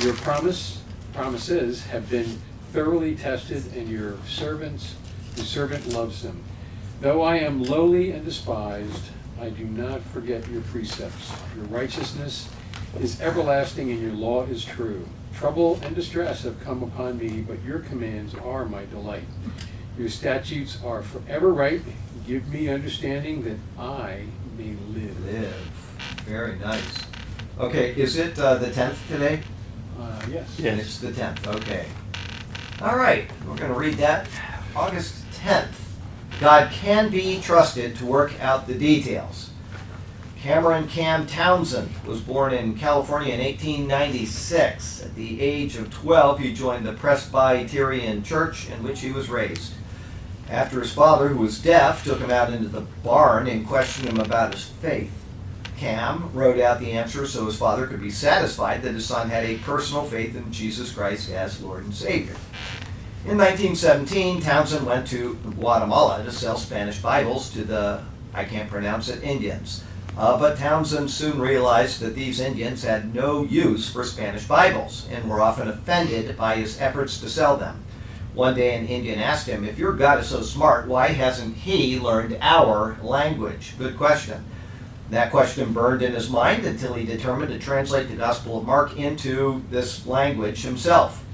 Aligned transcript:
Your 0.00 0.12
promise, 0.14 0.82
promises 1.14 1.86
have 1.86 2.10
been 2.10 2.38
thoroughly 2.72 3.16
tested, 3.16 3.64
and 3.74 3.88
your 3.88 4.18
servants, 4.26 4.94
your 5.36 5.46
servant 5.46 5.88
loves 5.88 6.22
them. 6.22 6.44
Though 7.00 7.22
I 7.22 7.36
am 7.36 7.62
lowly 7.62 8.10
and 8.10 8.22
despised, 8.22 9.04
I 9.40 9.48
do 9.48 9.64
not 9.64 10.02
forget 10.02 10.46
your 10.48 10.60
precepts. 10.62 11.32
Your 11.56 11.64
righteousness 11.66 12.48
is 13.00 13.22
everlasting, 13.22 13.90
and 13.90 14.02
your 14.02 14.12
law 14.12 14.44
is 14.44 14.66
true. 14.66 15.08
Trouble 15.34 15.80
and 15.82 15.96
distress 15.96 16.42
have 16.42 16.60
come 16.60 16.82
upon 16.82 17.16
me, 17.16 17.40
but 17.40 17.62
your 17.64 17.78
commands 17.78 18.34
are 18.34 18.66
my 18.66 18.84
delight. 18.86 19.24
Your 19.98 20.10
statutes 20.10 20.78
are 20.84 21.02
forever 21.02 21.54
right. 21.54 21.80
Give 22.26 22.46
me 22.48 22.68
understanding 22.68 23.44
that 23.44 23.58
I 23.78 24.24
may 24.58 24.74
live. 24.94 25.24
Live. 25.24 25.54
Very 26.26 26.58
nice. 26.58 26.98
Okay, 27.58 27.94
is 27.94 28.18
it 28.18 28.38
uh, 28.38 28.56
the 28.56 28.66
10th 28.66 28.96
today? 29.08 29.40
Uh, 29.98 30.22
yes. 30.30 30.58
And 30.58 30.80
it's 30.80 30.98
the 30.98 31.10
10th, 31.10 31.46
okay. 31.46 31.86
All 32.82 32.96
right, 32.96 33.30
we're 33.46 33.56
going 33.56 33.72
to 33.72 33.78
read 33.78 33.94
that. 33.94 34.28
August 34.74 35.24
10th. 35.42 35.72
God 36.40 36.70
can 36.70 37.10
be 37.10 37.40
trusted 37.40 37.96
to 37.96 38.04
work 38.04 38.38
out 38.40 38.66
the 38.66 38.74
details. 38.74 39.50
Cameron 40.42 40.86
Cam 40.86 41.26
Townsend 41.26 41.90
was 42.06 42.20
born 42.20 42.52
in 42.52 42.78
California 42.78 43.32
in 43.32 43.40
1896. 43.40 45.04
At 45.04 45.14
the 45.14 45.40
age 45.40 45.76
of 45.76 45.90
12, 45.90 46.38
he 46.38 46.52
joined 46.52 46.86
the 46.86 46.92
Presbyterian 46.92 48.22
church 48.22 48.68
in 48.70 48.84
which 48.84 49.00
he 49.00 49.10
was 49.10 49.30
raised. 49.30 49.72
After 50.48 50.80
his 50.80 50.92
father, 50.92 51.28
who 51.28 51.38
was 51.38 51.60
deaf, 51.60 52.04
took 52.04 52.20
him 52.20 52.30
out 52.30 52.52
into 52.52 52.68
the 52.68 52.82
barn 53.02 53.48
and 53.48 53.66
questioned 53.66 54.08
him 54.08 54.20
about 54.20 54.54
his 54.54 54.66
faith. 54.66 55.10
Cam 55.76 56.30
wrote 56.32 56.58
out 56.58 56.80
the 56.80 56.92
answer 56.92 57.26
so 57.26 57.46
his 57.46 57.58
father 57.58 57.86
could 57.86 58.00
be 58.00 58.10
satisfied 58.10 58.82
that 58.82 58.94
his 58.94 59.06
son 59.06 59.28
had 59.28 59.44
a 59.44 59.58
personal 59.58 60.04
faith 60.04 60.34
in 60.34 60.50
Jesus 60.50 60.92
Christ 60.92 61.30
as 61.30 61.62
Lord 61.62 61.84
and 61.84 61.94
Savior. 61.94 62.36
In 63.26 63.38
1917, 63.38 64.40
Townsend 64.40 64.86
went 64.86 65.06
to 65.08 65.34
Guatemala 65.34 66.22
to 66.24 66.32
sell 66.32 66.56
Spanish 66.56 66.98
Bibles 66.98 67.50
to 67.50 67.64
the, 67.64 68.02
I 68.32 68.44
can't 68.44 68.70
pronounce 68.70 69.08
it, 69.08 69.22
Indians. 69.22 69.82
Uh, 70.16 70.38
but 70.38 70.56
Townsend 70.56 71.10
soon 71.10 71.38
realized 71.38 72.00
that 72.00 72.14
these 72.14 72.40
Indians 72.40 72.82
had 72.82 73.14
no 73.14 73.44
use 73.44 73.90
for 73.90 74.04
Spanish 74.04 74.46
Bibles 74.46 75.06
and 75.10 75.28
were 75.28 75.42
often 75.42 75.68
offended 75.68 76.36
by 76.38 76.56
his 76.56 76.80
efforts 76.80 77.20
to 77.20 77.28
sell 77.28 77.56
them. 77.56 77.82
One 78.32 78.54
day, 78.54 78.76
an 78.76 78.86
Indian 78.86 79.18
asked 79.18 79.46
him, 79.46 79.64
If 79.64 79.78
your 79.78 79.92
God 79.92 80.20
is 80.20 80.28
so 80.28 80.42
smart, 80.42 80.86
why 80.86 81.08
hasn't 81.08 81.56
he 81.56 81.98
learned 81.98 82.38
our 82.40 82.96
language? 83.02 83.74
Good 83.78 83.96
question. 83.96 84.44
That 85.10 85.30
question 85.30 85.72
burned 85.72 86.02
in 86.02 86.14
his 86.14 86.28
mind 86.28 86.64
until 86.64 86.94
he 86.94 87.06
determined 87.06 87.52
to 87.52 87.58
translate 87.58 88.08
the 88.08 88.16
Gospel 88.16 88.58
of 88.58 88.66
Mark 88.66 88.96
into 88.96 89.62
this 89.70 90.04
language 90.04 90.62
himself. 90.62 91.24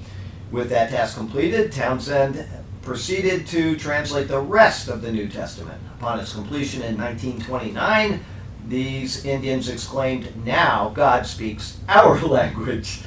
With 0.51 0.69
that 0.69 0.91
task 0.91 1.17
completed, 1.17 1.71
Townsend 1.71 2.45
proceeded 2.83 3.47
to 3.47 3.75
translate 3.75 4.27
the 4.27 4.39
rest 4.39 4.89
of 4.89 5.01
the 5.01 5.11
New 5.11 5.27
Testament. 5.27 5.81
Upon 5.97 6.19
its 6.19 6.33
completion 6.33 6.83
in 6.83 6.97
1929, 6.97 8.23
these 8.67 9.25
Indians 9.25 9.69
exclaimed, 9.69 10.45
Now 10.45 10.89
God 10.93 11.25
speaks 11.25 11.79
our 11.89 12.19
language. 12.27 13.01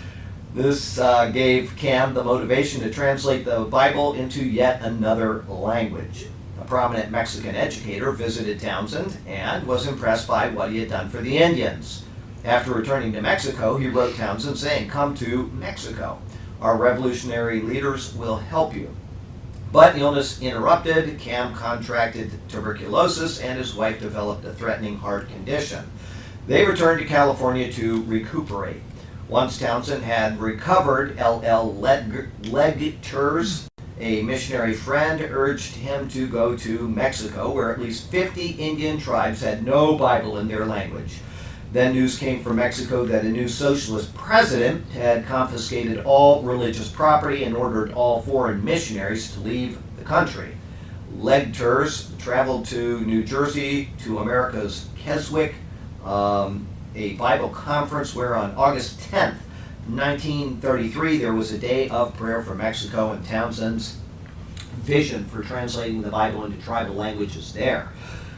This 0.52 0.98
uh, 0.98 1.30
gave 1.30 1.76
Cam 1.76 2.14
the 2.14 2.24
motivation 2.24 2.80
to 2.80 2.90
translate 2.90 3.44
the 3.44 3.60
Bible 3.60 4.14
into 4.14 4.44
yet 4.44 4.82
another 4.82 5.44
language 5.48 6.26
prominent 6.64 7.10
Mexican 7.10 7.54
educator, 7.54 8.12
visited 8.12 8.60
Townsend 8.60 9.16
and 9.26 9.66
was 9.66 9.86
impressed 9.86 10.26
by 10.26 10.48
what 10.48 10.70
he 10.70 10.78
had 10.78 10.88
done 10.88 11.08
for 11.08 11.20
the 11.20 11.38
Indians. 11.38 12.04
After 12.44 12.72
returning 12.72 13.12
to 13.12 13.20
Mexico, 13.20 13.76
he 13.76 13.88
wrote 13.88 14.16
Townsend 14.16 14.56
saying, 14.56 14.88
Come 14.88 15.14
to 15.16 15.48
Mexico. 15.48 16.18
Our 16.60 16.76
revolutionary 16.76 17.60
leaders 17.60 18.14
will 18.14 18.36
help 18.36 18.74
you. 18.74 18.94
But 19.72 19.98
illness 19.98 20.40
interrupted, 20.40 21.18
Cam 21.18 21.54
contracted 21.54 22.30
tuberculosis, 22.48 23.40
and 23.40 23.58
his 23.58 23.74
wife 23.74 24.00
developed 24.00 24.44
a 24.44 24.54
threatening 24.54 24.98
heart 24.98 25.28
condition. 25.28 25.84
They 26.46 26.64
returned 26.64 27.00
to 27.00 27.06
California 27.06 27.70
to 27.72 28.04
recuperate. 28.04 28.80
Once 29.28 29.58
Townsend 29.58 30.04
had 30.04 30.40
recovered, 30.40 31.18
L.L. 31.18 31.74
Legters 31.74 33.66
a 33.98 34.22
missionary 34.22 34.74
friend 34.74 35.20
urged 35.20 35.74
him 35.74 36.08
to 36.10 36.26
go 36.28 36.56
to 36.56 36.88
Mexico, 36.88 37.50
where 37.50 37.72
at 37.72 37.80
least 37.80 38.10
50 38.10 38.50
Indian 38.52 38.98
tribes 38.98 39.40
had 39.40 39.64
no 39.64 39.96
Bible 39.96 40.38
in 40.38 40.48
their 40.48 40.66
language. 40.66 41.18
Then 41.72 41.92
news 41.92 42.18
came 42.18 42.42
from 42.42 42.56
Mexico 42.56 43.04
that 43.06 43.24
a 43.24 43.28
new 43.28 43.48
socialist 43.48 44.14
president 44.14 44.88
had 44.90 45.26
confiscated 45.26 46.04
all 46.04 46.42
religious 46.42 46.88
property 46.88 47.44
and 47.44 47.56
ordered 47.56 47.92
all 47.92 48.22
foreign 48.22 48.64
missionaries 48.64 49.32
to 49.32 49.40
leave 49.40 49.78
the 49.98 50.04
country. 50.04 50.52
Legters 51.18 52.16
traveled 52.18 52.66
to 52.66 53.00
New 53.00 53.24
Jersey 53.24 53.90
to 54.04 54.18
America's 54.18 54.88
Keswick, 54.98 55.54
um, 56.04 56.66
a 56.94 57.14
Bible 57.14 57.48
conference 57.48 58.14
where 58.14 58.36
on 58.36 58.54
August 58.54 59.00
10th, 59.10 59.36
1933, 59.88 61.18
there 61.18 61.32
was 61.32 61.52
a 61.52 61.58
day 61.58 61.88
of 61.88 62.16
prayer 62.16 62.42
for 62.42 62.56
Mexico, 62.56 63.12
and 63.12 63.24
Townsend's 63.24 63.98
vision 64.78 65.24
for 65.26 65.42
translating 65.42 66.02
the 66.02 66.10
Bible 66.10 66.44
into 66.44 66.60
tribal 66.60 66.96
languages 66.96 67.52
there. 67.52 67.92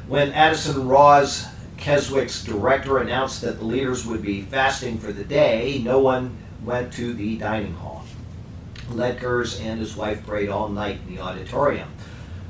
When 0.09 0.33
Addison 0.33 0.87
Raws, 0.87 1.47
Keswick's 1.79 2.45
director, 2.45 2.99
announced 2.99 3.41
that 3.43 3.59
the 3.59 3.65
leaders 3.65 4.05
would 4.05 4.21
be 4.21 4.43
fasting 4.43 4.99
for 4.99 5.11
the 5.11 5.25
day, 5.25 5.81
no 5.83 5.99
one 6.01 6.37
went 6.65 6.93
to 6.95 7.15
the 7.15 7.39
dining 7.39 7.75
hall. 7.75 8.05
Legters 8.91 9.59
and 9.63 9.81
his 9.81 9.97
wife 9.97 10.27
prayed 10.27 10.51
all 10.51 10.69
night 10.69 10.99
in 11.07 11.15
the 11.15 11.23
auditorium. 11.23 11.89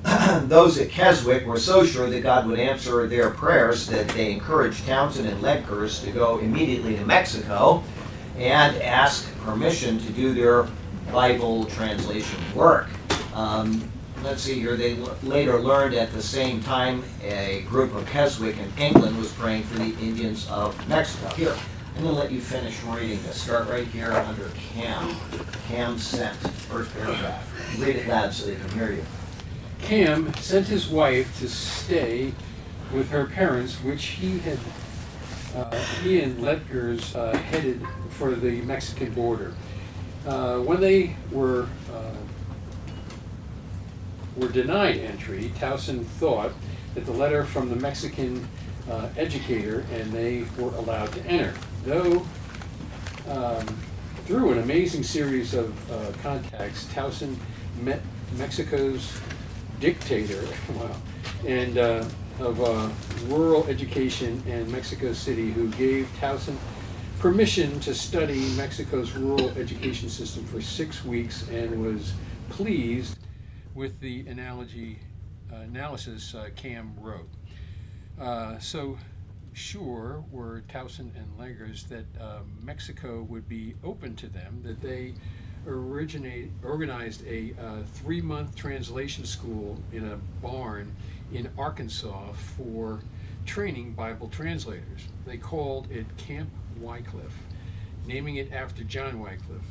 Those 0.49 0.79
at 0.79 0.91
Keswick 0.91 1.47
were 1.47 1.59
so 1.59 1.85
sure 1.85 2.09
that 2.11 2.23
God 2.23 2.47
would 2.47 2.59
answer 2.59 3.07
their 3.07 3.31
prayers 3.31 3.87
that 3.89 4.09
they 4.09 4.33
encouraged 4.33 4.87
Townsend 4.87 5.29
and 5.29 5.41
Legters 5.41 6.03
to 6.05 6.11
go 6.11 6.39
immediately 6.39 6.97
to 6.97 7.05
Mexico 7.05 7.83
and 8.39 8.77
ask 8.83 9.29
permission 9.41 9.99
to 9.99 10.11
do 10.13 10.33
their 10.33 10.67
Bible 11.13 11.65
translation 11.67 12.39
work. 12.55 12.89
Um, 13.35 13.91
let's 14.23 14.43
see 14.43 14.55
here, 14.61 14.77
they 14.77 15.01
l- 15.01 15.17
later 15.23 15.59
learned 15.61 15.95
at 15.95 16.13
the 16.13 16.23
same 16.23 16.63
time 16.63 17.03
a 17.23 17.65
group 17.69 17.95
of 17.95 18.07
Keswick 18.07 18.57
in 18.59 18.71
England 18.83 19.17
was 19.19 19.33
praying 19.33 19.65
for 19.65 19.79
the 19.79 19.95
Indians 20.01 20.49
of 20.51 20.77
Mexico. 20.89 21.29
Here, 21.35 21.57
I'm 21.97 22.03
going 22.03 22.15
to 22.15 22.21
let 22.21 22.31
you 22.31 22.41
finish 22.41 22.81
reading 22.85 23.21
this. 23.25 23.41
Start 23.43 23.69
right 23.69 23.87
here 23.87 24.13
under 24.13 24.51
Cam. 24.73 25.17
Cam 25.67 25.99
sent, 25.99 26.37
first 26.37 26.93
paragraph. 26.95 27.79
Read 27.81 27.97
it 27.97 28.09
loud 28.09 28.33
so 28.33 28.47
they 28.47 28.55
can 28.55 28.71
hear 28.71 28.93
you. 28.93 29.05
Cam 29.81 30.33
sent 30.35 30.67
his 30.67 30.89
wife 30.89 31.39
to 31.41 31.49
stay 31.49 32.33
with 32.93 33.11
her 33.11 33.27
parents, 33.27 33.77
which 33.83 34.05
he 34.05 34.39
had 34.39 34.59
uh, 35.59 35.85
and 36.05 36.41
Ledgers 36.41 37.15
uh, 37.15 37.37
headed 37.37 37.85
for 38.11 38.35
the 38.35 38.63
Mexican 38.63 39.13
border. 39.13 39.55
Uh, 40.27 40.59
when 40.61 40.81
they 40.81 41.17
were 41.33 41.67
were 44.37 44.49
denied 44.49 44.97
entry, 44.99 45.51
Towson 45.59 46.05
thought 46.05 46.53
that 46.95 47.05
the 47.05 47.13
letter 47.13 47.45
from 47.45 47.69
the 47.69 47.77
Mexican 47.77 48.47
uh, 48.89 49.09
educator 49.17 49.85
and 49.93 50.13
they 50.13 50.45
were 50.59 50.75
allowed 50.77 51.13
to 51.13 51.25
enter. 51.27 51.53
Though 51.85 52.25
um, 53.29 53.67
through 54.27 54.53
an 54.53 54.59
amazing 54.59 55.03
series 55.03 55.55
of 55.55 55.91
uh, 55.91 56.13
contacts, 56.23 56.87
Towson 56.87 57.37
met 57.83 58.01
Mexico's 58.37 59.21
dictator, 59.81 60.45
wow, 60.75 60.97
and 61.47 61.79
uh, 61.79 62.05
of 62.41 62.61
uh, 62.61 62.89
rural 63.27 63.67
education 63.67 64.43
in 64.47 64.71
Mexico 64.71 65.13
City 65.13 65.51
who 65.51 65.69
gave 65.71 66.09
Towson 66.21 66.57
permission 67.19 67.81
to 67.81 67.95
study 67.95 68.49
Mexico's 68.57 69.13
rural 69.13 69.51
education 69.51 70.09
system 70.09 70.45
for 70.45 70.61
six 70.61 71.05
weeks 71.05 71.49
and 71.49 71.83
was 71.83 72.13
pleased 72.49 73.19
with 73.75 73.99
the 74.01 74.21
analogy 74.29 74.99
uh, 75.53 75.57
analysis 75.57 76.35
uh, 76.35 76.49
Cam 76.55 76.95
wrote. 77.01 77.29
Uh, 78.21 78.59
so 78.59 78.97
sure 79.53 80.25
were 80.31 80.63
Towson 80.69 81.11
and 81.17 81.27
Langers 81.39 81.89
that 81.89 82.05
uh, 82.21 82.41
Mexico 82.63 83.23
would 83.29 83.49
be 83.49 83.75
open 83.83 84.15
to 84.17 84.29
them, 84.29 84.61
that 84.63 84.81
they 84.81 85.15
originate, 85.67 86.51
organized 86.65 87.27
a 87.27 87.53
uh, 87.61 87.83
three-month 87.95 88.55
translation 88.55 89.25
school 89.25 89.77
in 89.93 90.07
a 90.07 90.17
barn 90.41 90.95
in 91.33 91.49
Arkansas 91.59 92.33
for 92.57 93.01
training 93.47 93.93
Bible 93.93 94.29
translators. 94.29 95.09
They 95.27 95.37
called 95.37 95.91
it 95.91 96.07
Camp 96.17 96.51
Wycliffe, 96.81 97.37
naming 98.07 98.37
it 98.37 98.53
after 98.53 98.85
John 98.85 99.21
Wycliffe, 99.21 99.63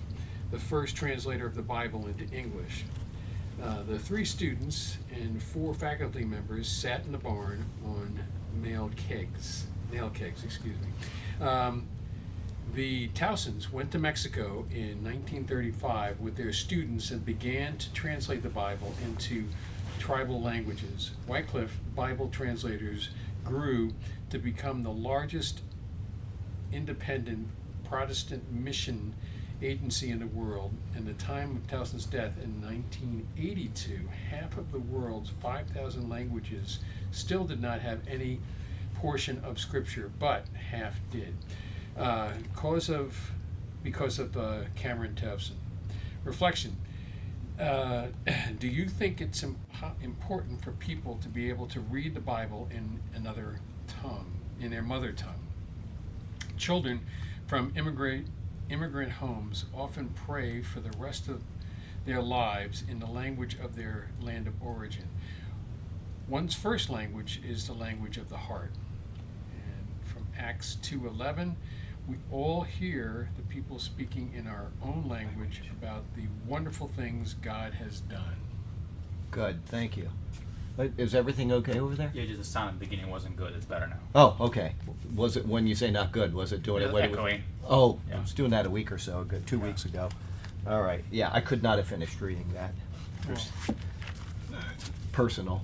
the 0.52 0.60
first 0.60 0.96
translator 0.96 1.46
of 1.46 1.56
the 1.56 1.62
Bible 1.62 2.08
into 2.08 2.24
English. 2.36 2.86
Uh, 3.62 3.84
the 3.84 3.98
three 3.98 4.26
students 4.26 4.98
and 5.12 5.42
four 5.42 5.74
faculty 5.74 6.24
members 6.24 6.68
sat 6.68 7.06
in 7.06 7.12
the 7.12 7.18
barn 7.18 7.66
on 7.86 8.20
nailed 8.62 8.96
kegs, 8.96 9.66
nail 9.92 10.10
kegs, 10.10 10.44
excuse 10.44 10.76
me. 10.80 11.46
Um, 11.46 11.88
The 12.74 13.08
Towsons 13.10 13.72
went 13.72 13.92
to 13.92 14.00
Mexico 14.00 14.66
in 14.70 15.02
1935 15.04 16.20
with 16.20 16.36
their 16.36 16.52
students 16.52 17.12
and 17.12 17.26
began 17.26 17.78
to 17.78 17.92
translate 17.94 18.44
the 18.44 18.50
Bible 18.50 18.94
into 19.06 19.46
tribal 20.00 20.42
languages. 20.42 21.12
Wycliffe 21.28 21.80
Bible 21.96 22.30
translators 22.30 23.10
grew 23.44 23.94
to 24.30 24.38
become 24.38 24.84
the 24.84 24.92
largest 24.92 25.62
independent 26.72 27.48
Protestant 27.84 28.52
mission 28.52 29.16
agency 29.62 30.10
in 30.12 30.20
the 30.20 30.28
world. 30.28 30.74
In 30.96 31.06
the 31.06 31.14
time 31.14 31.56
of 31.56 31.68
Towson's 31.68 32.06
death 32.06 32.38
in 32.44 32.62
1982, 32.62 34.10
half 34.30 34.58
of 34.58 34.72
the 34.72 34.80
world's 34.80 35.30
5,000 35.30 36.10
languages 36.10 36.80
still 37.12 37.46
did 37.46 37.62
not 37.62 37.82
have 37.82 38.00
any 38.08 38.40
portion 38.96 39.42
of 39.44 39.60
Scripture, 39.60 40.12
but 40.20 40.46
half 40.72 41.00
did. 41.12 41.36
Uh, 41.98 42.34
cause 42.56 42.90
of, 42.90 43.32
because 43.84 44.20
of 44.20 44.38
uh, 44.38 44.60
Cameron 44.76 45.16
Towson. 45.16 45.56
Reflection. 46.24 46.76
Uh, 47.60 48.08
do 48.60 48.68
you 48.68 48.88
think 48.88 49.20
it's 49.20 49.44
impo- 49.44 50.04
important 50.04 50.64
for 50.64 50.72
people 50.74 51.16
to 51.18 51.28
be 51.28 51.50
able 51.50 51.66
to 51.68 51.80
read 51.80 52.14
the 52.14 52.20
Bible 52.20 52.68
in 52.72 53.00
another 53.16 53.60
tongue, 54.02 54.32
in 54.60 54.70
their 54.70 54.84
mother 54.84 55.12
tongue? 55.12 55.48
Children 56.58 57.02
from 57.48 57.74
immigrant 57.76 58.28
immigrant 58.70 59.14
homes 59.14 59.64
often 59.74 60.10
pray 60.26 60.62
for 60.62 60.82
the 60.82 60.92
rest 60.98 61.30
of 61.30 61.42
their 62.06 62.22
lives 62.22 62.84
in 62.90 63.00
the 63.00 63.06
language 63.06 63.56
of 63.64 63.78
their 63.78 64.10
land 64.22 64.46
of 64.46 64.54
origin. 64.62 65.08
One's 66.28 66.54
first 66.54 66.90
language 66.90 67.40
is 67.48 67.68
the 67.68 67.74
language 67.74 68.18
of 68.18 68.28
the 68.28 68.38
heart. 68.38 68.72
And 69.54 69.88
from 70.06 70.28
Acts 70.38 70.78
2:11, 70.82 71.56
we 72.08 72.16
all 72.32 72.62
hear 72.62 73.30
the 73.36 73.44
people 73.44 73.80
speaking 73.80 74.32
in 74.36 74.48
our 74.48 74.68
own 74.84 75.06
language 75.10 75.62
about 75.72 76.04
the 76.16 76.24
wonderful 76.48 76.88
things 76.88 77.34
God 77.42 77.74
has 77.74 78.00
done. 78.02 78.36
Good, 79.32 79.66
thank 79.66 79.98
you. 79.98 80.10
Is 80.98 81.16
everything 81.16 81.52
okay 81.52 81.80
over 81.80 81.96
there? 81.96 82.12
Yeah, 82.14 82.26
just 82.26 82.38
the 82.38 82.44
sound 82.46 82.70
at 82.70 82.80
the 82.80 82.86
beginning 82.86 83.10
wasn't 83.10 83.36
good. 83.36 83.54
It's 83.56 83.66
better 83.66 83.88
now. 83.88 83.98
Oh, 84.14 84.38
okay. 84.40 84.74
Was 85.16 85.36
it 85.36 85.46
when 85.48 85.66
you 85.66 85.74
say 85.74 85.90
not 85.90 86.12
good? 86.12 86.34
Was 86.36 86.54
it 86.54 86.62
doing 86.62 86.84
it? 86.84 86.86
It's 86.86 86.94
when 86.94 87.04
it 87.06 87.10
was- 87.10 87.18
echoing. 87.18 87.44
Oh, 87.68 88.00
I 88.14 88.20
was 88.20 88.34
doing 88.34 88.52
that 88.52 88.66
a 88.66 88.70
week 88.70 88.92
or 88.92 88.98
so 89.00 89.22
ago, 89.22 89.42
two 89.46 89.60
weeks 89.60 89.86
ago. 89.86 90.08
All 90.68 90.82
right. 90.84 91.04
Yeah, 91.12 91.30
I 91.34 91.42
could 91.42 91.64
not 91.64 91.78
have 91.78 91.88
finished 91.88 92.22
reading 92.22 92.46
that. 92.54 92.74
There's- 93.26 93.52
Personal. 95.12 95.64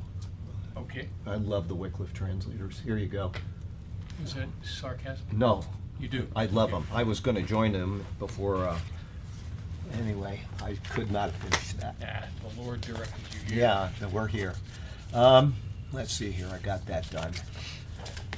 Okay, 0.75 1.07
I 1.27 1.35
love 1.35 1.67
the 1.67 1.75
Wycliffe 1.75 2.13
translators. 2.13 2.81
Here 2.83 2.97
you 2.97 3.07
go. 3.07 3.31
is 4.23 4.33
that 4.33 4.47
sarcasm? 4.63 5.25
No, 5.31 5.63
You 6.03 6.09
do. 6.09 6.27
I 6.35 6.47
love 6.47 6.69
them. 6.69 6.85
I 6.91 7.03
was 7.03 7.21
going 7.21 7.37
to 7.37 7.41
join 7.41 7.71
them 7.71 8.05
before. 8.19 8.57
Uh, 8.57 8.77
anyway, 9.97 10.41
I 10.61 10.75
could 10.89 11.09
not 11.09 11.31
finish 11.31 11.71
that. 11.75 11.95
Ah, 12.03 12.25
the 12.41 12.61
Lord 12.61 12.81
directed 12.81 13.15
you 13.31 13.39
here. 13.47 13.63
Yeah, 13.63 13.89
that 14.01 14.11
we're 14.11 14.27
here. 14.27 14.53
Um, 15.13 15.55
let's 15.93 16.11
see 16.11 16.29
here. 16.29 16.49
I 16.51 16.57
got 16.57 16.85
that 16.87 17.09
done. 17.09 17.31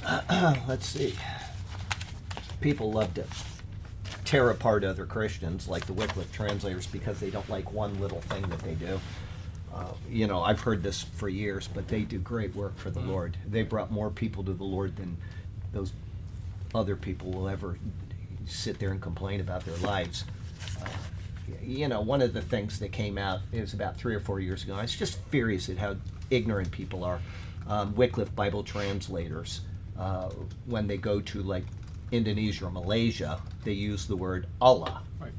let's 0.68 0.86
see. 0.86 1.16
People 2.60 2.92
love 2.92 3.12
to 3.14 3.24
tear 4.24 4.48
apart 4.50 4.84
other 4.84 5.04
Christians, 5.04 5.66
like 5.66 5.86
the 5.86 5.92
Wycliffe 5.92 6.30
translators, 6.30 6.86
because 6.86 7.18
they 7.18 7.30
don't 7.30 7.50
like 7.50 7.72
one 7.72 7.98
little 7.98 8.20
thing 8.20 8.42
that 8.42 8.60
they 8.60 8.74
do. 8.74 9.00
Uh, 9.74 9.92
you 10.08 10.28
know, 10.28 10.40
I've 10.40 10.60
heard 10.60 10.84
this 10.84 11.02
for 11.02 11.28
years, 11.28 11.66
but 11.66 11.88
they 11.88 12.02
do 12.02 12.20
great 12.20 12.54
work 12.54 12.78
for 12.78 12.90
the 12.90 13.00
Lord. 13.00 13.36
They 13.44 13.64
brought 13.64 13.90
more 13.90 14.10
people 14.10 14.44
to 14.44 14.52
the 14.52 14.62
Lord 14.62 14.94
than 14.94 15.16
those 15.72 15.92
other 16.74 16.96
people 16.96 17.30
will 17.32 17.48
ever 17.48 17.78
sit 18.46 18.78
there 18.78 18.90
and 18.90 19.00
complain 19.00 19.40
about 19.40 19.64
their 19.64 19.76
lives. 19.78 20.24
Uh, 20.82 20.88
you 21.62 21.88
know, 21.88 22.00
one 22.00 22.22
of 22.22 22.32
the 22.32 22.42
things 22.42 22.78
that 22.78 22.92
came 22.92 23.18
out, 23.18 23.40
it 23.52 23.60
was 23.60 23.74
about 23.74 23.96
three 23.96 24.14
or 24.14 24.20
four 24.20 24.40
years 24.40 24.64
ago, 24.64 24.74
I 24.74 24.82
was 24.82 24.94
just 24.94 25.18
furious 25.30 25.68
at 25.68 25.78
how 25.78 25.96
ignorant 26.30 26.70
people 26.70 27.04
are. 27.04 27.20
Um, 27.68 27.94
Wycliffe 27.94 28.34
Bible 28.34 28.62
translators, 28.62 29.60
uh, 29.98 30.30
when 30.66 30.86
they 30.86 30.96
go 30.96 31.20
to 31.20 31.42
like 31.42 31.64
Indonesia 32.12 32.66
or 32.66 32.70
Malaysia, 32.70 33.40
they 33.64 33.72
use 33.72 34.06
the 34.06 34.16
word 34.16 34.46
Allah. 34.60 35.02
Right. 35.18 35.32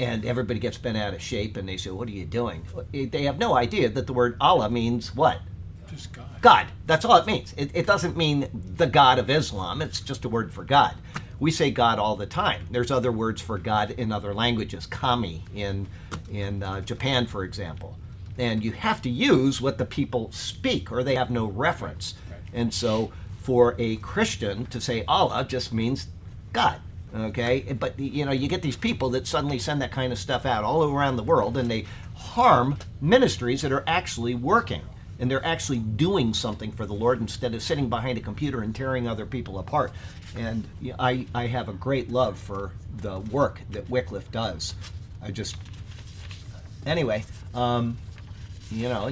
And 0.00 0.24
everybody 0.24 0.60
gets 0.60 0.76
bent 0.76 0.98
out 0.98 1.14
of 1.14 1.22
shape 1.22 1.56
and 1.56 1.68
they 1.68 1.76
say, 1.76 1.90
What 1.90 2.08
are 2.08 2.12
you 2.12 2.26
doing? 2.26 2.64
They 2.92 3.22
have 3.22 3.38
no 3.38 3.56
idea 3.56 3.88
that 3.88 4.06
the 4.06 4.12
word 4.12 4.36
Allah 4.40 4.68
means 4.68 5.14
what? 5.14 5.40
Just 5.90 6.12
God. 6.12 6.26
God. 6.40 6.66
That's 6.86 7.04
all 7.04 7.16
it 7.16 7.26
means. 7.26 7.54
It, 7.56 7.70
it 7.74 7.86
doesn't 7.86 8.16
mean 8.16 8.48
the 8.76 8.86
God 8.86 9.18
of 9.18 9.30
Islam. 9.30 9.82
It's 9.82 10.00
just 10.00 10.24
a 10.24 10.28
word 10.28 10.52
for 10.52 10.64
God. 10.64 10.94
We 11.40 11.50
say 11.50 11.70
God 11.70 11.98
all 11.98 12.16
the 12.16 12.26
time. 12.26 12.66
There's 12.70 12.90
other 12.90 13.12
words 13.12 13.40
for 13.42 13.58
God 13.58 13.90
in 13.92 14.12
other 14.12 14.32
languages. 14.34 14.86
Kami 14.86 15.44
in 15.54 15.86
in 16.30 16.62
uh, 16.62 16.80
Japan, 16.80 17.26
for 17.26 17.44
example. 17.44 17.98
And 18.38 18.64
you 18.64 18.72
have 18.72 19.02
to 19.02 19.10
use 19.10 19.60
what 19.60 19.78
the 19.78 19.84
people 19.84 20.30
speak, 20.32 20.90
or 20.90 21.04
they 21.04 21.14
have 21.14 21.30
no 21.30 21.46
reference. 21.46 22.14
Right. 22.30 22.40
And 22.52 22.74
so, 22.74 23.12
for 23.38 23.76
a 23.78 23.96
Christian 23.96 24.66
to 24.66 24.80
say 24.80 25.04
Allah 25.06 25.44
just 25.48 25.72
means 25.72 26.08
God. 26.52 26.80
Okay, 27.14 27.76
but 27.78 27.98
you 27.98 28.24
know, 28.24 28.32
you 28.32 28.48
get 28.48 28.62
these 28.62 28.76
people 28.76 29.10
that 29.10 29.26
suddenly 29.26 29.58
send 29.60 29.80
that 29.82 29.92
kind 29.92 30.12
of 30.12 30.18
stuff 30.18 30.44
out 30.46 30.64
all 30.64 30.82
around 30.92 31.16
the 31.16 31.22
world, 31.22 31.56
and 31.56 31.70
they 31.70 31.84
harm 32.16 32.76
ministries 33.00 33.62
that 33.62 33.70
are 33.70 33.84
actually 33.86 34.34
working 34.34 34.82
and 35.24 35.30
they're 35.30 35.46
actually 35.46 35.78
doing 35.78 36.34
something 36.34 36.70
for 36.70 36.84
the 36.84 36.92
Lord 36.92 37.18
instead 37.18 37.54
of 37.54 37.62
sitting 37.62 37.88
behind 37.88 38.18
a 38.18 38.20
computer 38.20 38.60
and 38.60 38.76
tearing 38.76 39.08
other 39.08 39.24
people 39.24 39.58
apart. 39.58 39.90
And 40.36 40.68
I, 40.98 41.26
I 41.34 41.46
have 41.46 41.70
a 41.70 41.72
great 41.72 42.10
love 42.10 42.38
for 42.38 42.72
the 42.98 43.20
work 43.20 43.62
that 43.70 43.88
Wycliffe 43.88 44.30
does. 44.30 44.74
I 45.22 45.30
just, 45.30 45.56
anyway, 46.84 47.24
um, 47.54 47.96
you 48.70 48.90
know, 48.90 49.10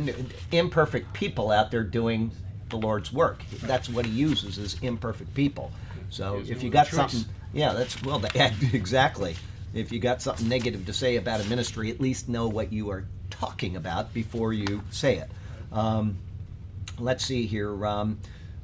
imperfect 0.51 1.15
people 1.15 1.51
out 1.51 1.71
there 1.71 1.83
doing 1.83 2.31
the 2.69 2.77
Lord's 2.77 3.11
work. 3.11 3.43
That's 3.63 3.89
what 3.89 4.05
he 4.05 4.13
uses 4.13 4.59
is 4.59 4.77
imperfect 4.83 5.33
people. 5.33 5.73
So 6.11 6.43
if 6.47 6.63
you 6.63 6.69
got 6.69 6.89
something, 6.89 7.25
yeah, 7.55 7.73
that's 7.73 8.03
well, 8.03 8.23
exactly. 8.35 9.35
If 9.73 9.91
you 9.91 9.99
got 9.99 10.21
something 10.21 10.47
negative 10.47 10.85
to 10.85 10.93
say 10.93 11.17
about 11.17 11.41
a 11.41 11.45
ministry, 11.45 11.91
at 11.91 12.03
least 12.03 12.29
know 12.29 12.49
what 12.49 12.71
you 12.71 12.91
are 12.91 13.07
talking 13.31 13.77
about 13.77 14.13
before 14.13 14.53
you 14.53 14.83
say 14.91 15.17
it. 15.17 15.31
Um, 15.73 16.19
let's 16.99 17.25
see 17.25 17.47
here. 17.47 17.87
Um, 17.87 18.21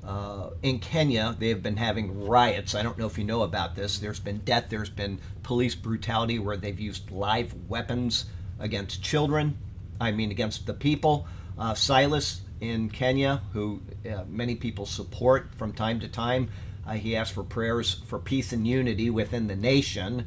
uh, 0.07 0.51
in 0.63 0.79
Kenya, 0.79 1.37
they 1.39 1.49
have 1.49 1.63
been 1.63 1.77
having 1.77 2.27
riots. 2.27 2.75
I 2.75 2.83
don't 2.83 2.99
know 2.99 3.07
if 3.07 3.19
you 3.19 3.25
know 3.25 3.43
about 3.43 3.75
this. 3.75 3.99
There's 3.99 4.21
been 4.21 4.39
death. 4.39 4.67
There's 4.69 4.91
been 4.91 5.19
police 5.43 5.75
brutality 5.75 6.39
where 6.39 6.57
they've 6.57 6.79
used 6.79 7.11
live 7.11 7.55
weapons 7.69 8.27
against 8.59 9.03
children. 9.03 9.59
I 10.01 10.13
mean, 10.13 10.31
against 10.31 10.67
the 10.67 10.75
people. 10.75 11.27
Uh, 11.59 11.75
Silas 11.75 12.41
in 12.61 12.91
Kenya, 12.91 13.43
who 13.53 13.81
uh, 14.09 14.25
many 14.29 14.55
people 14.55 14.87
support 14.87 15.49
from 15.57 15.73
time 15.73 16.01
to 16.01 16.09
time, 16.09 16.51
uh, 16.87 16.93
he 16.93 17.17
asked 17.17 17.33
for 17.33 17.43
prayers 17.43 18.03
for 18.07 18.19
peace 18.19 18.53
and 18.53 18.67
unity 18.67 19.11
within 19.11 19.47
the 19.49 19.57
nation 19.57 20.27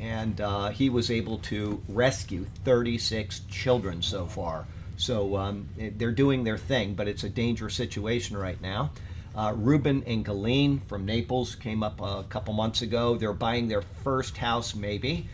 and 0.00 0.40
uh, 0.40 0.68
he 0.68 0.88
was 0.88 1.10
able 1.10 1.38
to 1.38 1.82
rescue 1.88 2.46
36 2.64 3.40
children 3.48 4.02
so 4.02 4.26
far. 4.26 4.66
So 4.98 5.36
um, 5.36 5.68
they're 5.76 6.10
doing 6.10 6.42
their 6.42 6.58
thing, 6.58 6.94
but 6.94 7.06
it's 7.06 7.22
a 7.22 7.28
dangerous 7.28 7.74
situation 7.74 8.36
right 8.36 8.60
now. 8.60 8.90
Uh, 9.34 9.54
Ruben 9.56 10.02
and 10.08 10.26
Galeen 10.26 10.84
from 10.88 11.06
Naples 11.06 11.54
came 11.54 11.84
up 11.84 12.00
a 12.00 12.24
couple 12.28 12.52
months 12.52 12.82
ago. 12.82 13.16
They're 13.16 13.32
buying 13.32 13.68
their 13.68 13.82
first 13.82 14.36
house, 14.36 14.74
maybe, 14.74 15.28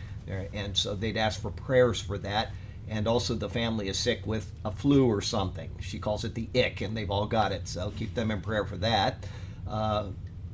and 0.53 0.77
so 0.77 0.93
they'd 0.93 1.17
ask 1.17 1.41
for 1.41 1.49
prayers 1.49 1.99
for 1.99 2.19
that. 2.19 2.51
And 2.87 3.07
also, 3.07 3.33
the 3.33 3.49
family 3.49 3.87
is 3.87 3.97
sick 3.97 4.27
with 4.27 4.51
a 4.63 4.71
flu 4.71 5.07
or 5.07 5.19
something. 5.21 5.71
She 5.81 5.97
calls 5.97 6.23
it 6.23 6.35
the 6.35 6.47
ick, 6.55 6.81
and 6.81 6.95
they've 6.95 7.09
all 7.09 7.25
got 7.25 7.51
it. 7.51 7.67
So 7.67 7.91
keep 7.97 8.13
them 8.13 8.29
in 8.29 8.41
prayer 8.41 8.65
for 8.65 8.77
that. 8.77 9.25
Uh, 9.67 10.09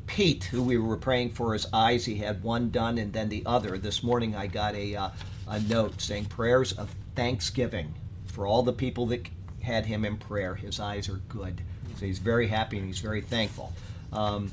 Pete, 0.07 0.45
who 0.45 0.63
we 0.63 0.77
were 0.77 0.95
praying 0.95 1.31
for 1.31 1.51
his 1.51 1.67
eyes, 1.73 2.05
he 2.05 2.15
had 2.15 2.41
one 2.41 2.69
done 2.69 2.97
and 2.97 3.11
then 3.11 3.27
the 3.27 3.43
other. 3.45 3.77
This 3.77 4.03
morning 4.03 4.37
I 4.37 4.47
got 4.47 4.75
a, 4.75 4.95
uh, 4.95 5.09
a 5.49 5.59
note 5.59 5.99
saying 5.99 6.25
prayers 6.25 6.71
of 6.71 6.95
thanksgiving 7.15 7.93
for 8.31 8.47
all 8.47 8.63
the 8.63 8.73
people 8.73 9.05
that 9.07 9.27
had 9.61 9.85
him 9.85 10.05
in 10.05 10.17
prayer. 10.17 10.55
His 10.55 10.79
eyes 10.79 11.09
are 11.09 11.21
good. 11.29 11.61
So 11.97 12.05
he's 12.05 12.19
very 12.19 12.47
happy 12.47 12.77
and 12.77 12.87
he's 12.87 12.99
very 12.99 13.21
thankful. 13.21 13.73
Um, 14.11 14.51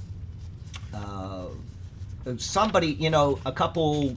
uh, 0.93 1.47
somebody, 2.37 2.89
you 2.89 3.11
know, 3.11 3.39
a 3.47 3.53
couple 3.53 4.17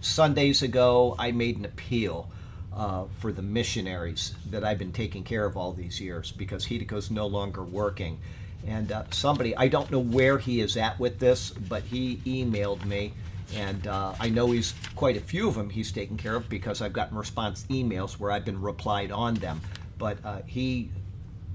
Sundays 0.00 0.62
ago, 0.62 1.14
I 1.18 1.32
made 1.32 1.58
an 1.58 1.64
appeal 1.64 2.30
uh, 2.74 3.04
for 3.18 3.32
the 3.32 3.42
missionaries 3.42 4.34
that 4.50 4.64
I've 4.64 4.78
been 4.78 4.92
taking 4.92 5.24
care 5.24 5.44
of 5.44 5.56
all 5.56 5.72
these 5.72 6.00
years 6.00 6.32
because 6.32 6.64
Hideko's 6.64 7.10
no 7.10 7.26
longer 7.26 7.62
working. 7.62 8.18
And 8.66 8.92
uh, 8.92 9.04
somebody, 9.10 9.56
I 9.56 9.68
don't 9.68 9.90
know 9.90 10.00
where 10.00 10.38
he 10.38 10.60
is 10.60 10.76
at 10.76 10.98
with 10.98 11.18
this, 11.18 11.50
but 11.50 11.82
he 11.82 12.16
emailed 12.26 12.84
me. 12.84 13.12
And 13.56 13.86
uh, 13.86 14.14
I 14.20 14.28
know 14.28 14.50
he's 14.50 14.74
quite 14.94 15.16
a 15.16 15.20
few 15.20 15.48
of 15.48 15.54
them 15.56 15.70
he's 15.70 15.90
taken 15.90 16.16
care 16.16 16.36
of 16.36 16.48
because 16.48 16.80
I've 16.80 16.92
gotten 16.92 17.16
response 17.16 17.66
emails 17.68 18.12
where 18.12 18.30
I've 18.30 18.44
been 18.44 18.60
replied 18.60 19.10
on 19.10 19.34
them. 19.34 19.60
But 19.98 20.18
uh, 20.24 20.42
he 20.46 20.90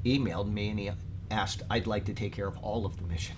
emailed 0.04 0.52
me 0.52 0.70
and 0.70 0.80
he 0.80 0.92
asked, 1.32 1.64
I'd 1.70 1.88
like 1.88 2.06
to 2.06 2.14
take 2.14 2.34
care 2.34 2.48
of 2.48 2.58
all 2.60 2.86
of 2.86 2.98
the 2.98 3.04
mission. 3.04 3.36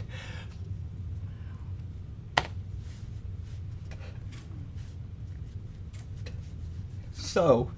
So, 7.13 7.71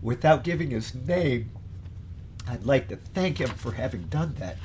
without 0.00 0.42
giving 0.42 0.70
his 0.70 0.94
name, 0.94 1.50
I'd 2.48 2.64
like 2.64 2.88
to 2.88 2.96
thank 2.96 3.38
him 3.38 3.50
for 3.50 3.72
having 3.72 4.04
done 4.04 4.34
that. 4.38 4.56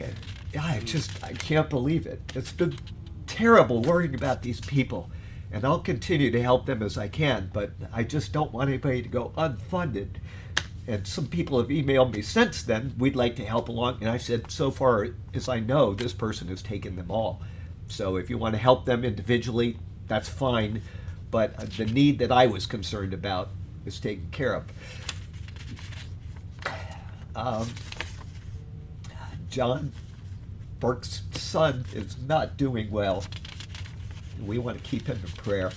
And 0.00 0.14
I 0.60 0.80
just, 0.80 1.22
I 1.24 1.32
can't 1.32 1.70
believe 1.70 2.06
it. 2.06 2.20
It's 2.34 2.52
been 2.52 2.76
terrible 3.28 3.82
worrying 3.82 4.14
about 4.14 4.42
these 4.42 4.60
people. 4.60 5.10
And 5.52 5.64
I'll 5.64 5.78
continue 5.78 6.30
to 6.30 6.42
help 6.42 6.66
them 6.66 6.82
as 6.82 6.98
I 6.98 7.08
can, 7.08 7.50
but 7.52 7.70
I 7.92 8.02
just 8.02 8.32
don't 8.32 8.52
want 8.52 8.68
anybody 8.68 9.02
to 9.02 9.08
go 9.08 9.32
unfunded. 9.36 10.16
And 10.86 11.06
some 11.06 11.26
people 11.26 11.58
have 11.60 11.68
emailed 11.68 12.14
me 12.14 12.22
since 12.22 12.62
then, 12.62 12.94
we'd 12.98 13.16
like 13.16 13.36
to 13.36 13.44
help 13.44 13.68
along. 13.68 13.98
And 14.00 14.10
I 14.10 14.18
said, 14.18 14.50
so 14.50 14.70
far 14.70 15.08
as 15.34 15.48
I 15.48 15.60
know, 15.60 15.94
this 15.94 16.12
person 16.12 16.48
has 16.48 16.62
taken 16.62 16.96
them 16.96 17.10
all. 17.10 17.40
So 17.88 18.16
if 18.16 18.28
you 18.28 18.36
want 18.36 18.54
to 18.54 18.60
help 18.60 18.84
them 18.84 19.04
individually, 19.04 19.78
that's 20.06 20.28
fine. 20.28 20.82
But 21.30 21.58
uh, 21.58 21.66
the 21.76 21.86
need 21.86 22.18
that 22.20 22.32
I 22.32 22.46
was 22.46 22.66
concerned 22.66 23.12
about 23.14 23.50
is 23.84 24.00
taken 24.00 24.28
care 24.30 24.54
of. 24.54 24.64
Um, 27.36 27.68
John 29.50 29.92
Burke's 30.80 31.22
son 31.32 31.84
is 31.92 32.16
not 32.26 32.56
doing 32.56 32.90
well. 32.90 33.24
We 34.44 34.58
want 34.58 34.78
to 34.78 34.84
keep 34.84 35.06
him 35.06 35.18
in 35.24 35.32
prayer. 35.32 35.72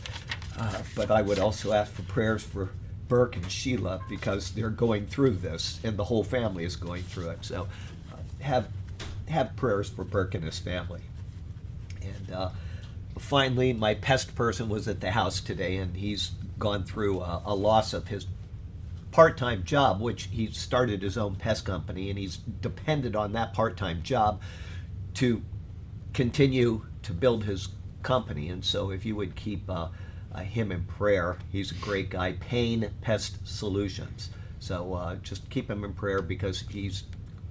Uh, 0.58 0.82
but 0.96 1.10
I 1.10 1.22
would 1.22 1.40
also 1.40 1.74
ask 1.74 1.92
for 1.92 2.04
prayers 2.04 2.44
for 2.44 2.70
Burke 3.08 3.36
and 3.36 3.52
Sheila 3.52 4.02
because 4.10 4.52
they're 4.52 4.70
going 4.70 5.08
through 5.08 5.36
this, 5.36 5.80
and 5.84 5.98
the 5.98 6.04
whole 6.04 6.24
family 6.24 6.64
is 6.64 6.76
going 6.76 7.04
through 7.04 7.30
it. 7.32 7.46
So 7.46 7.68
uh, 8.12 8.16
have 8.42 8.68
have 9.28 9.56
prayers 9.56 9.90
for 9.90 10.04
Burke 10.04 10.36
and 10.36 10.44
his 10.44 10.60
family. 10.60 11.02
And 12.02 12.32
uh, 12.36 12.50
finally, 13.18 13.74
my 13.74 13.96
pest 13.96 14.36
person 14.36 14.70
was 14.70 14.88
at 14.88 15.00
the 15.00 15.12
house 15.12 15.40
today, 15.40 15.78
and 15.78 15.96
he's 15.96 16.32
gone 16.60 16.84
through 16.84 17.22
a, 17.22 17.42
a 17.46 17.56
loss 17.56 17.94
of 17.94 18.10
his 18.10 18.28
part-time 19.12 19.64
job, 19.64 20.00
which 20.00 20.30
he 20.32 20.48
started 20.48 21.02
his 21.02 21.18
own 21.18 21.36
pest 21.36 21.66
company, 21.66 22.10
and 22.10 22.20
he's 22.20 22.38
depended 22.38 23.16
on 23.16 23.34
that 23.34 23.54
part-time 23.54 24.04
job 24.04 24.42
to 25.16 25.42
continue 26.14 26.86
to 27.04 27.14
build 27.14 27.44
his 27.44 27.70
company. 28.04 28.50
And 28.50 28.64
so, 28.64 28.92
if 28.92 29.06
you 29.06 29.16
would 29.16 29.36
keep 29.36 29.70
uh, 29.70 29.90
uh, 30.34 30.40
him 30.40 30.72
in 30.72 30.84
prayer, 30.84 31.38
he's 31.52 31.72
a 31.72 31.76
great 31.76 32.10
guy. 32.10 32.34
Payne 32.34 32.90
Pest 33.02 33.46
Solutions. 33.48 34.30
So 34.60 34.94
uh, 34.94 35.16
just 35.16 35.50
keep 35.50 35.70
him 35.70 35.84
in 35.84 35.94
prayer 35.94 36.22
because 36.22 36.62
he's 36.70 37.04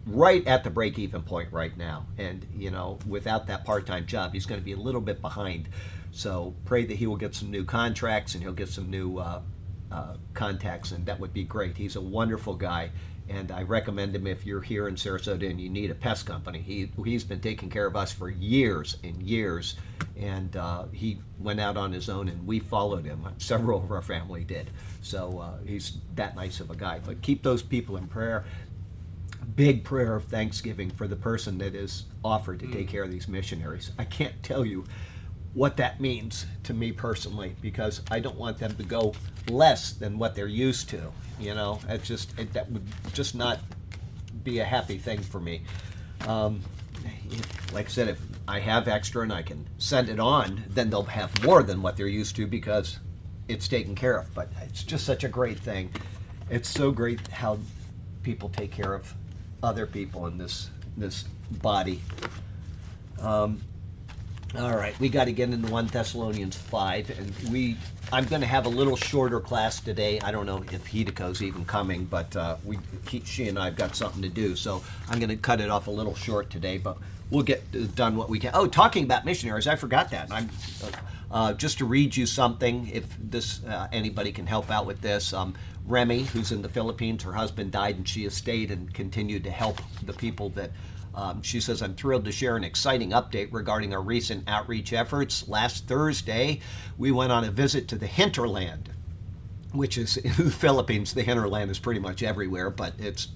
right 0.06 0.46
at 0.46 0.64
the 0.64 0.70
break-even 0.70 1.22
point 1.22 1.52
right 1.52 1.76
now. 1.76 2.06
And 2.18 2.46
you 2.54 2.70
know, 2.70 2.98
without 3.06 3.48
that 3.48 3.64
part-time 3.64 4.06
job, 4.06 4.32
he's 4.32 4.46
going 4.46 4.60
to 4.60 4.64
be 4.64 4.72
a 4.72 4.76
little 4.76 5.00
bit 5.00 5.20
behind. 5.20 5.68
So 6.12 6.54
pray 6.64 6.84
that 6.86 6.96
he 6.96 7.06
will 7.06 7.16
get 7.16 7.34
some 7.34 7.50
new 7.50 7.64
contracts 7.64 8.34
and 8.34 8.42
he'll 8.42 8.52
get 8.52 8.68
some 8.68 8.90
new 8.90 9.18
uh, 9.18 9.42
uh, 9.90 10.16
contacts, 10.34 10.92
and 10.92 11.04
that 11.06 11.18
would 11.18 11.32
be 11.32 11.42
great. 11.42 11.76
He's 11.76 11.96
a 11.96 12.00
wonderful 12.00 12.54
guy, 12.54 12.90
and 13.30 13.52
I 13.52 13.62
recommend 13.62 14.14
him 14.14 14.26
if 14.26 14.44
you're 14.44 14.60
here 14.60 14.88
in 14.88 14.96
Sarasota 14.96 15.48
and 15.48 15.60
you 15.60 15.70
need 15.70 15.90
a 15.90 15.94
pest 15.94 16.26
company. 16.26 16.60
He 16.60 16.90
he's 17.04 17.22
been 17.22 17.40
taking 17.40 17.70
care 17.70 17.86
of 17.86 17.94
us 17.94 18.10
for 18.12 18.28
years 18.28 18.96
and 19.04 19.22
years, 19.22 19.76
and 20.16 20.54
uh, 20.56 20.86
he 20.92 21.20
went 21.38 21.60
out 21.60 21.76
on 21.76 21.92
his 21.92 22.08
own, 22.08 22.28
and 22.28 22.44
we 22.46 22.58
followed 22.58 23.04
him. 23.04 23.26
Several 23.38 23.82
of 23.82 23.92
our 23.92 24.02
family 24.02 24.42
did. 24.42 24.70
So 25.00 25.38
uh, 25.38 25.64
he's 25.64 25.98
that 26.16 26.34
nice 26.34 26.58
of 26.60 26.70
a 26.70 26.76
guy. 26.76 26.98
But 26.98 27.22
keep 27.22 27.42
those 27.42 27.62
people 27.62 27.96
in 27.96 28.08
prayer. 28.08 28.44
Big 29.54 29.84
prayer 29.84 30.16
of 30.16 30.24
thanksgiving 30.24 30.90
for 30.90 31.06
the 31.06 31.16
person 31.16 31.58
that 31.58 31.74
is 31.74 32.04
offered 32.24 32.60
to 32.60 32.66
take 32.66 32.88
care 32.88 33.04
of 33.04 33.10
these 33.10 33.28
missionaries. 33.28 33.92
I 33.98 34.04
can't 34.04 34.42
tell 34.42 34.64
you 34.64 34.84
what 35.54 35.76
that 35.78 36.00
means 36.00 36.46
to 36.64 36.74
me 36.74 36.92
personally 36.92 37.56
because 37.60 38.02
I 38.10 38.20
don't 38.20 38.36
want 38.36 38.58
them 38.58 38.76
to 38.76 38.82
go 38.82 39.14
less 39.48 39.92
than 39.92 40.18
what 40.18 40.34
they're 40.34 40.46
used 40.46 40.88
to. 40.90 41.12
You 41.40 41.54
know, 41.54 41.80
it's 41.88 42.06
just 42.06 42.38
it, 42.38 42.52
that 42.52 42.70
would 42.70 42.86
just 43.12 43.34
not 43.34 43.60
be 44.44 44.60
a 44.60 44.64
happy 44.64 44.98
thing 44.98 45.20
for 45.20 45.40
me. 45.40 45.62
Um, 46.26 46.60
like 47.72 47.86
I 47.86 47.88
said, 47.88 48.08
if 48.08 48.20
I 48.46 48.60
have 48.60 48.88
extra 48.88 49.22
and 49.22 49.32
I 49.32 49.42
can 49.42 49.66
send 49.78 50.08
it 50.08 50.20
on, 50.20 50.64
then 50.68 50.90
they'll 50.90 51.02
have 51.04 51.42
more 51.44 51.62
than 51.62 51.82
what 51.82 51.96
they're 51.96 52.06
used 52.06 52.36
to 52.36 52.46
because 52.46 52.98
it's 53.48 53.68
taken 53.68 53.94
care 53.94 54.18
of. 54.18 54.32
But 54.34 54.50
it's 54.62 54.82
just 54.82 55.04
such 55.04 55.24
a 55.24 55.28
great 55.28 55.58
thing. 55.58 55.90
It's 56.48 56.68
so 56.68 56.90
great 56.90 57.26
how 57.28 57.58
people 58.22 58.48
take 58.50 58.72
care 58.72 58.94
of 58.94 59.12
other 59.62 59.86
people 59.86 60.26
in 60.26 60.38
this 60.38 60.70
this 60.96 61.24
body. 61.50 62.00
Um, 63.20 63.62
all 64.58 64.76
right, 64.76 64.98
we 64.98 65.08
got 65.08 65.26
to 65.26 65.32
get 65.32 65.50
into 65.50 65.70
1 65.70 65.86
Thessalonians 65.88 66.56
5, 66.56 67.10
and 67.10 67.52
we, 67.52 67.76
I'm 68.12 68.24
going 68.24 68.40
to 68.40 68.48
have 68.48 68.66
a 68.66 68.68
little 68.68 68.96
shorter 68.96 69.38
class 69.38 69.80
today. 69.80 70.18
I 70.20 70.32
don't 70.32 70.44
know 70.44 70.64
if 70.72 70.86
Hideko's 70.88 71.40
even 71.40 71.64
coming, 71.64 72.04
but 72.04 72.34
uh, 72.34 72.56
we, 72.64 72.78
he, 73.08 73.22
she 73.24 73.48
and 73.48 73.56
I 73.56 73.66
have 73.66 73.76
got 73.76 73.94
something 73.94 74.22
to 74.22 74.28
do, 74.28 74.56
so 74.56 74.82
I'm 75.08 75.20
going 75.20 75.28
to 75.28 75.36
cut 75.36 75.60
it 75.60 75.70
off 75.70 75.86
a 75.86 75.90
little 75.92 76.16
short 76.16 76.50
today, 76.50 76.78
but 76.78 76.98
we'll 77.30 77.44
get 77.44 77.94
done 77.94 78.16
what 78.16 78.28
we 78.28 78.40
can. 78.40 78.50
Oh, 78.52 78.66
talking 78.66 79.04
about 79.04 79.24
missionaries, 79.24 79.68
I 79.68 79.76
forgot 79.76 80.10
that. 80.10 80.32
I'm, 80.32 80.50
uh, 81.30 81.52
just 81.52 81.78
to 81.78 81.84
read 81.84 82.16
you 82.16 82.26
something, 82.26 82.88
if 82.92 83.06
this 83.20 83.64
uh, 83.64 83.86
anybody 83.92 84.32
can 84.32 84.46
help 84.46 84.68
out 84.68 84.84
with 84.84 85.00
this. 85.00 85.32
Um, 85.32 85.54
Remy, 85.86 86.24
who's 86.24 86.50
in 86.50 86.62
the 86.62 86.68
Philippines, 86.68 87.22
her 87.22 87.32
husband 87.32 87.70
died, 87.70 87.96
and 87.96 88.08
she 88.08 88.24
has 88.24 88.34
stayed 88.34 88.70
and 88.72 88.92
continued 88.92 89.44
to 89.44 89.50
help 89.50 89.80
the 90.02 90.12
people 90.12 90.48
that 90.50 90.72
um, 91.14 91.42
she 91.42 91.60
says, 91.60 91.82
I'm 91.82 91.94
thrilled 91.94 92.24
to 92.26 92.32
share 92.32 92.56
an 92.56 92.64
exciting 92.64 93.10
update 93.10 93.48
regarding 93.52 93.94
our 93.94 94.00
recent 94.00 94.48
outreach 94.48 94.92
efforts. 94.92 95.48
Last 95.48 95.86
Thursday, 95.86 96.60
we 96.96 97.10
went 97.10 97.32
on 97.32 97.44
a 97.44 97.50
visit 97.50 97.88
to 97.88 97.96
the 97.96 98.06
hinterland, 98.06 98.90
which 99.72 99.98
is 99.98 100.16
in 100.18 100.32
the 100.36 100.50
Philippines. 100.50 101.14
The 101.14 101.22
hinterland 101.22 101.70
is 101.70 101.78
pretty 101.78 102.00
much 102.00 102.22
everywhere, 102.22 102.70
but 102.70 102.94
it's 102.98 103.28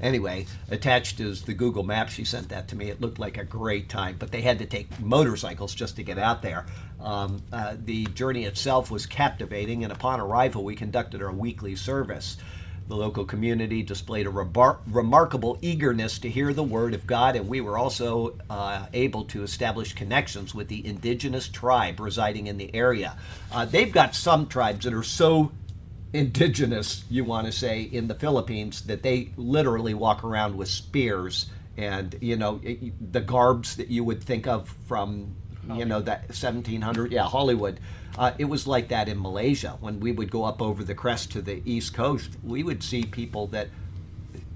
anyway 0.00 0.44
attached 0.70 1.20
is 1.20 1.42
the 1.42 1.54
Google 1.54 1.84
map. 1.84 2.08
She 2.08 2.24
sent 2.24 2.48
that 2.48 2.68
to 2.68 2.76
me. 2.76 2.90
It 2.90 3.00
looked 3.00 3.18
like 3.18 3.38
a 3.38 3.44
great 3.44 3.88
time, 3.88 4.16
but 4.18 4.32
they 4.32 4.42
had 4.42 4.58
to 4.58 4.66
take 4.66 5.00
motorcycles 5.00 5.74
just 5.74 5.96
to 5.96 6.02
get 6.02 6.18
out 6.18 6.42
there. 6.42 6.66
Um, 7.00 7.42
uh, 7.52 7.76
the 7.78 8.04
journey 8.06 8.44
itself 8.44 8.90
was 8.90 9.06
captivating, 9.06 9.84
and 9.84 9.92
upon 9.92 10.20
arrival, 10.20 10.64
we 10.64 10.74
conducted 10.74 11.22
our 11.22 11.32
weekly 11.32 11.76
service. 11.76 12.36
The 12.88 12.96
local 12.96 13.24
community 13.24 13.82
displayed 13.82 14.26
a 14.26 14.30
rebar- 14.30 14.78
remarkable 14.86 15.58
eagerness 15.62 16.18
to 16.18 16.28
hear 16.28 16.52
the 16.52 16.62
word 16.62 16.94
of 16.94 17.06
God, 17.06 17.36
and 17.36 17.48
we 17.48 17.60
were 17.60 17.78
also 17.78 18.38
uh, 18.50 18.86
able 18.92 19.24
to 19.26 19.42
establish 19.42 19.94
connections 19.94 20.54
with 20.54 20.68
the 20.68 20.84
indigenous 20.86 21.48
tribe 21.48 22.00
residing 22.00 22.48
in 22.48 22.58
the 22.58 22.74
area. 22.74 23.16
Uh, 23.50 23.64
they've 23.64 23.92
got 23.92 24.14
some 24.14 24.46
tribes 24.46 24.84
that 24.84 24.92
are 24.92 25.02
so 25.02 25.52
indigenous, 26.12 27.04
you 27.08 27.24
want 27.24 27.46
to 27.46 27.52
say, 27.52 27.82
in 27.82 28.08
the 28.08 28.14
Philippines 28.14 28.82
that 28.82 29.02
they 29.02 29.30
literally 29.36 29.94
walk 29.94 30.24
around 30.24 30.56
with 30.56 30.68
spears 30.68 31.46
and, 31.76 32.16
you 32.20 32.36
know, 32.36 32.60
the 33.10 33.20
garbs 33.20 33.76
that 33.76 33.88
you 33.88 34.04
would 34.04 34.22
think 34.22 34.46
of 34.46 34.68
from, 34.86 35.34
you 35.70 35.84
know, 35.84 36.00
that 36.00 36.22
1700, 36.28 37.12
yeah, 37.12 37.24
Hollywood. 37.24 37.78
Uh, 38.18 38.32
it 38.38 38.44
was 38.44 38.66
like 38.66 38.88
that 38.88 39.08
in 39.08 39.20
Malaysia. 39.20 39.76
When 39.80 40.00
we 40.00 40.12
would 40.12 40.30
go 40.30 40.44
up 40.44 40.60
over 40.60 40.84
the 40.84 40.94
crest 40.94 41.32
to 41.32 41.42
the 41.42 41.62
east 41.64 41.94
coast, 41.94 42.30
we 42.42 42.62
would 42.62 42.82
see 42.82 43.04
people 43.04 43.46
that 43.48 43.68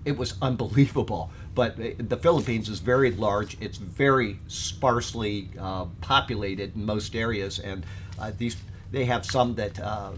it 0.05 0.17
was 0.17 0.35
unbelievable. 0.43 1.31
But 1.55 1.81
uh, 1.81 1.91
the 1.99 2.17
Philippines 2.17 2.69
is 2.69 2.81
very 2.81 3.13
large. 3.13 3.57
It's 3.61 3.79
very 3.79 4.39
sparsely 4.47 5.51
uh, 5.59 5.87
populated 6.01 6.75
in 6.75 6.85
most 6.85 7.15
areas, 7.15 7.59
and 7.59 7.87
uh, 8.19 8.33
these 8.37 8.57
they 8.93 9.05
have 9.07 9.27
some 9.27 9.55
that 9.57 9.81
uh, 9.81 10.13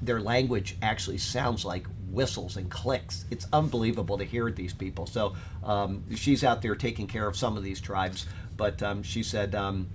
their 0.00 0.20
language 0.20 0.76
actually 0.82 1.18
sounds 1.18 1.64
like 1.64 1.86
whistles 2.10 2.56
and 2.56 2.68
clicks. 2.68 3.24
It's 3.30 3.46
unbelievable 3.52 4.18
to 4.18 4.24
hear 4.24 4.50
these 4.50 4.72
people. 4.72 5.06
So 5.06 5.34
um, 5.62 6.02
she's 6.16 6.42
out 6.42 6.62
there 6.62 6.74
taking 6.74 7.06
care 7.06 7.28
of 7.28 7.36
some 7.36 7.56
of 7.56 7.62
these 7.62 7.80
tribes. 7.80 8.26
But 8.56 8.82
um, 8.82 9.02
she 9.02 9.22
said. 9.22 9.54
Um, 9.54 9.88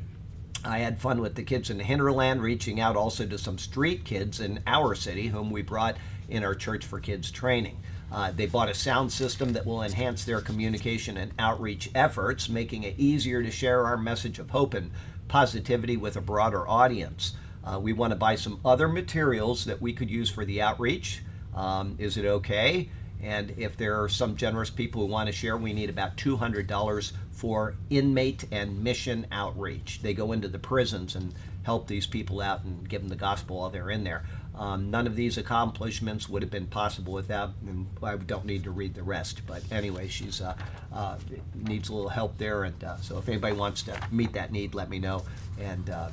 I 0.68 0.80
had 0.80 1.00
fun 1.00 1.22
with 1.22 1.36
the 1.36 1.44
kids 1.44 1.70
in 1.70 1.78
the 1.78 1.84
hinterland, 1.84 2.42
reaching 2.42 2.80
out 2.80 2.96
also 2.96 3.26
to 3.26 3.38
some 3.38 3.58
street 3.58 4.04
kids 4.04 4.40
in 4.40 4.62
our 4.68 4.96
city, 4.96 5.28
whom 5.28 5.50
we 5.50 5.62
brought 5.62 5.98
in 6.30 6.44
our 6.44 6.54
Church 6.56 6.86
for 6.86 7.00
Kids 7.00 7.32
training. 7.32 7.80
Uh, 8.12 8.32
they 8.32 8.46
bought 8.46 8.70
a 8.70 8.74
sound 8.74 9.12
system 9.12 9.54
that 9.54 9.66
will 9.66 9.82
enhance 9.82 10.26
their 10.26 10.42
communication 10.42 11.18
and 11.18 11.32
outreach 11.40 11.90
efforts, 11.96 12.50
making 12.50 12.84
it 12.84 12.96
easier 12.98 13.42
to 13.42 13.52
share 13.52 13.86
our 13.86 13.98
message 13.98 14.40
of 14.40 14.50
hope 14.50 14.74
and 14.74 14.92
positivity 15.28 15.98
with 15.98 16.16
a 16.16 16.22
broader 16.22 16.68
audience. 16.68 17.36
Uh, 17.64 17.80
we 17.80 17.94
want 17.94 18.12
to 18.12 18.18
buy 18.18 18.36
some 18.36 18.60
other 18.64 18.88
materials 18.88 19.66
that 19.66 19.82
we 19.82 19.94
could 19.94 20.10
use 20.10 20.30
for 20.30 20.46
the 20.46 20.62
outreach. 20.62 21.22
Um, 21.54 21.96
is 21.98 22.18
it 22.18 22.26
okay? 22.26 22.90
And 23.22 23.54
if 23.58 23.78
there 23.78 24.02
are 24.02 24.10
some 24.10 24.36
generous 24.36 24.70
people 24.70 25.02
who 25.02 25.12
want 25.12 25.28
to 25.28 25.34
share, 25.34 25.58
we 25.58 25.74
need 25.74 25.90
about 25.90 26.18
$200 26.18 27.12
for 27.32 27.76
inmate 27.90 28.46
and 28.52 28.84
mission 28.84 29.26
outreach. 29.32 30.02
They 30.02 30.14
go 30.14 30.32
into 30.32 30.48
the 30.48 30.60
prisons 30.60 31.16
and 31.16 31.34
help 31.64 31.88
these 31.88 32.08
people 32.08 32.42
out 32.42 32.64
and 32.64 32.88
give 32.88 33.02
them 33.02 33.10
the 33.10 33.16
gospel 33.16 33.58
while 33.58 33.70
they're 33.70 33.90
in 33.90 34.04
there. 34.04 34.24
Um, 34.56 34.90
none 34.90 35.06
of 35.06 35.16
these 35.16 35.38
accomplishments 35.38 36.28
would 36.28 36.42
have 36.42 36.50
been 36.50 36.66
possible 36.66 37.14
without, 37.14 37.52
and 37.68 37.88
I 38.02 38.16
don't 38.16 38.46
need 38.46 38.64
to 38.64 38.72
read 38.72 38.96
the 38.96 39.04
rest. 39.04 39.42
But 39.46 39.62
anyway, 39.72 40.08
she's 40.08 40.42
uh, 40.42 40.56
uh, 40.92 41.18
needs 41.54 41.90
a 41.90 41.94
little 41.94 42.10
help 42.10 42.38
there, 42.40 42.64
and 42.64 42.84
uh, 42.84 42.98
so 42.98 43.20
if 43.20 43.30
anybody 43.30 43.56
wants 43.56 43.84
to 43.84 44.00
meet 44.10 44.34
that 44.34 44.52
need, 44.52 44.74
let 44.74 44.90
me 44.90 44.98
know. 44.98 45.24
And 45.60 45.90
uh, 45.92 46.10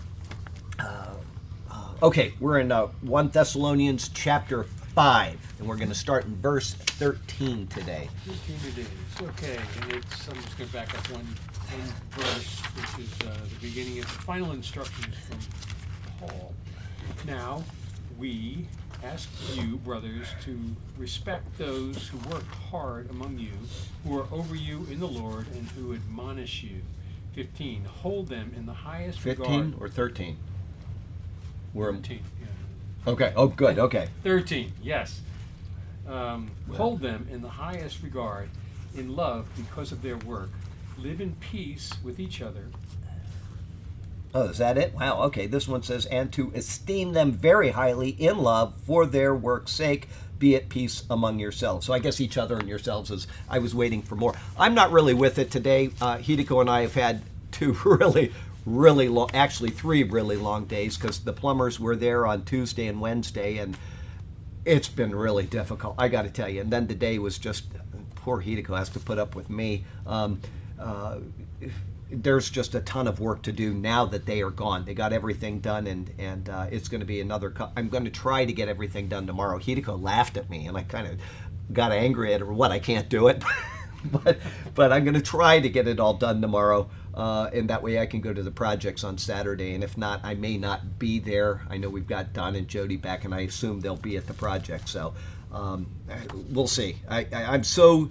uh, 0.79 1.15
uh, 1.71 1.89
okay, 2.03 2.35
we're 2.39 2.59
in 2.59 2.71
uh, 2.71 2.87
1 3.01 3.29
Thessalonians 3.29 4.11
chapter 4.13 4.67
5, 4.95 5.55
and 5.59 5.69
we're 5.69 5.77
going 5.77 5.89
to 5.89 5.95
start 5.95 6.25
in 6.25 6.37
verse 6.37 6.75
13 6.75 7.67
today. 7.67 8.09
Okay, 9.21 9.59
and 9.83 9.93
it's, 9.93 10.29
I'm 10.29 10.37
just 10.37 10.57
gonna 10.57 10.71
back 10.71 10.97
up 10.97 11.11
one, 11.11 11.25
one 11.25 11.93
verse, 12.11 12.61
which 12.77 13.05
is, 13.05 13.13
uh, 13.27 13.35
the 13.49 13.67
beginning 13.67 13.99
of 13.99 14.05
the 14.05 14.13
final 14.23 14.53
instructions 14.53 15.17
from 15.29 15.39
Paul. 16.21 16.55
Now, 17.27 17.65
we 18.17 18.67
ask 19.03 19.29
you, 19.55 19.79
brothers, 19.79 20.29
to 20.45 20.57
respect 20.97 21.59
those 21.59 22.07
who 22.09 22.19
work 22.29 22.47
hard 22.71 23.11
among 23.11 23.39
you, 23.39 23.51
who 24.05 24.17
are 24.17 24.27
over 24.31 24.55
you 24.55 24.87
in 24.93 25.01
the 25.01 25.09
Lord, 25.09 25.47
and 25.55 25.69
who 25.71 25.93
admonish 25.93 26.63
you. 26.63 26.83
Fifteen, 27.35 27.85
hold 27.85 28.29
them 28.29 28.53
in 28.57 28.65
the 28.67 28.73
highest 28.73 29.19
15 29.19 29.45
regard. 29.45 29.83
or 29.83 29.89
13? 29.89 30.37
We're 31.73 31.93
Thirteen, 31.93 32.21
yeah. 32.21 32.34
Okay, 33.07 33.33
oh, 33.37 33.49
good, 33.49 33.79
okay. 33.79 34.09
13, 34.23 34.73
yes. 34.83 35.21
Um, 36.09 36.51
hold 36.73 37.01
them 37.01 37.27
in 37.31 37.43
the 37.43 37.49
highest 37.49 38.03
regard, 38.03 38.49
in 38.97 39.15
love 39.15 39.47
because 39.57 39.93
of 39.93 40.03
their 40.03 40.17
work. 40.19 40.51
Live 40.99 41.21
in 41.21 41.35
peace 41.37 41.93
with 42.03 42.19
each 42.19 42.41
other. 42.41 42.67
Oh, 44.35 44.49
is 44.49 44.59
that 44.59 44.79
it? 44.79 44.95
Wow, 44.95 45.23
okay. 45.25 45.47
This 45.47 45.69
one 45.69 45.83
says, 45.83 46.07
and 46.07 46.33
to 46.33 46.51
esteem 46.55 47.13
them 47.13 47.31
very 47.31 47.71
highly 47.71 48.11
in 48.11 48.39
love 48.39 48.75
for 48.85 49.07
their 49.07 49.35
work's 49.35 49.73
sake, 49.73 50.09
be 50.39 50.57
at 50.57 50.69
peace 50.69 51.05
among 51.09 51.39
yourselves. 51.39 51.87
So 51.87 51.93
I 51.93 52.01
guess 52.01 52.21
each 52.21 52.37
other 52.37 52.57
and 52.59 52.69
yourselves 52.69 53.11
is, 53.11 53.27
I 53.49 53.59
was 53.61 53.75
waiting 53.75 54.03
for 54.03 54.17
more. 54.17 54.35
I'm 54.59 54.75
not 54.75 54.91
really 54.91 55.15
with 55.15 55.39
it 55.39 55.51
today. 55.51 55.91
Uh, 56.01 56.17
Hideko 56.19 56.61
and 56.61 56.71
I 56.71 56.81
have 56.83 56.95
had 56.95 57.23
two 57.53 57.77
really, 57.85 58.33
really 58.67 59.09
long, 59.09 59.31
actually 59.35 59.71
three 59.71 60.03
really 60.03 60.37
long 60.37 60.65
days 60.67 60.97
because 60.97 61.21
the 61.21 61.33
plumbers 61.33 61.79
were 61.79 61.97
there 61.97 62.27
on 62.27 62.45
Tuesday 62.45 62.87
and 62.87 63.01
Wednesday, 63.01 63.59
and 63.59 63.77
it's 64.65 64.89
been 64.89 65.15
really 65.15 65.45
difficult. 65.45 65.95
I 65.99 66.09
got 66.09 66.23
to 66.23 66.31
tell 66.31 66.49
you. 66.49 66.63
And 66.63 66.71
then 66.71 66.87
the 66.87 66.95
day 66.95 67.19
was 67.19 67.39
just 67.39 67.65
poor 68.25 68.43
Hideko 68.43 68.77
has 68.77 68.89
to 68.91 68.99
put 68.99 69.19
up 69.19 69.35
with 69.35 69.51
me. 69.51 69.85
Um, 70.07 70.41
uh, 70.81 71.19
there's 72.11 72.49
just 72.49 72.75
a 72.75 72.81
ton 72.81 73.07
of 73.07 73.21
work 73.21 73.43
to 73.43 73.53
do 73.53 73.75
now 73.75 74.07
that 74.07 74.25
they 74.27 74.43
are 74.43 74.51
gone. 74.51 74.85
They 74.85 74.95
got 74.95 75.13
everything 75.13 75.61
done, 75.61 75.87
and 75.87 76.11
and 76.19 76.49
uh, 76.49 76.67
it's 76.71 76.89
going 76.89 77.01
to 77.01 77.07
be 77.07 77.21
another. 77.21 77.51
Co- 77.51 77.71
I'm 77.77 77.89
going 77.89 78.05
to 78.05 78.11
try 78.11 78.45
to 78.45 78.53
get 78.53 78.69
everything 78.69 79.09
done 79.09 79.27
tomorrow. 79.27 79.59
Hideko 79.59 80.01
laughed 80.01 80.37
at 80.37 80.49
me, 80.49 80.67
and 80.67 80.77
I 80.77 80.83
kind 80.83 81.07
of 81.07 81.19
got 81.73 81.93
angry 81.93 82.33
at 82.33 82.41
her. 82.41 82.53
What 82.53 82.71
I 82.71 82.79
can't 82.79 83.09
do 83.09 83.29
it, 83.29 83.43
but 84.05 84.39
but 84.75 84.93
I'm 84.93 85.05
going 85.05 85.15
to 85.15 85.23
try 85.23 85.61
to 85.61 85.69
get 85.69 85.89
it 85.89 85.99
all 85.99 86.15
done 86.15 86.41
tomorrow, 86.41 86.89
uh, 87.15 87.49
and 87.53 87.71
that 87.71 87.83
way 87.83 88.01
I 88.01 88.07
can 88.07 88.21
go 88.21 88.35
to 88.35 88.43
the 88.43 88.51
projects 88.51 89.05
on 89.05 89.19
Saturday. 89.19 89.75
And 89.75 89.85
if 89.85 89.97
not, 89.97 90.21
I 90.25 90.35
may 90.35 90.59
not 90.59 90.99
be 90.99 91.21
there. 91.21 91.63
I 91.71 91.77
know 91.77 91.89
we've 91.89 92.07
got 92.07 92.33
Don 92.33 92.57
and 92.57 92.67
Jody 92.67 92.97
back, 92.97 93.25
and 93.25 93.35
I 93.35 93.41
assume 93.41 93.81
they'll 93.81 93.97
be 93.97 94.17
at 94.17 94.27
the 94.27 94.35
project. 94.35 94.89
So 94.89 95.15
um, 95.53 95.87
we'll 96.51 96.67
see. 96.67 96.97
I, 97.09 97.27
I 97.33 97.45
I'm 97.55 97.63
so 97.63 98.11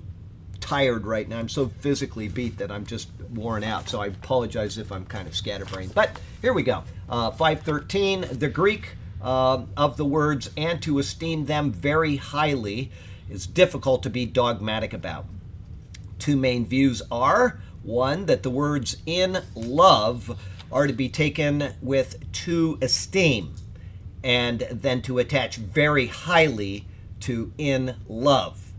tired 0.62 1.06
right 1.06 1.28
now. 1.28 1.40
I'm 1.40 1.50
so 1.50 1.68
physically 1.82 2.30
beat 2.30 2.58
that 2.60 2.72
I'm 2.72 2.86
just 2.86 3.10
worn 3.34 3.66
out. 3.66 3.90
So 3.90 4.00
I 4.00 4.08
apologize 4.08 4.78
if 4.78 4.92
I'm 4.92 5.06
kind 5.06 5.28
of 5.28 5.36
scatterbrained. 5.36 5.94
But 5.94 6.18
here 6.42 6.54
we 6.54 6.64
go. 6.64 6.86
Uh, 7.10 7.32
513, 7.32 8.40
the 8.40 8.50
Greek 8.50 8.96
um 9.22 9.70
of 9.78 9.96
the 9.96 10.04
words 10.04 10.50
and 10.58 10.82
to 10.82 11.00
esteem 11.00 11.46
them 11.46 11.72
very 11.72 12.18
highly 12.18 12.92
is 13.30 13.48
difficult 13.48 14.04
to 14.04 14.10
be 14.10 14.26
dogmatic 14.26 14.94
about. 14.94 15.26
Two 16.20 16.36
main 16.36 16.66
views 16.66 17.02
are 17.10 17.62
one, 17.84 18.26
that 18.26 18.44
the 18.44 18.50
words 18.50 18.98
in 19.06 19.40
love 19.56 20.40
are 20.72 20.88
to 20.88 20.94
be 20.94 21.10
taken 21.10 21.74
with 21.82 22.32
to 22.32 22.78
esteem, 22.82 23.56
and 24.24 24.62
then 24.72 25.02
to 25.04 25.20
attach 25.20 25.58
very 25.58 26.08
highly 26.08 26.86
to 27.20 27.54
in 27.58 27.96
love. 28.08 28.72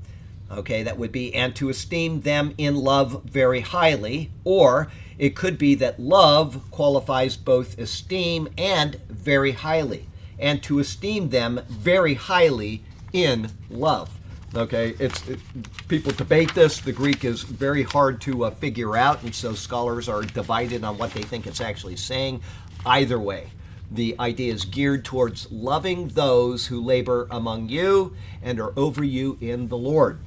Okay, 0.51 0.83
that 0.83 0.99
would 0.99 1.13
be, 1.13 1.35
and 1.35 1.55
to 1.57 1.69
esteem 1.69 2.21
them 2.21 2.55
in 2.59 2.77
love 2.77 3.23
very 3.25 3.61
highly, 3.61 4.31
or 4.45 4.91
it 5.19 5.37
could 5.37 5.59
be 5.59 5.75
that 5.77 6.01
love 6.01 6.63
qualifies 6.71 7.37
both 7.37 7.79
esteem 7.79 8.49
and 8.59 8.97
very 9.09 9.53
highly, 9.53 10.09
and 10.39 10.63
to 10.63 10.79
esteem 10.79 11.31
them 11.31 11.61
very 11.69 12.15
highly 12.15 12.83
in 13.13 13.51
love. 13.71 14.19
Okay, 14.57 14.95
it's 15.01 15.27
it, 15.29 15.41
people 15.89 16.13
debate 16.13 16.55
this. 16.55 16.79
The 16.79 16.93
Greek 16.93 17.25
is 17.25 17.43
very 17.43 17.83
hard 17.83 18.21
to 18.21 18.45
uh, 18.45 18.51
figure 18.51 18.97
out, 18.97 19.23
and 19.25 19.35
so 19.35 19.53
scholars 19.53 20.09
are 20.09 20.23
divided 20.23 20.85
on 20.85 20.97
what 20.97 21.11
they 21.11 21.23
think 21.23 21.49
it's 21.49 21.61
actually 21.61 21.97
saying. 21.97 22.41
Either 22.87 23.19
way, 23.19 23.51
the 23.91 24.15
idea 24.21 24.53
is 24.53 24.65
geared 24.65 25.05
towards 25.05 25.51
loving 25.51 26.09
those 26.09 26.67
who 26.67 26.81
labor 26.81 27.27
among 27.33 27.69
you 27.69 28.15
and 28.43 28.61
are 28.61 28.73
over 28.79 29.03
you 29.03 29.39
in 29.41 29.69
the 29.69 29.77
Lord. 29.77 30.21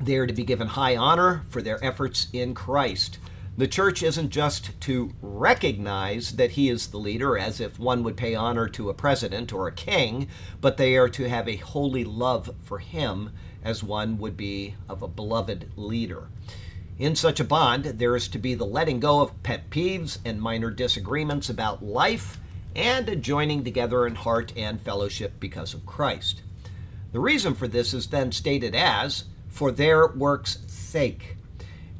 They 0.00 0.16
are 0.16 0.28
to 0.28 0.32
be 0.32 0.44
given 0.44 0.68
high 0.68 0.96
honor 0.96 1.42
for 1.50 1.60
their 1.60 1.84
efforts 1.84 2.28
in 2.32 2.54
Christ. 2.54 3.18
The 3.60 3.68
church 3.68 4.02
isn't 4.02 4.30
just 4.30 4.80
to 4.80 5.12
recognize 5.20 6.36
that 6.36 6.52
he 6.52 6.70
is 6.70 6.86
the 6.86 6.96
leader, 6.96 7.36
as 7.36 7.60
if 7.60 7.78
one 7.78 8.02
would 8.04 8.16
pay 8.16 8.34
honor 8.34 8.66
to 8.68 8.88
a 8.88 8.94
president 8.94 9.52
or 9.52 9.68
a 9.68 9.72
king, 9.72 10.28
but 10.62 10.78
they 10.78 10.96
are 10.96 11.10
to 11.10 11.28
have 11.28 11.46
a 11.46 11.56
holy 11.56 12.02
love 12.02 12.54
for 12.62 12.78
him, 12.78 13.32
as 13.62 13.84
one 13.84 14.16
would 14.16 14.34
be 14.34 14.76
of 14.88 15.02
a 15.02 15.08
beloved 15.08 15.72
leader. 15.76 16.28
In 16.98 17.14
such 17.14 17.38
a 17.38 17.44
bond, 17.44 17.84
there 17.84 18.16
is 18.16 18.28
to 18.28 18.38
be 18.38 18.54
the 18.54 18.64
letting 18.64 18.98
go 18.98 19.20
of 19.20 19.42
pet 19.42 19.68
peeves 19.68 20.16
and 20.24 20.40
minor 20.40 20.70
disagreements 20.70 21.50
about 21.50 21.84
life, 21.84 22.40
and 22.74 23.10
a 23.10 23.14
joining 23.14 23.62
together 23.62 24.06
in 24.06 24.14
heart 24.14 24.54
and 24.56 24.80
fellowship 24.80 25.34
because 25.38 25.74
of 25.74 25.84
Christ. 25.84 26.40
The 27.12 27.20
reason 27.20 27.54
for 27.54 27.68
this 27.68 27.92
is 27.92 28.06
then 28.06 28.32
stated 28.32 28.74
as 28.74 29.24
for 29.50 29.70
their 29.70 30.06
work's 30.06 30.60
sake. 30.66 31.36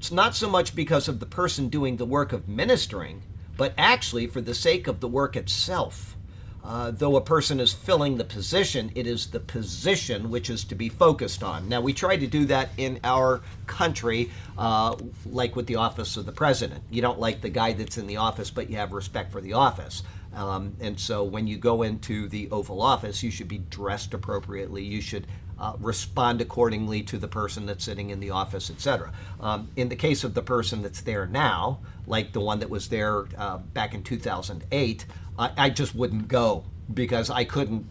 It's 0.01 0.11
not 0.11 0.35
so 0.35 0.49
much 0.49 0.75
because 0.75 1.09
of 1.09 1.21
the 1.21 1.27
person 1.27 1.69
doing 1.69 1.99
the 1.99 2.07
work 2.07 2.33
of 2.33 2.49
ministering, 2.49 3.23
but 3.59 3.75
actually 3.77 4.27
for 4.27 4.41
the 4.41 4.55
sake 4.55 4.87
of 4.87 5.01
the 5.01 5.07
work 5.07 5.37
itself. 5.37 6.17
Uh, 6.65 6.91
though 6.91 7.17
a 7.17 7.21
person 7.21 7.61
is 7.61 7.75
filling 7.75 8.17
the 8.17 8.25
position, 8.25 8.91
it 8.95 9.07
is 9.07 9.27
the 9.27 9.41
position 9.41 10.31
which 10.31 10.49
is 10.49 10.65
to 10.65 10.75
be 10.75 10.89
focused 10.89 11.43
on. 11.43 11.69
Now, 11.69 11.83
we 11.83 11.93
try 11.93 12.17
to 12.17 12.27
do 12.27 12.47
that 12.47 12.71
in 12.79 12.99
our 13.05 13.43
country, 13.67 14.31
uh, 14.57 14.97
like 15.27 15.55
with 15.55 15.67
the 15.67 15.77
office 15.77 16.17
of 16.17 16.25
the 16.25 16.33
president. 16.33 16.83
You 16.89 17.03
don't 17.03 17.21
like 17.21 17.43
the 17.43 17.51
guy 17.51 17.75
that's 17.75 17.99
in 17.99 18.07
the 18.07 18.17
office, 18.17 18.51
but 18.51 18.71
you 18.71 18.77
have 18.77 18.93
respect 18.93 19.31
for 19.31 19.43
the 19.43 19.53
office. 19.53 20.03
Um, 20.35 20.77
and 20.81 20.99
so 20.99 21.25
when 21.25 21.47
you 21.47 21.59
go 21.59 21.83
into 21.83 22.27
the 22.27 22.51
Oval 22.51 22.81
Office, 22.81 23.23
you 23.23 23.31
should 23.31 23.49
be 23.49 23.59
dressed 23.59 24.15
appropriately. 24.15 24.83
You 24.83 25.03
should 25.03 25.27
uh, 25.61 25.75
respond 25.79 26.41
accordingly 26.41 27.03
to 27.03 27.19
the 27.19 27.29
person 27.29 27.67
that's 27.67 27.85
sitting 27.85 28.11
in 28.11 28.19
the 28.19 28.31
office, 28.31 28.71
etc. 28.71 29.13
Um, 29.41 29.69
in 29.77 29.89
the 29.89 29.97
case 29.97 30.25
of 30.25 30.35
the 30.35 30.43
person 30.43 30.83
that's 30.83 31.03
there 31.03 31.27
now, 31.27 31.81
like 32.07 32.33
the 32.33 32.41
one 32.41 32.61
that 32.61 32.71
was 32.71 32.89
there 32.89 33.27
uh, 33.37 33.59
back 33.59 33.95
in 33.95 34.03
2008, 34.03 35.05
I, 35.39 35.53
I 35.57 35.71
just 35.71 35.95
wouldn't 35.95 36.29
go 36.29 36.65
because 36.93 37.31
I 37.31 37.45
couldn't 37.45 37.87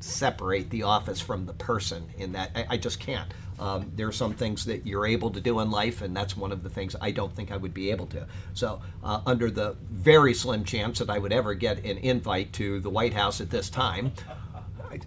separate 0.00 0.70
the 0.70 0.82
office 0.82 1.20
from 1.20 1.46
the 1.46 1.54
person 1.54 2.06
in 2.18 2.32
that. 2.32 2.50
I, 2.54 2.66
I 2.70 2.76
just 2.76 3.00
can't. 3.00 3.32
Um, 3.58 3.90
there 3.96 4.06
are 4.06 4.12
some 4.12 4.34
things 4.34 4.66
that 4.66 4.86
you're 4.86 5.06
able 5.06 5.30
to 5.30 5.40
do 5.40 5.60
in 5.60 5.70
life, 5.70 6.02
and 6.02 6.14
that's 6.14 6.36
one 6.36 6.52
of 6.52 6.62
the 6.62 6.68
things 6.68 6.94
I 7.00 7.10
don't 7.10 7.34
think 7.34 7.50
I 7.50 7.56
would 7.56 7.72
be 7.72 7.90
able 7.90 8.06
to. 8.08 8.26
So, 8.52 8.82
uh, 9.02 9.22
under 9.24 9.50
the 9.50 9.76
very 9.90 10.34
slim 10.34 10.64
chance 10.64 10.98
that 10.98 11.08
I 11.08 11.18
would 11.18 11.32
ever 11.32 11.54
get 11.54 11.78
an 11.78 11.96
invite 11.96 12.52
to 12.54 12.80
the 12.80 12.90
White 12.90 13.14
House 13.14 13.40
at 13.40 13.48
this 13.48 13.70
time, 13.70 14.12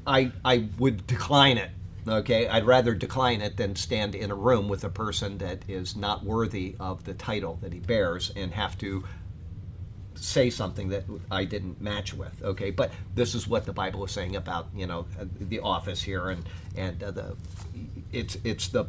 I, 0.08 0.32
I 0.44 0.68
would 0.80 1.06
decline 1.06 1.58
it. 1.58 1.70
Okay, 2.10 2.48
I'd 2.48 2.66
rather 2.66 2.96
decline 2.96 3.42
it 3.42 3.58
than 3.58 3.76
stand 3.76 4.16
in 4.16 4.32
a 4.32 4.36
room 4.36 4.68
with 4.68 4.84
a 4.84 4.90
person 4.90 5.38
that 5.38 5.62
is 5.68 5.96
not 5.96 6.24
worthy 6.24 6.76
of 6.80 7.04
the 7.04 7.14
title 7.14 7.60
that 7.62 7.72
he 7.72 7.80
bears 7.80 8.32
and 8.36 8.52
have 8.54 8.78
to 8.80 9.04
say 10.16 10.50
something 10.50 10.90
that 10.90 11.04
I 11.30 11.46
didn't 11.46 11.80
match 11.80 12.14
with. 12.14 12.44
Okay, 12.44 12.72
but 12.72 12.92
this 13.14 13.36
is 13.36 13.48
what 13.48 13.66
the 13.66 13.74
Bible 13.74 14.04
is 14.06 14.12
saying 14.12 14.36
about 14.36 14.68
you 14.76 14.88
know 14.88 15.06
the 15.40 15.60
office 15.60 16.02
here 16.02 16.30
and 16.30 16.44
and 16.76 17.02
uh, 17.04 17.12
the 17.12 17.36
it's 18.12 18.38
it's 18.44 18.70
the 18.70 18.86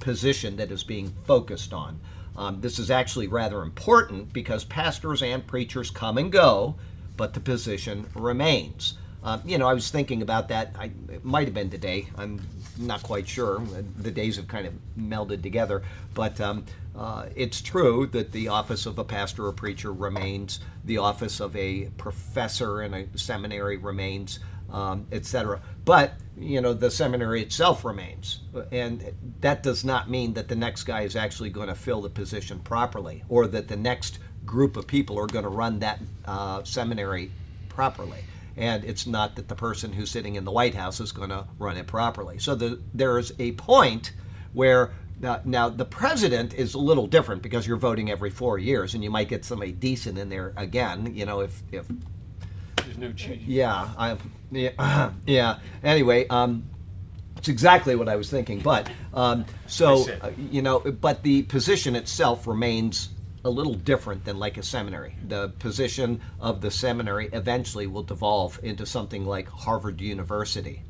position 0.00 0.56
that 0.56 0.70
is 0.70 0.84
being 0.84 1.14
focused 1.24 1.72
on. 1.72 1.98
Um, 2.36 2.60
this 2.60 2.78
is 2.78 2.90
actually 2.90 3.26
rather 3.26 3.62
important 3.62 4.32
because 4.32 4.64
pastors 4.64 5.22
and 5.22 5.46
preachers 5.46 5.90
come 5.90 6.18
and 6.18 6.30
go, 6.30 6.76
but 7.16 7.34
the 7.34 7.40
position 7.40 8.06
remains. 8.14 8.98
Um, 9.22 9.42
you 9.44 9.58
know, 9.58 9.68
I 9.68 9.74
was 9.74 9.90
thinking 9.90 10.22
about 10.22 10.48
that. 10.48 10.74
I, 10.78 10.90
it 11.08 11.24
might 11.24 11.46
have 11.46 11.54
been 11.54 11.70
today. 11.70 12.08
I'm 12.16 12.40
not 12.78 13.02
quite 13.02 13.28
sure. 13.28 13.60
The 13.98 14.10
days 14.10 14.36
have 14.36 14.48
kind 14.48 14.66
of 14.66 14.74
melded 14.98 15.42
together. 15.42 15.82
But 16.14 16.40
um, 16.40 16.64
uh, 16.96 17.26
it's 17.34 17.60
true 17.60 18.06
that 18.08 18.32
the 18.32 18.48
office 18.48 18.86
of 18.86 18.98
a 18.98 19.04
pastor 19.04 19.46
or 19.46 19.52
preacher 19.52 19.92
remains, 19.92 20.60
the 20.84 20.98
office 20.98 21.40
of 21.40 21.54
a 21.54 21.90
professor 21.98 22.82
in 22.82 22.94
a 22.94 23.18
seminary 23.18 23.76
remains, 23.76 24.40
um, 24.72 25.06
etc. 25.12 25.60
But, 25.84 26.14
you 26.38 26.60
know, 26.60 26.72
the 26.72 26.90
seminary 26.90 27.42
itself 27.42 27.84
remains. 27.84 28.40
And 28.72 29.12
that 29.40 29.62
does 29.62 29.84
not 29.84 30.08
mean 30.08 30.34
that 30.34 30.48
the 30.48 30.56
next 30.56 30.84
guy 30.84 31.02
is 31.02 31.14
actually 31.14 31.50
going 31.50 31.68
to 31.68 31.74
fill 31.74 32.00
the 32.00 32.10
position 32.10 32.60
properly 32.60 33.24
or 33.28 33.46
that 33.48 33.68
the 33.68 33.76
next 33.76 34.18
group 34.46 34.76
of 34.76 34.86
people 34.86 35.18
are 35.18 35.26
going 35.26 35.44
to 35.44 35.50
run 35.50 35.80
that 35.80 36.00
uh, 36.24 36.64
seminary 36.64 37.30
properly. 37.68 38.24
And 38.60 38.84
it's 38.84 39.06
not 39.06 39.36
that 39.36 39.48
the 39.48 39.54
person 39.54 39.92
who's 39.92 40.10
sitting 40.10 40.36
in 40.36 40.44
the 40.44 40.52
White 40.52 40.74
House 40.74 41.00
is 41.00 41.12
going 41.12 41.30
to 41.30 41.46
run 41.58 41.78
it 41.78 41.86
properly. 41.86 42.38
So 42.38 42.54
the, 42.54 42.80
there's 42.92 43.32
a 43.38 43.52
point 43.52 44.12
where 44.52 44.92
now, 45.18 45.40
now 45.44 45.68
the 45.68 45.84
president 45.84 46.54
is 46.54 46.74
a 46.74 46.78
little 46.78 47.06
different 47.06 47.42
because 47.42 47.66
you're 47.66 47.78
voting 47.78 48.10
every 48.10 48.30
four 48.30 48.58
years, 48.58 48.94
and 48.94 49.02
you 49.02 49.10
might 49.10 49.28
get 49.28 49.44
somebody 49.44 49.72
decent 49.72 50.18
in 50.18 50.28
there 50.28 50.52
again. 50.56 51.14
You 51.14 51.26
know, 51.26 51.40
if 51.40 51.62
if 51.72 51.86
There's 52.76 52.98
no 52.98 53.12
change. 53.12 53.42
yeah, 53.46 53.88
I 53.98 54.16
yeah 54.50 55.10
yeah. 55.26 55.58
Anyway, 55.82 56.26
um, 56.28 56.64
it's 57.36 57.48
exactly 57.48 57.96
what 57.96 58.08
I 58.08 58.16
was 58.16 58.30
thinking. 58.30 58.60
But 58.60 58.90
um, 59.12 59.44
so 59.66 60.06
uh, 60.22 60.30
you 60.38 60.62
know, 60.62 60.80
but 60.80 61.22
the 61.22 61.42
position 61.42 61.96
itself 61.96 62.46
remains 62.46 63.10
a 63.44 63.50
little 63.50 63.74
different 63.74 64.24
than 64.24 64.38
like 64.38 64.58
a 64.58 64.62
seminary. 64.62 65.16
The 65.26 65.48
position 65.58 66.20
of 66.40 66.60
the 66.60 66.70
seminary 66.70 67.28
eventually 67.32 67.86
will 67.86 68.02
devolve 68.02 68.60
into 68.62 68.84
something 68.86 69.24
like 69.24 69.48
Harvard 69.48 70.00
University 70.00 70.82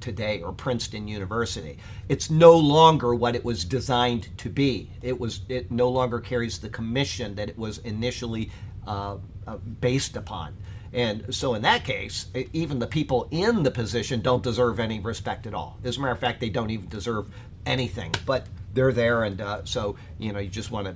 today 0.00 0.42
or 0.42 0.52
Princeton 0.52 1.08
University. 1.08 1.78
It's 2.08 2.30
no 2.30 2.56
longer 2.56 3.14
what 3.14 3.34
it 3.34 3.44
was 3.44 3.64
designed 3.64 4.36
to 4.38 4.50
be. 4.50 4.90
It 5.02 5.18
was 5.18 5.40
it 5.48 5.70
no 5.70 5.88
longer 5.88 6.20
carries 6.20 6.58
the 6.58 6.68
commission 6.68 7.34
that 7.36 7.48
it 7.48 7.58
was 7.58 7.78
initially 7.78 8.50
uh, 8.86 9.16
uh, 9.46 9.56
based 9.56 10.16
upon. 10.16 10.56
And 10.92 11.34
so, 11.34 11.54
in 11.54 11.62
that 11.62 11.84
case, 11.84 12.26
even 12.54 12.78
the 12.78 12.86
people 12.86 13.28
in 13.30 13.62
the 13.62 13.70
position 13.70 14.22
don't 14.22 14.42
deserve 14.42 14.80
any 14.80 15.00
respect 15.00 15.46
at 15.46 15.52
all. 15.52 15.78
As 15.84 15.98
a 15.98 16.00
matter 16.00 16.12
of 16.12 16.18
fact, 16.18 16.40
they 16.40 16.48
don't 16.48 16.70
even 16.70 16.88
deserve 16.88 17.28
anything. 17.66 18.14
But 18.24 18.46
they're 18.72 18.92
there, 18.92 19.24
and 19.24 19.40
uh, 19.40 19.64
so 19.64 19.96
you 20.18 20.32
know, 20.32 20.38
you 20.38 20.48
just 20.48 20.70
want 20.70 20.86
to 20.86 20.94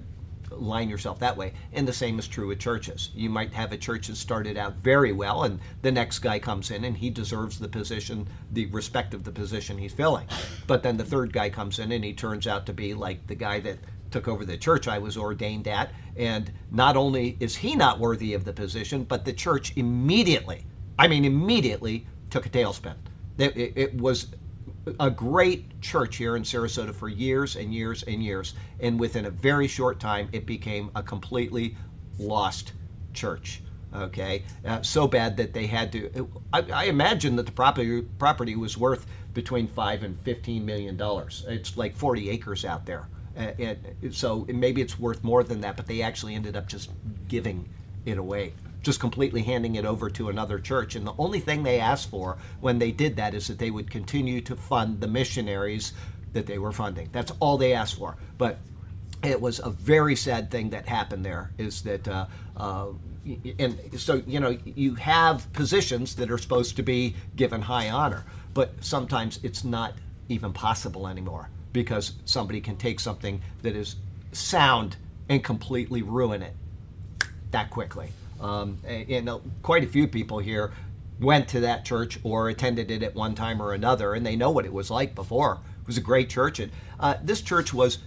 line 0.56 0.88
yourself 0.88 1.18
that 1.20 1.36
way. 1.36 1.54
And 1.72 1.86
the 1.86 1.92
same 1.92 2.18
is 2.18 2.28
true 2.28 2.48
with 2.48 2.58
churches. 2.58 3.10
You 3.14 3.30
might 3.30 3.52
have 3.52 3.72
a 3.72 3.76
church 3.76 4.08
that 4.08 4.16
started 4.16 4.56
out 4.56 4.76
very 4.76 5.12
well, 5.12 5.44
and 5.44 5.60
the 5.82 5.92
next 5.92 6.20
guy 6.20 6.38
comes 6.38 6.70
in 6.70 6.84
and 6.84 6.96
he 6.96 7.10
deserves 7.10 7.58
the 7.58 7.68
position, 7.68 8.28
the 8.50 8.66
respect 8.66 9.14
of 9.14 9.24
the 9.24 9.32
position 9.32 9.78
he's 9.78 9.92
filling. 9.92 10.26
But 10.66 10.82
then 10.82 10.96
the 10.96 11.04
third 11.04 11.32
guy 11.32 11.50
comes 11.50 11.78
in 11.78 11.92
and 11.92 12.04
he 12.04 12.12
turns 12.12 12.46
out 12.46 12.66
to 12.66 12.72
be 12.72 12.94
like 12.94 13.26
the 13.26 13.34
guy 13.34 13.60
that 13.60 13.78
took 14.10 14.28
over 14.28 14.44
the 14.44 14.56
church 14.56 14.86
I 14.86 14.98
was 14.98 15.16
ordained 15.16 15.66
at. 15.66 15.90
And 16.16 16.52
not 16.70 16.96
only 16.96 17.36
is 17.40 17.56
he 17.56 17.74
not 17.74 17.98
worthy 17.98 18.34
of 18.34 18.44
the 18.44 18.52
position, 18.52 19.04
but 19.04 19.24
the 19.24 19.32
church 19.32 19.72
immediately, 19.76 20.66
I 20.98 21.08
mean, 21.08 21.24
immediately 21.24 22.06
took 22.30 22.46
a 22.46 22.50
tailspin. 22.50 22.94
It, 23.38 23.56
it, 23.56 23.72
it 23.74 23.94
was 23.94 24.28
a 24.98 25.10
great 25.10 25.80
church 25.80 26.16
here 26.16 26.36
in 26.36 26.42
Sarasota 26.42 26.94
for 26.94 27.08
years 27.08 27.56
and 27.56 27.72
years 27.74 28.02
and 28.02 28.22
years, 28.22 28.54
and 28.80 28.98
within 28.98 29.26
a 29.26 29.30
very 29.30 29.68
short 29.68 30.00
time, 30.00 30.28
it 30.32 30.46
became 30.46 30.90
a 30.94 31.02
completely 31.02 31.76
lost 32.18 32.72
church. 33.12 33.62
Okay, 33.94 34.42
uh, 34.64 34.80
so 34.80 35.06
bad 35.06 35.36
that 35.36 35.52
they 35.52 35.66
had 35.66 35.92
to. 35.92 36.28
I, 36.52 36.62
I 36.72 36.84
imagine 36.84 37.36
that 37.36 37.46
the 37.46 37.52
property 37.52 38.02
property 38.18 38.56
was 38.56 38.78
worth 38.78 39.06
between 39.34 39.68
five 39.68 40.02
and 40.02 40.18
fifteen 40.20 40.64
million 40.64 40.96
dollars. 40.96 41.44
It's 41.46 41.76
like 41.76 41.94
forty 41.94 42.30
acres 42.30 42.64
out 42.64 42.86
there, 42.86 43.08
uh, 43.36 43.52
and 43.58 44.14
so 44.14 44.46
maybe 44.48 44.80
it's 44.80 44.98
worth 44.98 45.22
more 45.22 45.44
than 45.44 45.60
that. 45.60 45.76
But 45.76 45.86
they 45.86 46.00
actually 46.00 46.34
ended 46.34 46.56
up 46.56 46.68
just 46.68 46.90
giving 47.28 47.68
it 48.06 48.16
away 48.16 48.54
just 48.82 49.00
completely 49.00 49.42
handing 49.42 49.76
it 49.76 49.84
over 49.84 50.10
to 50.10 50.28
another 50.28 50.58
church. 50.58 50.94
And 50.94 51.06
the 51.06 51.14
only 51.18 51.40
thing 51.40 51.62
they 51.62 51.80
asked 51.80 52.10
for 52.10 52.38
when 52.60 52.78
they 52.78 52.90
did 52.90 53.16
that 53.16 53.34
is 53.34 53.46
that 53.46 53.58
they 53.58 53.70
would 53.70 53.90
continue 53.90 54.40
to 54.42 54.56
fund 54.56 55.00
the 55.00 55.08
missionaries 55.08 55.92
that 56.32 56.46
they 56.46 56.58
were 56.58 56.72
funding. 56.72 57.08
That's 57.12 57.32
all 57.40 57.56
they 57.56 57.72
asked 57.72 57.96
for. 57.96 58.16
But 58.38 58.58
it 59.22 59.40
was 59.40 59.60
a 59.60 59.70
very 59.70 60.16
sad 60.16 60.50
thing 60.50 60.70
that 60.70 60.88
happened 60.88 61.24
there 61.24 61.52
is 61.58 61.82
that, 61.82 62.08
uh, 62.08 62.26
uh, 62.56 62.86
and 63.58 63.78
so, 63.96 64.22
you 64.26 64.40
know, 64.40 64.58
you 64.64 64.96
have 64.96 65.52
positions 65.52 66.16
that 66.16 66.30
are 66.30 66.38
supposed 66.38 66.76
to 66.76 66.82
be 66.82 67.14
given 67.36 67.62
high 67.62 67.88
honor, 67.88 68.24
but 68.52 68.72
sometimes 68.80 69.38
it's 69.44 69.62
not 69.62 69.94
even 70.28 70.52
possible 70.52 71.06
anymore 71.06 71.48
because 71.72 72.14
somebody 72.24 72.60
can 72.60 72.76
take 72.76 72.98
something 72.98 73.40
that 73.62 73.76
is 73.76 73.96
sound 74.32 74.96
and 75.28 75.44
completely 75.44 76.02
ruin 76.02 76.42
it 76.42 76.54
that 77.52 77.70
quickly. 77.70 78.08
Um, 78.42 78.78
and, 78.84 79.28
and, 79.28 79.62
quite 79.62 79.84
a 79.84 79.86
few 79.86 80.08
people 80.08 80.38
here 80.38 80.72
went 81.20 81.48
to 81.48 81.60
that 81.60 81.84
church 81.84 82.18
or 82.24 82.48
attended 82.48 82.90
it 82.90 83.02
at 83.02 83.14
one 83.14 83.34
time 83.34 83.62
or 83.62 83.72
another, 83.72 84.14
and 84.14 84.26
they 84.26 84.34
know 84.34 84.50
what 84.50 84.64
it 84.64 84.72
was 84.72 84.90
like 84.90 85.14
before. 85.14 85.60
It 85.80 85.86
was 85.86 85.96
a 85.96 86.02
great 86.02 86.28
church. 86.28 86.58
And 86.58 86.72
uh, 86.98 87.14
this 87.22 87.40
church 87.40 87.72
was, 87.72 87.98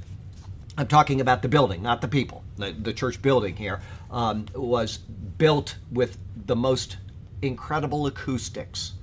I'm 0.77 0.87
talking 0.87 1.21
about 1.21 1.41
the 1.41 1.47
building, 1.47 1.81
not 1.81 2.01
the 2.01 2.07
people. 2.09 2.43
The, 2.57 2.71
the 2.73 2.93
church 2.93 3.21
building 3.21 3.55
here 3.55 3.81
um, 4.11 4.45
was 4.53 4.97
built 4.97 5.77
with 5.91 6.17
the 6.45 6.55
most 6.55 6.97
incredible 7.41 8.05
acoustics. 8.05 8.93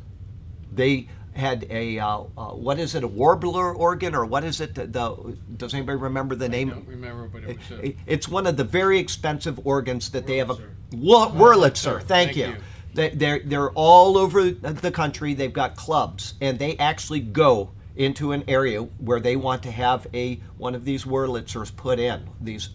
They 0.71 1.09
had 1.35 1.66
a 1.71 1.99
uh, 1.99 2.18
uh, 2.37 2.49
what 2.49 2.79
is 2.79 2.95
it 2.95 3.05
a 3.05 3.09
warbler 3.09 3.73
organ 3.73 4.14
or 4.14 4.27
what 4.27 4.45
is 4.45 4.61
it 4.61 4.75
the, 4.75 4.87
the 4.87 5.37
does 5.57 5.73
anybody 5.75 5.97
remember 5.99 6.35
the 6.35 6.45
I 6.45 6.49
name 6.49 6.68
don't 6.71 6.87
remember, 6.87 7.27
but 7.27 7.45
it 7.45 7.59
was 7.71 7.79
a. 7.81 7.97
It's 8.07 8.29
one 8.29 8.47
of 8.47 8.57
the 8.57 8.64
very 8.64 8.99
expensive 8.99 9.66
organs 9.66 10.11
that 10.11 10.27
they 10.27 10.38
have. 10.38 10.51
A, 10.51 10.55
Wurlitzer. 10.55 10.68
Wo- 10.92 11.31
Wurlitzer, 11.31 12.03
thank, 12.03 12.07
Thank 12.07 12.37
you. 12.37 12.47
you. 12.49 12.57
They, 12.95 13.09
they're 13.11 13.40
they're 13.40 13.71
all 13.71 14.18
over 14.18 14.51
the 14.51 14.90
country. 14.90 15.33
They've 15.33 15.53
got 15.53 15.77
clubs, 15.77 16.35
and 16.42 16.59
they 16.59 16.77
actually 16.77 17.21
go 17.21 17.71
into 17.97 18.33
an 18.33 18.45
area 18.49 18.83
where 18.83 19.21
they 19.21 19.37
want 19.37 19.62
to 19.62 19.71
have 19.71 20.07
a 20.12 20.37
one 20.59 20.75
of 20.75 20.85
these 20.85 21.05
Wurlitzers 21.05 21.75
put 21.75 21.99
in. 21.99 22.29
These 22.40 22.71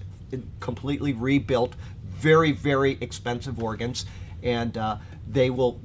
completely 0.60 1.13
rebuilt, 1.13 1.76
very 2.04 2.52
very 2.52 2.98
expensive 3.02 3.62
organs, 3.62 4.08
and 4.41 4.76
uh, 4.76 4.98
they 5.28 5.52
will 5.52 5.80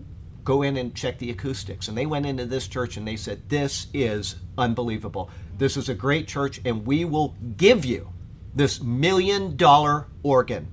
go 0.45 0.63
in 0.63 0.77
and 0.77 0.95
check 0.95 1.19
the 1.19 1.31
acoustics. 1.31 1.89
And 1.89 1.97
they 1.97 2.07
went 2.07 2.27
into 2.27 2.47
this 2.47 2.69
church 2.69 2.97
and 2.97 3.07
they 3.07 3.17
said, 3.17 3.49
This 3.49 3.87
is 3.93 4.37
unbelievable. 4.59 5.31
This 5.59 5.77
is 5.77 5.89
a 5.89 5.95
great 5.95 6.27
church, 6.27 6.61
and 6.65 6.87
we 6.87 7.05
will 7.05 7.37
give 7.57 7.85
you 7.85 8.13
this 8.55 8.83
million 8.83 9.57
dollar 9.57 10.07
organ 10.23 10.69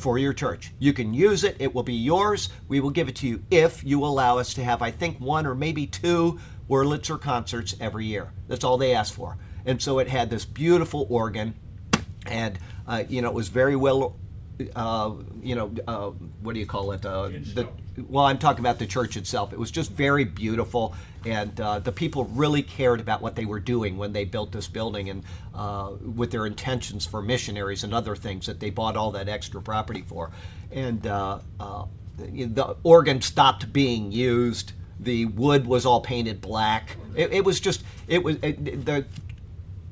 for 0.00 0.18
your 0.18 0.32
church. 0.32 0.72
You 0.78 0.92
can 0.92 1.12
use 1.12 1.44
it, 1.44 1.56
it 1.58 1.74
will 1.74 1.82
be 1.82 1.94
yours. 1.94 2.48
We 2.68 2.80
will 2.80 2.90
give 2.90 3.08
it 3.08 3.16
to 3.16 3.28
you 3.28 3.42
if 3.50 3.84
you 3.84 4.04
allow 4.04 4.38
us 4.38 4.54
to 4.54 4.64
have, 4.64 4.82
I 4.82 4.90
think, 4.90 5.18
one 5.18 5.46
or 5.46 5.54
maybe 5.54 5.86
two 5.86 6.40
Wurlitzer 6.68 7.20
concerts 7.20 7.74
every 7.80 8.06
year. 8.06 8.32
That's 8.48 8.64
all 8.64 8.78
they 8.78 8.94
asked 8.94 9.14
for. 9.14 9.36
And 9.66 9.80
so 9.80 9.98
it 9.98 10.08
had 10.08 10.30
this 10.30 10.44
beautiful 10.44 11.06
organ, 11.10 11.54
and, 12.24 12.58
uh, 12.86 13.04
you 13.08 13.20
know, 13.20 13.28
it 13.28 13.34
was 13.34 13.48
very 13.48 13.76
well. 13.76 14.16
Uh, 14.74 15.12
you 15.42 15.54
know, 15.54 15.74
uh, 15.86 16.10
what 16.42 16.54
do 16.54 16.60
you 16.60 16.66
call 16.66 16.92
it? 16.92 17.04
Uh, 17.04 17.28
the, 17.28 17.68
well, 18.08 18.24
I'm 18.24 18.38
talking 18.38 18.60
about 18.60 18.78
the 18.78 18.86
church 18.86 19.16
itself. 19.16 19.52
It 19.52 19.58
was 19.58 19.70
just 19.70 19.90
very 19.92 20.24
beautiful, 20.24 20.94
and 21.24 21.58
uh, 21.60 21.78
the 21.78 21.92
people 21.92 22.24
really 22.24 22.62
cared 22.62 23.00
about 23.00 23.22
what 23.22 23.36
they 23.36 23.44
were 23.44 23.60
doing 23.60 23.96
when 23.96 24.12
they 24.12 24.24
built 24.24 24.52
this 24.52 24.68
building, 24.68 25.10
and 25.10 25.24
uh, 25.54 25.92
with 26.14 26.30
their 26.30 26.46
intentions 26.46 27.06
for 27.06 27.22
missionaries 27.22 27.84
and 27.84 27.92
other 27.94 28.16
things 28.16 28.46
that 28.46 28.60
they 28.60 28.70
bought 28.70 28.96
all 28.96 29.10
that 29.12 29.28
extra 29.28 29.60
property 29.60 30.02
for. 30.02 30.30
And 30.70 31.06
uh, 31.06 31.40
uh, 31.58 31.84
the 32.16 32.76
organ 32.82 33.20
stopped 33.20 33.72
being 33.72 34.12
used. 34.12 34.72
The 34.98 35.24
wood 35.26 35.66
was 35.66 35.86
all 35.86 36.00
painted 36.00 36.40
black. 36.40 36.96
It, 37.14 37.32
it 37.32 37.44
was 37.44 37.60
just 37.60 37.82
it 38.06 38.22
was 38.22 38.36
it, 38.42 38.84
the 38.84 39.04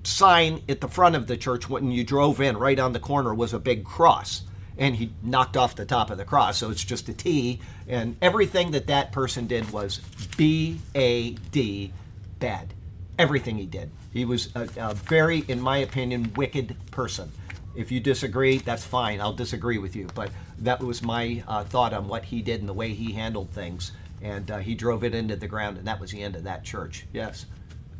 sign 0.03 0.63
at 0.69 0.81
the 0.81 0.89
front 0.89 1.17
of 1.17 1.27
the 1.27 1.37
church 1.37 1.69
when 1.69 1.91
you 1.91 2.05
drove 2.05 2.41
in, 2.41 2.57
right 2.57 2.79
on 2.79 2.93
the 2.93 3.01
corner, 3.01 3.35
was 3.35 3.53
a 3.53 3.59
big 3.59 3.85
cross. 3.85 4.43
And 4.79 4.95
he 4.95 5.11
knocked 5.23 5.57
off 5.57 5.75
the 5.75 5.85
top 5.85 6.11
of 6.11 6.19
the 6.19 6.25
cross, 6.25 6.59
so 6.59 6.71
it's 6.71 6.85
just 6.85 7.09
a 7.09 7.13
T. 7.13 7.61
And 7.89 8.17
everything 8.23 8.71
that 8.71 8.87
that 8.87 9.11
person 9.11 9.49
did 9.49 9.71
was 9.73 9.99
B 10.37 10.79
A 10.95 11.33
D, 11.51 11.93
bad. 12.39 12.73
Everything 13.19 13.59
he 13.59 13.67
did. 13.67 13.91
He 14.13 14.25
was 14.25 14.55
a, 14.55 14.69
a 14.77 14.95
very, 14.95 15.45
in 15.49 15.61
my 15.61 15.79
opinion, 15.79 16.33
wicked 16.37 16.77
person. 16.93 17.33
If 17.75 17.91
you 17.91 17.99
disagree, 18.01 18.59
that's 18.59 18.85
fine. 18.85 19.21
I'll 19.21 19.33
disagree 19.33 19.79
with 19.79 19.97
you. 19.97 20.07
But 20.15 20.31
that 20.61 20.81
was 20.81 21.03
my 21.03 21.43
uh, 21.49 21.65
thought 21.65 21.93
on 21.93 22.09
what 22.09 22.25
he 22.25 22.41
did 22.41 22.61
and 22.61 22.69
the 22.69 22.73
way 22.73 22.95
he 22.95 23.13
handled 23.13 23.51
things. 23.51 23.93
And 24.23 24.51
uh, 24.51 24.59
he 24.59 24.75
drove 24.75 25.05
it 25.05 25.15
into 25.15 25.37
the 25.37 25.49
ground, 25.49 25.79
and 25.79 25.87
that 25.87 26.01
was 26.01 26.13
the 26.13 26.23
end 26.23 26.37
of 26.37 26.45
that 26.45 26.65
church. 26.65 27.07
Yes. 27.13 27.47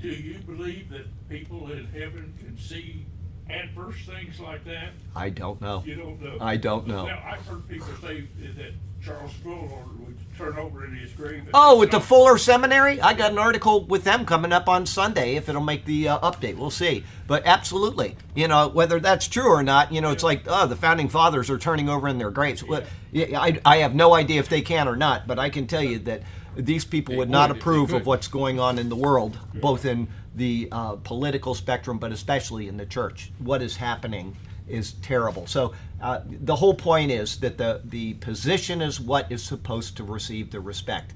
Do 0.01 0.09
you 0.09 0.39
believe 0.39 0.89
that 0.91 1.07
people 1.29 1.71
in 1.73 1.87
heaven 1.87 2.33
can 2.39 2.57
see 2.57 3.05
adverse 3.51 3.97
things 4.07 4.41
like 4.41 4.65
that? 4.65 4.91
I 5.15 5.31
don't 5.31 5.61
know. 5.61 5.83
You 5.87 5.97
don't 5.97 6.21
know. 6.23 6.37
I 6.41 6.57
don't 6.57 6.87
know. 6.87 7.07
Now, 7.07 7.23
I've 7.27 7.47
heard 7.47 7.69
people 7.69 7.89
say 8.01 8.25
that 8.57 8.73
Charles 9.03 9.33
Fuller 9.43 9.85
would 10.01 10.17
turn 10.37 10.57
over 10.59 10.85
in 10.85 10.95
his 10.95 11.13
grave. 11.13 11.45
Oh, 11.55 11.79
with 11.79 11.91
the 11.91 12.01
Fuller 12.01 12.39
Seminary, 12.39 13.01
I 13.01 13.15
got 13.15 13.33
an 13.33 13.39
article 13.39 13.85
with 13.85 14.05
them 14.05 14.27
coming 14.27 14.53
up 14.53 14.69
on 14.69 14.87
Sunday. 14.87 15.37
If 15.37 15.49
it'll 15.49 15.63
make 15.63 15.85
the 15.85 16.09
uh, 16.09 16.31
update, 16.31 16.57
we'll 16.57 16.71
see. 16.71 17.05
But 17.27 17.47
absolutely, 17.47 18.17
you 18.35 18.49
know 18.49 18.69
whether 18.69 19.01
that's 19.01 19.29
true 19.29 19.49
or 19.49 19.63
not. 19.63 19.93
You 19.93 20.01
know, 20.01 20.11
it's 20.11 20.23
like 20.23 20.43
oh, 20.47 20.67
the 20.67 20.77
founding 20.77 21.09
fathers 21.09 21.51
are 21.51 21.59
turning 21.59 21.89
over 21.89 22.09
in 22.09 22.19
their 22.19 22.31
graves. 22.31 22.63
Well, 22.63 22.83
yeah, 23.13 23.41
I, 23.41 23.61
I 23.65 23.77
have 23.79 23.95
no 23.95 24.15
idea 24.15 24.41
if 24.41 24.49
they 24.49 24.63
can 24.63 24.89
or 24.89 24.97
not, 24.97 25.27
but 25.27 25.39
I 25.39 25.51
can 25.51 25.67
tell 25.67 25.83
you 25.83 25.99
that 26.01 26.23
these 26.57 26.85
people 26.85 27.17
would 27.17 27.31
not 27.31 27.51
would 27.51 27.57
if 27.59 27.63
they 27.63 27.71
approve 27.71 27.93
of 27.93 28.07
what's 28.07 28.29
going 28.29 28.59
on 28.59 28.79
in 28.79 28.89
the 28.89 28.97
world, 28.97 29.39
both 29.55 29.85
in 29.85 30.09
the 30.39 30.69
uh, 30.73 30.97
political 30.97 31.55
spectrum, 31.55 31.99
but 31.99 32.13
especially 32.13 32.69
in 32.69 32.77
the 32.77 32.87
church. 32.87 33.31
What 33.39 33.61
is 33.61 33.77
happening 33.77 34.37
is 34.69 34.93
terrible. 35.03 35.47
So 35.47 35.75
uh, 36.01 36.21
the 36.27 36.57
whole 36.57 36.75
point 36.75 37.11
is 37.11 37.39
that 37.41 37.59
the 37.59 37.83
the 37.85 38.15
position 38.15 38.81
is 38.81 39.01
what 39.01 39.31
is 39.31 39.43
supposed 39.43 39.97
to 39.99 40.05
receive 40.05 40.51
the 40.51 40.61
respect, 40.61 41.13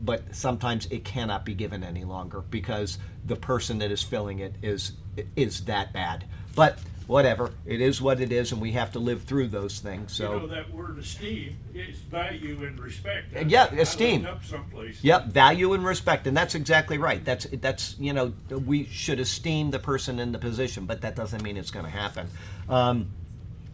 but 0.00 0.22
sometimes 0.34 0.86
it 0.86 1.04
cannot 1.04 1.44
be 1.44 1.54
given 1.54 1.82
any 1.82 2.04
longer 2.04 2.42
because 2.50 2.98
the 3.26 3.36
person 3.36 3.78
that 3.78 3.90
is 3.90 4.02
filling 4.02 4.38
it 4.38 4.54
is 4.62 4.92
is 5.36 5.64
that 5.64 5.92
bad. 5.92 6.24
But 6.54 6.78
whatever, 7.06 7.52
it 7.66 7.80
is 7.80 8.00
what 8.00 8.20
it 8.20 8.32
is, 8.32 8.52
and 8.52 8.60
we 8.60 8.72
have 8.72 8.92
to 8.92 8.98
live 8.98 9.22
through 9.24 9.48
those 9.48 9.78
things. 9.80 10.18
You 10.18 10.24
know, 10.26 10.40
So. 10.40 10.46
that 10.48 10.72
word 10.72 10.98
esteem, 10.98 11.56
is 11.74 11.96
value 11.98 12.64
and 12.64 12.78
respect. 12.80 13.36
I- 13.36 13.40
Yeah, 13.40 13.68
I 13.70 13.76
esteem. 13.76 14.26
up 14.26 14.44
someplace. 14.44 15.02
Yep, 15.02 15.26
value 15.26 15.72
and 15.74 15.84
respect, 15.84 16.26
and 16.26 16.36
that's 16.36 16.54
exactly 16.54 16.98
right. 16.98 17.24
That's 17.24 17.46
that's 17.60 17.96
you 17.98 18.12
know 18.12 18.32
we 18.50 18.84
should 18.86 19.20
esteem 19.20 19.70
the 19.70 19.78
person 19.78 20.18
in 20.18 20.32
the 20.32 20.38
position, 20.38 20.86
but 20.86 21.00
that 21.02 21.16
doesn't 21.16 21.42
mean 21.42 21.56
it's 21.56 21.70
going 21.70 21.84
to 21.86 21.90
happen. 21.90 22.28
Um, 22.68 23.10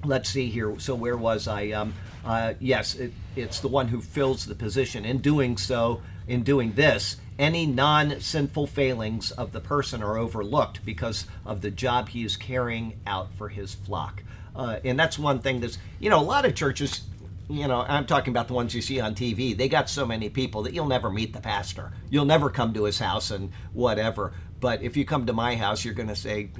let's 0.05 0.29
see 0.31 0.47
here. 0.49 0.79
So 0.79 0.95
where 0.95 1.17
was 1.17 1.47
I? 1.49 1.69
Um, 1.71 1.95
uh, 2.25 2.55
yes, 2.61 2.95
it, 2.97 3.13
it's 3.37 3.61
the 3.61 3.69
one 3.69 3.89
who 3.89 4.01
fills 4.01 4.45
the 4.47 4.55
position. 4.55 5.05
In 5.05 5.19
doing 5.19 5.57
so, 5.57 6.03
in 6.29 6.43
doing 6.43 6.73
this, 6.73 7.17
any 7.41 7.67
non-sinful 7.67 8.67
failings 8.69 9.33
of 9.33 9.53
the 9.53 9.61
person 9.61 10.03
are 10.03 10.19
overlooked 10.19 10.85
because 10.85 11.27
of 11.45 11.63
the 11.63 11.71
job 11.71 12.11
he 12.11 12.23
is 12.25 12.37
carrying 12.37 13.01
out 13.07 13.33
for 13.35 13.49
his 13.49 13.75
flock. 13.75 14.23
Uh, 14.55 14.79
and 14.85 14.99
that's 14.99 15.19
one 15.19 15.41
thing 15.41 15.61
that's 15.61 15.79
you 15.99 16.11
know 16.11 16.21
a 16.21 16.23
lot 16.23 16.45
of 16.45 16.55
churches 16.55 17.03
you 17.51 17.67
know, 17.67 17.85
I'm 17.87 18.07
talking 18.07 18.33
about 18.33 18.47
the 18.47 18.55
ones 18.55 18.75
you 18.75 18.81
see 18.81 19.01
on 19.01 19.15
TV. 19.15 19.57
They 19.57 19.69
got 19.69 19.91
so 19.91 20.07
many 20.07 20.29
people 20.29 20.63
that 20.63 20.73
you'll 20.73 20.87
never 20.87 21.11
meet 21.11 21.33
the 21.33 21.41
pastor. 21.41 21.93
You'll 22.09 22.25
never 22.25 22.49
come 22.49 22.73
to 22.75 22.85
his 22.85 23.01
house 23.01 23.33
and 23.33 23.51
whatever. 23.73 24.33
But 24.61 24.83
if 24.83 24.97
you 24.97 25.05
come 25.05 25.27
to 25.27 25.33
my 25.33 25.57
house, 25.57 25.85
you're 25.85 25.95
going 25.95 26.09
to 26.09 26.17
say, 26.17 26.51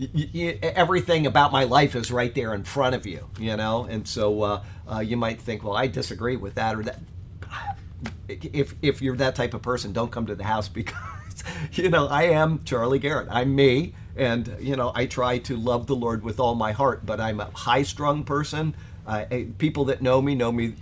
everything 0.62 1.26
about 1.26 1.52
my 1.52 1.64
life 1.64 1.94
is 1.94 2.10
right 2.10 2.34
there 2.34 2.52
in 2.52 2.64
front 2.64 2.96
of 2.96 3.06
you, 3.06 3.28
you 3.38 3.56
know? 3.56 3.84
And 3.84 4.08
so 4.08 4.42
uh, 4.42 4.62
uh, 4.90 4.98
you 4.98 5.16
might 5.16 5.40
think, 5.40 5.62
well, 5.62 5.76
I 5.76 5.86
disagree 5.86 6.36
with 6.36 6.56
that 6.56 6.74
or 6.74 6.82
that. 6.82 6.98
If, 8.28 8.74
if 8.82 9.02
you're 9.02 9.16
that 9.16 9.34
type 9.34 9.54
of 9.54 9.62
person, 9.62 9.92
don't 9.92 10.10
come 10.10 10.26
to 10.26 10.34
the 10.34 10.44
house 10.44 10.68
because, 10.80 10.94
you 11.72 11.88
know, 11.88 12.06
I 12.06 12.24
am 12.24 12.62
Charlie 12.64 12.98
Garrett. 12.98 13.28
I'm 13.30 13.54
me. 13.54 13.94
And, 14.16 14.54
you 14.60 14.76
know, 14.76 14.92
I 14.94 15.06
try 15.06 15.38
to 15.38 15.56
love 15.56 15.86
the 15.86 15.96
Lord 15.96 16.22
with 16.22 16.38
all 16.38 16.54
my 16.54 16.72
heart, 16.72 17.04
but 17.04 17.20
I'm 17.20 17.40
a 17.40 17.50
high 17.52 17.82
strung 17.82 18.22
person. 18.22 18.74
Uh, 19.06 19.24
people 19.58 19.84
that 19.86 20.02
know 20.02 20.22
me 20.22 20.34
know 20.34 20.52
me. 20.52 20.74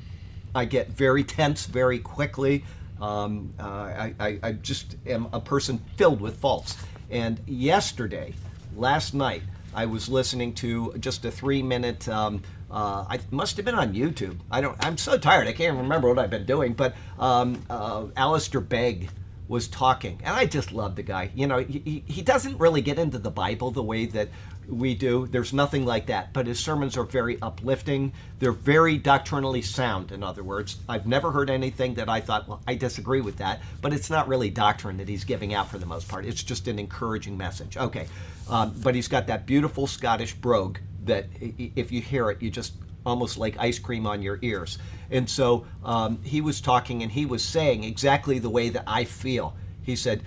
I 0.55 0.67
get 0.67 0.89
very 0.89 1.25
tense 1.25 1.67
very 1.67 1.99
quickly. 1.99 2.65
Um, 3.01 3.53
uh, 3.59 3.63
I, 3.63 4.15
I, 4.21 4.39
I 4.43 4.53
just 4.53 4.97
am 5.07 5.29
a 5.33 5.41
person 5.41 5.83
filled 5.97 6.21
with 6.21 6.37
faults. 6.39 6.77
And 7.11 7.41
yesterday, 7.47 8.35
last 8.77 9.15
night, 9.15 9.43
I 9.75 9.87
was 9.87 10.09
listening 10.09 10.53
to 10.55 10.95
just 11.01 11.25
a 11.25 11.31
three 11.31 11.63
minute. 11.63 12.09
Um, 12.09 12.43
uh, 12.73 13.05
I 13.09 13.21
must 13.31 13.57
have 13.57 13.67
been 13.67 13.75
on 13.75 13.93
YouTube. 13.93 14.39
I 14.51 14.61
don't. 14.63 14.77
I'm 14.85 14.97
so 14.97 15.19
tired. 15.19 15.47
I 15.47 15.53
can't 15.53 15.77
remember 15.77 16.09
what 16.09 16.19
I've 16.19 16.31
been 16.31 16.47
doing. 16.47 16.73
But 16.73 16.95
um, 17.19 17.63
uh, 17.69 18.07
Alistair 18.17 18.63
Begg 18.63 19.11
was 19.47 19.69
talking, 19.69 20.19
and 20.25 20.35
I 20.35 20.47
just 20.47 20.73
love 20.73 20.97
the 20.97 21.03
guy. 21.03 21.31
You 21.35 21.47
know, 21.47 21.59
he, 21.59 22.03
he- 22.07 22.23
doesn't 22.23 22.59
really 22.59 22.81
get 22.81 22.99
into 22.99 23.19
the 23.19 23.31
Bible 23.31 23.71
the 23.71 23.83
way 23.83 24.07
that 24.07 24.29
we 24.67 24.95
do. 24.95 25.27
There's 25.27 25.53
nothing 25.53 25.85
like 25.85 26.07
that. 26.07 26.33
But 26.33 26.47
his 26.47 26.59
sermons 26.59 26.97
are 26.97 27.05
very 27.05 27.37
uplifting. 27.43 28.13
They're 28.39 28.53
very 28.53 28.97
doctrinally 28.97 29.61
sound. 29.61 30.11
In 30.11 30.23
other 30.23 30.43
words, 30.43 30.79
I've 30.89 31.07
never 31.07 31.33
heard 31.33 31.51
anything 31.51 31.95
that 31.95 32.09
I 32.09 32.21
thought, 32.21 32.49
well, 32.49 32.63
I 32.67 32.77
disagree 32.77 33.21
with 33.21 33.37
that. 33.39 33.61
But 33.83 33.93
it's 33.93 34.09
not 34.09 34.29
really 34.29 34.49
doctrine 34.49 34.97
that 34.97 35.09
he's 35.09 35.25
giving 35.25 35.53
out 35.53 35.69
for 35.69 35.77
the 35.77 35.85
most 35.85 36.09
part. 36.09 36.25
It's 36.25 36.43
just 36.43 36.69
an 36.69 36.79
encouraging 36.79 37.37
message. 37.37 37.77
Okay, 37.77 38.07
um, 38.49 38.73
but 38.83 38.95
he's 38.95 39.09
got 39.09 39.27
that 39.27 39.45
beautiful 39.45 39.87
Scottish 39.87 40.33
brogue 40.35 40.79
that 41.05 41.27
if 41.41 41.93
you 41.93 42.01
hear 42.01 42.31
it, 42.31 42.43
you 42.43 42.51
just 42.51 42.75
almost 43.05 43.39
like 43.39 43.57
ice 43.59 43.79
cream 43.79 44.07
on 44.07 44.23
your 44.23 44.39
ears. 44.43 44.79
And 45.11 45.29
so 45.29 45.67
um, 45.85 46.23
he 46.23 46.41
was 46.41 46.61
talking 46.61 47.03
and 47.03 47.11
he 47.11 47.27
was 47.27 47.45
saying 47.45 47.85
exactly 47.85 48.39
the 48.39 48.51
way 48.51 48.69
that 48.71 48.85
I 48.87 49.05
feel. 49.05 49.57
He 49.83 49.97
said, 49.97 50.23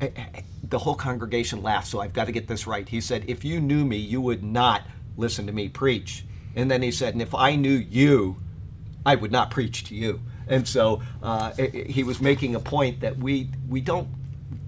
eh, 0.00 0.10
eh, 0.14 0.40
the 0.62 0.78
whole 0.78 0.94
congregation 0.94 1.62
laughed, 1.62 1.88
so 1.88 2.00
I've 2.00 2.12
got 2.12 2.26
to 2.26 2.32
get 2.32 2.46
this 2.46 2.66
right. 2.66 2.88
He 2.88 3.00
said, 3.00 3.24
if 3.26 3.44
you 3.44 3.60
knew 3.60 3.84
me, 3.84 3.96
you 3.96 4.20
would 4.20 4.42
not 4.44 4.82
listen 5.16 5.46
to 5.46 5.52
me 5.52 5.68
preach. 5.68 6.24
And 6.54 6.70
then 6.70 6.82
he 6.82 6.90
said, 6.90 7.14
and 7.14 7.22
if 7.22 7.34
I 7.34 7.56
knew 7.56 7.74
you, 7.74 8.36
I 9.04 9.14
would 9.14 9.32
not 9.32 9.50
preach 9.50 9.84
to 9.84 9.94
you. 9.94 10.20
And 10.46 10.66
so 10.66 11.00
uh, 11.22 11.52
he 11.52 12.02
was 12.02 12.20
making 12.20 12.54
a 12.54 12.60
point 12.60 13.00
that 13.00 13.16
we 13.16 13.50
we 13.68 13.80
don't 13.80 14.08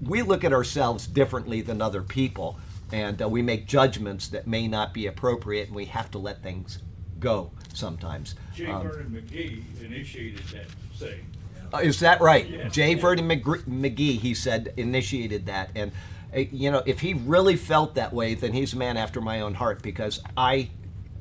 we 0.01 0.21
look 0.21 0.43
at 0.43 0.53
ourselves 0.53 1.07
differently 1.07 1.61
than 1.61 1.81
other 1.81 2.01
people, 2.01 2.57
and 2.93 3.23
uh, 3.23 3.27
we 3.27 3.41
make 3.41 3.65
judgments 3.65 4.27
that 4.29 4.45
may 4.45 4.67
not 4.67 4.93
be 4.93 5.07
appropriate, 5.07 5.67
and 5.67 5.75
we 5.75 5.85
have 5.85 6.11
to 6.11 6.19
let 6.19 6.43
things 6.43 6.77
go 7.19 7.51
sometimes. 7.73 8.35
J. 8.53 8.67
Um, 8.67 8.83
Vernon 8.83 9.09
McGee 9.09 9.83
initiated 9.83 10.43
that 10.49 10.67
saying. 10.93 11.25
uh, 11.73 11.77
is 11.77 11.99
that 12.01 12.21
right? 12.21 12.47
Yeah. 12.47 12.67
J. 12.67 12.93
Vernon 12.93 13.27
McGee, 13.27 14.19
he 14.19 14.35
said, 14.35 14.73
initiated 14.77 15.47
that. 15.47 15.71
And, 15.73 15.91
uh, 16.35 16.41
you 16.51 16.69
know, 16.69 16.83
if 16.85 16.99
he 16.99 17.15
really 17.15 17.55
felt 17.55 17.95
that 17.95 18.13
way, 18.13 18.35
then 18.35 18.53
he's 18.53 18.73
a 18.73 18.77
man 18.77 18.95
after 18.95 19.19
my 19.19 19.41
own 19.41 19.55
heart 19.55 19.81
because 19.81 20.21
I, 20.37 20.69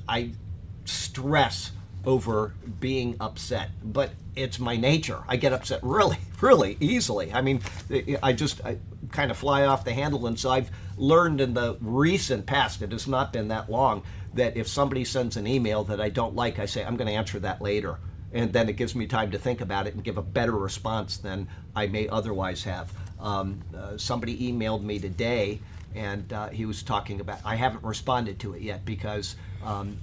I 0.06 0.32
stress 0.84 1.72
over 2.04 2.52
being 2.80 3.16
upset. 3.18 3.70
But 3.82 4.10
it's 4.36 4.58
my 4.58 4.76
nature. 4.76 5.22
I 5.26 5.36
get 5.36 5.54
upset 5.54 5.80
really, 5.82 6.18
really 6.42 6.76
easily. 6.80 7.32
I 7.32 7.40
mean, 7.40 7.62
I 8.22 8.34
just 8.34 8.62
I 8.62 8.76
kind 9.10 9.30
of 9.30 9.38
fly 9.38 9.64
off 9.64 9.86
the 9.86 9.94
handle. 9.94 10.26
And 10.26 10.38
so 10.38 10.50
I've 10.50 10.70
learned 10.96 11.40
in 11.40 11.54
the 11.54 11.76
recent 11.80 12.46
past, 12.46 12.82
it 12.82 12.92
has 12.92 13.06
not 13.06 13.32
been 13.32 13.48
that 13.48 13.70
long, 13.70 14.02
that 14.34 14.56
if 14.56 14.68
somebody 14.68 15.04
sends 15.04 15.36
an 15.36 15.46
email 15.46 15.84
that 15.84 16.00
I 16.00 16.08
don't 16.08 16.34
like, 16.34 16.58
I 16.58 16.66
say, 16.66 16.84
I'm 16.84 16.96
going 16.96 17.08
to 17.08 17.14
answer 17.14 17.38
that 17.40 17.60
later 17.60 17.98
and 18.32 18.52
then 18.52 18.68
it 18.68 18.76
gives 18.76 18.94
me 18.94 19.06
time 19.06 19.30
to 19.30 19.38
think 19.38 19.60
about 19.60 19.86
it 19.86 19.94
and 19.94 20.02
give 20.02 20.16
a 20.16 20.22
better 20.22 20.52
response 20.52 21.18
than 21.18 21.48
I 21.76 21.86
may 21.86 22.08
otherwise 22.08 22.64
have. 22.64 22.92
Um, 23.20 23.60
uh, 23.76 23.98
somebody 23.98 24.52
emailed 24.52 24.82
me 24.82 24.98
today, 24.98 25.60
and 25.94 26.32
uh, 26.32 26.48
he 26.48 26.64
was 26.64 26.82
talking 26.82 27.20
about. 27.20 27.40
I 27.44 27.56
haven't 27.56 27.84
responded 27.84 28.40
to 28.40 28.54
it 28.54 28.62
yet 28.62 28.84
because 28.84 29.36
um, 29.62 29.98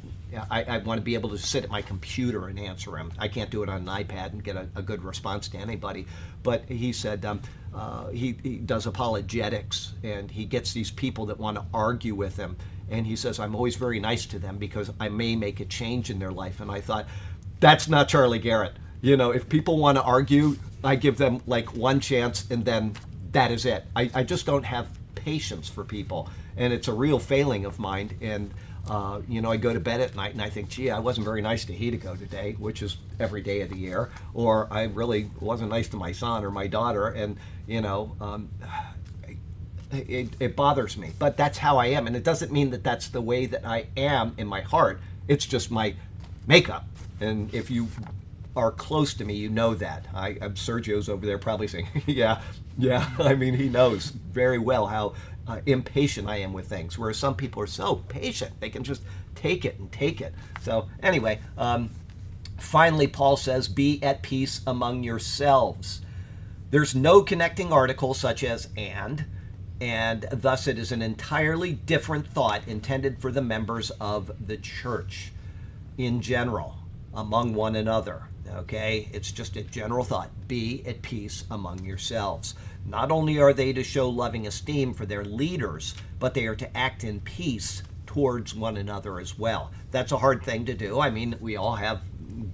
I, 0.50 0.64
I 0.64 0.78
want 0.78 1.00
to 1.00 1.04
be 1.04 1.16
able 1.16 1.30
to 1.30 1.38
sit 1.38 1.64
at 1.64 1.72
my 1.72 1.82
computer 1.82 2.48
and 2.48 2.60
answer 2.60 2.98
him. 2.98 3.12
I 3.18 3.28
can't 3.28 3.50
do 3.50 3.64
it 3.64 3.70
on 3.70 3.88
an 3.88 4.06
iPad 4.06 4.32
and 4.32 4.44
get 4.44 4.56
a, 4.56 4.68
a 4.76 4.82
good 4.82 5.04
response 5.04 5.50
to 5.50 5.58
anybody. 5.58 6.06
But 6.44 6.66
he 6.66 6.94
said 6.94 7.26
um, 7.26 7.42
uh, 7.74 8.08
he, 8.08 8.36
he 8.42 8.58
does 8.58 8.86
apologetics, 8.86 9.94
and 10.04 10.30
he 10.30 10.46
gets 10.46 10.74
these 10.74 10.92
people 10.92 11.28
that 11.28 11.38
want 11.38 11.58
to 11.58 11.66
argue 11.74 12.16
with 12.16 12.38
him. 12.38 12.58
And 12.90 13.06
he 13.06 13.16
says, 13.16 13.40
I'm 13.40 13.56
always 13.56 13.76
very 13.76 14.00
nice 14.00 14.26
to 14.28 14.40
them 14.40 14.58
because 14.58 14.92
I 15.00 15.10
may 15.10 15.36
make 15.36 15.60
a 15.60 15.66
change 15.66 16.10
in 16.10 16.20
their 16.20 16.32
life. 16.32 16.60
And 16.60 16.72
I 16.72 16.82
thought, 16.82 17.06
that's 17.60 17.88
not 17.88 18.08
Charlie 18.08 18.40
Garrett. 18.40 18.74
You 19.02 19.16
know, 19.16 19.32
if 19.32 19.48
people 19.48 19.78
want 19.78 19.98
to 19.98 20.04
argue, 20.04 20.58
I 20.84 20.96
give 20.96 21.18
them 21.18 21.42
like 21.46 21.76
one 21.76 22.00
chance 22.00 22.50
and 22.50 22.66
then 22.66 22.94
that 23.32 23.52
is 23.52 23.66
it. 23.66 23.86
I, 23.96 24.10
I 24.14 24.24
just 24.24 24.46
don't 24.46 24.64
have 24.64 24.88
patience 25.14 25.70
for 25.70 25.84
people. 25.84 26.30
And 26.58 26.74
it's 26.74 26.88
a 26.88 26.94
real 26.94 27.20
failing 27.20 27.66
of 27.66 27.78
mine. 27.78 28.18
And, 28.22 28.52
uh, 28.90 29.22
you 29.28 29.42
know, 29.42 29.52
I 29.52 29.58
go 29.58 29.72
to 29.72 29.80
bed 29.80 30.02
at 30.02 30.16
night 30.16 30.34
and 30.34 30.42
I 30.42 30.50
think, 30.50 30.70
gee, 30.70 30.90
I 30.90 31.00
wasn't 31.00 31.26
very 31.26 31.42
nice 31.42 31.66
to 31.66 31.74
Hideko 31.74 32.18
today, 32.18 32.56
which 32.58 32.82
is 32.82 32.98
every 33.20 33.42
day 33.42 33.62
of 33.62 33.70
the 33.70 33.78
year. 33.78 34.10
Or 34.34 34.68
I 34.72 34.84
really 34.86 35.30
wasn't 35.40 35.70
nice 35.70 35.90
to 35.90 35.98
my 35.98 36.12
son 36.12 36.44
or 36.44 36.50
my 36.50 36.66
daughter. 36.66 37.08
And, 37.08 37.38
you 37.70 37.82
know, 37.82 38.16
um, 38.20 38.50
it, 39.92 40.30
it 40.40 40.56
bothers 40.56 40.98
me. 40.98 41.12
But 41.20 41.38
that's 41.38 41.58
how 41.58 41.78
I 41.78 41.88
am. 41.88 42.08
And 42.08 42.16
it 42.16 42.24
doesn't 42.24 42.52
mean 42.52 42.72
that 42.72 42.84
that's 42.84 43.08
the 43.10 43.22
way 43.22 43.46
that 43.46 43.66
I 43.66 43.88
am 43.96 44.34
in 44.38 44.48
my 44.48 44.62
heart. 44.62 45.00
It's 45.28 45.46
just 45.46 45.70
my 45.70 45.96
makeup. 46.48 46.86
And 47.22 47.54
if 47.54 47.70
you 47.70 47.88
are 48.56 48.72
close 48.72 49.14
to 49.16 49.26
me, 49.26 49.36
you 49.36 49.50
know 49.50 49.76
that. 49.76 50.08
I, 50.14 50.38
I'm 50.42 50.56
Sergio's 50.56 51.10
over 51.10 51.26
there 51.26 51.38
probably 51.38 51.68
saying, 51.68 51.88
yeah, 52.08 52.42
yeah. 52.78 53.08
I 53.20 53.36
mean, 53.36 53.54
he 53.54 53.70
knows 53.70 54.08
very 54.08 54.58
well 54.58 54.88
how 54.88 55.14
uh, 55.48 55.62
impatient 55.66 56.28
I 56.28 56.38
am 56.38 56.54
with 56.54 56.68
things, 56.68 56.98
whereas 56.98 57.18
some 57.18 57.36
people 57.36 57.62
are 57.62 57.68
so 57.68 57.98
patient. 58.08 58.60
They 58.60 58.70
can 58.70 58.84
just 58.84 59.04
take 59.36 59.64
it 59.64 59.78
and 59.80 59.92
take 59.92 60.22
it. 60.22 60.34
So, 60.62 60.88
anyway, 61.02 61.40
um, 61.58 61.92
finally, 62.58 63.08
Paul 63.08 63.38
says, 63.38 63.68
be 63.68 64.02
at 64.02 64.24
peace 64.24 64.62
among 64.66 65.04
yourselves. 65.04 66.02
There's 66.72 66.94
no 66.94 67.24
connecting 67.24 67.74
article 67.74 68.14
such 68.14 68.44
as 68.44 68.70
and, 68.78 69.26
and 69.82 70.28
thus 70.32 70.68
it 70.68 70.78
is 70.78 70.92
an 70.92 71.02
entirely 71.02 71.74
different 71.74 72.28
thought 72.28 72.68
intended 72.68 73.20
for 73.20 73.32
the 73.32 73.42
members 73.42 73.90
of 74.00 74.32
the 74.46 74.58
church 74.58 75.32
in 75.98 76.22
general, 76.22 76.76
among 77.14 77.56
one 77.56 77.76
another. 77.76 78.24
Okay? 78.50 79.10
It's 79.12 79.32
just 79.32 79.56
a 79.56 79.64
general 79.64 80.04
thought. 80.04 80.30
Be 80.48 80.84
at 80.86 81.02
peace 81.02 81.44
among 81.50 81.86
yourselves. 81.86 82.54
Not 82.86 83.12
only 83.12 83.40
are 83.40 83.54
they 83.54 83.74
to 83.74 83.84
show 83.84 84.08
loving 84.08 84.46
esteem 84.46 84.94
for 84.94 85.08
their 85.08 85.26
leaders, 85.26 85.96
but 86.20 86.36
they 86.36 86.46
are 86.46 86.56
to 86.56 86.78
act 86.78 87.04
in 87.04 87.20
peace 87.22 87.82
towards 88.06 88.54
one 88.54 88.78
another 88.78 89.20
as 89.20 89.38
well. 89.38 89.72
That's 89.92 90.12
a 90.12 90.18
hard 90.18 90.44
thing 90.44 90.66
to 90.66 90.74
do. 90.74 91.00
I 91.00 91.10
mean, 91.10 91.36
we 91.40 91.56
all 91.56 91.76
have 91.76 92.02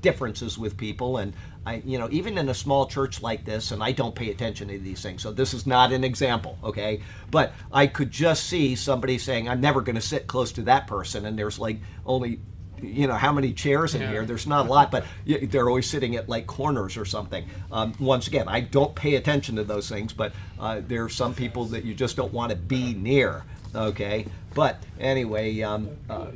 differences 0.02 0.58
with 0.58 0.78
people, 0.78 1.18
and 1.18 1.34
I, 1.66 1.82
you 1.84 1.98
know, 1.98 2.08
even 2.12 2.38
in 2.38 2.48
a 2.50 2.54
small 2.54 2.86
church 2.86 3.22
like 3.24 3.44
this, 3.44 3.72
and 3.72 3.82
I 3.82 3.92
don't 3.92 4.14
pay 4.14 4.30
attention 4.30 4.68
to 4.68 4.78
these 4.78 5.02
things, 5.02 5.24
so 5.24 5.32
this 5.32 5.54
is 5.54 5.66
not 5.66 5.92
an 5.92 6.04
example, 6.04 6.58
okay? 6.64 7.02
But 7.32 7.54
I 7.72 7.88
could 7.88 8.12
just 8.12 8.46
see 8.46 8.76
somebody 8.76 9.18
saying, 9.18 9.50
I'm 9.50 9.62
never 9.62 9.82
going 9.82 9.96
to 9.96 10.02
sit 10.02 10.28
close 10.28 10.52
to 10.54 10.62
that 10.64 10.86
person, 10.86 11.26
and 11.26 11.38
there's 11.40 11.58
like 11.58 11.80
only, 12.06 12.40
you 12.82 13.08
know, 13.08 13.16
how 13.16 13.32
many 13.34 13.52
chairs 13.52 13.96
in 13.96 14.02
Yeah. 14.02 14.12
here? 14.12 14.26
There's 14.26 14.46
not 14.46 14.68
a 14.68 14.70
lot, 14.70 14.92
but 14.92 15.06
they're 15.26 15.68
always 15.68 15.90
sitting 15.90 16.16
at 16.16 16.30
like 16.30 16.46
corners 16.46 16.98
or 16.98 17.06
something. 17.06 17.46
Um, 17.72 17.94
once 18.00 18.28
again, 18.28 18.48
I 18.48 18.60
don't 18.60 18.94
pay 18.94 19.16
attention 19.16 19.56
to 19.56 19.64
those 19.64 19.90
things, 19.90 20.14
but 20.14 20.34
uh, 20.60 20.82
there 20.88 21.04
are 21.04 21.10
some 21.10 21.34
people 21.34 21.66
that 21.66 21.84
you 21.84 21.96
just 21.96 22.16
don't 22.16 22.32
want 22.34 22.52
to 22.52 22.56
be 22.56 22.94
near, 22.94 23.44
okay? 23.74 24.28
But 24.54 24.84
anyway, 25.00 25.62
um, 25.62 25.90
uh, 26.10 26.28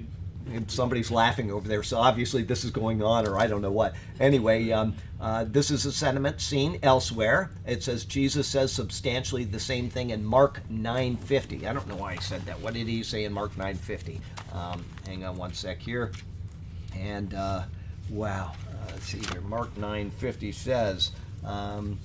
somebody's 0.67 1.11
laughing 1.11 1.51
over 1.51 1.67
there, 1.67 1.83
so 1.83 1.97
obviously 1.97 2.43
this 2.43 2.63
is 2.63 2.71
going 2.71 3.01
on, 3.01 3.27
or 3.27 3.37
I 3.37 3.47
don't 3.47 3.61
know 3.61 3.71
what. 3.71 3.95
Anyway, 4.19 4.71
um, 4.71 4.95
uh, 5.19 5.45
this 5.47 5.71
is 5.71 5.85
a 5.85 5.91
sentiment 5.91 6.41
seen 6.41 6.79
elsewhere. 6.83 7.51
It 7.65 7.83
says 7.83 8.05
Jesus 8.05 8.47
says 8.47 8.71
substantially 8.71 9.43
the 9.43 9.59
same 9.59 9.89
thing 9.89 10.11
in 10.11 10.23
Mark 10.23 10.61
9:50. 10.69 11.67
I 11.67 11.73
don't 11.73 11.87
know 11.87 11.95
why 11.95 12.13
I 12.13 12.17
said 12.17 12.45
that. 12.45 12.59
What 12.61 12.73
did 12.73 12.87
he 12.87 13.03
say 13.03 13.25
in 13.25 13.33
Mark 13.33 13.55
9:50? 13.55 14.21
Um, 14.53 14.85
hang 15.05 15.23
on 15.23 15.37
one 15.37 15.53
sec 15.53 15.79
here. 15.79 16.11
And 16.97 17.33
uh, 17.33 17.63
wow, 18.09 18.53
uh, 18.69 18.91
let's 18.91 19.05
see 19.05 19.19
here. 19.31 19.41
Mark 19.41 19.73
9:50 19.75 20.53
says. 20.53 21.11
Um, 21.45 21.99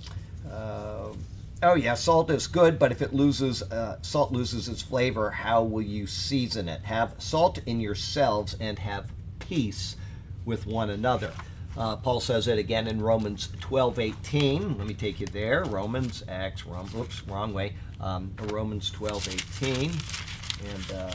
uh, 0.51 1.09
Oh 1.67 1.77
yeah, 1.77 1.95
salt 1.95 2.31
is 2.31 2.47
good, 2.47 2.79
but 2.79 2.93
if 2.93 3.01
it 3.01 3.15
loses, 3.15 3.63
uh, 3.63 3.97
salt 4.03 4.33
loses 4.33 4.69
its 4.69 4.83
flavor, 4.83 5.31
how 5.31 5.63
will 5.63 5.81
you 5.83 6.07
season 6.07 6.69
it? 6.69 6.83
Have 6.83 7.15
salt 7.17 7.59
in 7.65 7.81
yourselves 7.81 8.55
and 8.61 8.79
have 8.79 9.11
peace 9.39 9.97
with 10.45 10.67
one 10.67 10.91
another. 10.91 11.33
Uh, 11.75 11.97
Paul 11.97 12.21
says 12.21 12.49
it 12.49 12.59
again 12.59 12.87
in 12.87 13.01
Romans 13.01 13.49
12, 13.61 13.99
18. 13.99 14.77
Let 14.77 14.87
me 14.87 14.93
take 14.93 15.19
you 15.19 15.27
there. 15.27 15.65
Romans, 15.65 16.23
Acts, 16.29 16.67
Rom, 16.67 16.87
oops, 16.99 17.27
wrong 17.27 17.55
way. 17.55 17.73
Um, 17.99 18.31
Romans 18.53 18.91
12, 18.91 19.29
18. 19.63 19.91
And 20.71 20.93
uh, 20.93 21.15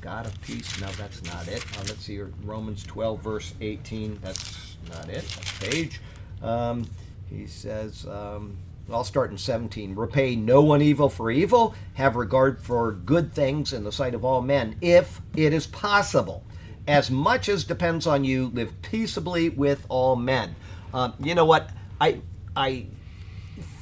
God 0.00 0.26
of 0.26 0.42
peace, 0.42 0.80
no, 0.80 0.86
that's 0.92 1.24
not 1.24 1.48
it. 1.48 1.64
Uh, 1.76 1.80
let's 1.88 2.04
see 2.04 2.14
here. 2.14 2.30
Romans 2.44 2.84
12, 2.84 3.20
verse 3.20 3.52
18. 3.60 4.20
That's 4.22 4.76
not 4.88 5.08
it. 5.08 5.24
Next 5.24 5.60
page. 5.60 6.00
Um, 6.40 6.88
he 7.28 7.48
says, 7.48 8.06
um, 8.06 8.56
I'll 8.94 9.04
start 9.04 9.30
in 9.30 9.38
17. 9.38 9.94
Repay 9.94 10.36
no 10.36 10.60
one 10.62 10.82
evil 10.82 11.08
for 11.08 11.30
evil. 11.30 11.74
Have 11.94 12.16
regard 12.16 12.60
for 12.60 12.92
good 12.92 13.32
things 13.32 13.72
in 13.72 13.84
the 13.84 13.92
sight 13.92 14.14
of 14.14 14.24
all 14.24 14.42
men, 14.42 14.76
if 14.80 15.20
it 15.36 15.52
is 15.52 15.66
possible. 15.66 16.44
As 16.86 17.10
much 17.10 17.48
as 17.48 17.64
depends 17.64 18.06
on 18.06 18.24
you, 18.24 18.48
live 18.48 18.80
peaceably 18.82 19.48
with 19.48 19.86
all 19.88 20.16
men. 20.16 20.56
Um, 20.92 21.14
you 21.20 21.34
know 21.34 21.44
what? 21.44 21.70
I 22.00 22.20
I 22.56 22.86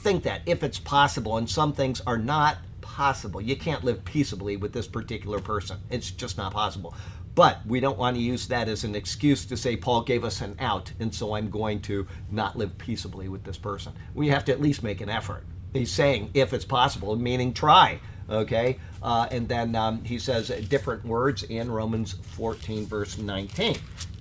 think 0.03 0.25
that 0.25 0.42
if 0.46 0.62
it's 0.62 0.79
possible, 0.79 1.37
and 1.37 1.49
some 1.49 1.73
things 1.73 2.01
are 2.07 2.18
not 2.18 2.59
possible, 2.81 3.40
you 3.40 3.57
can't 3.57 3.85
live 3.85 4.05
peaceably 4.05 4.57
with 4.57 4.73
this 4.73 4.87
particular 4.87 5.40
person. 5.40 5.79
It's 5.90 6.11
just 6.11 6.37
not 6.37 6.53
possible. 6.53 6.94
But 7.35 7.64
we 7.66 7.81
don't 7.81 7.99
want 7.99 8.16
to 8.16 8.23
use 8.23 8.49
that 8.49 8.69
as 8.69 8.85
an 8.85 8.95
excuse 8.95 9.45
to 9.47 9.57
say 9.57 9.77
Paul 9.77 10.03
gave 10.03 10.25
us 10.25 10.40
an 10.40 10.57
out, 10.59 10.93
and 10.99 11.14
so 11.14 11.35
I'm 11.35 11.49
going 11.49 11.81
to 11.83 12.07
not 12.31 12.59
live 12.59 12.77
peaceably 12.77 13.29
with 13.29 13.45
this 13.45 13.57
person. 13.57 13.93
We 14.14 14.29
have 14.29 14.45
to 14.47 14.53
at 14.53 14.61
least 14.61 14.83
make 14.83 15.01
an 15.01 15.09
effort. 15.09 15.45
He's 15.73 15.93
saying 15.93 16.31
if 16.35 16.53
it's 16.53 16.64
possible, 16.64 17.16
meaning 17.16 17.53
try. 17.53 18.01
Okay, 18.29 18.79
uh, 19.03 19.27
and 19.33 19.49
then 19.49 19.75
um, 19.75 20.05
he 20.05 20.16
says 20.16 20.49
different 20.69 21.05
words 21.05 21.43
in 21.43 21.71
Romans 21.71 22.12
14, 22.12 22.87
verse 22.87 23.19
19, 23.19 23.77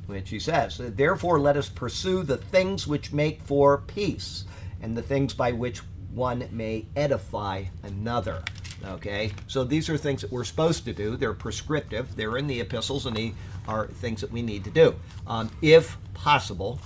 which 0.07 0.31
he 0.31 0.39
says, 0.39 0.77
Therefore, 0.79 1.39
let 1.39 1.57
us 1.57 1.69
pursue 1.69 2.23
the 2.23 2.37
things 2.37 2.87
which 2.87 3.13
make 3.13 3.39
for 3.43 3.79
peace, 3.85 4.45
and 4.81 4.97
the 4.97 5.03
things 5.03 5.35
by 5.35 5.51
which 5.51 5.81
one 6.11 6.47
may 6.51 6.87
edify 6.95 7.65
another. 7.83 8.43
Okay, 8.85 9.31
so 9.47 9.63
these 9.63 9.89
are 9.89 9.97
things 9.97 10.21
that 10.21 10.31
we're 10.31 10.43
supposed 10.43 10.85
to 10.85 10.93
do. 10.93 11.17
They're 11.17 11.33
prescriptive. 11.33 12.15
They're 12.15 12.37
in 12.37 12.47
the 12.47 12.61
epistles, 12.61 13.05
and 13.05 13.15
they 13.15 13.33
are 13.67 13.87
things 13.87 14.21
that 14.21 14.31
we 14.31 14.41
need 14.41 14.63
to 14.63 14.69
do. 14.69 14.95
Um, 15.27 15.51
if 15.61 15.97
possible, 16.13 16.79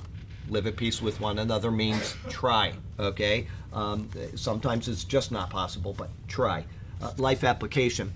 live 0.49 0.67
at 0.67 0.75
peace 0.75 1.01
with 1.01 1.19
one 1.19 1.39
another 1.39 1.71
means 1.71 2.15
try. 2.29 2.73
Okay, 2.99 3.47
um, 3.71 4.09
sometimes 4.35 4.87
it's 4.87 5.03
just 5.03 5.31
not 5.31 5.49
possible, 5.49 5.93
but 5.93 6.09
try. 6.27 6.65
Uh, 7.01 7.11
life 7.17 7.43
application. 7.43 8.11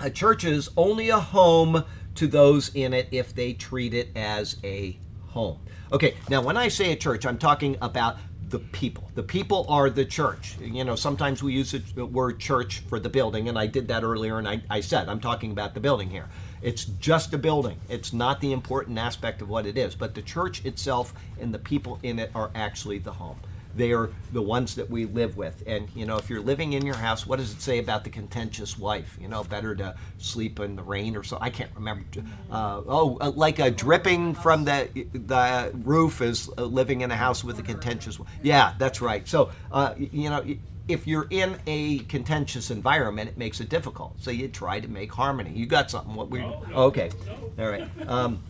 A 0.00 0.10
church 0.10 0.44
is 0.44 0.68
only 0.76 1.10
a 1.10 1.18
home 1.18 1.84
to 2.16 2.26
those 2.26 2.74
in 2.74 2.92
it 2.92 3.08
if 3.10 3.34
they 3.34 3.52
treat 3.52 3.94
it 3.94 4.10
as 4.16 4.56
a 4.64 4.98
home. 5.28 5.58
Okay, 5.92 6.14
now 6.28 6.40
when 6.40 6.56
I 6.56 6.68
say 6.68 6.92
a 6.92 6.96
church, 6.96 7.26
I'm 7.26 7.38
talking 7.38 7.76
about 7.80 8.16
the 8.48 8.58
people. 8.58 9.10
The 9.14 9.22
people 9.22 9.66
are 9.68 9.90
the 9.90 10.04
church. 10.04 10.56
You 10.60 10.84
know, 10.84 10.96
sometimes 10.96 11.42
we 11.42 11.52
use 11.52 11.72
the 11.72 12.06
word 12.06 12.38
church 12.38 12.80
for 12.88 12.98
the 12.98 13.08
building, 13.08 13.48
and 13.48 13.58
I 13.58 13.66
did 13.66 13.88
that 13.88 14.02
earlier, 14.02 14.38
and 14.38 14.48
I, 14.48 14.62
I 14.70 14.80
said 14.80 15.08
I'm 15.08 15.20
talking 15.20 15.50
about 15.50 15.74
the 15.74 15.80
building 15.80 16.10
here. 16.10 16.28
It's 16.62 16.84
just 16.84 17.34
a 17.34 17.38
building, 17.38 17.78
it's 17.88 18.12
not 18.12 18.40
the 18.40 18.52
important 18.52 18.98
aspect 18.98 19.42
of 19.42 19.48
what 19.48 19.66
it 19.66 19.76
is, 19.76 19.94
but 19.94 20.14
the 20.14 20.22
church 20.22 20.64
itself 20.64 21.12
and 21.38 21.52
the 21.52 21.58
people 21.58 21.98
in 22.02 22.18
it 22.18 22.30
are 22.34 22.50
actually 22.54 22.98
the 22.98 23.12
home. 23.12 23.38
They 23.76 23.92
are 23.92 24.10
the 24.32 24.42
ones 24.42 24.74
that 24.76 24.90
we 24.90 25.06
live 25.06 25.36
with. 25.36 25.62
And, 25.66 25.88
you 25.94 26.06
know, 26.06 26.16
if 26.16 26.30
you're 26.30 26.40
living 26.40 26.72
in 26.74 26.84
your 26.84 26.96
house, 26.96 27.26
what 27.26 27.38
does 27.38 27.52
it 27.52 27.60
say 27.60 27.78
about 27.78 28.04
the 28.04 28.10
contentious 28.10 28.78
wife? 28.78 29.18
You 29.20 29.28
know, 29.28 29.44
better 29.44 29.74
to 29.76 29.96
sleep 30.18 30.60
in 30.60 30.76
the 30.76 30.82
rain 30.82 31.16
or 31.16 31.22
so. 31.22 31.38
I 31.40 31.50
can't 31.50 31.70
remember. 31.74 32.04
Uh, 32.50 32.82
oh, 32.86 33.18
uh, 33.20 33.30
like 33.30 33.58
a 33.58 33.70
dripping 33.70 34.34
from 34.34 34.64
the, 34.64 34.88
the 35.12 35.72
roof 35.84 36.20
is 36.20 36.50
uh, 36.56 36.64
living 36.64 37.00
in 37.00 37.10
a 37.10 37.16
house 37.16 37.42
with 37.42 37.58
a 37.58 37.62
contentious 37.62 38.18
wife. 38.18 38.28
Yeah, 38.42 38.74
that's 38.78 39.00
right. 39.00 39.26
So, 39.26 39.50
uh, 39.72 39.94
you 39.98 40.30
know, 40.30 40.44
if 40.86 41.06
you're 41.06 41.26
in 41.30 41.58
a 41.66 42.00
contentious 42.00 42.70
environment, 42.70 43.30
it 43.30 43.38
makes 43.38 43.60
it 43.60 43.68
difficult. 43.68 44.14
So 44.20 44.30
you 44.30 44.48
try 44.48 44.80
to 44.80 44.88
make 44.88 45.12
harmony. 45.12 45.50
You 45.50 45.66
got 45.66 45.90
something? 45.90 46.14
What 46.14 46.30
we? 46.30 46.40
No, 46.40 46.62
no, 46.68 46.76
okay. 46.76 47.10
All 47.58 47.68
right. 47.68 47.88
Um, 48.06 48.42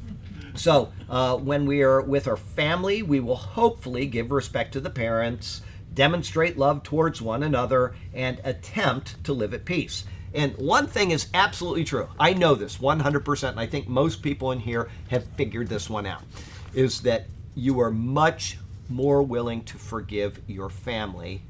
so, 0.55 0.93
uh, 1.09 1.37
when 1.37 1.67
we 1.67 1.83
are 1.83 2.01
with 2.01 2.29
our 2.29 2.37
family, 2.37 3.03
we 3.03 3.21
will 3.21 3.37
hopefully 3.37 4.07
give 4.07 4.31
respect 4.31 4.73
to 4.73 4.81
the 4.81 4.91
parents, 4.91 5.63
demonstrate 5.93 6.57
love 6.57 6.83
towards 6.83 7.21
one 7.21 7.43
another, 7.43 7.95
and 8.13 8.41
attempt 8.45 9.23
to 9.25 9.33
live 9.33 9.53
at 9.53 9.65
peace. 9.65 10.05
And 10.33 10.57
one 10.57 10.87
thing 10.87 11.11
is 11.11 11.29
absolutely 11.35 11.85
true. 11.85 12.09
I 12.19 12.35
know 12.35 12.55
this 12.55 12.79
100%, 12.79 13.51
and 13.51 13.61
I 13.61 13.67
think 13.67 13.89
most 13.89 14.23
people 14.23 14.53
in 14.53 14.61
here 14.61 14.91
have 15.09 15.25
figured 15.25 15.69
this 15.69 15.89
one 15.89 16.07
out 16.07 16.23
is 16.75 17.03
that 17.03 17.27
you 17.55 17.81
are 17.81 17.91
much 17.91 18.59
more 18.89 19.23
willing 19.23 19.63
to 19.65 19.79
forgive 19.79 20.41
your 20.49 20.69
family 20.69 21.43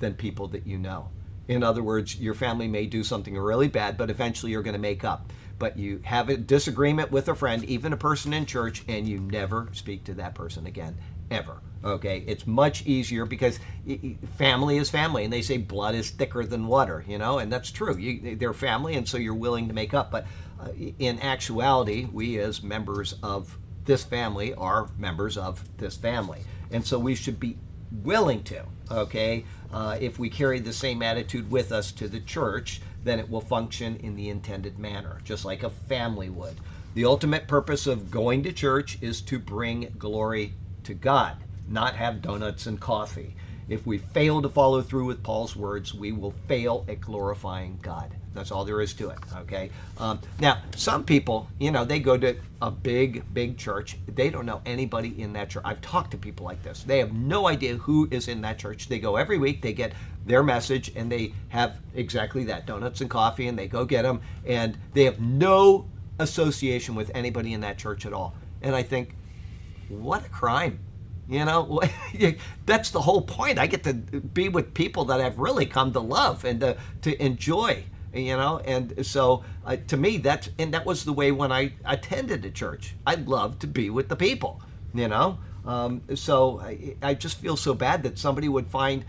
than 0.00 0.14
people 0.14 0.48
that 0.48 0.66
you 0.66 0.78
know. 0.78 1.08
In 1.46 1.62
other 1.62 1.82
words, 1.82 2.16
your 2.16 2.34
family 2.34 2.68
may 2.68 2.86
do 2.86 3.02
something 3.02 3.36
really 3.36 3.68
bad, 3.68 3.96
but 3.96 4.10
eventually 4.10 4.52
you're 4.52 4.62
going 4.62 4.74
to 4.74 4.80
make 4.80 5.04
up. 5.04 5.32
But 5.58 5.76
you 5.76 6.00
have 6.04 6.28
a 6.28 6.36
disagreement 6.36 7.10
with 7.10 7.28
a 7.28 7.34
friend, 7.34 7.64
even 7.64 7.92
a 7.92 7.96
person 7.96 8.32
in 8.32 8.46
church, 8.46 8.84
and 8.86 9.08
you 9.08 9.18
never 9.18 9.68
speak 9.72 10.04
to 10.04 10.14
that 10.14 10.34
person 10.34 10.66
again, 10.66 10.96
ever. 11.30 11.60
Okay? 11.84 12.24
It's 12.26 12.46
much 12.46 12.86
easier 12.86 13.24
because 13.24 13.58
family 14.36 14.76
is 14.78 14.88
family, 14.88 15.24
and 15.24 15.32
they 15.32 15.42
say 15.42 15.56
blood 15.56 15.94
is 15.94 16.10
thicker 16.10 16.44
than 16.44 16.66
water, 16.66 17.04
you 17.08 17.18
know, 17.18 17.38
and 17.38 17.52
that's 17.52 17.70
true. 17.70 17.96
You, 17.96 18.36
they're 18.36 18.52
family, 18.52 18.94
and 18.94 19.08
so 19.08 19.16
you're 19.16 19.34
willing 19.34 19.68
to 19.68 19.74
make 19.74 19.94
up. 19.94 20.10
But 20.10 20.26
uh, 20.60 20.68
in 20.98 21.20
actuality, 21.20 22.04
we 22.04 22.38
as 22.38 22.62
members 22.62 23.14
of 23.22 23.58
this 23.84 24.04
family 24.04 24.54
are 24.54 24.90
members 24.98 25.36
of 25.36 25.76
this 25.78 25.96
family. 25.96 26.42
And 26.70 26.86
so 26.86 26.98
we 26.98 27.14
should 27.14 27.40
be 27.40 27.56
willing 27.90 28.42
to, 28.44 28.64
okay? 28.90 29.44
Uh, 29.72 29.96
if 30.00 30.18
we 30.18 30.28
carry 30.28 30.60
the 30.60 30.72
same 30.72 31.02
attitude 31.02 31.50
with 31.50 31.72
us 31.72 31.90
to 31.92 32.06
the 32.06 32.20
church, 32.20 32.80
then 33.04 33.18
it 33.18 33.30
will 33.30 33.40
function 33.40 33.96
in 33.96 34.16
the 34.16 34.28
intended 34.28 34.78
manner, 34.78 35.18
just 35.24 35.44
like 35.44 35.62
a 35.62 35.70
family 35.70 36.28
would. 36.28 36.56
The 36.94 37.04
ultimate 37.04 37.46
purpose 37.46 37.86
of 37.86 38.10
going 38.10 38.42
to 38.42 38.52
church 38.52 38.98
is 39.00 39.20
to 39.22 39.38
bring 39.38 39.94
glory 39.98 40.54
to 40.84 40.94
God, 40.94 41.36
not 41.68 41.94
have 41.94 42.22
donuts 42.22 42.66
and 42.66 42.80
coffee. 42.80 43.36
If 43.68 43.86
we 43.86 43.98
fail 43.98 44.40
to 44.42 44.48
follow 44.48 44.80
through 44.80 45.04
with 45.04 45.22
Paul's 45.22 45.54
words, 45.54 45.92
we 45.92 46.12
will 46.12 46.34
fail 46.46 46.86
at 46.88 47.00
glorifying 47.00 47.78
God. 47.82 48.14
That's 48.32 48.50
all 48.50 48.64
there 48.64 48.80
is 48.80 48.94
to 48.94 49.10
it. 49.10 49.18
Okay. 49.38 49.70
Um, 49.98 50.20
now, 50.40 50.62
some 50.76 51.04
people, 51.04 51.48
you 51.58 51.70
know, 51.70 51.84
they 51.84 51.98
go 51.98 52.16
to 52.16 52.36
a 52.62 52.70
big, 52.70 53.24
big 53.34 53.58
church. 53.58 53.96
They 54.06 54.30
don't 54.30 54.46
know 54.46 54.62
anybody 54.64 55.20
in 55.20 55.32
that 55.34 55.50
church. 55.50 55.64
I've 55.66 55.80
talked 55.80 56.12
to 56.12 56.16
people 56.16 56.46
like 56.46 56.62
this. 56.62 56.82
They 56.82 56.98
have 56.98 57.12
no 57.12 57.48
idea 57.48 57.76
who 57.76 58.08
is 58.10 58.28
in 58.28 58.40
that 58.42 58.58
church. 58.58 58.88
They 58.88 59.00
go 59.00 59.16
every 59.16 59.38
week. 59.38 59.60
They 59.60 59.72
get 59.72 59.92
their 60.24 60.42
message, 60.42 60.92
and 60.94 61.10
they 61.10 61.34
have 61.48 61.80
exactly 61.94 62.44
that: 62.44 62.66
donuts 62.66 63.00
and 63.00 63.10
coffee, 63.10 63.48
and 63.48 63.58
they 63.58 63.66
go 63.66 63.84
get 63.84 64.02
them, 64.02 64.20
and 64.46 64.78
they 64.94 65.04
have 65.04 65.20
no 65.20 65.88
association 66.18 66.94
with 66.94 67.10
anybody 67.14 67.54
in 67.54 67.60
that 67.62 67.78
church 67.78 68.06
at 68.06 68.12
all. 68.12 68.34
And 68.62 68.74
I 68.74 68.82
think, 68.82 69.14
what 69.88 70.26
a 70.26 70.28
crime. 70.28 70.80
You 71.28 71.44
know, 71.44 71.80
that's 72.66 72.90
the 72.90 73.02
whole 73.02 73.22
point. 73.22 73.58
I 73.58 73.66
get 73.66 73.84
to 73.84 73.94
be 73.94 74.48
with 74.48 74.74
people 74.74 75.04
that 75.06 75.20
I've 75.20 75.38
really 75.38 75.66
come 75.66 75.92
to 75.92 76.00
love 76.00 76.44
and 76.44 76.60
to, 76.60 76.76
to 77.02 77.22
enjoy. 77.22 77.84
You 78.14 78.36
know, 78.38 78.58
and 78.64 79.06
so 79.06 79.44
uh, 79.66 79.76
to 79.88 79.96
me, 79.96 80.16
that's 80.16 80.48
and 80.58 80.72
that 80.72 80.86
was 80.86 81.04
the 81.04 81.12
way 81.12 81.30
when 81.30 81.52
I 81.52 81.74
attended 81.84 82.44
a 82.46 82.50
church. 82.50 82.94
I 83.06 83.16
loved 83.16 83.60
to 83.60 83.66
be 83.66 83.90
with 83.90 84.08
the 84.08 84.16
people. 84.16 84.62
You 84.94 85.08
know, 85.08 85.38
Um, 85.66 86.00
so 86.14 86.60
I, 86.60 86.96
I 87.02 87.14
just 87.14 87.38
feel 87.38 87.56
so 87.56 87.74
bad 87.74 88.02
that 88.04 88.18
somebody 88.18 88.48
would 88.48 88.68
find 88.68 89.04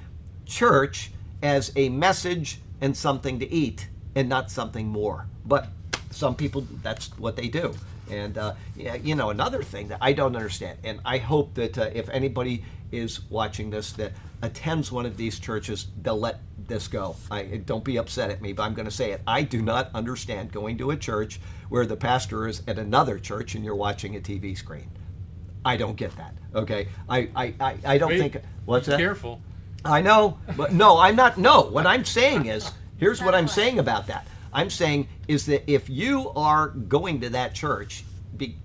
church 0.46 1.12
as 1.42 1.72
a 1.78 1.88
message 1.90 2.60
and 2.82 2.96
something 2.98 3.40
to 3.40 3.50
eat 3.50 3.88
and 4.16 4.28
not 4.28 4.52
something 4.52 4.88
more. 4.88 5.28
But 5.46 5.70
some 6.12 6.36
people, 6.36 6.68
that's 6.84 7.18
what 7.18 7.38
they 7.38 7.48
do. 7.48 7.76
And 8.10 8.38
uh, 8.38 8.54
yeah, 8.76 8.96
you 8.96 9.16
know, 9.16 9.30
another 9.30 9.64
thing 9.64 9.88
that 9.90 10.00
I 10.02 10.14
don't 10.14 10.36
understand, 10.36 10.80
and 10.84 11.00
I 11.06 11.18
hope 11.18 11.54
that 11.56 11.78
uh, 11.78 11.90
if 11.94 12.10
anybody 12.10 12.64
is 12.92 13.22
watching 13.30 13.70
this 13.70 13.92
that 13.94 14.14
attends 14.42 14.92
one 14.92 15.06
of 15.06 15.18
these 15.18 15.40
churches, 15.40 15.88
they'll 16.02 16.20
let 16.20 16.40
this 16.68 16.88
go. 16.88 17.16
I 17.30 17.44
don't 17.44 17.84
be 17.84 17.98
upset 17.98 18.30
at 18.30 18.42
me, 18.42 18.54
but 18.54 18.64
I'm 18.64 18.74
going 18.74 18.86
to 18.86 18.92
say 18.92 19.12
it. 19.12 19.22
I 19.28 19.44
do 19.44 19.62
not 19.62 19.90
understand 19.94 20.52
going 20.52 20.78
to 20.78 20.92
a 20.92 20.98
church 20.98 21.40
where 21.70 21.86
the 21.86 21.98
pastor 21.98 22.48
is 22.48 22.64
at 22.68 22.80
another 22.80 23.20
church 23.20 23.56
and 23.56 23.66
you're 23.66 23.76
watching 23.76 24.16
a 24.16 24.20
TV 24.20 24.58
screen. 24.58 24.90
I 25.66 25.78
don't 25.78 25.96
get 25.96 26.16
that. 26.18 26.34
Okay, 26.56 26.88
I 27.08 27.30
I, 27.36 27.54
I, 27.60 27.78
I 27.86 27.98
don't 27.98 28.10
Wait, 28.10 28.20
think. 28.20 28.38
What's 28.66 28.88
Be 28.88 28.92
that? 28.92 29.00
Careful. 29.00 29.42
I 29.84 30.02
know, 30.02 30.38
but 30.58 30.74
no, 30.74 30.98
I'm 30.98 31.16
not. 31.16 31.38
No, 31.38 31.62
what 31.62 31.86
I'm 31.86 32.06
saying 32.06 32.48
is, 32.48 32.72
here's 32.98 33.22
what 33.22 33.36
I'm 33.36 33.48
saying 33.48 33.80
about 33.80 34.08
that. 34.08 34.28
I'm 34.54 34.70
saying 34.70 35.08
is 35.28 35.46
that 35.48 35.70
if 35.72 35.90
you 35.90 36.30
are 36.36 36.70
going 36.70 37.22
to 37.22 37.30
that 37.30 37.54
church 37.54 38.04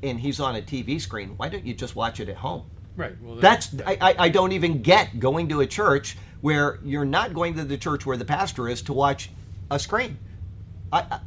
and 0.03 0.20
he's 0.20 0.41
on 0.41 0.57
a 0.57 0.62
TV 0.62 1.01
screen, 1.01 1.35
why 1.37 1.49
don't 1.49 1.64
you 1.64 1.74
just 1.74 1.97
watch 1.97 2.20
it 2.20 2.28
at 2.28 2.37
home? 2.37 2.64
Right. 2.97 3.20
Well, 3.20 3.37
That's 3.37 3.74
I, 3.87 3.99
I, 4.01 4.14
I 4.18 4.28
don't 4.28 4.53
even 4.53 4.82
get 4.82 5.18
going 5.18 5.49
to 5.49 5.61
a 5.61 5.66
church 5.66 6.16
where 6.41 6.78
you're 6.85 7.05
not 7.05 7.35
going 7.35 7.55
to 7.55 7.64
the 7.64 7.78
church 7.78 8.07
where 8.07 8.16
the 8.16 8.24
pastor 8.24 8.68
is 8.68 8.82
to 8.82 8.93
watch 8.93 9.30
a 9.70 9.78
screen. 9.78 10.18
I, 10.93 11.01
I 11.11 11.20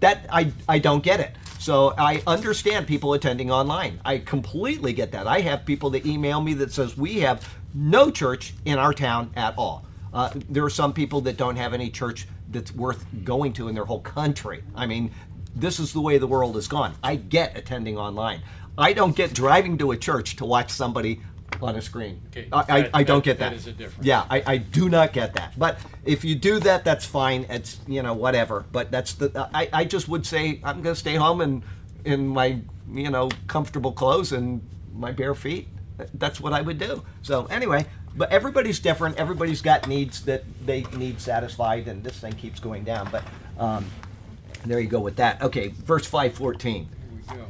that 0.00 0.26
I 0.30 0.52
I 0.68 0.78
don't 0.78 1.02
get 1.02 1.20
it. 1.20 1.34
So 1.58 1.94
I 1.96 2.22
understand 2.26 2.86
people 2.86 3.14
attending 3.14 3.50
online. 3.50 4.00
I 4.04 4.18
completely 4.18 4.92
get 4.92 5.12
that. 5.12 5.26
I 5.26 5.40
have 5.40 5.64
people 5.64 5.88
that 5.90 6.04
email 6.04 6.42
me 6.42 6.52
that 6.54 6.72
says 6.72 6.96
we 6.96 7.20
have 7.20 7.48
no 7.72 8.10
church 8.10 8.52
in 8.66 8.78
our 8.78 8.92
town 8.92 9.30
at 9.34 9.54
all. 9.56 9.86
Uh, 10.12 10.30
there 10.50 10.64
are 10.64 10.70
some 10.70 10.92
people 10.92 11.22
that 11.22 11.36
don't 11.38 11.56
have 11.56 11.72
any 11.72 11.88
church 11.90 12.28
that's 12.50 12.72
worth 12.74 13.04
going 13.24 13.52
to 13.54 13.68
in 13.68 13.74
their 13.74 13.84
whole 13.84 14.00
country. 14.00 14.62
I 14.74 14.86
mean, 14.86 15.10
this 15.54 15.78
is 15.78 15.92
the 15.92 16.00
way 16.00 16.18
the 16.18 16.26
world 16.26 16.54
has 16.56 16.68
gone. 16.68 16.94
I 17.02 17.16
get 17.16 17.56
attending 17.56 17.96
online. 17.98 18.42
I 18.76 18.92
don't 18.92 19.14
get 19.14 19.32
driving 19.34 19.78
to 19.78 19.92
a 19.92 19.96
church 19.96 20.36
to 20.36 20.44
watch 20.44 20.70
somebody 20.70 21.20
on 21.62 21.76
a 21.76 21.82
screen. 21.82 22.20
Okay, 22.28 22.48
I, 22.52 22.58
I, 22.68 22.80
that- 22.82 22.90
I 22.94 23.02
don't 23.04 23.18
that- 23.18 23.24
get 23.24 23.38
that. 23.38 23.50
that 23.50 23.56
is 23.56 23.66
a 23.68 23.72
difference. 23.72 24.04
Yeah, 24.06 24.24
I, 24.28 24.42
I 24.46 24.56
do 24.56 24.88
not 24.88 25.12
get 25.12 25.34
that. 25.34 25.56
But 25.58 25.78
if 26.04 26.24
you 26.24 26.34
do 26.34 26.58
that, 26.60 26.84
that's 26.84 27.04
fine. 27.06 27.46
It's 27.48 27.78
you 27.86 28.02
know 28.02 28.14
whatever. 28.14 28.64
But 28.72 28.90
that's 28.90 29.12
the 29.14 29.48
I, 29.54 29.68
I 29.72 29.84
just 29.84 30.08
would 30.08 30.26
say 30.26 30.60
I'm 30.64 30.82
going 30.82 30.94
to 30.94 31.00
stay 31.00 31.14
home 31.14 31.40
and 31.40 31.62
in 32.04 32.26
my 32.26 32.58
you 32.92 33.10
know 33.10 33.30
comfortable 33.46 33.92
clothes 33.92 34.32
and 34.32 34.60
my 34.92 35.12
bare 35.12 35.34
feet. 35.34 35.68
That's 36.14 36.40
what 36.40 36.52
I 36.52 36.60
would 36.60 36.78
do. 36.78 37.04
So 37.22 37.46
anyway, 37.46 37.86
but 38.16 38.30
everybody's 38.30 38.80
different. 38.80 39.16
Everybody's 39.18 39.62
got 39.62 39.88
needs 39.88 40.24
that 40.24 40.44
they 40.64 40.82
need 40.96 41.20
satisfied, 41.20 41.88
and 41.88 42.02
this 42.02 42.18
thing 42.18 42.32
keeps 42.32 42.60
going 42.60 42.84
down. 42.84 43.08
But 43.10 43.24
um, 43.58 43.86
there 44.64 44.80
you 44.80 44.88
go 44.88 45.00
with 45.00 45.16
that. 45.16 45.42
Okay, 45.42 45.68
verse 45.68 46.06
five 46.06 46.34
fourteen. 46.34 46.88
Here 47.28 47.36
we 47.36 47.36
go. 47.38 47.46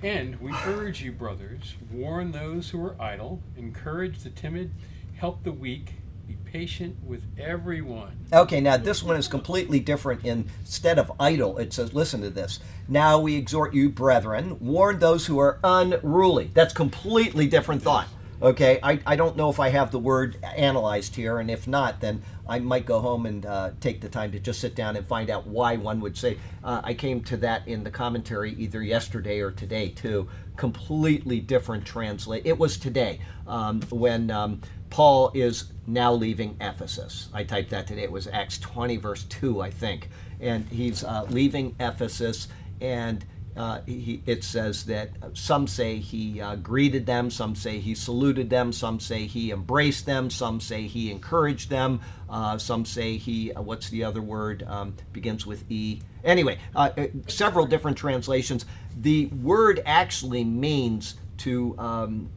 And 0.00 0.40
we 0.40 0.52
urge 0.64 1.02
you, 1.02 1.10
brothers, 1.10 1.74
warn 1.92 2.30
those 2.30 2.70
who 2.70 2.84
are 2.84 2.94
idle, 3.00 3.40
encourage 3.56 4.20
the 4.20 4.30
timid, 4.30 4.70
help 5.16 5.42
the 5.42 5.50
weak, 5.50 5.94
be 6.28 6.36
patient 6.44 6.96
with 7.02 7.22
everyone. 7.36 8.12
Okay, 8.32 8.60
now 8.60 8.76
this 8.76 9.02
one 9.02 9.16
is 9.16 9.26
completely 9.26 9.80
different. 9.80 10.24
Instead 10.24 11.00
of 11.00 11.10
idle, 11.18 11.58
it 11.58 11.72
says, 11.72 11.94
listen 11.94 12.20
to 12.20 12.30
this. 12.30 12.60
Now 12.86 13.18
we 13.18 13.34
exhort 13.34 13.74
you, 13.74 13.88
brethren, 13.88 14.56
warn 14.60 15.00
those 15.00 15.26
who 15.26 15.40
are 15.40 15.58
unruly. 15.64 16.52
That's 16.54 16.72
completely 16.72 17.48
different 17.48 17.82
thought. 17.82 18.06
Okay, 18.40 18.78
I, 18.84 19.00
I 19.04 19.16
don't 19.16 19.36
know 19.36 19.50
if 19.50 19.58
I 19.58 19.70
have 19.70 19.90
the 19.90 19.98
word 19.98 20.36
analyzed 20.44 21.16
here, 21.16 21.38
and 21.38 21.50
if 21.50 21.66
not, 21.66 22.00
then 22.00 22.22
I 22.48 22.60
might 22.60 22.86
go 22.86 23.00
home 23.00 23.26
and 23.26 23.44
uh, 23.44 23.70
take 23.80 24.00
the 24.00 24.08
time 24.08 24.30
to 24.30 24.38
just 24.38 24.60
sit 24.60 24.76
down 24.76 24.94
and 24.94 25.04
find 25.04 25.28
out 25.28 25.48
why 25.48 25.74
one 25.74 26.00
would 26.02 26.16
say. 26.16 26.38
Uh, 26.62 26.80
I 26.84 26.94
came 26.94 27.20
to 27.24 27.36
that 27.38 27.66
in 27.66 27.82
the 27.82 27.90
commentary 27.90 28.52
either 28.52 28.80
yesterday 28.80 29.40
or 29.40 29.50
today, 29.50 29.88
too. 29.88 30.28
Completely 30.56 31.40
different 31.40 31.84
translate. 31.84 32.46
It 32.46 32.56
was 32.56 32.76
today 32.76 33.18
um, 33.48 33.82
when 33.90 34.30
um, 34.30 34.60
Paul 34.88 35.32
is 35.34 35.72
now 35.88 36.12
leaving 36.12 36.56
Ephesus. 36.60 37.30
I 37.34 37.42
typed 37.42 37.70
that 37.70 37.88
today. 37.88 38.02
It 38.02 38.12
was 38.12 38.28
Acts 38.28 38.58
20, 38.58 38.98
verse 38.98 39.24
2, 39.24 39.60
I 39.60 39.70
think. 39.70 40.10
And 40.40 40.64
he's 40.68 41.02
uh, 41.02 41.26
leaving 41.28 41.74
Ephesus, 41.80 42.46
and 42.80 43.24
uh, 43.58 43.80
he, 43.86 44.22
it 44.24 44.44
says 44.44 44.84
that 44.84 45.10
some 45.34 45.66
say 45.66 45.96
he 45.96 46.40
uh, 46.40 46.54
greeted 46.56 47.06
them, 47.06 47.28
some 47.28 47.56
say 47.56 47.80
he 47.80 47.94
saluted 47.94 48.48
them, 48.48 48.72
some 48.72 49.00
say 49.00 49.26
he 49.26 49.50
embraced 49.50 50.06
them, 50.06 50.30
some 50.30 50.60
say 50.60 50.86
he 50.86 51.10
encouraged 51.10 51.68
them, 51.68 52.00
uh, 52.30 52.56
some 52.56 52.84
say 52.84 53.16
he, 53.16 53.52
uh, 53.52 53.60
what's 53.60 53.90
the 53.90 54.04
other 54.04 54.22
word, 54.22 54.62
um, 54.68 54.94
begins 55.12 55.44
with 55.44 55.64
E. 55.68 56.00
Anyway, 56.22 56.58
uh, 56.76 56.90
uh, 56.96 57.06
several 57.26 57.66
different 57.66 57.98
translations. 57.98 58.64
The 58.96 59.26
word 59.26 59.82
actually 59.84 60.44
means 60.44 61.16
to. 61.38 61.74
Um, 61.78 62.30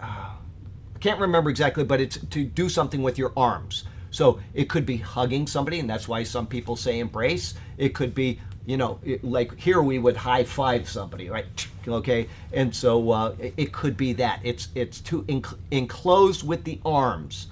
I 0.00 0.98
can't 1.00 1.20
remember 1.20 1.50
exactly, 1.50 1.84
but 1.84 2.00
it's 2.00 2.18
to 2.18 2.44
do 2.44 2.68
something 2.68 3.02
with 3.02 3.18
your 3.18 3.32
arms. 3.36 3.84
So 4.10 4.40
it 4.54 4.70
could 4.70 4.86
be 4.86 4.96
hugging 4.96 5.46
somebody, 5.46 5.78
and 5.78 5.90
that's 5.90 6.08
why 6.08 6.22
some 6.22 6.46
people 6.46 6.74
say 6.74 7.00
embrace. 7.00 7.54
It 7.76 7.94
could 7.94 8.14
be, 8.14 8.40
you 8.66 8.76
know, 8.76 8.98
it, 9.04 9.24
like 9.24 9.56
here 9.58 9.80
we 9.80 9.98
would 9.98 10.16
high 10.16 10.44
five 10.44 10.88
somebody, 10.88 11.30
right? 11.30 11.46
Okay, 11.88 12.28
and 12.52 12.74
so 12.74 13.12
uh, 13.12 13.36
it, 13.38 13.54
it 13.56 13.72
could 13.72 13.96
be 13.96 14.12
that 14.14 14.40
it's 14.42 14.66
it's 14.74 15.00
to 15.02 15.22
enc- 15.22 15.56
enclosed 15.70 16.44
with 16.44 16.64
the 16.64 16.80
arms, 16.84 17.46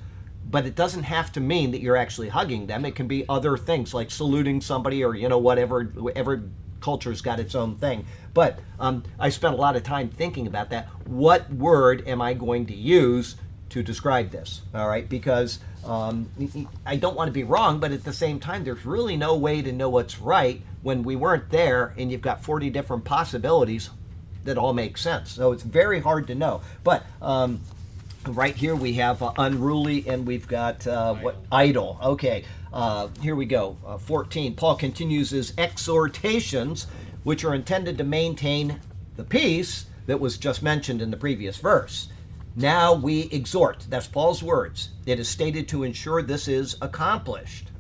but 0.51 0.67
it 0.67 0.75
doesn't 0.75 1.05
have 1.05 1.31
to 1.35 1.41
mean 1.41 1.71
that 1.71 1.81
you're 1.81 1.97
actually 1.97 2.31
hugging 2.31 2.67
them. 2.67 2.85
It 2.85 2.97
can 2.97 3.07
be 3.07 3.25
other 3.29 3.57
things 3.57 3.95
like 3.95 4.11
saluting 4.11 4.61
somebody 4.61 5.05
or 5.05 5.15
you 5.15 5.29
know 5.29 5.39
whatever. 5.39 5.93
Every 6.17 6.41
culture's 6.81 7.21
got 7.23 7.39
its 7.39 7.55
own 7.55 7.77
thing. 7.77 8.07
But 8.35 8.59
um, 8.81 9.05
I 9.21 9.29
spent 9.29 9.55
a 9.55 9.57
lot 9.57 9.77
of 9.77 9.85
time 9.85 10.09
thinking 10.09 10.49
about 10.49 10.71
that. 10.71 10.89
What 11.07 11.49
word 11.53 12.07
am 12.09 12.21
I 12.21 12.35
going 12.35 12.67
to 12.67 12.75
use 12.75 13.37
to 13.71 13.85
describe 13.85 14.31
this? 14.31 14.63
All 14.75 14.89
right, 14.89 15.09
because 15.09 15.61
um, 15.87 16.29
I 16.85 16.97
don't 16.97 17.15
want 17.15 17.29
to 17.29 17.33
be 17.33 17.45
wrong, 17.45 17.79
but 17.79 17.93
at 17.93 18.03
the 18.03 18.13
same 18.13 18.41
time, 18.41 18.65
there's 18.65 18.85
really 18.85 19.17
no 19.17 19.37
way 19.37 19.63
to 19.63 19.73
know 19.73 19.89
what's 19.89 20.19
right 20.19 20.61
when 20.85 21.03
we 21.03 21.17
weren't 21.17 21.51
there 21.51 21.95
and 21.97 22.13
you've 22.13 22.21
got 22.21 22.45
40 22.45 22.71
different 22.71 23.05
possibilities 23.05 23.91
that 24.45 24.59
all 24.59 24.75
make 24.75 24.97
sense. 24.99 25.31
So 25.31 25.51
it's 25.53 25.63
very 25.63 25.99
hard 25.99 26.27
to 26.29 26.35
know. 26.35 26.61
But 26.85 27.05
um, 27.23 27.63
right 28.27 28.55
here 28.55 28.77
we 28.77 28.93
have 28.95 29.23
uh, 29.23 29.33
unruly 29.39 30.07
and 30.07 30.27
we've 30.27 30.47
got 30.47 30.87
uh, 30.87 31.15
what 31.15 31.37
idle. 31.51 31.99
Okay, 32.03 32.45
uh, 32.73 33.09
here 33.23 33.35
we 33.35 33.47
go. 33.47 33.79
Uh, 33.85 33.97
14. 33.97 34.55
Paul 34.55 34.77
continues 34.77 35.31
his 35.31 35.55
exhortations, 35.57 36.87
which 37.23 37.45
are 37.45 37.55
intended 37.55 37.97
to 37.99 38.05
maintain 38.05 38.79
the 39.17 39.25
peace 39.25 39.87
that 40.07 40.21
was 40.21 40.37
just 40.37 40.63
mentioned 40.63 41.01
in 41.01 41.11
the 41.11 41.17
previous 41.17 41.57
verse. 41.57 42.09
Now 42.57 42.93
we 42.93 43.23
exhort. 43.33 43.87
That's 43.89 44.07
Paul's 44.07 44.43
words. 44.43 44.91
It 45.07 45.19
is 45.19 45.31
stated 45.31 45.67
to 45.69 45.83
ensure 45.83 46.21
this 46.21 46.47
is 46.47 46.77
accomplished. 46.83 47.71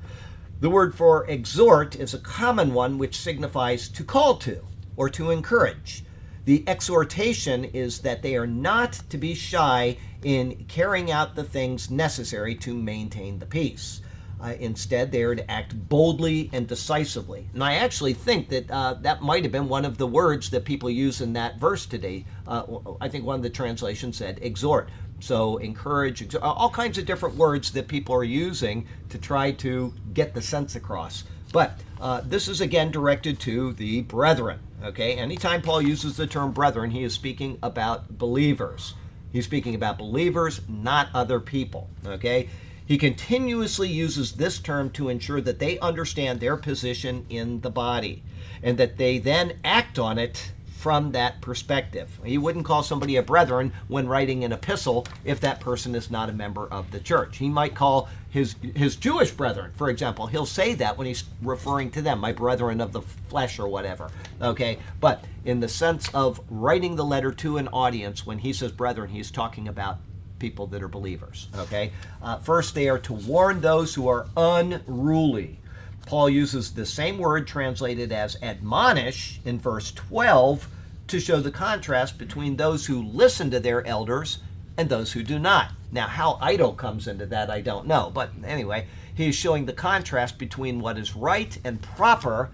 The 0.61 0.71
word 0.71 0.95
for 0.95 1.27
exhort 1.29 1.97
is 1.97 2.15
a 2.15 2.19
common 2.19 2.73
one 2.73 2.97
which 2.97 3.21
signifies 3.21 3.89
to 3.89 4.05
call 4.05 4.37
to 4.37 4.63
or 4.97 5.11
to 5.11 5.31
encourage. 5.31 6.05
The 6.45 6.63
exhortation 6.67 7.65
is 7.65 8.01
that 8.01 8.23
they 8.23 8.37
are 8.37 8.47
not 8.47 8.93
to 9.11 9.19
be 9.19 9.35
shy 9.35 9.99
in 10.23 10.65
carrying 10.69 11.11
out 11.11 11.35
the 11.35 11.45
things 11.45 11.91
necessary 11.91 12.55
to 12.57 12.75
maintain 12.75 13.39
the 13.39 13.47
peace. 13.47 14.01
Uh, 14.41 14.55
instead, 14.61 15.11
they 15.11 15.23
are 15.23 15.35
to 15.35 15.51
act 15.51 15.89
boldly 15.89 16.51
and 16.53 16.67
decisively. 16.67 17.49
And 17.55 17.65
I 17.65 17.77
actually 17.77 18.13
think 18.13 18.49
that 18.51 18.71
uh, 18.71 18.95
that 19.01 19.23
might 19.23 19.43
have 19.43 19.53
been 19.53 19.69
one 19.69 19.85
of 19.85 19.97
the 19.97 20.07
words 20.07 20.51
that 20.51 20.65
people 20.65 20.91
use 20.91 21.21
in 21.21 21.33
that 21.33 21.59
verse 21.59 21.87
today. 21.87 22.27
Uh, 22.47 22.65
I 23.01 23.09
think 23.09 23.25
one 23.25 23.37
of 23.37 23.43
the 23.43 23.51
translations 23.51 24.19
said 24.19 24.39
exhort. 24.43 24.91
So, 25.25 25.57
encourage, 25.57 26.35
all 26.37 26.68
kinds 26.68 26.99
of 26.99 27.07
different 27.07 27.37
words 27.37 27.72
that 27.72 27.89
people 27.89 28.14
are 28.14 28.25
using 28.25 28.87
to 29.09 29.16
try 29.16 29.53
to 29.53 29.95
get 30.12 30.35
the 30.35 30.43
sense 30.43 30.77
across. 30.77 31.25
But 31.51 31.81
uh, 31.99 32.20
this 32.27 32.47
is 32.47 32.61
again 32.61 32.91
directed 32.91 33.41
to 33.41 33.72
the 33.72 34.03
brethren. 34.03 34.59
Okay, 34.85 35.14
anytime 35.14 35.62
Paul 35.62 35.81
uses 35.81 36.18
the 36.18 36.27
term 36.27 36.53
brethren, 36.53 36.91
he 36.91 37.05
is 37.05 37.14
speaking 37.14 37.59
about 37.62 38.18
believers. 38.18 38.97
He's 39.33 39.47
speaking 39.47 39.75
about 39.75 39.97
believers, 39.97 40.61
not 40.68 41.09
other 41.14 41.41
people. 41.41 41.89
Okay, 42.05 42.51
he 42.85 42.99
continuously 42.99 43.89
uses 43.89 44.33
this 44.33 44.59
term 44.59 44.91
to 44.91 45.09
ensure 45.09 45.41
that 45.41 45.59
they 45.59 45.79
understand 45.79 46.41
their 46.41 46.59
position 46.59 47.25
in 47.31 47.62
the 47.62 47.70
body 47.70 48.22
and 48.62 48.77
that 48.77 48.99
they 48.99 49.16
then 49.16 49.59
act 49.64 49.99
on 49.99 50.18
it 50.18 50.53
from 50.85 51.12
that 51.12 51.41
perspective. 51.41 52.20
He 52.26 52.37
wouldn't 52.37 52.66
call 52.66 52.82
somebody 52.82 53.16
a 53.16 53.22
brethren 53.22 53.72
when 53.89 54.07
writing 54.07 54.45
an 54.45 54.53
epistle 54.53 55.07
if 55.24 55.41
that 55.41 55.59
person 55.59 55.95
is 55.95 56.11
not 56.11 56.28
a 56.28 56.32
member 56.35 56.66
of 56.66 56.91
the 56.91 57.01
church. 57.01 57.39
He 57.39 57.49
might 57.49 57.74
call 57.74 58.11
his 58.28 58.57
his 58.76 58.95
Jewish 58.95 59.30
brethren, 59.30 59.72
for 59.76 59.89
example. 59.89 60.26
He'll 60.26 60.45
say 60.45 60.74
that 60.74 60.99
when 60.99 61.07
he's 61.07 61.24
referring 61.41 61.91
to 61.93 62.03
them, 62.03 62.18
my 62.18 62.32
brethren 62.32 62.82
of 62.82 62.93
the 62.93 63.01
flesh 63.01 63.59
or 63.59 63.66
whatever. 63.66 64.11
Okay, 64.43 64.78
but 65.01 65.24
in 65.47 65.59
the 65.59 65.68
sense 65.68 66.11
of 66.12 66.39
writing 66.51 66.97
the 66.97 67.05
letter 67.05 67.32
to 67.32 67.57
an 67.57 67.68
audience, 67.68 68.26
when 68.26 68.37
he 68.37 68.53
says 68.53 68.70
brethren, 68.70 69.09
he's 69.09 69.30
talking 69.30 69.68
about 69.68 70.01
people 70.39 70.66
that 70.66 70.82
are 70.82 70.89
believers. 70.89 71.49
Okay, 71.57 71.93
uh, 72.22 72.37
first 72.41 72.74
they 72.74 72.91
are 72.91 72.99
to 72.99 73.14
warn 73.14 73.62
those 73.62 73.95
who 73.95 74.07
are 74.07 74.26
unruly. 74.37 75.61
Paul 76.07 76.29
uses 76.29 76.73
the 76.73 76.87
same 76.87 77.19
word 77.19 77.47
translated 77.47 78.13
as 78.13 78.37
admonish 78.43 79.41
in 79.45 79.59
verse 79.59 79.91
12 79.93 80.69
to 81.09 81.21
show 81.21 81.41
the 81.41 81.51
contrast 81.51 82.19
between 82.19 82.57
those 82.57 82.87
who 82.87 83.03
listen 83.03 83.51
to 83.51 83.61
their 83.61 83.87
elders 83.87 84.39
and 84.77 84.89
those 84.89 85.13
who 85.13 85.23
do 85.23 85.39
not. 85.39 85.73
Now, 85.93 86.09
how 86.09 86.39
idle 86.41 86.73
comes 86.73 87.07
into 87.07 87.27
that, 87.27 87.51
I 87.51 87.61
don't 87.61 87.87
know. 87.87 88.11
But 88.13 88.31
anyway, 88.45 88.87
he 89.15 89.29
is 89.29 89.35
showing 89.35 89.67
the 89.67 89.73
contrast 89.73 90.39
between 90.39 90.81
what 90.81 90.99
is 90.99 91.15
right 91.15 91.57
and 91.65 91.81
proper 91.81 92.51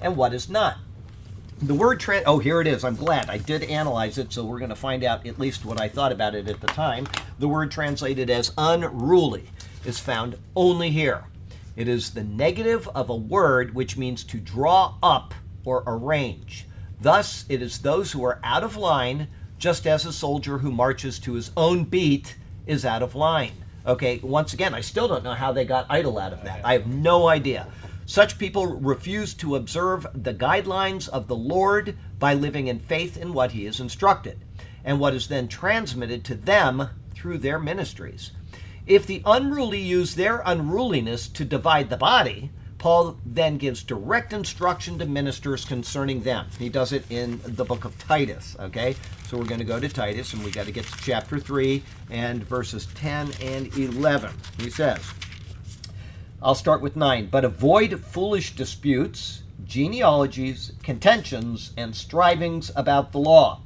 and 0.00 0.16
what 0.16 0.32
is 0.32 0.48
not. 0.48 0.78
The 1.60 1.74
word 1.74 2.00
tra- 2.00 2.22
oh 2.26 2.38
here 2.38 2.60
it 2.60 2.66
is. 2.66 2.84
I'm 2.84 2.96
glad 2.96 3.30
I 3.30 3.38
did 3.38 3.62
analyze 3.64 4.18
it, 4.18 4.32
so 4.32 4.44
we're 4.44 4.58
going 4.58 4.70
to 4.70 4.76
find 4.76 5.04
out 5.04 5.26
at 5.26 5.38
least 5.38 5.64
what 5.64 5.80
I 5.80 5.88
thought 5.88 6.12
about 6.12 6.34
it 6.34 6.48
at 6.48 6.60
the 6.60 6.66
time. 6.66 7.06
The 7.38 7.48
word 7.48 7.70
translated 7.70 8.28
as 8.28 8.52
unruly 8.58 9.50
is 9.84 9.98
found 9.98 10.36
only 10.56 10.90
here. 10.90 11.24
It 11.76 11.88
is 11.88 12.10
the 12.10 12.24
negative 12.24 12.88
of 12.94 13.10
a 13.10 13.16
word 13.16 13.74
which 13.74 13.96
means 13.96 14.22
to 14.24 14.38
draw 14.38 14.96
up 15.02 15.34
or 15.64 15.82
arrange. 15.86 16.66
Thus, 17.00 17.44
it 17.48 17.60
is 17.60 17.78
those 17.78 18.12
who 18.12 18.24
are 18.24 18.40
out 18.44 18.62
of 18.62 18.76
line, 18.76 19.28
just 19.58 19.86
as 19.86 20.06
a 20.06 20.12
soldier 20.12 20.58
who 20.58 20.70
marches 20.70 21.18
to 21.20 21.34
his 21.34 21.50
own 21.56 21.84
beat 21.84 22.36
is 22.66 22.84
out 22.84 23.02
of 23.02 23.14
line. 23.14 23.52
Okay, 23.86 24.20
once 24.22 24.52
again, 24.52 24.72
I 24.72 24.80
still 24.80 25.08
don't 25.08 25.24
know 25.24 25.34
how 25.34 25.52
they 25.52 25.64
got 25.64 25.86
idle 25.90 26.18
out 26.18 26.32
of 26.32 26.44
that. 26.44 26.64
I 26.64 26.74
have 26.74 26.86
no 26.86 27.28
idea. 27.28 27.66
Such 28.06 28.38
people 28.38 28.66
refuse 28.66 29.34
to 29.34 29.56
observe 29.56 30.06
the 30.14 30.34
guidelines 30.34 31.08
of 31.08 31.26
the 31.26 31.36
Lord 31.36 31.96
by 32.18 32.34
living 32.34 32.68
in 32.68 32.78
faith 32.78 33.16
in 33.16 33.32
what 33.32 33.52
he 33.52 33.64
has 33.64 33.80
instructed, 33.80 34.44
and 34.84 35.00
what 35.00 35.14
is 35.14 35.28
then 35.28 35.48
transmitted 35.48 36.24
to 36.24 36.34
them 36.34 36.88
through 37.14 37.38
their 37.38 37.58
ministries. 37.58 38.30
If 38.86 39.06
the 39.06 39.22
unruly 39.24 39.80
use 39.80 40.14
their 40.14 40.42
unruliness 40.44 41.28
to 41.28 41.44
divide 41.44 41.88
the 41.88 41.96
body, 41.96 42.50
Paul 42.76 43.18
then 43.24 43.56
gives 43.56 43.82
direct 43.82 44.34
instruction 44.34 44.98
to 44.98 45.06
ministers 45.06 45.64
concerning 45.64 46.20
them. 46.20 46.48
He 46.58 46.68
does 46.68 46.92
it 46.92 47.10
in 47.10 47.40
the 47.44 47.64
book 47.64 47.86
of 47.86 47.96
Titus, 47.98 48.54
okay? 48.60 48.94
So 49.26 49.38
we're 49.38 49.46
going 49.46 49.60
to 49.60 49.64
go 49.64 49.80
to 49.80 49.88
Titus 49.88 50.34
and 50.34 50.44
we 50.44 50.50
got 50.50 50.66
to 50.66 50.72
get 50.72 50.84
to 50.84 50.98
chapter 50.98 51.38
3 51.38 51.82
and 52.10 52.44
verses 52.44 52.86
10 52.94 53.32
and 53.40 53.74
11. 53.74 54.32
He 54.58 54.68
says, 54.68 55.00
I'll 56.42 56.54
start 56.54 56.82
with 56.82 56.94
9. 56.94 57.28
But 57.30 57.46
avoid 57.46 58.04
foolish 58.04 58.54
disputes, 58.54 59.44
genealogies, 59.64 60.72
contentions, 60.82 61.72
and 61.78 61.96
strivings 61.96 62.70
about 62.76 63.12
the 63.12 63.18
law, 63.18 63.62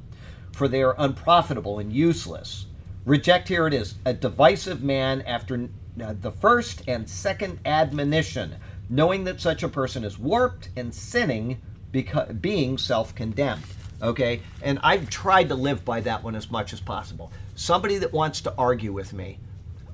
for 0.52 0.68
they 0.68 0.84
are 0.84 0.94
unprofitable 0.96 1.80
and 1.80 1.92
useless. 1.92 2.66
Reject, 3.08 3.48
here 3.48 3.66
it 3.66 3.72
is, 3.72 3.94
a 4.04 4.12
divisive 4.12 4.82
man 4.82 5.22
after 5.22 5.70
uh, 5.98 6.12
the 6.20 6.30
first 6.30 6.82
and 6.86 7.08
second 7.08 7.58
admonition, 7.64 8.56
knowing 8.90 9.24
that 9.24 9.40
such 9.40 9.62
a 9.62 9.68
person 9.68 10.04
is 10.04 10.18
warped 10.18 10.68
and 10.76 10.94
sinning, 10.94 11.58
because, 11.90 12.30
being 12.34 12.76
self 12.76 13.14
condemned. 13.14 13.62
Okay? 14.02 14.42
And 14.60 14.78
I've 14.82 15.08
tried 15.08 15.48
to 15.48 15.54
live 15.54 15.86
by 15.86 16.02
that 16.02 16.22
one 16.22 16.34
as 16.34 16.50
much 16.50 16.74
as 16.74 16.80
possible. 16.80 17.32
Somebody 17.54 17.96
that 17.96 18.12
wants 18.12 18.42
to 18.42 18.54
argue 18.58 18.92
with 18.92 19.14
me, 19.14 19.38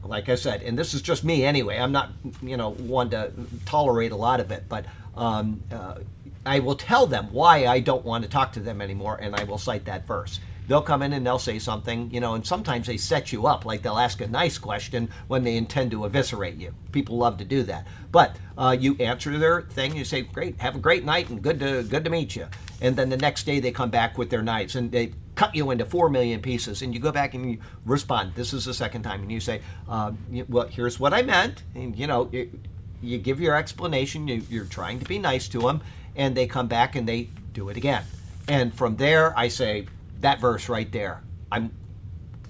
like 0.02 0.28
I 0.28 0.34
said, 0.34 0.62
and 0.62 0.76
this 0.76 0.92
is 0.92 1.00
just 1.00 1.22
me 1.22 1.44
anyway. 1.44 1.78
I'm 1.78 1.92
not, 1.92 2.10
you 2.42 2.56
know, 2.56 2.72
one 2.72 3.10
to 3.10 3.30
tolerate 3.64 4.10
a 4.10 4.16
lot 4.16 4.40
of 4.40 4.50
it, 4.50 4.64
but 4.68 4.86
um, 5.16 5.62
uh, 5.70 5.98
I 6.44 6.58
will 6.58 6.74
tell 6.74 7.06
them 7.06 7.28
why 7.30 7.66
I 7.66 7.78
don't 7.78 8.04
want 8.04 8.24
to 8.24 8.28
talk 8.28 8.54
to 8.54 8.60
them 8.60 8.82
anymore, 8.82 9.18
and 9.22 9.36
I 9.36 9.44
will 9.44 9.56
cite 9.56 9.84
that 9.84 10.04
verse. 10.04 10.40
They'll 10.66 10.82
come 10.82 11.02
in 11.02 11.12
and 11.12 11.26
they'll 11.26 11.38
say 11.38 11.58
something, 11.58 12.10
you 12.10 12.20
know, 12.20 12.34
and 12.34 12.46
sometimes 12.46 12.86
they 12.86 12.96
set 12.96 13.32
you 13.32 13.46
up, 13.46 13.64
like 13.64 13.82
they'll 13.82 13.98
ask 13.98 14.20
a 14.20 14.26
nice 14.26 14.56
question 14.56 15.10
when 15.28 15.44
they 15.44 15.56
intend 15.56 15.90
to 15.90 16.04
eviscerate 16.04 16.56
you. 16.56 16.74
People 16.92 17.18
love 17.18 17.36
to 17.38 17.44
do 17.44 17.62
that, 17.64 17.86
but 18.10 18.36
uh, 18.56 18.76
you 18.78 18.96
answer 18.98 19.36
their 19.38 19.62
thing. 19.62 19.94
You 19.94 20.04
say, 20.04 20.22
"Great, 20.22 20.60
have 20.60 20.76
a 20.76 20.78
great 20.78 21.04
night, 21.04 21.28
and 21.28 21.42
good 21.42 21.60
to 21.60 21.82
good 21.82 22.04
to 22.04 22.10
meet 22.10 22.34
you." 22.34 22.46
And 22.80 22.96
then 22.96 23.10
the 23.10 23.16
next 23.16 23.44
day 23.44 23.60
they 23.60 23.72
come 23.72 23.90
back 23.90 24.16
with 24.16 24.30
their 24.30 24.42
knives 24.42 24.76
and 24.76 24.90
they 24.90 25.12
cut 25.34 25.54
you 25.54 25.70
into 25.70 25.84
four 25.84 26.08
million 26.08 26.40
pieces, 26.40 26.82
and 26.82 26.94
you 26.94 27.00
go 27.00 27.12
back 27.12 27.34
and 27.34 27.50
you 27.50 27.58
respond. 27.84 28.32
This 28.34 28.52
is 28.52 28.64
the 28.64 28.74
second 28.74 29.02
time, 29.02 29.22
and 29.22 29.30
you 29.30 29.40
say, 29.40 29.60
um, 29.88 30.16
"Well, 30.48 30.68
here's 30.68 30.98
what 30.98 31.12
I 31.12 31.22
meant," 31.22 31.62
and 31.74 31.96
you 31.96 32.06
know. 32.06 32.30
You 33.02 33.18
give 33.18 33.38
your 33.38 33.54
explanation, 33.54 34.26
you, 34.28 34.40
you're 34.48 34.64
trying 34.64 34.98
to 34.98 35.04
be 35.04 35.18
nice 35.18 35.46
to 35.48 35.60
them, 35.60 35.82
and 36.16 36.34
they 36.34 36.46
come 36.46 36.68
back 36.68 36.96
and 36.96 37.06
they 37.06 37.28
do 37.52 37.68
it 37.68 37.76
again. 37.76 38.02
And 38.48 38.72
from 38.72 38.96
there, 38.96 39.38
I 39.38 39.48
say, 39.48 39.88
that 40.24 40.40
verse 40.40 40.68
right 40.68 40.90
there. 40.90 41.22
I'm 41.52 41.70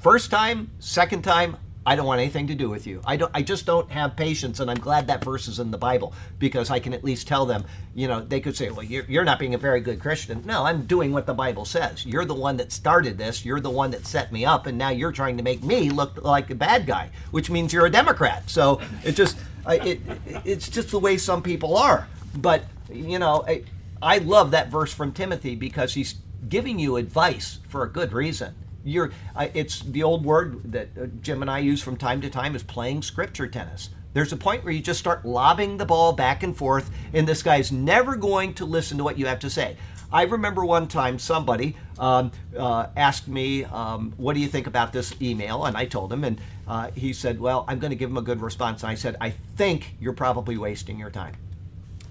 first 0.01 0.31
time, 0.31 0.71
second 0.79 1.23
time, 1.23 1.57
I 1.87 1.97
don't 1.97 2.07
want 2.07 2.21
anything 2.21 2.47
to 2.47 2.55
do 2.55 2.71
with 2.71 2.87
you. 2.87 3.03
I 3.05 3.17
don't 3.17 3.31
I 3.35 3.43
just 3.43 3.67
don't 3.67 3.91
have 3.91 4.17
patience 4.17 4.61
and 4.61 4.71
I'm 4.71 4.79
glad 4.79 5.07
that 5.09 5.23
verse 5.23 5.49
is 5.49 5.59
in 5.59 5.71
the 5.71 5.77
Bible 5.77 6.15
because 6.39 6.71
I 6.71 6.79
can 6.79 6.95
at 6.95 7.05
least 7.05 7.29
tell 7.29 7.45
them, 7.45 7.65
you 7.95 8.09
know, 8.09 8.21
they 8.21 8.41
could 8.41 8.57
say, 8.57 8.71
"Well, 8.71 8.85
you're, 8.85 9.05
you're 9.07 9.25
not 9.25 9.39
being 9.39 9.55
a 9.55 9.59
very 9.59 9.81
good 9.81 10.01
Christian." 10.01 10.43
No, 10.47 10.65
I'm 10.65 10.87
doing 10.87 11.13
what 11.13 11.27
the 11.27 11.35
Bible 11.35 11.67
says. 11.67 12.07
You're 12.07 12.25
the 12.25 12.33
one 12.35 12.57
that 12.57 12.73
started 12.73 13.19
this. 13.19 13.45
You're 13.45 13.61
the 13.61 13.71
one 13.71 13.91
that 13.91 14.07
set 14.07 14.33
me 14.33 14.47
up 14.47 14.67
and 14.67 14.79
now 14.79 14.89
you're 14.91 15.13
trying 15.13 15.37
to 15.37 15.43
make 15.43 15.63
me 15.63 15.91
look 15.91 16.23
like 16.23 16.49
a 16.51 16.55
bad 16.55 16.87
guy, 16.87 17.11
which 17.33 17.51
means 17.51 17.73
you're 17.73 17.87
a 17.87 17.91
Democrat. 17.91 18.49
So, 18.49 18.81
it 19.05 19.13
just 19.13 19.37
it, 19.67 20.01
it's 20.45 20.69
just 20.71 20.91
the 20.91 20.99
way 21.01 21.19
some 21.19 21.43
people 21.43 21.77
are. 21.77 22.09
But, 22.37 22.65
you 22.91 23.19
know, 23.19 23.45
I, 23.47 23.65
I 24.01 24.19
love 24.19 24.53
that 24.53 24.69
verse 24.69 24.93
from 24.93 25.13
Timothy 25.13 25.55
because 25.55 25.93
he's 25.93 26.15
giving 26.49 26.79
you 26.79 26.97
advice 26.97 27.59
for 27.69 27.83
a 27.83 27.89
good 27.89 28.13
reason. 28.13 28.55
You're, 28.85 29.13
uh, 29.35 29.49
it's 29.55 29.81
the 29.81 30.03
old 30.03 30.25
word 30.25 30.73
that 30.73 30.89
uh, 31.01 31.07
Jim 31.21 31.43
and 31.43 31.51
I 31.51 31.61
use 31.61 31.83
from 31.83 31.97
time 31.97 32.21
to 32.21 32.31
time 32.31 32.55
is 32.55 32.63
playing 32.63 33.03
scripture 33.03 33.47
tennis. 33.47 33.91
There's 34.13 34.33
a 34.33 34.37
point 34.37 34.63
where 34.63 34.73
you 34.73 34.81
just 34.81 35.01
start 35.01 35.25
lobbing 35.25 35.77
the 35.77 35.87
ball 35.87 36.13
back 36.13 36.43
and 36.45 36.57
forth, 36.57 36.91
and 37.13 37.27
this 37.27 37.43
guy's 37.43 37.73
never 37.73 38.15
going 38.15 38.55
to 38.55 38.65
listen 38.65 38.99
to 38.99 39.05
what 39.05 39.19
you 39.19 39.27
have 39.27 39.41
to 39.41 39.51
say. 39.51 39.77
I 40.13 40.23
remember 40.23 40.65
one 40.65 40.87
time 40.87 41.19
somebody 41.19 41.77
um, 41.99 42.31
uh, 42.57 42.87
asked 42.97 43.27
me, 43.27 43.65
um, 43.65 44.15
What 44.17 44.35
do 44.35 44.41
you 44.41 44.47
think 44.47 44.69
about 44.69 44.93
this 44.93 45.21
email? 45.21 45.65
And 45.65 45.77
I 45.77 45.87
told 45.87 46.13
him, 46.13 46.23
and 46.23 46.41
uh, 46.69 46.93
he 46.95 47.13
said, 47.13 47.41
Well, 47.41 47.65
I'm 47.67 47.81
going 47.81 47.91
to 47.91 47.97
give 47.97 48.11
him 48.11 48.17
a 48.17 48.23
good 48.23 48.41
response. 48.41 48.85
And 48.85 48.93
I 48.93 48.95
said, 48.95 49.17
I 49.21 49.31
think 49.31 49.97
you're 50.01 50.13
probably 50.13 50.57
wasting 50.57 51.01
your 51.01 51.11
time. 51.11 51.35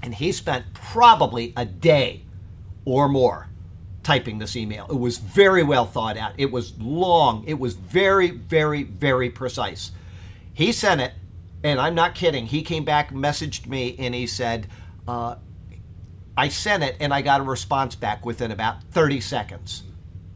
And 0.02 0.14
he 0.14 0.34
spent 0.34 0.74
probably 0.74 1.54
a 1.56 1.64
day 1.64 2.24
or 2.84 3.08
more 3.08 3.48
typing 4.04 4.38
this 4.38 4.56
email. 4.56 4.86
It 4.90 5.00
was 5.00 5.18
very 5.18 5.64
well 5.64 5.86
thought 5.86 6.18
out. 6.18 6.34
It 6.38 6.52
was 6.52 6.78
long. 6.80 7.44
It 7.48 7.60
was 7.60 7.74
very, 7.74 8.32
very, 8.32 8.84
very 8.84 9.30
precise. 9.30 9.92
He 10.54 10.72
sent 10.72 11.02
it, 11.02 11.14
and 11.64 11.80
I'm 11.80 11.96
not 11.96 12.16
kidding. 12.16 12.46
He 12.46 12.62
came 12.62 12.84
back, 12.84 13.12
messaged 13.12 13.68
me, 13.68 13.96
and 13.98 14.14
he 14.14 14.28
said, 14.28 14.68
uh, 15.08 15.36
I 16.36 16.50
sent 16.50 16.84
it, 16.84 16.98
and 17.00 17.14
I 17.14 17.22
got 17.22 17.42
a 17.42 17.44
response 17.44 17.96
back 17.96 18.26
within 18.26 18.52
about 18.52 18.84
30 18.92 19.22
seconds. 19.22 19.84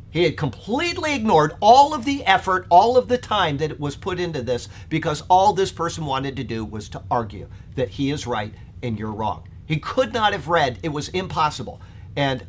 He 0.10 0.24
had 0.24 0.38
completely 0.38 1.14
ignored 1.14 1.54
all 1.60 1.94
of 1.94 2.06
the 2.06 2.26
effort, 2.26 2.66
all 2.70 2.98
of 2.98 3.08
the 3.08 3.18
time 3.18 3.58
that 3.58 3.80
was 3.80 3.96
put 3.96 4.20
into 4.20 4.42
this 4.42 4.70
because 4.90 5.22
all 5.30 5.54
this 5.54 5.72
person 5.72 6.06
wanted 6.06 6.36
to 6.38 6.44
do 6.44 6.64
was 6.64 6.90
to 6.90 7.04
argue 7.12 7.48
that 7.76 7.90
he 7.90 8.10
is 8.10 8.26
right 8.26 8.54
and 8.82 8.98
you're 8.98 9.12
wrong. 9.12 9.48
He 9.66 9.78
could 9.78 10.14
not 10.14 10.32
have 10.32 10.48
read, 10.48 10.80
it 10.82 10.90
was 10.90 11.10
impossible. 11.10 11.82
And 12.16 12.46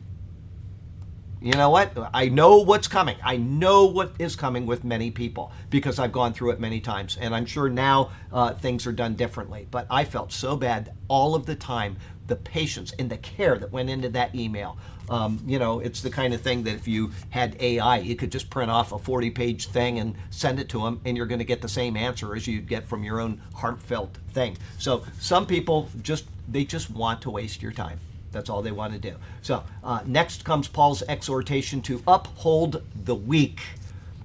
you 1.41 1.53
know 1.53 1.70
what? 1.70 1.93
I 2.12 2.28
know 2.28 2.59
what's 2.59 2.89
coming. 2.89 3.16
I 3.22 3.36
know 3.36 3.86
what 3.86 4.12
is 4.18 4.34
coming 4.34 4.66
with 4.66 4.82
many 4.84 5.11
people 5.11 5.53
because 5.70 5.99
I've 5.99 6.12
gone 6.12 6.32
through 6.32 6.51
it 6.51 6.61
many 6.61 6.80
times. 6.80 7.16
And 7.20 7.34
I'm 7.34 7.47
sure 7.47 7.68
now 7.68 8.11
uh, 8.32 8.55
things 8.55 8.86
are 8.86 8.93
done 8.93 9.14
differently. 9.14 9.68
But 9.70 9.86
I 9.91 10.05
felt 10.05 10.32
so 10.32 10.57
bad 10.57 10.93
all 11.07 11.34
of 11.34 11.47
the 11.47 11.55
time 11.55 11.97
the 12.26 12.36
patience 12.36 12.93
and 12.99 13.11
the 13.11 13.16
care 13.16 13.57
that 13.59 13.72
went 13.72 13.89
into 13.91 14.09
that 14.11 14.34
email. 14.34 14.76
Um, 15.09 15.43
you 15.47 15.59
know, 15.59 15.80
it's 15.80 16.03
the 16.03 16.11
kind 16.11 16.34
of 16.34 16.43
thing 16.43 16.64
that 16.64 16.74
if 16.74 16.86
you 16.86 17.12
had 17.30 17.57
AI, 17.61 17.99
you 17.99 18.14
could 18.14 18.30
just 18.30 18.51
print 18.51 18.70
off 18.70 18.93
a 18.93 18.99
40 18.99 19.30
page 19.30 19.68
thing 19.68 19.99
and 19.99 20.14
send 20.30 20.61
it 20.61 20.68
to 20.70 20.82
them, 20.82 21.01
and 21.05 21.16
you're 21.16 21.26
going 21.26 21.39
to 21.39 21.47
get 21.47 21.62
the 21.62 21.68
same 21.68 21.97
answer 21.97 22.34
as 22.36 22.47
you'd 22.47 22.68
get 22.68 22.86
from 22.86 23.03
your 23.03 23.18
own 23.18 23.41
heartfelt 23.55 24.18
thing. 24.32 24.59
So 24.78 25.05
some 25.18 25.47
people 25.47 25.89
just, 26.03 26.26
they 26.47 26.64
just 26.64 26.91
want 26.91 27.22
to 27.22 27.30
waste 27.30 27.62
your 27.62 27.72
time. 27.72 28.01
That's 28.32 28.50
all 28.50 28.62
they 28.62 28.72
want 28.72 28.92
to 28.92 28.98
do. 28.98 29.16
So, 29.42 29.64
uh, 29.82 30.00
next 30.06 30.44
comes 30.44 30.68
Paul's 30.68 31.02
exhortation 31.08 31.80
to 31.82 32.02
uphold 32.06 32.82
the 32.94 33.14
weak. 33.14 33.60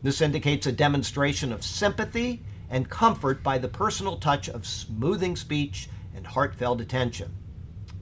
This 0.01 0.21
indicates 0.21 0.67
a 0.67 0.71
demonstration 0.71 1.53
of 1.53 1.63
sympathy 1.63 2.41
and 2.69 2.89
comfort 2.89 3.43
by 3.43 3.57
the 3.57 3.67
personal 3.67 4.17
touch 4.17 4.49
of 4.49 4.67
smoothing 4.67 5.35
speech 5.35 5.89
and 6.15 6.27
heartfelt 6.27 6.81
attention. 6.81 7.31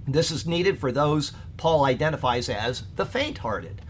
This 0.08 0.32
is 0.32 0.48
needed 0.48 0.80
for 0.80 0.92
those 0.92 1.34
Paul 1.58 1.86
identifies 1.86 2.50
as 2.50 2.84
the 2.96 3.06
faint 3.06 3.40
hearted. 3.40 3.82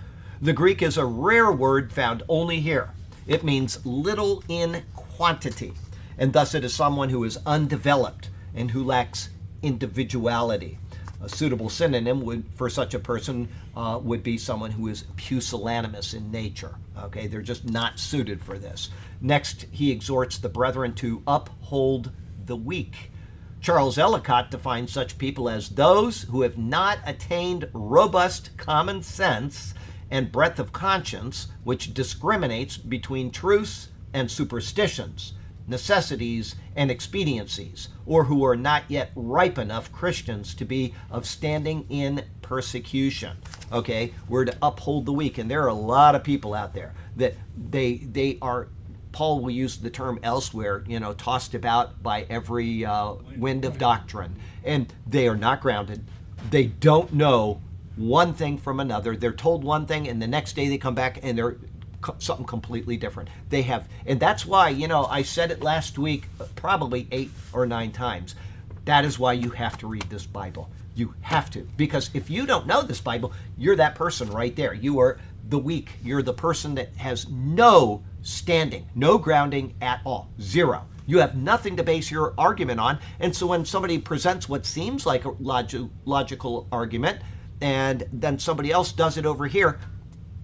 The 0.41 0.53
Greek 0.53 0.81
is 0.81 0.97
a 0.97 1.05
rare 1.05 1.51
word 1.51 1.93
found 1.93 2.23
only 2.27 2.59
here. 2.59 2.89
It 3.27 3.43
means 3.43 3.85
little 3.85 4.43
in 4.49 4.83
quantity, 4.95 5.73
and 6.17 6.33
thus 6.33 6.53
it 6.53 6.65
is 6.65 6.73
someone 6.73 7.09
who 7.09 7.23
is 7.23 7.37
undeveloped 7.45 8.29
and 8.53 8.71
who 8.71 8.83
lacks 8.83 9.29
individuality. 9.61 10.79
A 11.23 11.29
suitable 11.29 11.69
synonym 11.69 12.21
would, 12.21 12.45
for 12.55 12.69
such 12.69 12.93
a 12.93 12.99
person 12.99 13.47
uh, 13.75 13.99
would 14.01 14.23
be 14.23 14.37
someone 14.37 14.71
who 14.71 14.87
is 14.87 15.05
pusillanimous 15.17 16.13
in 16.13 16.31
nature. 16.31 16.75
Okay, 16.97 17.27
they're 17.27 17.41
just 17.41 17.65
not 17.65 17.99
suited 17.99 18.43
for 18.43 18.57
this. 18.57 18.89
Next, 19.21 19.67
he 19.71 19.91
exhorts 19.91 20.37
the 20.39 20.49
brethren 20.49 20.93
to 20.95 21.21
uphold 21.27 22.11
the 22.45 22.55
weak. 22.55 23.11
Charles 23.61 23.99
Ellicott 23.99 24.49
defines 24.49 24.91
such 24.91 25.19
people 25.19 25.47
as 25.47 25.69
those 25.69 26.23
who 26.23 26.41
have 26.41 26.57
not 26.57 26.97
attained 27.05 27.69
robust 27.73 28.57
common 28.57 29.03
sense 29.03 29.75
and 30.09 30.31
breadth 30.31 30.59
of 30.59 30.73
conscience, 30.73 31.47
which 31.63 31.93
discriminates 31.93 32.77
between 32.77 33.29
truths 33.29 33.89
and 34.13 34.29
superstitions, 34.29 35.33
necessities 35.71 36.55
and 36.75 36.91
expediencies, 36.91 37.87
or 38.05 38.25
who 38.25 38.45
are 38.45 38.55
not 38.55 38.83
yet 38.87 39.11
ripe 39.15 39.57
enough 39.57 39.91
Christians 39.91 40.53
to 40.55 40.65
be 40.65 40.93
of 41.09 41.25
standing 41.25 41.87
in 41.89 42.23
persecution. 42.43 43.37
Okay, 43.71 44.13
we're 44.29 44.45
to 44.45 44.55
uphold 44.61 45.05
the 45.07 45.13
weak, 45.13 45.39
and 45.39 45.49
there 45.49 45.63
are 45.63 45.69
a 45.69 45.73
lot 45.73 46.13
of 46.13 46.23
people 46.23 46.53
out 46.53 46.73
there 46.75 46.93
that 47.15 47.33
they 47.71 47.95
they 47.97 48.37
are. 48.41 48.67
Paul 49.11 49.41
will 49.41 49.51
use 49.51 49.77
the 49.77 49.89
term 49.89 50.19
elsewhere, 50.23 50.85
you 50.87 50.99
know, 50.99 51.13
tossed 51.13 51.53
about 51.53 52.01
by 52.01 52.25
every 52.29 52.85
uh, 52.85 53.15
wind 53.35 53.65
of 53.65 53.77
doctrine, 53.77 54.37
and 54.63 54.93
they 55.07 55.27
are 55.27 55.35
not 55.35 55.61
grounded. 55.61 56.05
They 56.49 56.67
don't 56.67 57.11
know 57.13 57.61
one 57.97 58.33
thing 58.33 58.57
from 58.57 58.79
another. 58.79 59.15
They're 59.17 59.33
told 59.33 59.63
one 59.63 59.85
thing, 59.85 60.07
and 60.07 60.21
the 60.21 60.27
next 60.27 60.55
day 60.55 60.69
they 60.69 60.77
come 60.77 60.95
back 60.95 61.19
and 61.23 61.37
they're 61.37 61.57
something 62.19 62.45
completely 62.45 62.97
different. 62.97 63.29
They 63.49 63.61
have, 63.63 63.87
and 64.05 64.19
that's 64.19 64.45
why, 64.45 64.69
you 64.69 64.87
know, 64.87 65.05
I 65.05 65.21
said 65.21 65.51
it 65.51 65.61
last 65.61 65.97
week 65.97 66.25
uh, 66.39 66.45
probably 66.55 67.07
eight 67.11 67.31
or 67.53 67.65
nine 67.65 67.91
times. 67.91 68.35
That 68.85 69.05
is 69.05 69.19
why 69.19 69.33
you 69.33 69.49
have 69.51 69.77
to 69.79 69.87
read 69.87 70.09
this 70.09 70.25
Bible. 70.25 70.69
You 70.95 71.13
have 71.21 71.49
to. 71.51 71.61
Because 71.77 72.09
if 72.13 72.29
you 72.29 72.45
don't 72.45 72.67
know 72.67 72.81
this 72.81 73.01
Bible, 73.01 73.33
you're 73.57 73.75
that 73.75 73.95
person 73.95 74.29
right 74.29 74.55
there. 74.55 74.73
You 74.73 74.99
are 74.99 75.19
the 75.47 75.59
weak. 75.59 75.91
You're 76.03 76.21
the 76.21 76.33
person 76.33 76.75
that 76.75 76.95
has 76.95 77.29
no 77.29 78.03
standing, 78.21 78.87
no 78.95 79.17
grounding 79.17 79.75
at 79.81 80.01
all. 80.05 80.29
Zero. 80.39 80.85
You 81.05 81.19
have 81.19 81.35
nothing 81.35 81.75
to 81.77 81.83
base 81.83 82.11
your 82.11 82.33
argument 82.37 82.79
on. 82.79 82.99
And 83.19 83.35
so 83.35 83.47
when 83.47 83.65
somebody 83.65 83.97
presents 83.97 84.47
what 84.47 84.65
seems 84.65 85.05
like 85.05 85.25
a 85.25 85.29
logi- 85.29 85.89
logical 86.05 86.67
argument, 86.71 87.21
and 87.59 88.07
then 88.11 88.39
somebody 88.39 88.71
else 88.71 88.91
does 88.91 89.17
it 89.17 89.25
over 89.25 89.47
here, 89.47 89.79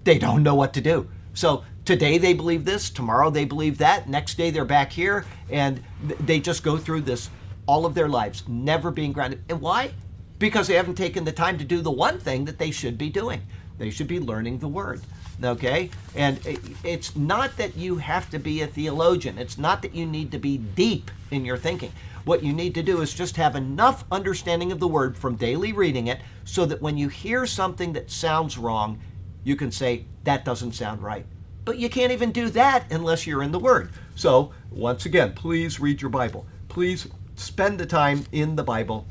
they 0.04 0.18
don't 0.18 0.42
know 0.42 0.54
what 0.54 0.74
to 0.74 0.80
do. 0.80 1.08
So 1.34 1.64
today 1.84 2.18
they 2.18 2.34
believe 2.34 2.64
this, 2.64 2.90
tomorrow 2.90 3.30
they 3.30 3.44
believe 3.44 3.78
that, 3.78 4.08
next 4.08 4.36
day 4.36 4.50
they're 4.50 4.64
back 4.64 4.92
here, 4.92 5.24
and 5.50 5.82
they 6.20 6.40
just 6.40 6.62
go 6.62 6.76
through 6.76 7.02
this 7.02 7.30
all 7.66 7.84
of 7.84 7.94
their 7.94 8.08
lives, 8.08 8.42
never 8.48 8.90
being 8.90 9.12
grounded. 9.12 9.42
And 9.48 9.60
why? 9.60 9.92
Because 10.38 10.68
they 10.68 10.74
haven't 10.74 10.94
taken 10.94 11.24
the 11.24 11.32
time 11.32 11.58
to 11.58 11.64
do 11.64 11.80
the 11.80 11.90
one 11.90 12.18
thing 12.18 12.44
that 12.46 12.58
they 12.58 12.70
should 12.70 12.96
be 12.96 13.10
doing. 13.10 13.42
They 13.76 13.90
should 13.90 14.08
be 14.08 14.20
learning 14.20 14.58
the 14.58 14.68
word. 14.68 15.02
Okay? 15.42 15.90
And 16.16 16.40
it's 16.82 17.14
not 17.14 17.56
that 17.58 17.76
you 17.76 17.96
have 17.98 18.28
to 18.30 18.38
be 18.38 18.62
a 18.62 18.66
theologian, 18.66 19.38
it's 19.38 19.58
not 19.58 19.82
that 19.82 19.94
you 19.94 20.06
need 20.06 20.32
to 20.32 20.38
be 20.38 20.58
deep 20.58 21.10
in 21.30 21.44
your 21.44 21.56
thinking. 21.56 21.92
What 22.24 22.42
you 22.42 22.52
need 22.52 22.74
to 22.74 22.82
do 22.82 23.00
is 23.00 23.14
just 23.14 23.36
have 23.36 23.56
enough 23.56 24.04
understanding 24.10 24.72
of 24.72 24.80
the 24.80 24.88
word 24.88 25.16
from 25.16 25.36
daily 25.36 25.72
reading 25.72 26.08
it 26.08 26.20
so 26.44 26.66
that 26.66 26.82
when 26.82 26.98
you 26.98 27.08
hear 27.08 27.46
something 27.46 27.92
that 27.94 28.10
sounds 28.10 28.58
wrong, 28.58 29.00
you 29.44 29.56
can 29.56 29.70
say, 29.70 30.04
that 30.24 30.44
doesn't 30.44 30.72
sound 30.72 31.02
right. 31.02 31.26
But 31.64 31.78
you 31.78 31.90
can't 31.90 32.12
even 32.12 32.32
do 32.32 32.48
that 32.50 32.90
unless 32.90 33.26
you're 33.26 33.42
in 33.42 33.52
the 33.52 33.58
Word. 33.58 33.90
So, 34.14 34.52
once 34.70 35.06
again, 35.06 35.34
please 35.34 35.78
read 35.78 36.00
your 36.00 36.10
Bible. 36.10 36.46
Please 36.68 37.08
spend 37.36 37.78
the 37.78 37.86
time 37.86 38.24
in 38.32 38.56
the 38.56 38.62
Bible 38.64 39.06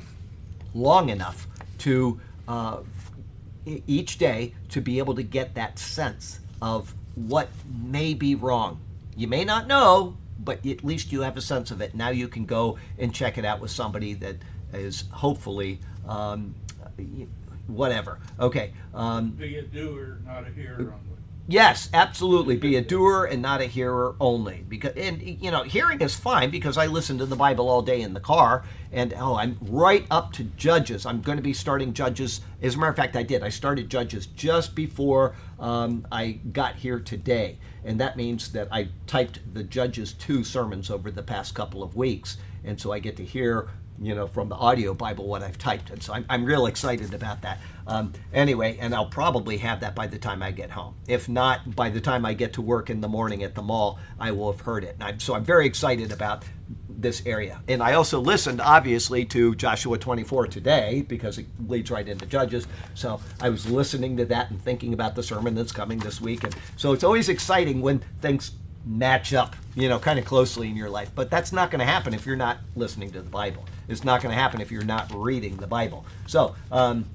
long 0.73 1.09
enough 1.09 1.47
to 1.80 2.19
uh, 2.47 2.80
each 3.65 4.17
day 4.17 4.53
to 4.69 4.82
be 4.82 4.97
able 4.97 5.15
to 5.15 5.23
get 5.23 5.55
that 5.55 5.78
sense 5.78 6.39
of 6.61 6.93
what 7.15 7.49
may 7.82 8.13
be 8.13 8.36
wrong. 8.36 8.80
You 9.15 9.28
may 9.28 9.43
not 9.43 9.67
know, 9.67 10.17
but 10.39 10.65
at 10.65 10.84
least 10.84 11.11
you 11.11 11.21
have 11.21 11.38
a 11.38 11.41
sense 11.41 11.71
of 11.71 11.82
it. 11.82 11.95
Now 11.95 12.09
you 12.09 12.28
can 12.28 12.45
go 12.45 12.78
and 12.97 13.13
check 13.13 13.38
it 13.38 13.45
out 13.45 13.59
with 13.59 13.71
somebody 13.71 14.13
that 14.15 14.36
is 14.73 15.05
hopefully 15.11 15.80
um, 16.07 16.53
whatever. 17.68 18.20
Okay. 18.39 18.74
Um, 18.93 19.32
Be 19.32 19.57
a 19.57 19.63
doer, 19.63 20.20
not 20.26 20.47
a 20.47 20.51
hearer 20.51 20.80
only. 20.80 21.18
Yes, 21.49 21.89
absolutely. 21.93 22.57
Be 22.57 22.76
a 22.76 22.82
doer 22.82 23.24
and 23.24 23.41
not 23.41 23.61
a 23.61 23.65
hearer 23.65 24.18
only. 24.20 24.65
Because 24.68 24.93
and 24.97 25.22
you 25.22 25.49
know, 25.49 25.63
hearing 25.63 26.01
is 26.01 26.13
fine 26.13 26.49
because 26.49 26.78
I 26.78 26.88
listen 26.88 27.18
to 27.20 27.26
the 27.26 27.38
Bible 27.38 27.70
all 27.70 27.82
day 27.82 28.01
in 28.01 28.13
the 28.13 28.20
car, 28.20 28.65
and 28.91 29.13
oh, 29.18 29.36
I'm 29.36 29.57
right 29.61 30.05
up 30.11 30.34
to 30.34 30.43
Judges. 30.43 31.05
I'm 31.05 31.22
going 31.22 31.38
to 31.38 31.41
be 31.41 31.53
starting 31.53 31.93
Judges. 31.93 32.41
As 32.61 32.76
a 32.76 32.78
matter 32.78 32.89
of 32.89 32.97
fact, 32.97 33.15
I 33.15 33.24
did. 33.24 33.43
I 33.43 33.49
started 33.49 33.89
Judges 33.89 34.26
just 34.26 34.76
before 34.76 35.36
um, 35.57 36.05
I 36.11 36.39
got 36.51 36.76
here 36.76 36.99
today, 36.99 37.59
and 37.86 37.97
that 38.01 38.18
means 38.18 38.51
that 38.51 38.68
I 38.70 38.89
typed 39.05 39.53
the 39.53 39.63
Judges 39.63 40.11
two 40.11 40.43
sermons 40.43 40.91
over 40.91 41.09
the 41.09 41.24
past 41.24 41.55
couple 41.55 41.82
of 41.82 41.95
weeks, 41.95 42.36
and 42.65 42.78
so 42.78 42.91
I 42.91 42.99
get 42.99 43.15
to 43.18 43.24
hear 43.24 43.70
you 44.01 44.15
know, 44.15 44.27
from 44.27 44.49
the 44.49 44.55
audio 44.55 44.93
Bible 44.93 45.27
what 45.27 45.43
I've 45.43 45.57
typed. 45.57 45.89
And 45.89 46.01
so 46.01 46.13
I'm, 46.13 46.25
I'm 46.29 46.45
real 46.45 46.67
excited 46.67 47.13
about 47.13 47.41
that. 47.41 47.59
Um, 47.87 48.13
anyway, 48.33 48.77
and 48.79 48.93
I'll 48.93 49.07
probably 49.07 49.57
have 49.57 49.79
that 49.79 49.95
by 49.95 50.07
the 50.07 50.17
time 50.17 50.43
I 50.43 50.51
get 50.51 50.71
home. 50.71 50.95
If 51.07 51.29
not, 51.29 51.75
by 51.75 51.89
the 51.89 52.01
time 52.01 52.25
I 52.25 52.33
get 52.33 52.53
to 52.53 52.61
work 52.61 52.89
in 52.89 53.01
the 53.01 53.07
morning 53.07 53.43
at 53.43 53.55
the 53.55 53.61
mall, 53.61 53.99
I 54.19 54.31
will 54.31 54.51
have 54.51 54.61
heard 54.61 54.83
it. 54.83 54.95
And 54.95 55.03
I'm, 55.03 55.19
so 55.19 55.35
I'm 55.35 55.43
very 55.43 55.65
excited 55.65 56.11
about 56.11 56.43
this 56.89 57.21
area. 57.25 57.61
And 57.67 57.81
I 57.81 57.93
also 57.93 58.19
listened, 58.19 58.59
obviously, 58.59 59.23
to 59.25 59.55
Joshua 59.55 59.97
24 59.97 60.47
today 60.47 61.05
because 61.07 61.37
it 61.37 61.45
leads 61.67 61.91
right 61.91 62.07
into 62.07 62.25
Judges. 62.25 62.67
So 62.95 63.21
I 63.39 63.49
was 63.49 63.69
listening 63.69 64.17
to 64.17 64.25
that 64.25 64.49
and 64.49 64.61
thinking 64.61 64.93
about 64.93 65.15
the 65.15 65.23
sermon 65.23 65.55
that's 65.55 65.71
coming 65.71 65.99
this 65.99 66.19
week. 66.19 66.43
And 66.43 66.55
so 66.75 66.93
it's 66.93 67.03
always 67.03 67.29
exciting 67.29 67.81
when 67.81 67.99
things 68.21 68.51
match 68.85 69.33
up, 69.33 69.55
you 69.75 69.89
know, 69.89 69.99
kind 69.99 70.17
of 70.17 70.25
closely 70.25 70.69
in 70.69 70.75
your 70.75 70.89
life. 70.89 71.11
But 71.13 71.29
that's 71.29 71.53
not 71.53 71.71
going 71.71 71.79
to 71.79 71.85
happen 71.85 72.13
if 72.13 72.25
you're 72.25 72.35
not 72.35 72.57
listening 72.75 73.11
to 73.11 73.21
the 73.21 73.29
Bible. 73.29 73.65
It's 73.88 74.03
not 74.03 74.21
going 74.21 74.33
to 74.33 74.39
happen 74.39 74.61
if 74.61 74.71
you're 74.71 74.83
not 74.83 75.11
reading 75.13 75.57
the 75.57 75.67
Bible. 75.67 76.05
So, 76.27 76.55
um, 76.71 77.05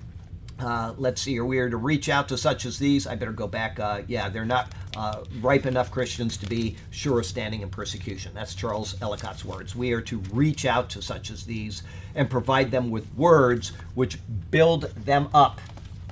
uh, 0.59 0.95
let's 0.97 1.21
see 1.21 1.33
here. 1.33 1.45
We 1.45 1.59
are 1.59 1.69
to 1.69 1.77
reach 1.77 2.09
out 2.09 2.29
to 2.29 2.39
such 2.39 2.67
as 2.67 2.79
these. 2.79 3.07
I 3.07 3.17
better 3.17 3.33
go 3.33 3.49
back. 3.49 3.81
Uh, 3.81 4.03
yeah, 4.07 4.29
they're 4.29 4.45
not 4.45 4.73
uh, 4.97 5.25
ripe 5.41 5.67
enough 5.67 5.91
Christians 5.91 6.37
to 6.37 6.47
be 6.47 6.77
sure 6.91 7.21
of 7.21 7.27
standing 7.27 7.63
in 7.63 7.71
persecution. 7.71 8.33
That's 8.35 8.55
Charles 8.55 8.95
Ellicott's 9.01 9.45
words. 9.45 9.75
We 9.75 9.93
are 9.93 10.03
to 10.03 10.19
reach 10.33 10.65
out 10.65 10.89
to 10.91 11.03
such 11.03 11.31
as 11.31 11.45
these 11.45 11.83
and 12.15 12.31
provide 12.31 12.71
them 12.71 12.91
with 12.91 13.13
words 13.17 13.73
which 13.95 14.19
build 14.51 14.83
them 14.95 15.29
up 15.35 15.61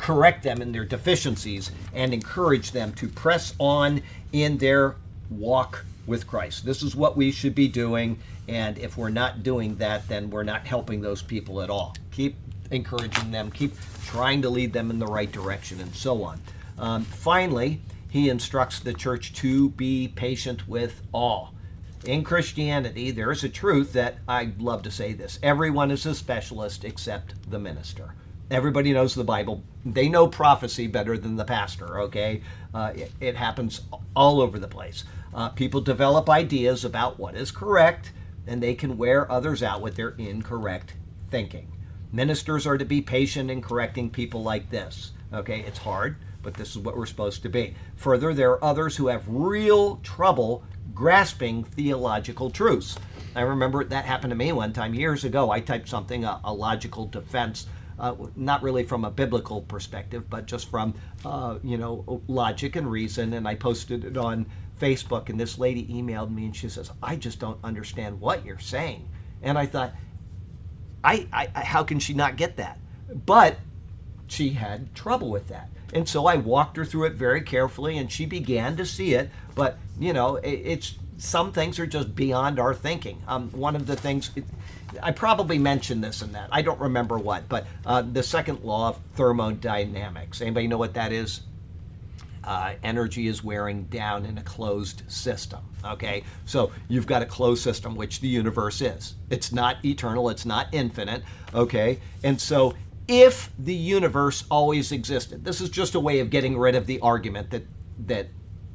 correct 0.01 0.43
them 0.43 0.61
in 0.61 0.73
their 0.73 0.85
deficiencies, 0.85 1.71
and 1.95 2.13
encourage 2.13 2.73
them 2.73 2.93
to 2.95 3.09
press 3.09 3.55
on 3.59 4.03
in 4.33 4.59
their 4.59 4.97
walk 5.29 5.85
with 6.07 6.27
Christ. 6.27 6.65
This 6.65 6.83
is 6.83 6.97
what 6.97 7.17
we 7.17 7.31
should 7.31 7.55
be 7.55 7.69
doing, 7.69 8.19
and 8.51 8.79
if 8.79 8.97
we're 8.97 9.11
not 9.11 9.45
doing 9.45 9.77
that, 9.77 10.09
then 10.09 10.29
we're 10.29 10.43
not 10.43 10.67
helping 10.67 11.01
those 11.01 11.23
people 11.23 11.63
at 11.63 11.71
all. 11.71 11.95
Keep 12.11 12.35
encouraging 12.73 13.31
them, 13.31 13.51
keep 13.51 13.75
trying 14.07 14.43
to 14.43 14.51
lead 14.51 14.73
them 14.73 14.91
in 14.91 14.99
the 14.99 15.07
right 15.07 15.31
direction, 15.31 15.81
and 15.81 15.95
so 15.95 16.25
on. 16.25 16.41
Um, 16.77 17.05
finally, 17.05 17.81
he 18.09 18.29
instructs 18.29 18.81
the 18.81 18.93
church 18.93 19.33
to 19.35 19.71
be 19.71 20.09
patient 20.09 20.69
with 20.69 21.01
all. 21.13 21.55
In 22.05 22.25
Christianity, 22.25 23.13
there 23.13 23.31
is 23.31 23.45
a 23.45 23.49
truth 23.49 23.93
that 23.93 24.19
I 24.27 24.53
love 24.59 24.83
to 24.83 24.91
say 24.91 25.13
this 25.13 25.39
everyone 25.45 25.93
is 25.93 26.05
a 26.05 26.15
specialist 26.15 26.85
except 26.85 27.51
the 27.51 27.59
minister. 27.61 28.15
Everybody 28.51 28.93
knows 28.93 29.15
the 29.15 29.23
Bible. 29.23 29.63
They 29.87 30.09
know 30.09 30.27
prophecy 30.27 30.89
better 30.89 31.17
than 31.17 31.37
the 31.37 31.45
pastor, 31.45 32.01
okay? 32.01 32.43
Uh, 32.75 32.93
it, 32.97 33.13
it 33.21 33.37
happens 33.37 33.83
all 34.17 34.41
over 34.41 34.59
the 34.59 34.67
place. 34.67 35.05
Uh, 35.33 35.51
people 35.51 35.81
develop 35.81 36.29
ideas 36.29 36.85
about 36.85 37.17
what 37.17 37.37
is 37.37 37.53
correct, 37.53 38.11
and 38.51 38.61
they 38.61 38.75
can 38.75 38.99
wear 38.99 39.31
others 39.31 39.63
out 39.63 39.81
with 39.81 39.95
their 39.95 40.11
incorrect 40.19 40.95
thinking. 41.31 41.73
Ministers 42.13 42.67
are 42.67 42.77
to 42.77 42.85
be 42.85 43.01
patient 43.01 43.49
in 43.49 43.63
correcting 43.63 44.11
people 44.11 44.43
like 44.43 44.71
this, 44.71 45.13
okay? 45.33 45.61
It's 45.61 45.79
hard, 45.79 46.17
but 46.43 46.55
this 46.55 46.71
is 46.71 46.79
what 46.79 46.97
we're 46.97 47.07
supposed 47.07 47.43
to 47.45 47.49
be. 47.49 47.77
Further, 47.95 48.35
there 48.35 48.51
are 48.51 48.65
others 48.65 48.97
who 48.97 49.07
have 49.07 49.23
real 49.29 49.99
trouble 50.03 50.65
grasping 50.93 51.63
theological 51.63 52.51
truths. 52.51 52.99
I 53.37 53.43
remember 53.43 53.85
that 53.85 54.05
happened 54.05 54.33
to 54.33 54.37
me 54.37 54.51
one 54.51 54.73
time 54.73 54.95
years 54.95 55.23
ago. 55.23 55.53
I 55.53 55.61
typed 55.61 55.89
something, 55.89 56.25
a, 56.25 56.41
a 56.43 56.53
logical 56.53 57.07
defense 57.07 57.69
uh, 58.01 58.15
not 58.35 58.63
really 58.63 58.83
from 58.83 59.05
a 59.05 59.11
biblical 59.11 59.61
perspective, 59.61 60.29
but 60.29 60.47
just 60.47 60.71
from 60.71 60.95
uh, 61.25 61.59
you 61.63 61.77
know 61.77 62.23
logic 62.27 62.75
and 62.77 62.91
reason. 62.91 63.35
And 63.35 63.47
I 63.47 63.55
posted 63.55 64.05
it 64.05 64.17
on 64.17 64.47
Facebook, 64.81 65.29
and 65.29 65.39
this 65.39 65.59
lady 65.59 65.87
emailed 65.87 66.33
me, 66.35 66.47
and 66.47 66.57
she 66.57 66.69
says, 66.69 66.91
"I 67.03 67.17
just 67.17 67.39
don't 67.39 67.59
understand 67.63 68.21
what 68.21 68.45
you're 68.45 68.59
saying." 68.59 69.09
And 69.43 69.59
I 69.59 69.67
thought, 69.67 69.93
I, 71.03 71.27
I, 71.33 71.61
how 71.61 71.83
can 71.83 71.99
she 71.99 72.15
not 72.15 72.37
get 72.37 72.57
that? 72.57 72.79
But 73.27 73.59
she 74.27 74.51
had 74.51 74.95
trouble 74.95 75.31
with 75.31 75.49
that. 75.49 75.71
And 75.93 76.09
so 76.09 76.27
I 76.27 76.37
walked 76.37 76.77
her 76.77 76.85
through 76.85 77.05
it 77.07 77.15
very 77.15 77.41
carefully, 77.41 77.99
and 77.99 78.11
she 78.11 78.27
began 78.27 78.77
to 78.77 78.87
see 78.87 79.15
it. 79.15 79.31
But 79.55 79.79
you 79.99 80.13
know, 80.13 80.37
it, 80.37 80.51
it's 80.51 80.99
some 81.19 81.53
things 81.53 81.79
are 81.79 81.87
just 81.87 82.15
beyond 82.15 82.59
our 82.59 82.75
thinking. 82.75 83.23
Um, 83.27 83.51
one 83.51 83.75
of 83.75 83.87
the 83.87 83.97
things. 83.97 84.31
It, 84.37 84.45
I 85.03 85.13
probably 85.13 85.59
mentioned 85.59 86.03
this 86.03 86.23
and 86.23 86.35
that. 86.35 86.49
I 86.51 86.63
don't 86.63 86.81
remember 86.81 87.17
what, 87.19 87.49
but 87.49 87.67
uh, 87.87 88.03
the 88.03 88.23
second 88.23 88.65
law 88.65 88.91
of 88.91 88.99
thermodynamics. 89.15 90.41
Anybody 90.41 90.67
know 90.67 90.79
what 90.79 90.95
that 90.95 91.13
is? 91.13 91.43
Uh, 92.45 92.75
energy 92.83 93.27
is 93.27 93.45
wearing 93.45 93.85
down 93.85 94.25
in 94.25 94.39
a 94.39 94.43
closed 94.43 95.03
system. 95.09 95.61
Okay, 95.85 96.25
so 96.45 96.73
you've 96.89 97.07
got 97.07 97.23
a 97.23 97.27
closed 97.27 97.63
system, 97.63 97.95
which 97.95 98.21
the 98.21 98.29
universe 98.29 98.81
is. 98.81 99.15
It's 99.31 99.53
not 99.53 99.85
eternal, 99.85 100.29
it's 100.29 100.47
not 100.47 100.69
infinite. 100.73 101.23
Okay, 101.55 102.01
and 102.23 102.41
so 102.41 102.75
if 103.09 103.51
the 103.59 103.75
universe 103.75 104.45
always 104.51 104.93
existed, 104.93 105.45
this 105.45 105.61
is 105.61 105.71
just 105.71 105.95
a 105.95 106.01
way 106.01 106.21
of 106.21 106.31
getting 106.31 106.59
rid 106.59 106.75
of 106.75 106.87
the 106.87 107.01
argument 107.01 107.51
that 107.51 107.67
that 108.07 108.29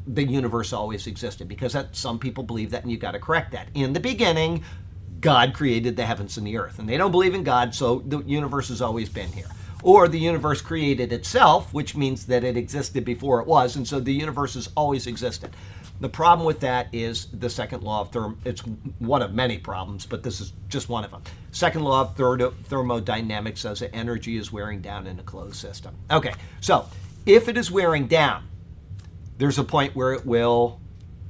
the 0.08 0.24
universe 0.24 0.72
always 0.72 1.08
existed, 1.08 1.48
because 1.48 1.74
that, 1.74 1.96
some 1.96 2.20
people 2.20 2.44
believe 2.44 2.72
that, 2.72 2.84
and 2.84 2.92
you've 2.92 3.00
got 3.00 3.12
to 3.12 3.20
correct 3.20 3.52
that. 3.54 3.70
In 3.74 3.94
the 3.94 4.00
beginning, 4.00 4.64
God 5.20 5.56
created 5.56 5.96
the 5.96 6.06
heavens 6.06 6.38
and 6.38 6.46
the 6.46 6.58
earth, 6.58 6.78
and 6.78 6.88
they 6.88 6.98
don't 6.98 7.12
believe 7.12 7.34
in 7.34 7.44
God, 7.44 7.74
so 7.74 8.04
the 8.06 8.20
universe 8.24 8.70
has 8.70 8.82
always 8.82 9.10
been 9.10 9.32
here 9.32 9.48
or 9.84 10.08
the 10.08 10.20
universe 10.20 10.62
created 10.62 11.12
itself, 11.14 11.74
which 11.74 11.96
means 11.96 12.26
that 12.28 12.44
it 12.44 12.58
existed 12.58 13.06
before 13.06 13.40
it 13.42 13.48
was, 13.48 13.76
and 13.76 13.88
so 13.88 14.00
the 14.00 14.14
universe 14.14 14.54
has 14.56 14.70
always 14.76 15.08
existed. 15.08 15.52
The 16.02 16.10
problem 16.10 16.46
with 16.46 16.60
that 16.60 16.88
is 16.92 17.28
the 17.28 17.50
second 17.50 17.82
law 17.84 18.02
of 18.02 18.12
therm. 18.12 18.36
It's 18.44 18.62
one 19.00 19.22
of 19.22 19.34
many 19.34 19.58
problems, 19.58 20.06
but 20.06 20.24
this 20.24 20.42
is 20.42 20.52
just 20.68 20.90
one 20.90 21.06
of 21.06 21.12
them. 21.12 21.22
Second 21.52 21.84
law 21.84 22.02
of 22.02 22.16
thermo- 22.18 22.54
thermodynamics 22.66 23.62
says 23.62 23.80
that 23.80 23.96
energy 23.96 24.36
is 24.38 24.52
wearing 24.52 24.82
down 24.82 25.08
in 25.08 25.20
a 25.20 25.24
closed 25.24 25.56
system. 25.56 25.96
Okay, 26.12 26.34
so 26.60 26.88
if 27.26 27.48
it 27.48 27.58
is 27.58 27.72
wearing 27.72 28.08
down, 28.08 28.48
there's 29.38 29.58
a 29.60 29.64
point 29.64 29.96
where 29.96 30.14
it 30.14 30.26
will 30.26 30.80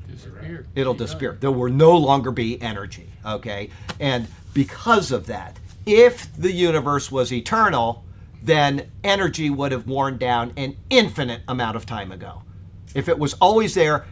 Disappear. 0.10 0.66
it'll 0.76 0.93
disappear. 0.93 1.38
There 1.39 1.52
will 1.52 1.72
no 1.72 1.96
longer 1.98 2.32
be 2.32 2.60
energy. 2.62 3.10
Okay, 3.26 3.70
and 4.00 4.28
because 4.54 5.12
of 5.12 5.26
that, 5.28 5.58
if 5.86 6.34
the 6.38 6.52
universe 6.52 7.12
was 7.12 7.32
eternal, 7.34 8.04
then 8.46 8.91
energy 9.04 9.50
would 9.50 9.72
have 9.72 9.88
worn 9.88 10.18
down 10.18 10.54
an 10.56 10.78
infinite 10.89 11.41
amount 11.48 11.76
of 11.76 11.86
time 11.86 12.12
ago. 12.12 12.43
If 12.93 13.10
it 13.10 13.18
was 13.18 13.34
always 13.36 13.74
there, 13.74 14.06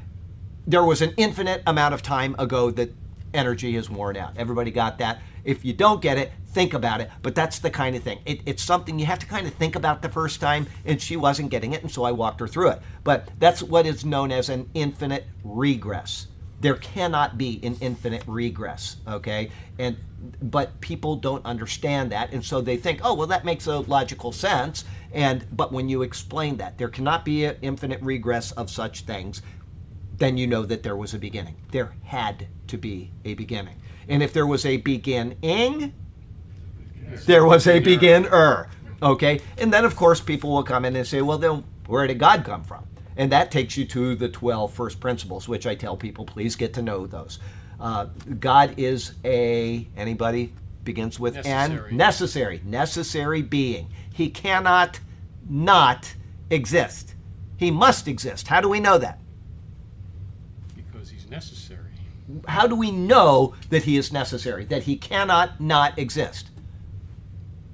there 0.65 0.83
was 0.83 1.01
an 1.01 1.13
infinite 1.17 1.61
amount 1.67 1.93
of 1.93 2.01
time 2.01 2.35
ago 2.39 2.71
that 2.71 2.93
energy 3.33 3.73
has 3.73 3.89
worn 3.89 4.17
out. 4.17 4.37
Everybody 4.37 4.71
got 4.71 4.97
that? 4.99 5.21
If 5.43 5.65
you 5.65 5.73
don't 5.73 6.01
get 6.01 6.17
it, 6.17 6.31
think 6.47 6.73
about 6.73 7.01
it. 7.01 7.09
But 7.21 7.35
that's 7.35 7.59
the 7.59 7.69
kind 7.69 7.95
of 7.95 8.03
thing. 8.03 8.19
It, 8.25 8.41
it's 8.45 8.63
something 8.63 8.97
you 8.97 9.05
have 9.05 9.19
to 9.19 9.25
kind 9.25 9.45
of 9.45 9.53
think 9.53 9.75
about 9.75 10.01
the 10.01 10.09
first 10.09 10.39
time, 10.39 10.67
and 10.85 11.01
she 11.01 11.15
wasn't 11.15 11.49
getting 11.49 11.73
it, 11.73 11.81
and 11.81 11.91
so 11.91 12.03
I 12.03 12.11
walked 12.11 12.39
her 12.39 12.47
through 12.47 12.69
it. 12.69 12.81
But 13.03 13.29
that's 13.39 13.61
what 13.61 13.85
is 13.85 14.05
known 14.05 14.31
as 14.31 14.49
an 14.49 14.69
infinite 14.73 15.25
regress. 15.43 16.27
There 16.63 16.75
cannot 16.75 17.37
be 17.37 17.59
an 17.61 17.75
infinite 17.81 18.23
regress, 18.25 18.95
okay? 19.05 19.51
And 19.77 19.97
but 20.41 20.79
people 20.79 21.17
don't 21.17 21.45
understand 21.45 22.13
that, 22.13 22.31
and 22.31 22.43
so 22.43 22.61
they 22.61 22.77
think, 22.77 23.01
oh, 23.03 23.13
well, 23.13 23.27
that 23.27 23.43
makes 23.43 23.67
a 23.67 23.79
logical 23.79 24.31
sense. 24.31 24.85
And 25.11 25.45
but 25.51 25.73
when 25.73 25.89
you 25.89 26.03
explain 26.03 26.55
that 26.57 26.77
there 26.77 26.87
cannot 26.87 27.25
be 27.25 27.43
an 27.43 27.57
infinite 27.61 28.01
regress 28.01 28.53
of 28.53 28.69
such 28.69 29.01
things, 29.01 29.41
then 30.17 30.37
you 30.37 30.47
know 30.47 30.65
that 30.65 30.83
there 30.83 30.95
was 30.95 31.13
a 31.13 31.19
beginning. 31.19 31.57
There 31.71 31.95
had 32.05 32.47
to 32.67 32.77
be 32.77 33.11
a 33.25 33.33
beginning. 33.33 33.81
And 34.07 34.23
if 34.23 34.31
there 34.31 34.47
was 34.47 34.65
a 34.65 34.77
beginning, 34.77 35.93
there 37.25 37.45
was 37.45 37.67
a 37.67 37.81
beginner. 37.81 38.69
Okay? 39.01 39.41
And 39.57 39.73
then, 39.73 39.83
of 39.83 39.97
course, 39.97 40.21
people 40.21 40.49
will 40.51 40.63
come 40.63 40.85
in 40.85 40.95
and 40.95 41.05
say, 41.05 41.21
well, 41.21 41.37
then 41.37 41.65
where 41.87 42.07
did 42.07 42.19
God 42.19 42.45
come 42.45 42.63
from? 42.63 42.85
And 43.17 43.31
that 43.31 43.51
takes 43.51 43.77
you 43.77 43.85
to 43.85 44.15
the 44.15 44.29
12 44.29 44.73
first 44.73 44.99
principles, 44.99 45.47
which 45.47 45.67
I 45.67 45.75
tell 45.75 45.95
people, 45.95 46.25
please 46.25 46.55
get 46.55 46.73
to 46.75 46.81
know 46.81 47.05
those. 47.05 47.39
Uh, 47.79 48.07
God 48.39 48.75
is 48.77 49.13
a, 49.25 49.87
anybody 49.95 50.53
begins 50.83 51.19
with 51.19 51.35
Necessary. 51.35 51.91
N? 51.91 51.97
Necessary. 51.97 52.61
Necessary 52.65 53.41
being. 53.41 53.89
He 54.13 54.29
cannot 54.29 54.99
not 55.49 56.13
exist. 56.49 57.15
He 57.57 57.71
must 57.71 58.07
exist. 58.07 58.47
How 58.47 58.61
do 58.61 58.69
we 58.69 58.79
know 58.79 58.97
that? 58.97 59.19
Because 60.75 61.09
he's 61.09 61.29
necessary. 61.29 61.79
How 62.47 62.67
do 62.67 62.75
we 62.75 62.91
know 62.91 63.53
that 63.69 63.83
he 63.83 63.97
is 63.97 64.11
necessary, 64.11 64.65
that 64.65 64.83
he 64.83 64.95
cannot 64.95 65.59
not 65.59 65.97
exist? 65.99 66.49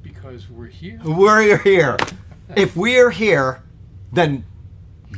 Because 0.01 0.49
we're 0.49 0.67
here. 0.67 0.99
We're 1.03 1.57
here. 1.57 1.97
If 2.55 2.75
we're 2.75 3.11
here, 3.11 3.61
then 4.11 4.43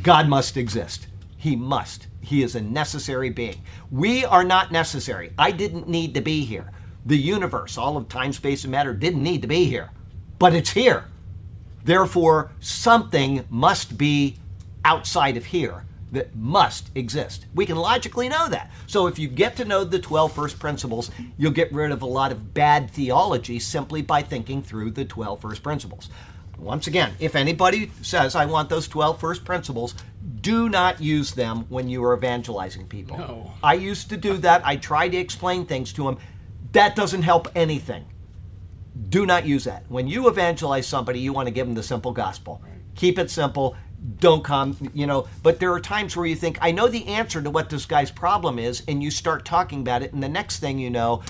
God 0.03 0.27
must 0.27 0.57
exist. 0.57 1.07
He 1.37 1.55
must. 1.55 2.07
He 2.21 2.43
is 2.43 2.55
a 2.55 2.61
necessary 2.61 3.29
being. 3.29 3.61
We 3.89 4.25
are 4.25 4.43
not 4.43 4.71
necessary. 4.71 5.33
I 5.37 5.51
didn't 5.51 5.87
need 5.87 6.13
to 6.15 6.21
be 6.21 6.45
here. 6.45 6.71
The 7.05 7.17
universe, 7.17 7.77
all 7.77 7.97
of 7.97 8.07
time, 8.09 8.31
space, 8.31 8.63
and 8.63 8.71
matter, 8.71 8.93
didn't 8.93 9.23
need 9.23 9.41
to 9.41 9.47
be 9.47 9.65
here, 9.65 9.89
but 10.37 10.53
it's 10.53 10.71
here. 10.71 11.05
Therefore, 11.83 12.51
something 12.59 13.45
must 13.49 13.97
be 13.97 14.37
outside 14.85 15.35
of 15.35 15.45
here 15.45 15.85
that 16.11 16.35
must 16.35 16.91
exist. 16.93 17.45
We 17.55 17.65
can 17.65 17.77
logically 17.77 18.29
know 18.29 18.49
that. 18.49 18.69
So 18.85 19.07
if 19.07 19.17
you 19.17 19.27
get 19.27 19.55
to 19.57 19.65
know 19.65 19.83
the 19.83 19.97
12 19.97 20.31
first 20.33 20.59
principles, 20.59 21.09
you'll 21.37 21.51
get 21.51 21.71
rid 21.73 21.91
of 21.91 22.01
a 22.01 22.07
lot 22.07 22.31
of 22.31 22.53
bad 22.53 22.91
theology 22.91 23.59
simply 23.59 24.01
by 24.01 24.21
thinking 24.21 24.61
through 24.61 24.91
the 24.91 25.05
12 25.05 25.41
first 25.41 25.63
principles. 25.63 26.09
Once 26.61 26.85
again, 26.85 27.13
if 27.19 27.35
anybody 27.35 27.91
says, 28.03 28.35
I 28.35 28.45
want 28.45 28.69
those 28.69 28.87
12 28.87 29.19
first 29.19 29.43
principles, 29.43 29.95
do 30.41 30.69
not 30.69 31.01
use 31.01 31.31
them 31.31 31.65
when 31.69 31.89
you 31.89 32.03
are 32.03 32.15
evangelizing 32.15 32.87
people. 32.87 33.17
No. 33.17 33.51
I 33.63 33.73
used 33.73 34.09
to 34.09 34.17
do 34.17 34.37
that. 34.37 34.65
I 34.65 34.75
tried 34.75 35.09
to 35.09 35.17
explain 35.17 35.65
things 35.65 35.91
to 35.93 36.03
them. 36.03 36.17
That 36.73 36.95
doesn't 36.95 37.23
help 37.23 37.47
anything. 37.55 38.05
Do 39.09 39.25
not 39.25 39.45
use 39.45 39.63
that. 39.63 39.85
When 39.89 40.07
you 40.07 40.27
evangelize 40.27 40.85
somebody, 40.85 41.19
you 41.19 41.33
want 41.33 41.47
to 41.47 41.51
give 41.51 41.65
them 41.65 41.75
the 41.75 41.83
simple 41.83 42.11
gospel. 42.11 42.61
Keep 42.95 43.17
it 43.17 43.31
simple. 43.31 43.75
Don't 44.19 44.43
come, 44.43 44.77
you 44.93 45.07
know. 45.07 45.27
But 45.41 45.59
there 45.59 45.73
are 45.73 45.79
times 45.79 46.15
where 46.15 46.25
you 46.25 46.35
think, 46.35 46.59
I 46.61 46.71
know 46.71 46.87
the 46.87 47.07
answer 47.07 47.41
to 47.41 47.49
what 47.49 47.69
this 47.69 47.85
guy's 47.85 48.11
problem 48.11 48.59
is, 48.59 48.83
and 48.87 49.01
you 49.01 49.09
start 49.09 49.45
talking 49.45 49.81
about 49.81 50.03
it, 50.03 50.13
and 50.13 50.21
the 50.21 50.29
next 50.29 50.59
thing 50.59 50.77
you 50.77 50.89
know, 50.89 51.23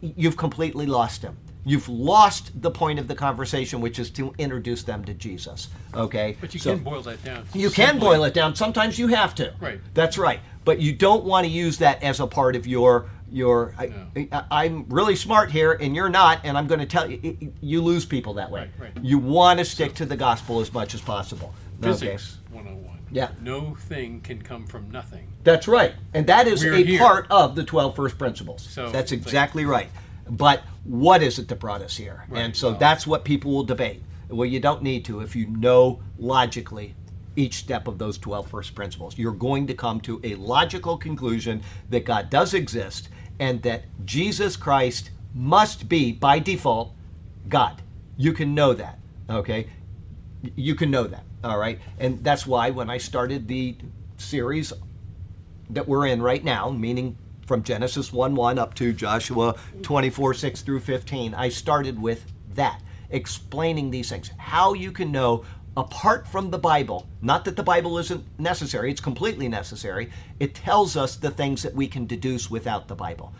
you've 0.00 0.36
completely 0.36 0.86
lost 0.86 1.22
him. 1.22 1.36
You've 1.68 1.88
lost 1.88 2.62
the 2.62 2.70
point 2.70 2.98
of 2.98 3.08
the 3.08 3.14
conversation, 3.14 3.80
which 3.82 3.98
is 3.98 4.08
to 4.10 4.32
introduce 4.38 4.82
them 4.82 5.04
to 5.04 5.12
Jesus. 5.12 5.68
Okay? 5.94 6.36
But 6.40 6.54
you 6.54 6.60
So- 6.60 6.74
can 6.74 6.82
boil 6.82 7.02
that 7.02 7.22
down. 7.22 7.44
you 7.52 7.68
can 7.70 7.98
boil 7.98 8.24
it 8.24 8.32
down. 8.32 8.54
Sometimes 8.54 8.98
you 8.98 9.08
have 9.08 9.34
to. 9.36 9.52
Right. 9.60 9.80
That's 9.92 10.16
right. 10.16 10.40
But 10.64 10.80
you 10.80 10.94
don't 10.94 11.24
want 11.24 11.44
to 11.46 11.50
use 11.50 11.78
that 11.78 12.02
as 12.02 12.20
a 12.20 12.26
part 12.26 12.56
of 12.56 12.66
your 12.66 13.10
your. 13.30 13.74
No. 14.16 14.26
I, 14.50 14.64
am 14.64 14.86
really 14.88 15.14
smart 15.14 15.50
here, 15.50 15.72
and 15.72 15.94
you're 15.94 16.08
not, 16.08 16.40
and 16.44 16.56
I'm 16.56 16.66
going 16.66 16.80
to 16.80 16.86
tell 16.86 17.10
you. 17.10 17.52
You 17.60 17.82
lose 17.82 18.06
people 18.06 18.34
that 18.34 18.50
way. 18.50 18.70
Right, 18.78 18.94
right. 18.96 19.04
You 19.04 19.18
want 19.18 19.58
to 19.58 19.66
stick 19.66 19.94
to 19.96 20.06
the 20.06 20.16
gospel 20.16 20.60
as 20.60 20.72
much 20.72 20.94
as 20.94 21.02
possible. 21.02 21.52
physics 21.82 22.02
Okay. 22.02 22.12
Physics 22.16 22.38
101. 22.50 22.98
Yeah. 23.10 23.28
No 23.42 23.74
thing 23.74 24.20
can 24.22 24.40
come 24.42 24.66
from 24.66 24.90
nothing. 24.90 25.28
That's 25.44 25.68
right. 25.68 25.94
And 26.14 26.26
that 26.26 26.46
is 26.46 26.64
We're 26.64 26.74
a 26.74 26.82
here. 26.82 26.98
part 26.98 27.26
of 27.30 27.54
the 27.54 27.64
12 27.64 27.94
first 27.94 28.18
principles. 28.18 28.62
So, 28.62 28.90
that's 28.90 29.12
it's 29.12 29.20
like- 29.20 29.26
exactly 29.26 29.64
right. 29.64 29.90
But 30.30 30.62
what 30.84 31.22
is 31.22 31.38
it 31.38 31.48
that 31.48 31.58
brought 31.58 31.82
us 31.82 31.96
here? 31.96 32.24
Right, 32.28 32.42
And 32.42 32.56
so 32.56 32.72
that's 32.72 33.06
what 33.06 33.24
people 33.24 33.52
will 33.52 33.64
debate. 33.64 34.02
Well, 34.28 34.46
you 34.46 34.60
don't 34.60 34.82
need 34.82 35.04
to 35.06 35.20
if 35.20 35.34
you 35.34 35.46
know 35.46 36.00
logically 36.18 36.94
each 37.36 37.54
step 37.54 37.86
of 37.86 37.98
those 37.98 38.18
12 38.18 38.48
first 38.48 38.74
principles. 38.74 39.16
You're 39.16 39.32
going 39.32 39.66
to 39.68 39.74
come 39.74 40.00
to 40.02 40.20
a 40.24 40.34
logical 40.34 40.96
conclusion 40.98 41.62
that 41.88 42.04
God 42.04 42.30
does 42.30 42.52
exist 42.52 43.08
and 43.38 43.62
that 43.62 43.84
Jesus 44.04 44.56
Christ 44.56 45.10
must 45.34 45.88
be, 45.88 46.12
by 46.12 46.40
default, 46.40 46.94
God. 47.48 47.80
You 48.16 48.32
can 48.32 48.54
know 48.54 48.74
that, 48.74 48.98
okay? 49.30 49.68
You 50.56 50.74
can 50.74 50.90
know 50.90 51.04
that, 51.04 51.24
all 51.44 51.58
right? 51.58 51.78
And 51.98 52.24
that's 52.24 52.46
why 52.46 52.70
when 52.70 52.90
I 52.90 52.98
started 52.98 53.46
the 53.46 53.76
series 54.16 54.72
that 55.70 55.86
we're 55.86 56.06
in 56.06 56.20
right 56.20 56.42
now, 56.42 56.70
meaning 56.70 57.16
from 57.48 57.62
Genesis 57.62 58.12
1 58.12 58.34
1 58.34 58.58
up 58.58 58.74
to 58.74 58.92
Joshua 58.92 59.56
24 59.82 60.34
6 60.34 60.60
through 60.60 60.80
15, 60.80 61.34
I 61.34 61.48
started 61.48 62.00
with 62.00 62.26
that, 62.54 62.82
explaining 63.10 63.90
these 63.90 64.10
things. 64.10 64.30
How 64.36 64.74
you 64.74 64.92
can 64.92 65.10
know, 65.10 65.44
apart 65.76 66.28
from 66.28 66.50
the 66.50 66.58
Bible, 66.58 67.08
not 67.22 67.46
that 67.46 67.56
the 67.56 67.62
Bible 67.62 67.98
isn't 67.98 68.24
necessary, 68.38 68.90
it's 68.90 69.00
completely 69.00 69.48
necessary, 69.48 70.10
it 70.38 70.54
tells 70.54 70.96
us 70.96 71.16
the 71.16 71.30
things 71.30 71.62
that 71.62 71.74
we 71.74 71.88
can 71.88 72.06
deduce 72.06 72.50
without 72.50 72.86
the 72.86 72.94
Bible. 72.94 73.32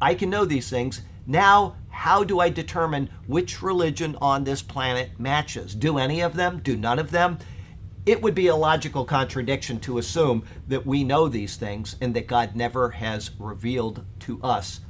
I 0.00 0.14
can 0.14 0.30
know 0.30 0.44
these 0.44 0.70
things. 0.70 1.02
Now, 1.26 1.74
how 1.88 2.22
do 2.22 2.38
I 2.38 2.50
determine 2.50 3.10
which 3.26 3.62
religion 3.62 4.16
on 4.20 4.44
this 4.44 4.62
planet 4.62 5.18
matches? 5.18 5.74
Do 5.74 5.98
any 5.98 6.20
of 6.20 6.36
them? 6.36 6.60
Do 6.62 6.76
none 6.76 7.00
of 7.00 7.10
them? 7.10 7.38
It 8.06 8.22
would 8.22 8.34
be 8.34 8.46
a 8.46 8.56
logical 8.56 9.04
contradiction 9.04 9.80
to 9.80 9.98
assume 9.98 10.44
that 10.68 10.86
we 10.86 11.04
know 11.04 11.28
these 11.28 11.56
things 11.56 11.96
and 12.00 12.14
that 12.14 12.28
God 12.28 12.54
never 12.54 12.90
has 12.90 13.32
revealed 13.38 14.04
to 14.20 14.40
us 14.42 14.80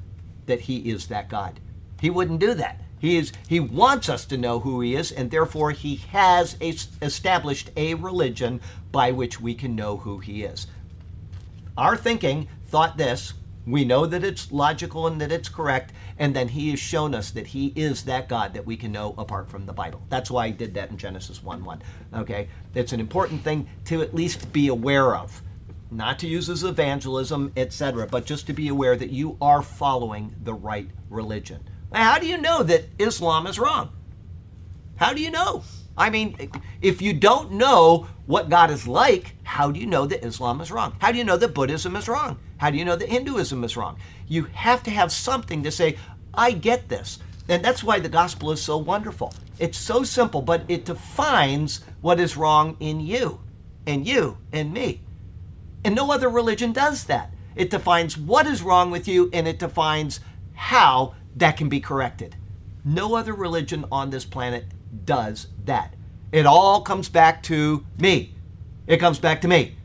that 0.45 0.61
He 0.61 0.91
is 0.91 1.07
that 1.07 1.29
God. 1.29 1.59
He 2.01 2.11
wouldn't 2.11 2.41
do 2.41 2.55
that. 2.55 2.81
He 2.99 3.17
is 3.17 3.33
he 3.49 3.61
wants 3.61 4.09
us 4.09 4.25
to 4.27 4.39
know 4.39 4.61
who 4.61 4.81
he 4.81 4.95
is, 4.95 5.13
and 5.13 5.31
therefore 5.31 5.71
he 5.71 5.97
has 5.97 6.57
a, 6.61 6.75
established 7.03 7.71
a 7.77 7.95
religion 7.95 8.61
by 8.91 9.13
which 9.13 9.41
we 9.41 9.55
can 9.55 9.77
know 9.77 9.99
who 9.99 10.19
he 10.19 10.45
is. 10.45 10.67
Our 11.77 11.97
thinking 11.97 12.49
thought 12.67 12.97
this. 12.97 13.35
We 13.67 13.85
know 13.85 14.07
that 14.07 14.23
it's 14.23 14.53
logical 14.53 15.09
and 15.09 15.21
that 15.21 15.33
it's 15.33 15.49
correct, 15.49 15.93
and 16.19 16.37
then 16.37 16.49
he 16.49 16.71
has 16.71 16.79
shown 16.79 17.15
us 17.15 17.33
that 17.33 17.49
he 17.49 17.73
is 17.75 18.05
that 18.05 18.29
God 18.29 18.55
that 18.55 18.65
we 18.65 18.77
can 18.77 18.93
know 18.93 19.15
apart 19.19 19.51
from 19.51 19.67
the 19.67 19.73
Bible. 19.73 20.03
That's 20.09 20.31
why 20.31 20.47
he 20.47 20.53
did 20.53 20.75
that 20.75 20.91
in 20.91 20.99
Genesis 20.99 21.43
1 21.43 21.65
1. 21.65 21.83
Okay? 22.15 22.49
It's 22.75 22.93
an 22.93 23.01
important 23.01 23.43
thing 23.43 23.69
to 23.87 24.03
at 24.03 24.15
least 24.15 24.53
be 24.53 24.69
aware 24.69 25.17
of. 25.17 25.43
Not 25.91 26.19
to 26.21 26.29
use 26.29 26.49
as 26.49 26.63
evangelism, 26.63 27.53
etc., 27.57 28.07
but 28.07 28.25
just 28.25 28.47
to 28.47 28.53
be 28.53 28.69
aware 28.69 28.97
that 28.97 29.11
you 29.11 29.37
are 29.41 29.63
following 29.63 30.35
the 30.43 30.55
right 30.55 30.89
religion. 31.11 31.69
How 31.93 32.19
do 32.19 32.27
you 32.27 32.39
know 32.39 32.63
that 32.63 32.85
Islam 32.99 33.47
is 33.47 33.59
wrong? 33.59 33.91
How 34.97 35.13
do 35.13 35.21
you 35.21 35.31
know? 35.31 35.63
I 35.97 36.11
mean, 36.11 36.51
if 36.83 37.01
you 37.01 37.13
don't 37.13 37.53
know 37.53 38.07
what 38.27 38.51
God 38.51 38.71
is 38.71 38.87
like, 38.87 39.35
how 39.45 39.71
do 39.71 39.81
you 39.81 39.87
know 39.87 40.07
that 40.07 40.25
Islam 40.25 40.61
is 40.61 40.71
wrong? 40.71 40.95
How 40.99 41.11
do 41.11 41.19
you 41.19 41.25
know 41.25 41.37
that 41.37 41.55
Buddhism 41.55 41.97
is 41.97 42.09
wrong? 42.09 42.39
How 42.59 42.71
do 42.71 42.77
you 42.77 42.85
know 42.85 42.97
that 42.97 43.09
Hinduism 43.09 43.65
is 43.65 43.77
wrong? 43.77 43.99
You 44.29 44.45
have 44.53 44.83
to 44.85 44.91
have 44.91 45.11
something 45.11 45.63
to 45.63 45.71
say, 45.71 45.97
I 46.35 46.53
get 46.53 46.89
this. 46.89 47.19
And 47.49 47.65
that's 47.65 47.85
why 47.85 48.01
the 48.01 48.09
gospel 48.09 48.51
is 48.51 48.61
so 48.61 48.77
wonderful. 48.77 49.33
It's 49.59 49.79
so 49.79 50.03
simple, 50.03 50.43
but 50.43 50.65
it 50.69 50.85
defines 50.85 51.81
what 52.01 52.21
is 52.21 52.37
wrong 52.37 52.77
in 52.81 53.01
you, 53.01 53.41
and 53.87 54.07
you, 54.07 54.39
and 54.53 54.73
me. 54.73 55.01
And 55.85 55.95
no 55.95 56.11
other 56.11 56.29
religion 56.29 56.73
does 56.73 57.05
that. 57.05 57.33
It 57.55 57.71
defines 57.71 58.19
what 58.19 58.47
is 58.47 58.63
wrong 58.63 58.91
with 58.91 59.09
you, 59.09 59.31
and 59.33 59.49
it 59.49 59.59
defines 59.59 60.21
how 60.55 61.15
that 61.37 61.57
can 61.57 61.69
be 61.69 61.81
corrected. 61.81 62.37
No 62.85 63.15
other 63.15 63.33
religion 63.33 63.85
on 63.91 64.11
this 64.11 64.25
planet 64.25 64.67
does 65.05 65.49
that. 65.65 65.95
It 66.33 66.47
all 66.47 66.81
comes 66.81 67.09
back 67.09 67.43
to 67.45 67.85
me. 67.99 68.35
It 68.87 68.99
comes 68.99 69.19
back 69.19 69.41
to 69.43 69.49
me. 69.49 69.77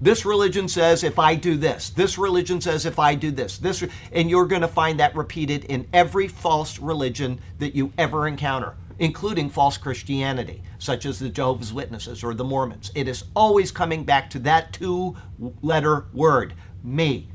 This 0.00 0.26
religion 0.26 0.68
says 0.68 1.02
if 1.02 1.18
I 1.18 1.34
do 1.34 1.56
this. 1.56 1.90
This 1.90 2.18
religion 2.18 2.60
says 2.60 2.84
if 2.84 2.98
I 2.98 3.14
do 3.14 3.30
this. 3.30 3.58
This 3.58 3.82
and 4.12 4.28
you're 4.28 4.46
going 4.46 4.62
to 4.62 4.68
find 4.68 5.00
that 5.00 5.16
repeated 5.16 5.64
in 5.64 5.88
every 5.92 6.28
false 6.28 6.78
religion 6.78 7.40
that 7.58 7.74
you 7.74 7.92
ever 7.96 8.28
encounter, 8.28 8.74
including 8.98 9.48
false 9.48 9.78
Christianity, 9.78 10.62
such 10.78 11.06
as 11.06 11.18
the 11.18 11.30
Jehovah's 11.30 11.72
Witnesses 11.72 12.22
or 12.22 12.34
the 12.34 12.44
Mormons. 12.44 12.90
It 12.94 13.08
is 13.08 13.24
always 13.34 13.70
coming 13.70 14.04
back 14.04 14.28
to 14.30 14.38
that 14.40 14.74
two-letter 14.74 16.04
word, 16.12 16.52
me. 16.84 17.28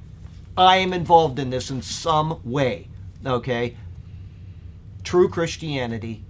I 0.56 0.78
am 0.78 0.94
involved 0.94 1.40
in 1.40 1.50
this 1.50 1.72
in 1.72 1.82
some 1.82 2.42
way. 2.44 2.90
Okay? 3.26 3.76
True 5.04 5.30
Christianity 5.30 6.24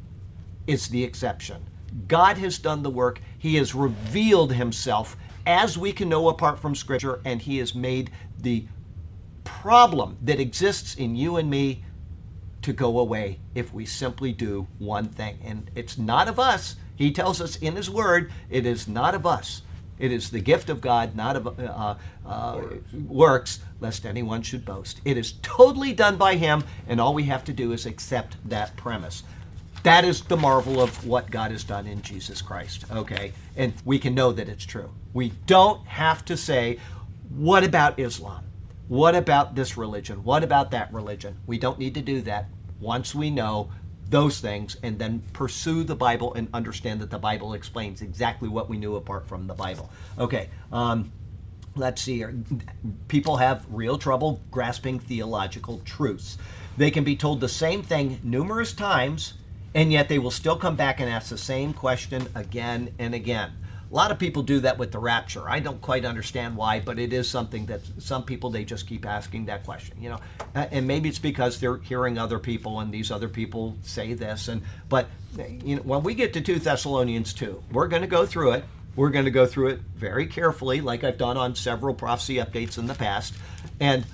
is 0.68 0.88
the 0.88 1.04
exception. 1.04 1.66
God 2.08 2.38
has 2.38 2.58
done 2.58 2.84
the 2.84 2.90
work. 2.90 3.22
He 3.38 3.56
has 3.56 3.76
revealed 3.76 4.54
himself 4.54 5.18
as 5.46 5.78
we 5.78 5.92
can 5.92 6.10
know 6.10 6.30
apart 6.30 6.60
from 6.60 6.76
Scripture, 6.76 7.22
and 7.26 7.42
He 7.42 7.58
has 7.58 7.74
made 7.74 8.12
the 8.40 8.66
problem 9.44 10.18
that 10.22 10.40
exists 10.40 10.96
in 10.96 11.16
you 11.16 11.38
and 11.38 11.50
me 11.50 11.84
to 12.62 12.74
go 12.74 13.00
away 13.00 13.40
if 13.56 13.74
we 13.74 13.86
simply 13.86 14.32
do 14.32 14.68
one 14.78 15.08
thing. 15.08 15.40
And 15.44 15.72
it's 15.74 15.98
not 15.98 16.28
of 16.28 16.40
us. 16.40 16.76
He 16.96 17.12
tells 17.12 17.42
us 17.42 17.56
in 17.56 17.76
His 17.76 17.90
Word, 17.90 18.32
it 18.50 18.66
is 18.66 18.88
not 18.88 19.16
of 19.16 19.26
us. 19.26 19.64
It 19.98 20.12
is 20.12 20.32
the 20.32 20.40
gift 20.40 20.70
of 20.70 20.82
God, 20.82 21.16
not 21.16 21.36
of 21.36 21.60
uh, 21.60 21.96
uh, 22.26 22.62
works, 23.08 23.60
lest 23.80 24.06
anyone 24.06 24.42
should 24.42 24.66
boast. 24.66 25.00
It 25.06 25.16
is 25.16 25.34
totally 25.44 25.94
done 25.94 26.18
by 26.18 26.36
Him, 26.36 26.64
and 26.88 27.00
all 27.00 27.14
we 27.14 27.24
have 27.24 27.44
to 27.46 27.54
do 27.54 27.72
is 27.72 27.86
accept 27.86 28.38
that 28.46 28.76
premise. 28.78 29.24
That 29.84 30.06
is 30.06 30.22
the 30.22 30.38
marvel 30.38 30.80
of 30.80 31.06
what 31.08 31.32
God 31.32 31.52
has 31.52 31.64
done 31.64 31.88
in 31.88 32.02
Jesus 32.02 32.42
Christ, 32.42 32.86
okay? 32.92 33.34
And 33.56 33.74
we 33.84 33.98
can 33.98 34.14
know 34.14 34.32
that 34.32 34.48
it's 34.48 34.66
true. 34.66 34.92
We 35.14 35.30
don't 35.48 35.86
have 35.88 36.24
to 36.26 36.38
say, 36.38 36.78
what 37.30 37.64
about 37.64 38.00
Islam? 38.00 38.44
What 38.88 39.16
about 39.16 39.56
this 39.56 39.78
religion? 39.78 40.24
What 40.24 40.44
about 40.44 40.72
that 40.72 40.94
religion? 40.94 41.38
We 41.48 41.58
don't 41.58 41.80
need 41.80 41.96
to 41.96 42.02
do 42.02 42.22
that 42.22 42.50
once 42.80 43.16
we 43.16 43.32
know 43.32 43.72
those 44.10 44.40
things 44.40 44.78
and 44.84 45.00
then 45.00 45.24
pursue 45.34 45.84
the 45.84 45.96
Bible 45.96 46.34
and 46.34 46.50
understand 46.54 47.00
that 47.00 47.10
the 47.10 47.18
Bible 47.18 47.54
explains 47.54 48.02
exactly 48.02 48.50
what 48.50 48.70
we 48.70 48.78
knew 48.78 48.98
apart 48.98 49.28
from 49.28 49.48
the 49.48 49.54
Bible. 49.54 49.90
Okay, 50.20 50.50
um, 50.72 51.12
let's 51.76 52.02
see 52.02 52.18
here. 52.18 52.36
People 53.08 53.38
have 53.38 53.66
real 53.70 53.98
trouble 53.98 54.42
grasping 54.52 55.00
theological 55.00 55.82
truths. 55.86 56.38
They 56.78 56.92
can 56.92 57.04
be 57.04 57.16
told 57.16 57.40
the 57.40 57.50
same 57.50 57.82
thing 57.82 58.20
numerous 58.24 58.74
times 58.74 59.36
and 59.74 59.92
yet 59.92 60.10
they 60.10 60.20
will 60.20 60.32
still 60.32 60.58
come 60.58 60.76
back 60.76 61.00
and 61.00 61.10
ask 61.10 61.30
the 61.30 61.38
same 61.38 61.74
question 61.74 62.28
again 62.36 62.94
and 63.00 63.14
again. 63.14 63.52
A 63.90 63.94
lot 63.94 64.12
of 64.12 64.20
people 64.20 64.42
do 64.42 64.62
that 64.62 64.78
with 64.78 64.94
the 64.94 65.00
rapture. 65.00 65.50
I 65.50 65.60
don't 65.60 65.82
quite 65.82 66.06
understand 66.06 66.56
why, 66.56 66.80
but 66.80 66.98
it 66.98 67.12
is 67.12 67.30
something 67.30 67.66
that 67.66 67.82
some 68.00 68.24
people 68.24 68.50
they 68.50 68.64
just 68.64 68.88
keep 68.88 69.06
asking 69.06 69.48
that 69.48 69.66
question. 69.66 69.98
You 70.00 70.12
know, 70.12 70.20
uh, 70.56 70.68
and 70.72 70.88
maybe 70.88 71.10
it's 71.10 71.20
because 71.20 71.60
they're 71.60 71.78
hearing 71.78 72.18
other 72.18 72.40
people 72.40 72.80
and 72.80 72.94
these 72.94 73.12
other 73.12 73.28
people 73.28 73.76
say 73.82 74.14
this. 74.14 74.48
And 74.48 74.62
but 74.88 75.08
you 75.66 75.76
know, 75.76 75.82
when 75.82 76.04
we 76.04 76.14
get 76.14 76.32
to 76.34 76.42
two 76.42 76.58
Thessalonians 76.60 77.34
two, 77.34 77.62
we're 77.70 77.90
going 77.90 78.02
to 78.02 78.08
go 78.08 78.26
through 78.26 78.52
it. 78.54 78.64
We're 78.96 79.10
going 79.10 79.26
to 79.26 79.32
go 79.32 79.46
through 79.46 79.68
it 79.68 79.80
very 79.96 80.26
carefully, 80.26 80.80
like 80.80 81.04
I've 81.04 81.18
done 81.18 81.36
on 81.36 81.56
several 81.56 81.94
prophecy 81.94 82.36
updates 82.36 82.78
in 82.78 82.88
the 82.88 82.94
past. 82.94 83.34
And 83.82 84.06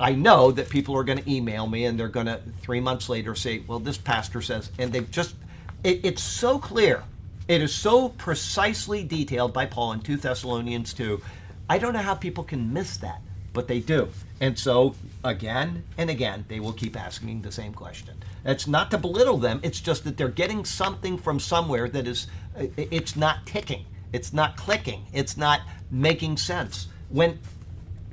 I 0.00 0.12
know 0.12 0.50
that 0.52 0.68
people 0.68 0.96
are 0.96 1.04
going 1.04 1.18
to 1.22 1.30
email 1.30 1.66
me 1.66 1.84
and 1.84 1.98
they're 1.98 2.08
going 2.08 2.26
to 2.26 2.40
three 2.62 2.80
months 2.80 3.08
later 3.08 3.34
say, 3.34 3.62
"Well, 3.66 3.80
this 3.80 3.98
pastor 3.98 4.40
says," 4.40 4.70
and 4.78 4.92
they've 4.92 5.10
just 5.10 5.34
it, 5.82 6.00
it's 6.04 6.22
so 6.22 6.58
clear, 6.58 7.02
it 7.48 7.62
is 7.62 7.74
so 7.74 8.10
precisely 8.10 9.02
detailed 9.02 9.52
by 9.52 9.66
Paul 9.66 9.92
in 9.92 10.00
two 10.00 10.16
Thessalonians 10.16 10.92
two. 10.92 11.20
I 11.68 11.78
don't 11.78 11.92
know 11.92 12.00
how 12.00 12.14
people 12.14 12.44
can 12.44 12.72
miss 12.72 12.96
that, 12.98 13.20
but 13.52 13.66
they 13.66 13.80
do, 13.80 14.08
and 14.40 14.58
so 14.58 14.94
again 15.24 15.84
and 15.96 16.10
again 16.10 16.44
they 16.48 16.60
will 16.60 16.72
keep 16.72 16.96
asking 16.96 17.42
the 17.42 17.52
same 17.52 17.72
question. 17.74 18.22
It's 18.44 18.68
not 18.68 18.90
to 18.92 18.98
belittle 18.98 19.38
them; 19.38 19.60
it's 19.64 19.80
just 19.80 20.04
that 20.04 20.16
they're 20.16 20.28
getting 20.28 20.64
something 20.64 21.18
from 21.18 21.40
somewhere 21.40 21.88
that 21.88 22.06
is 22.06 22.28
it's 22.76 23.16
not 23.16 23.46
ticking, 23.46 23.84
it's 24.12 24.32
not 24.32 24.56
clicking, 24.56 25.06
it's 25.12 25.36
not 25.36 25.62
making 25.90 26.36
sense. 26.36 26.86
When 27.08 27.38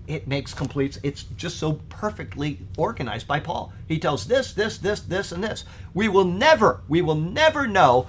it 0.07 0.27
makes 0.27 0.53
complete 0.53 0.99
it's 1.03 1.23
just 1.37 1.57
so 1.57 1.73
perfectly 1.89 2.59
organized 2.77 3.27
by 3.27 3.39
paul. 3.39 3.73
He 3.87 3.99
tells 3.99 4.27
this 4.27 4.53
this 4.53 4.77
this 4.77 5.01
this 5.01 5.31
and 5.31 5.43
this. 5.43 5.65
We 5.93 6.07
will 6.07 6.25
never 6.25 6.81
we 6.87 7.01
will 7.01 7.15
never 7.15 7.67
know 7.67 8.07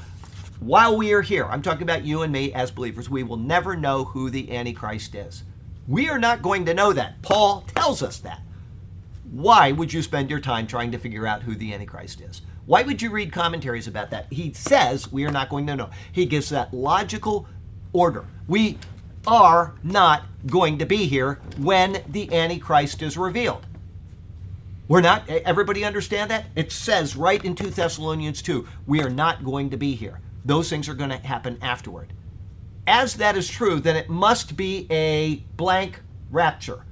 while 0.58 0.96
we 0.96 1.12
are 1.12 1.20
here 1.20 1.44
i'm 1.44 1.60
talking 1.60 1.82
about 1.82 2.02
you 2.02 2.22
and 2.22 2.32
me 2.32 2.50
as 2.54 2.70
believers 2.70 3.10
we 3.10 3.22
will 3.22 3.36
never 3.36 3.76
know 3.76 4.04
who 4.04 4.30
the 4.30 4.56
antichrist 4.56 5.14
is. 5.14 5.44
We 5.88 6.08
are 6.08 6.18
not 6.18 6.42
going 6.42 6.64
to 6.66 6.74
know 6.74 6.92
that. 6.92 7.22
Paul 7.22 7.64
tells 7.74 8.02
us 8.02 8.18
that. 8.20 8.40
Why 9.30 9.72
would 9.72 9.92
you 9.92 10.02
spend 10.02 10.30
your 10.30 10.40
time 10.40 10.66
trying 10.66 10.92
to 10.92 10.98
figure 10.98 11.26
out 11.26 11.42
who 11.42 11.54
the 11.54 11.72
antichrist 11.74 12.20
is? 12.20 12.42
Why 12.64 12.82
would 12.82 13.00
you 13.00 13.10
read 13.10 13.32
commentaries 13.32 13.86
about 13.86 14.10
that? 14.10 14.32
He 14.32 14.52
says 14.52 15.12
we 15.12 15.24
are 15.24 15.30
not 15.30 15.48
going 15.48 15.66
to 15.68 15.76
know. 15.76 15.90
He 16.10 16.26
gives 16.26 16.48
that 16.48 16.74
logical 16.74 17.46
order. 17.92 18.24
We 18.48 18.78
are 19.26 19.74
not 19.82 20.22
going 20.46 20.78
to 20.78 20.86
be 20.86 21.06
here 21.06 21.40
when 21.58 22.02
the 22.08 22.32
Antichrist 22.32 23.02
is 23.02 23.16
revealed. 23.16 23.66
We're 24.88 25.00
not, 25.00 25.28
everybody 25.28 25.84
understand 25.84 26.30
that? 26.30 26.46
It 26.54 26.70
says 26.70 27.16
right 27.16 27.44
in 27.44 27.56
2 27.56 27.70
Thessalonians 27.70 28.40
2, 28.42 28.66
we 28.86 29.02
are 29.02 29.10
not 29.10 29.44
going 29.44 29.70
to 29.70 29.76
be 29.76 29.94
here. 29.94 30.20
Those 30.44 30.70
things 30.70 30.88
are 30.88 30.94
going 30.94 31.10
to 31.10 31.16
happen 31.18 31.58
afterward. 31.60 32.12
As 32.86 33.14
that 33.14 33.36
is 33.36 33.48
true, 33.48 33.80
then 33.80 33.96
it 33.96 34.08
must 34.08 34.56
be 34.56 34.86
a 34.90 35.36
blank 35.56 36.00
rapture. 36.30 36.84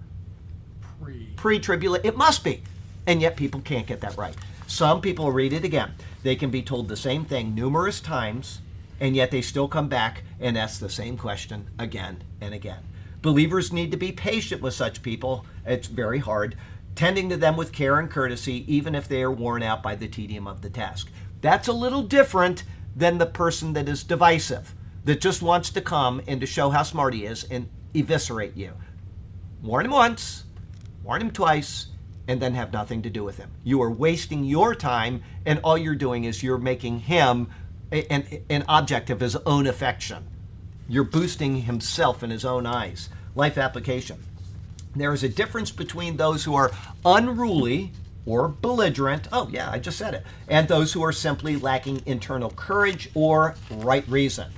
Pre 1.37 1.61
tribulation. 1.61 2.07
It 2.07 2.17
must 2.17 2.43
be. 2.43 2.63
And 3.07 3.21
yet 3.21 3.37
people 3.37 3.61
can't 3.61 3.87
get 3.87 4.01
that 4.01 4.17
right. 4.17 4.35
Some 4.67 5.01
people 5.01 5.31
read 5.31 5.53
it 5.53 5.63
again. 5.63 5.93
They 6.25 6.35
can 6.35 6.51
be 6.51 6.63
told 6.63 6.89
the 6.89 6.97
same 6.97 7.25
thing 7.25 7.55
numerous 7.55 8.01
times 8.01 8.61
and 9.01 9.17
yet 9.17 9.31
they 9.31 9.43
still 9.43 9.69
come 9.69 9.89
back 9.89 10.23
and 10.41 10.57
ask 10.57 10.81
the 10.81 10.89
same 10.89 11.17
question 11.17 11.69
again 11.79 12.23
and 12.41 12.55
again. 12.55 12.83
Believers 13.23 13.73
need 13.73 13.91
to 13.91 13.97
be 13.97 14.13
patient 14.13 14.61
with 14.61 14.75
such 14.75 15.03
people. 15.03 15.47
It's 15.65 15.89
very 15.89 16.19
hard, 16.19 16.57
tending 16.95 17.29
to 17.31 17.37
them 17.37 17.57
with 17.57 17.73
care 17.73 17.99
and 17.99 18.11
courtesy, 18.11 18.65
even 18.73 18.95
if 18.95 19.09
they 19.09 19.23
are 19.23 19.31
worn 19.31 19.63
out 19.63 19.83
by 19.83 19.95
the 19.95 20.09
tedium 20.09 20.47
of 20.47 20.61
the 20.61 20.71
task. 20.71 21.11
That's 21.41 21.69
a 21.69 21.73
little 21.73 22.03
different 22.03 22.65
than 22.95 23.19
the 23.19 23.27
person 23.27 23.73
that 23.73 23.89
is 23.89 24.05
divisive, 24.05 24.75
that 25.05 25.21
just 25.21 25.43
wants 25.43 25.71
to 25.71 25.81
come 25.81 26.23
and 26.27 26.41
to 26.41 26.47
show 26.47 26.71
how 26.71 26.83
smart 26.83 27.15
he 27.15 27.25
is 27.25 27.45
and 27.45 27.69
eviscerate 27.95 28.57
you. 28.57 28.73
Warn 29.63 29.87
him 29.87 29.93
once, 29.93 30.45
warn 31.03 31.23
him 31.23 31.31
twice, 31.31 31.87
and 32.29 32.41
then 32.41 32.55
have 32.55 32.73
nothing 32.73 33.03
to 33.03 33.11
do 33.11 33.25
with 33.25 33.39
him. 33.39 33.51
You 33.65 33.83
are 33.83 33.91
wasting 33.91 34.45
your 34.45 34.75
time, 34.75 35.23
and 35.45 35.61
all 35.65 35.77
you're 35.77 35.95
doing 35.95 36.25
is 36.25 36.43
you're 36.43 36.59
making 36.59 37.01
him 37.01 37.49
an, 37.93 38.27
an 38.51 38.65
object 38.69 39.11
of 39.11 39.21
his 39.21 39.37
own 39.37 39.67
affection. 39.67 40.27
You're 40.89 41.05
boosting 41.05 41.63
himself 41.63 42.23
in 42.23 42.31
his 42.31 42.45
own 42.45 42.67
eyes. 42.67 43.09
Life 43.35 43.59
application. 43.59 44.23
There 44.95 45.13
is 45.13 45.25
a 45.25 45.29
difference 45.29 45.71
between 45.71 46.17
those 46.17 46.45
who 46.45 46.55
are 46.55 46.71
unruly 47.05 47.93
or 48.27 48.49
belligerent. 48.49 49.29
Oh, 49.33 49.49
yeah, 49.51 49.71
I 49.71 49.79
just 49.79 49.99
said 49.99 50.15
it. 50.15 50.25
And 50.49 50.69
those 50.69 50.93
who 50.93 51.03
are 51.03 51.13
simply 51.13 51.57
lacking 51.57 52.03
internal 52.07 52.51
courage 52.51 53.11
or 53.15 53.55
right 53.71 54.07
reason. 54.09 54.51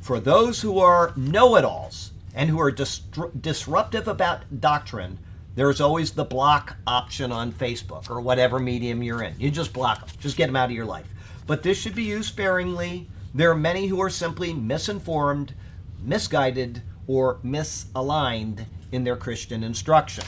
For 0.00 0.20
those 0.20 0.60
who 0.60 0.78
are 0.78 1.12
know 1.16 1.56
it 1.56 1.64
alls 1.64 2.12
and 2.34 2.50
who 2.50 2.60
are 2.60 2.72
distru- 2.72 3.30
disruptive 3.40 4.08
about 4.08 4.60
doctrine, 4.60 5.18
there's 5.54 5.80
always 5.80 6.12
the 6.12 6.24
block 6.24 6.76
option 6.86 7.32
on 7.32 7.52
Facebook 7.52 8.10
or 8.10 8.20
whatever 8.20 8.58
medium 8.58 9.02
you're 9.02 9.22
in. 9.22 9.34
You 9.38 9.50
just 9.50 9.72
block 9.72 10.00
them, 10.00 10.08
just 10.20 10.36
get 10.36 10.46
them 10.46 10.56
out 10.56 10.66
of 10.66 10.76
your 10.76 10.84
life. 10.84 11.12
But 11.46 11.62
this 11.62 11.78
should 11.78 11.94
be 11.94 12.04
used 12.04 12.28
sparingly. 12.28 13.08
There 13.34 13.50
are 13.50 13.56
many 13.56 13.86
who 13.86 14.00
are 14.00 14.10
simply 14.10 14.52
misinformed, 14.52 15.54
misguided, 16.02 16.82
or 17.06 17.36
misaligned 17.44 18.66
in 18.92 19.04
their 19.04 19.16
Christian 19.16 19.62
instruction. 19.62 20.24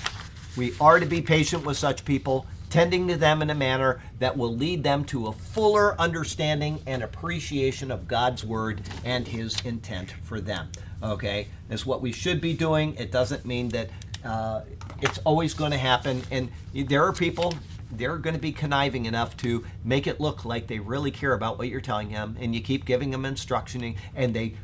We 0.56 0.74
are 0.80 1.00
to 1.00 1.06
be 1.06 1.20
patient 1.20 1.64
with 1.64 1.76
such 1.76 2.04
people, 2.04 2.46
tending 2.70 3.08
to 3.08 3.16
them 3.16 3.42
in 3.42 3.50
a 3.50 3.54
manner 3.54 4.02
that 4.18 4.36
will 4.36 4.54
lead 4.54 4.82
them 4.82 5.04
to 5.06 5.28
a 5.28 5.32
fuller 5.32 5.98
understanding 6.00 6.80
and 6.86 7.02
appreciation 7.02 7.90
of 7.90 8.06
God's 8.06 8.44
Word 8.44 8.82
and 9.04 9.26
His 9.26 9.60
intent 9.64 10.12
for 10.24 10.40
them. 10.40 10.68
Okay? 11.02 11.48
That's 11.68 11.86
what 11.86 12.02
we 12.02 12.12
should 12.12 12.40
be 12.40 12.54
doing. 12.54 12.94
It 12.96 13.10
doesn't 13.10 13.44
mean 13.44 13.68
that 13.70 13.90
uh, 14.24 14.62
it's 15.00 15.18
always 15.18 15.54
going 15.54 15.70
to 15.70 15.78
happen. 15.78 16.22
And 16.30 16.50
there 16.74 17.04
are 17.04 17.12
people, 17.12 17.54
they're 17.90 18.18
going 18.18 18.34
to 18.34 18.40
be 18.40 18.52
conniving 18.52 19.06
enough 19.06 19.36
to 19.38 19.64
make 19.84 20.06
it 20.06 20.20
look 20.20 20.44
like 20.44 20.66
they 20.66 20.78
really 20.78 21.10
care 21.10 21.32
about 21.32 21.58
what 21.58 21.68
you're 21.68 21.80
telling 21.80 22.10
them, 22.10 22.36
and 22.40 22.54
you 22.54 22.60
keep 22.60 22.84
giving 22.84 23.10
them 23.10 23.24
instruction, 23.24 23.94
and 24.14 24.34
they, 24.34 24.54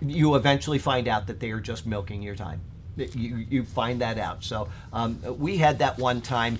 you 0.00 0.34
eventually 0.34 0.78
find 0.78 1.08
out 1.08 1.26
that 1.26 1.40
they 1.40 1.50
are 1.50 1.60
just 1.60 1.86
milking 1.86 2.22
your 2.22 2.34
time. 2.34 2.60
You, 2.96 3.44
you 3.48 3.64
find 3.64 4.00
that 4.00 4.18
out. 4.18 4.44
So 4.44 4.68
um, 4.92 5.20
we 5.38 5.56
had 5.56 5.78
that 5.80 5.98
one 5.98 6.20
time. 6.20 6.58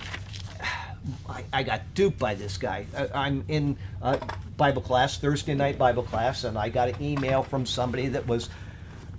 I, 1.29 1.43
I 1.53 1.63
got 1.63 1.81
duped 1.93 2.17
by 2.17 2.33
this 2.33 2.57
guy. 2.57 2.87
I, 2.97 3.07
I'm 3.13 3.45
in 3.47 3.77
uh, 4.01 4.17
Bible 4.57 4.81
class, 4.81 5.17
Thursday 5.17 5.53
night 5.53 5.77
Bible 5.77 6.03
class, 6.03 6.43
and 6.43 6.57
I 6.57 6.69
got 6.69 6.89
an 6.89 7.01
email 7.01 7.43
from 7.43 7.65
somebody 7.65 8.07
that 8.09 8.25
was 8.27 8.49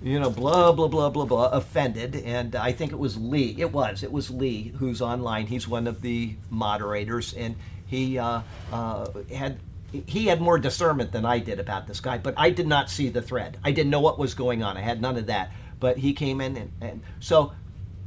you 0.01 0.19
know, 0.19 0.29
blah, 0.29 0.71
blah, 0.71 0.87
blah, 0.87 1.09
blah, 1.09 1.25
blah, 1.25 1.49
offended. 1.49 2.15
And 2.15 2.55
I 2.55 2.71
think 2.71 2.91
it 2.91 2.99
was 2.99 3.17
Lee. 3.17 3.55
It 3.57 3.71
was. 3.71 4.03
It 4.03 4.11
was 4.11 4.29
Lee 4.29 4.73
who's 4.77 5.01
online. 5.01 5.47
He's 5.47 5.67
one 5.67 5.87
of 5.87 6.01
the 6.01 6.35
moderators. 6.49 7.33
And 7.33 7.55
he 7.85 8.17
uh, 8.17 8.41
uh, 8.71 9.07
had. 9.33 9.59
He 10.05 10.25
had 10.25 10.41
more 10.41 10.59
discernment 10.59 11.13
than 11.13 11.23
I 11.23 11.39
did 11.39 11.61
about 11.61 11.87
this 11.87 12.01
guy, 12.01 12.17
but 12.17 12.33
I 12.35 12.49
did 12.49 12.67
not 12.67 12.89
see 12.89 13.07
the 13.07 13.21
thread. 13.21 13.57
I 13.63 13.71
didn't 13.71 13.89
know 13.89 14.01
what 14.01 14.19
was 14.19 14.33
going 14.33 14.61
on. 14.61 14.75
I 14.75 14.81
had 14.81 15.01
none 15.01 15.15
of 15.15 15.27
that. 15.27 15.49
But 15.79 15.97
he 15.97 16.11
came 16.13 16.41
in, 16.41 16.57
and, 16.57 16.71
and 16.81 17.01
so 17.21 17.53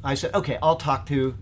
I 0.05 0.12
said, 0.14 0.34
okay, 0.34 0.59
I'll 0.62 0.76
talk 0.76 1.07
to 1.07 1.34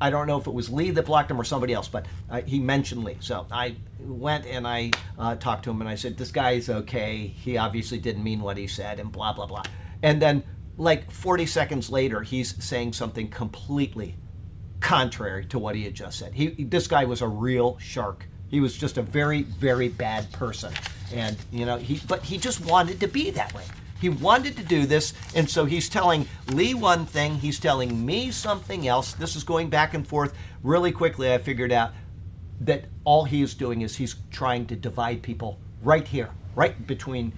I 0.00 0.10
don't 0.10 0.26
know 0.26 0.38
if 0.38 0.46
it 0.46 0.54
was 0.54 0.70
Lee 0.70 0.90
that 0.92 1.06
blocked 1.06 1.30
him 1.30 1.40
or 1.40 1.44
somebody 1.44 1.72
else, 1.72 1.88
but 1.88 2.06
uh, 2.30 2.42
he 2.42 2.58
mentioned 2.60 3.04
Lee. 3.04 3.16
So 3.20 3.46
I 3.50 3.76
went 3.98 4.46
and 4.46 4.66
I 4.66 4.92
uh, 5.18 5.34
talked 5.36 5.64
to 5.64 5.70
him 5.70 5.80
and 5.80 5.88
I 5.88 5.96
said, 5.96 6.16
This 6.16 6.30
guy's 6.30 6.68
okay. 6.68 7.26
He 7.26 7.56
obviously 7.56 7.98
didn't 7.98 8.22
mean 8.22 8.40
what 8.40 8.56
he 8.56 8.66
said, 8.66 9.00
and 9.00 9.10
blah, 9.10 9.32
blah, 9.32 9.46
blah. 9.46 9.64
And 10.02 10.22
then, 10.22 10.44
like 10.76 11.10
40 11.10 11.46
seconds 11.46 11.90
later, 11.90 12.22
he's 12.22 12.62
saying 12.62 12.92
something 12.92 13.28
completely 13.28 14.14
contrary 14.80 15.44
to 15.46 15.58
what 15.58 15.74
he 15.74 15.84
had 15.84 15.94
just 15.94 16.18
said. 16.18 16.32
He, 16.34 16.48
this 16.48 16.86
guy 16.86 17.04
was 17.04 17.20
a 17.20 17.28
real 17.28 17.78
shark. 17.78 18.26
He 18.48 18.60
was 18.60 18.76
just 18.76 18.96
a 18.96 19.02
very, 19.02 19.42
very 19.42 19.88
bad 19.88 20.30
person. 20.32 20.72
And, 21.12 21.36
you 21.50 21.66
know, 21.66 21.76
he, 21.76 22.00
but 22.06 22.22
he 22.22 22.38
just 22.38 22.64
wanted 22.64 23.00
to 23.00 23.08
be 23.08 23.30
that 23.30 23.52
way. 23.54 23.64
He 24.00 24.08
wanted 24.08 24.56
to 24.56 24.62
do 24.62 24.86
this, 24.86 25.12
and 25.34 25.48
so 25.48 25.64
he's 25.64 25.88
telling 25.88 26.28
Lee 26.48 26.74
one 26.74 27.04
thing, 27.06 27.34
he's 27.34 27.58
telling 27.58 28.04
me 28.04 28.30
something 28.30 28.86
else. 28.86 29.12
This 29.12 29.36
is 29.36 29.44
going 29.44 29.68
back 29.70 29.94
and 29.94 30.06
forth. 30.06 30.34
Really 30.62 30.92
quickly, 30.92 31.32
I 31.32 31.38
figured 31.38 31.72
out 31.72 31.92
that 32.60 32.84
all 33.04 33.24
he 33.24 33.42
is 33.42 33.54
doing 33.54 33.82
is 33.82 33.96
he's 33.96 34.16
trying 34.30 34.66
to 34.66 34.76
divide 34.76 35.22
people 35.22 35.58
right 35.82 36.06
here, 36.06 36.30
right 36.54 36.86
between 36.86 37.32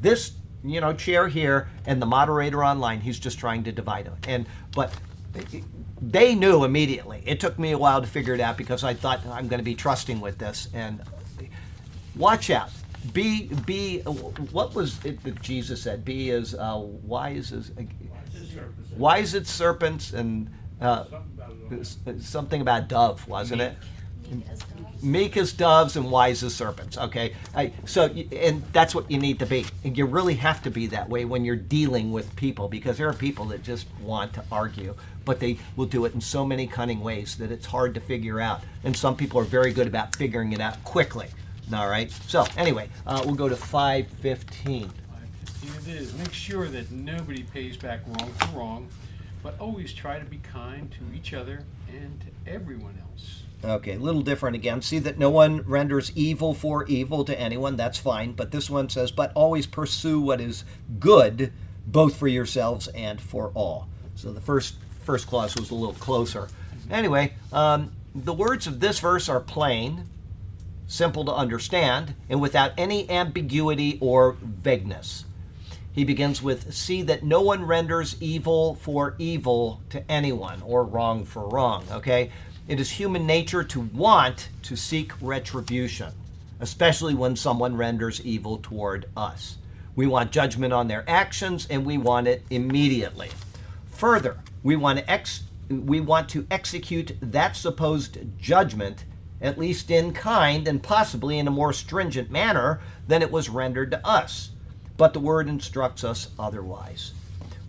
this 0.00 0.32
you 0.64 0.80
know 0.80 0.94
chair 0.94 1.28
here 1.28 1.68
and 1.86 2.00
the 2.00 2.06
moderator 2.06 2.64
online. 2.64 3.00
He's 3.00 3.18
just 3.18 3.38
trying 3.38 3.64
to 3.64 3.72
divide 3.72 4.06
them. 4.06 4.16
And 4.26 4.46
but 4.74 4.92
they 6.00 6.34
knew 6.34 6.64
immediately. 6.64 7.22
It 7.26 7.40
took 7.40 7.58
me 7.58 7.72
a 7.72 7.78
while 7.78 8.00
to 8.00 8.06
figure 8.06 8.34
it 8.34 8.40
out 8.40 8.56
because 8.56 8.84
I 8.84 8.94
thought 8.94 9.24
I'm 9.26 9.48
going 9.48 9.58
to 9.58 9.64
be 9.64 9.74
trusting 9.74 10.20
with 10.20 10.38
this. 10.38 10.68
And 10.74 11.02
watch 12.14 12.50
out 12.50 12.70
be 13.12 13.48
be 13.66 14.00
what 14.00 14.74
was 14.74 15.04
it 15.04 15.22
that 15.24 15.40
Jesus 15.42 15.82
said? 15.82 16.04
Be 16.04 16.30
as 16.30 16.54
uh, 16.54 16.78
wise 16.78 17.52
as 17.52 17.72
wise 18.96 19.34
as 19.34 19.48
serpents 19.48 20.12
and 20.12 20.50
uh, 20.80 21.04
something 22.18 22.60
about 22.60 22.88
dove, 22.88 23.26
wasn't 23.28 23.60
it? 23.60 23.76
Meek 25.02 25.36
as 25.36 25.52
doves 25.52 25.96
and 25.96 26.10
wise 26.10 26.42
as 26.42 26.54
serpents. 26.54 26.96
Okay, 26.96 27.34
I, 27.54 27.72
so 27.84 28.06
and 28.06 28.62
that's 28.72 28.94
what 28.94 29.10
you 29.10 29.18
need 29.18 29.38
to 29.40 29.46
be. 29.46 29.66
And 29.84 29.96
you 29.96 30.06
really 30.06 30.34
have 30.34 30.62
to 30.62 30.70
be 30.70 30.86
that 30.88 31.08
way 31.08 31.26
when 31.26 31.44
you're 31.44 31.56
dealing 31.56 32.10
with 32.10 32.34
people 32.36 32.68
because 32.68 32.96
there 32.96 33.08
are 33.08 33.14
people 33.14 33.44
that 33.46 33.62
just 33.62 33.86
want 34.00 34.32
to 34.34 34.44
argue, 34.50 34.94
but 35.26 35.40
they 35.40 35.58
will 35.76 35.86
do 35.86 36.06
it 36.06 36.14
in 36.14 36.22
so 36.22 36.44
many 36.46 36.66
cunning 36.66 37.00
ways 37.00 37.36
that 37.36 37.52
it's 37.52 37.66
hard 37.66 37.94
to 37.94 38.00
figure 38.00 38.40
out. 38.40 38.62
And 38.82 38.96
some 38.96 39.14
people 39.14 39.38
are 39.40 39.44
very 39.44 39.72
good 39.74 39.86
about 39.86 40.16
figuring 40.16 40.52
it 40.52 40.60
out 40.60 40.82
quickly. 40.84 41.28
All 41.72 41.88
right. 41.88 42.10
So 42.10 42.44
anyway, 42.56 42.88
uh, 43.06 43.22
we'll 43.24 43.34
go 43.34 43.48
to 43.48 43.56
515. 43.56 44.88
515 44.88 45.94
it 45.94 46.00
is. 46.00 46.14
Make 46.14 46.32
sure 46.32 46.68
that 46.68 46.90
nobody 46.90 47.42
pays 47.42 47.76
back 47.76 48.00
wrong 48.06 48.32
for 48.32 48.58
wrong, 48.58 48.88
but 49.42 49.58
always 49.58 49.92
try 49.92 50.18
to 50.18 50.24
be 50.24 50.38
kind 50.38 50.90
to 50.92 51.16
each 51.16 51.32
other 51.32 51.64
and 51.88 52.20
to 52.20 52.50
everyone 52.50 52.98
else. 53.00 53.42
Okay, 53.64 53.94
a 53.94 53.98
little 53.98 54.20
different 54.20 54.56
again. 54.56 54.82
See 54.82 54.98
that 54.98 55.18
no 55.18 55.30
one 55.30 55.62
renders 55.62 56.12
evil 56.14 56.52
for 56.52 56.84
evil 56.86 57.24
to 57.24 57.38
anyone. 57.40 57.76
That's 57.76 57.98
fine. 57.98 58.32
But 58.32 58.50
this 58.50 58.68
one 58.68 58.90
says, 58.90 59.10
but 59.10 59.32
always 59.34 59.66
pursue 59.66 60.20
what 60.20 60.40
is 60.40 60.64
good, 60.98 61.50
both 61.86 62.16
for 62.16 62.28
yourselves 62.28 62.88
and 62.88 63.20
for 63.20 63.50
all. 63.54 63.88
So 64.16 64.32
the 64.32 64.40
first 64.40 64.76
first 65.02 65.26
clause 65.26 65.54
was 65.56 65.70
a 65.70 65.74
little 65.74 65.94
closer. 65.94 66.48
Anyway, 66.90 67.34
um, 67.52 67.92
the 68.14 68.32
words 68.32 68.66
of 68.66 68.80
this 68.80 69.00
verse 69.00 69.28
are 69.28 69.40
plain 69.40 70.06
simple 70.86 71.24
to 71.24 71.32
understand, 71.32 72.14
and 72.28 72.40
without 72.40 72.72
any 72.76 73.08
ambiguity 73.10 73.98
or 74.00 74.36
vagueness. 74.42 75.24
He 75.92 76.04
begins 76.04 76.42
with 76.42 76.74
See 76.74 77.02
that 77.02 77.22
no 77.22 77.40
one 77.40 77.64
renders 77.64 78.16
evil 78.20 78.74
for 78.74 79.14
evil 79.18 79.80
to 79.90 80.02
anyone, 80.10 80.60
or 80.62 80.84
wrong 80.84 81.24
for 81.24 81.48
wrong. 81.48 81.84
Okay? 81.90 82.30
It 82.66 82.80
is 82.80 82.90
human 82.90 83.26
nature 83.26 83.62
to 83.62 83.80
want 83.80 84.48
to 84.62 84.74
seek 84.74 85.12
retribution, 85.20 86.12
especially 86.60 87.14
when 87.14 87.36
someone 87.36 87.76
renders 87.76 88.24
evil 88.24 88.58
toward 88.58 89.06
us. 89.16 89.58
We 89.94 90.06
want 90.06 90.32
judgment 90.32 90.72
on 90.72 90.88
their 90.88 91.08
actions, 91.08 91.66
and 91.70 91.84
we 91.84 91.98
want 91.98 92.26
it 92.26 92.42
immediately. 92.50 93.30
Further, 93.92 94.38
we 94.64 94.74
want 94.74 94.98
to, 94.98 95.10
ex- 95.10 95.44
we 95.68 96.00
want 96.00 96.28
to 96.30 96.46
execute 96.50 97.12
that 97.20 97.54
supposed 97.54 98.18
judgment 98.40 99.04
at 99.40 99.58
least 99.58 99.90
in 99.90 100.12
kind 100.12 100.66
and 100.68 100.82
possibly 100.82 101.38
in 101.38 101.48
a 101.48 101.50
more 101.50 101.72
stringent 101.72 102.30
manner 102.30 102.80
than 103.06 103.22
it 103.22 103.30
was 103.30 103.48
rendered 103.48 103.90
to 103.90 104.06
us. 104.06 104.50
But 104.96 105.12
the 105.12 105.20
word 105.20 105.48
instructs 105.48 106.04
us 106.04 106.28
otherwise. 106.38 107.12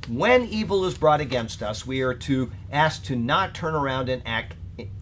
When 0.07 0.45
evil 0.45 0.85
is 0.85 0.97
brought 0.97 1.21
against 1.21 1.63
us, 1.63 1.85
we 1.85 2.01
are 2.01 2.13
to 2.13 2.51
ask 2.71 3.03
to 3.05 3.15
not 3.15 3.55
turn 3.55 3.73
around 3.73 4.09
and 4.09 4.21
act 4.25 4.53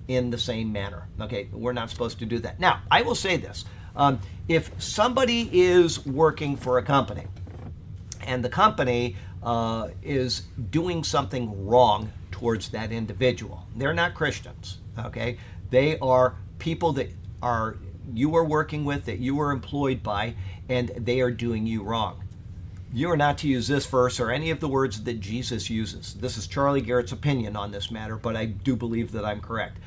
in 0.08 0.30
the 0.30 0.38
same 0.38 0.72
manner. 0.72 1.08
Okay, 1.20 1.50
we're 1.52 1.74
not 1.74 1.90
supposed 1.90 2.20
to 2.20 2.26
do 2.26 2.40
that. 2.40 2.60
Now, 2.60 2.82
I 2.90 3.02
will 3.02 3.16
say 3.16 3.38
this 3.38 3.66
um, 3.96 4.20
if 4.48 4.72
somebody 4.82 5.50
is 5.52 6.06
working 6.06 6.56
for 6.56 6.78
a 6.78 6.84
company 6.84 7.26
and 8.22 8.44
the 8.44 8.50
company 8.50 9.16
uh, 9.44 9.90
is 10.02 10.44
doing 10.72 11.04
something 11.04 11.68
wrong 11.68 12.12
towards 12.32 12.70
that 12.70 12.92
individual, 12.92 13.66
they're 13.76 13.94
not 13.94 14.14
Christians. 14.14 14.80
Okay, 14.98 15.38
they 15.70 15.98
are 16.00 16.36
people 16.64 16.94
that 16.94 17.12
are 17.42 17.76
you 18.14 18.36
are 18.38 18.44
working 18.46 18.86
with, 18.86 19.04
that 19.06 19.20
you 19.20 19.38
are 19.42 19.52
employed 19.52 20.02
by, 20.02 20.34
and 20.70 20.90
they 20.98 21.20
are 21.20 21.30
doing 21.30 21.68
you 21.68 21.84
wrong. 21.84 22.24
You 22.94 23.12
are 23.12 23.18
not 23.18 23.40
to 23.40 23.50
use 23.50 23.68
this 23.68 23.86
verse 23.86 24.18
or 24.18 24.32
any 24.32 24.50
of 24.50 24.62
the 24.62 24.70
words 24.70 25.04
that 25.04 25.20
Jesus 25.20 25.70
uses. 25.70 26.14
This 26.14 26.38
is 26.38 26.48
Charlie 26.48 26.80
Garrett's 26.80 27.12
opinion 27.12 27.58
on 27.58 27.72
this 27.72 27.92
matter, 27.92 28.16
but 28.16 28.38
I 28.38 28.46
do 28.46 28.78
believe 28.78 29.12
that 29.12 29.26
I'm 29.26 29.42
correct. 29.42 29.78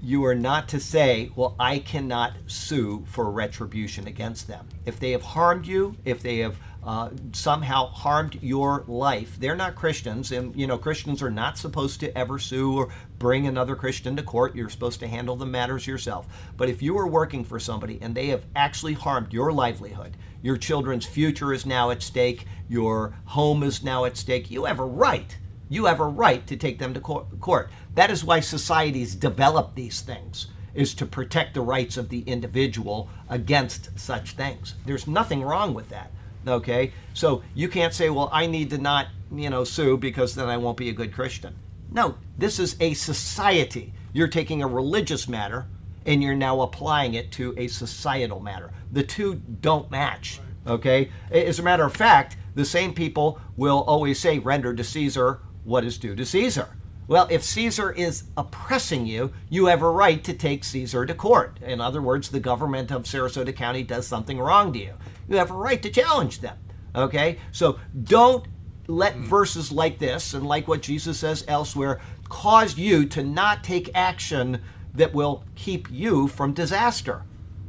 You 0.00 0.24
are 0.26 0.34
not 0.34 0.68
to 0.68 0.80
say, 0.80 1.30
Well, 1.34 1.56
I 1.58 1.80
cannot 1.80 2.34
sue 2.46 3.04
for 3.08 3.30
retribution 3.30 4.06
against 4.06 4.46
them. 4.46 4.68
If 4.86 5.00
they 5.00 5.10
have 5.10 5.22
harmed 5.22 5.66
you, 5.66 5.96
if 6.04 6.22
they 6.22 6.38
have 6.38 6.56
uh, 6.84 7.10
somehow 7.32 7.86
harmed 7.88 8.38
your 8.40 8.84
life. 8.86 9.38
They're 9.38 9.56
not 9.56 9.74
Christians, 9.74 10.32
and 10.32 10.54
you 10.56 10.66
know 10.66 10.78
Christians 10.78 11.22
are 11.22 11.30
not 11.30 11.58
supposed 11.58 12.00
to 12.00 12.16
ever 12.16 12.38
sue 12.38 12.78
or 12.78 12.88
bring 13.18 13.46
another 13.46 13.76
Christian 13.76 14.16
to 14.16 14.22
court. 14.22 14.54
You're 14.54 14.70
supposed 14.70 15.00
to 15.00 15.08
handle 15.08 15.36
the 15.36 15.44
matters 15.44 15.86
yourself. 15.86 16.26
But 16.56 16.68
if 16.70 16.80
you 16.80 16.96
are 16.96 17.06
working 17.06 17.44
for 17.44 17.58
somebody 17.58 17.98
and 18.00 18.14
they 18.14 18.28
have 18.28 18.46
actually 18.56 18.94
harmed 18.94 19.32
your 19.32 19.52
livelihood, 19.52 20.16
your 20.40 20.56
children's 20.56 21.04
future 21.04 21.52
is 21.52 21.66
now 21.66 21.90
at 21.90 22.02
stake, 22.02 22.46
your 22.68 23.12
home 23.24 23.64
is 23.64 23.82
now 23.82 24.04
at 24.04 24.16
stake, 24.16 24.50
you 24.50 24.64
have 24.64 24.78
a 24.78 24.84
right 24.84 25.36
you 25.68 25.86
have 25.86 26.00
a 26.00 26.06
right 26.06 26.46
to 26.46 26.56
take 26.56 26.78
them 26.78 26.94
to 26.94 27.00
court. 27.00 27.70
That 27.94 28.10
is 28.10 28.24
why 28.24 28.40
societies 28.40 29.14
develop 29.14 29.74
these 29.74 30.00
things 30.00 30.48
is 30.74 30.94
to 30.94 31.06
protect 31.06 31.54
the 31.54 31.60
rights 31.60 31.96
of 31.96 32.08
the 32.08 32.20
individual 32.20 33.08
against 33.28 33.98
such 33.98 34.32
things. 34.32 34.74
There's 34.86 35.06
nothing 35.06 35.42
wrong 35.42 35.74
with 35.74 35.88
that. 35.88 36.12
Okay? 36.46 36.92
So 37.14 37.42
you 37.54 37.68
can't 37.68 37.92
say, 37.92 38.10
"Well, 38.10 38.30
I 38.32 38.46
need 38.46 38.70
to 38.70 38.78
not, 38.78 39.08
you 39.32 39.50
know, 39.50 39.64
sue 39.64 39.96
because 39.96 40.34
then 40.34 40.48
I 40.48 40.56
won't 40.56 40.76
be 40.76 40.88
a 40.88 40.92
good 40.92 41.12
Christian." 41.12 41.56
No, 41.90 42.16
this 42.36 42.58
is 42.58 42.76
a 42.80 42.94
society. 42.94 43.92
You're 44.12 44.28
taking 44.28 44.62
a 44.62 44.68
religious 44.68 45.28
matter 45.28 45.66
and 46.06 46.22
you're 46.22 46.34
now 46.34 46.60
applying 46.60 47.14
it 47.14 47.30
to 47.32 47.54
a 47.56 47.68
societal 47.68 48.40
matter. 48.40 48.70
The 48.92 49.02
two 49.02 49.34
don't 49.60 49.90
match. 49.90 50.40
Okay? 50.66 51.10
As 51.30 51.58
a 51.58 51.62
matter 51.62 51.84
of 51.84 51.94
fact, 51.94 52.36
the 52.54 52.64
same 52.64 52.94
people 52.94 53.40
will 53.56 53.82
always 53.86 54.18
say, 54.18 54.38
render 54.38 54.74
to 54.74 54.84
Caesar 54.84 55.40
what 55.68 55.84
is 55.84 55.98
due 55.98 56.16
to 56.16 56.24
Caesar. 56.24 56.70
Well, 57.06 57.28
if 57.30 57.42
Caesar 57.42 57.92
is 57.92 58.24
oppressing 58.36 59.06
you, 59.06 59.32
you 59.50 59.66
have 59.66 59.82
a 59.82 59.90
right 59.90 60.22
to 60.24 60.32
take 60.32 60.64
Caesar 60.64 61.04
to 61.06 61.14
court. 61.14 61.58
In 61.62 61.80
other 61.80 62.02
words, 62.02 62.30
the 62.30 62.40
government 62.40 62.90
of 62.90 63.04
Sarasota 63.04 63.54
County 63.54 63.82
does 63.82 64.06
something 64.06 64.38
wrong 64.38 64.72
to 64.72 64.78
you. 64.78 64.94
You 65.28 65.36
have 65.36 65.50
a 65.50 65.54
right 65.54 65.80
to 65.82 65.90
challenge 65.90 66.40
them. 66.40 66.56
Okay? 66.94 67.38
So 67.52 67.78
don't 68.04 68.46
let 68.86 69.16
verses 69.16 69.70
like 69.70 69.98
this 69.98 70.32
and 70.32 70.46
like 70.46 70.68
what 70.68 70.80
Jesus 70.82 71.18
says 71.18 71.44
elsewhere 71.46 72.00
cause 72.30 72.78
you 72.78 73.04
to 73.06 73.22
not 73.22 73.62
take 73.62 73.90
action 73.94 74.62
that 74.94 75.12
will 75.14 75.44
keep 75.54 75.90
you 75.90 76.28
from 76.28 76.54
disaster. 76.54 77.22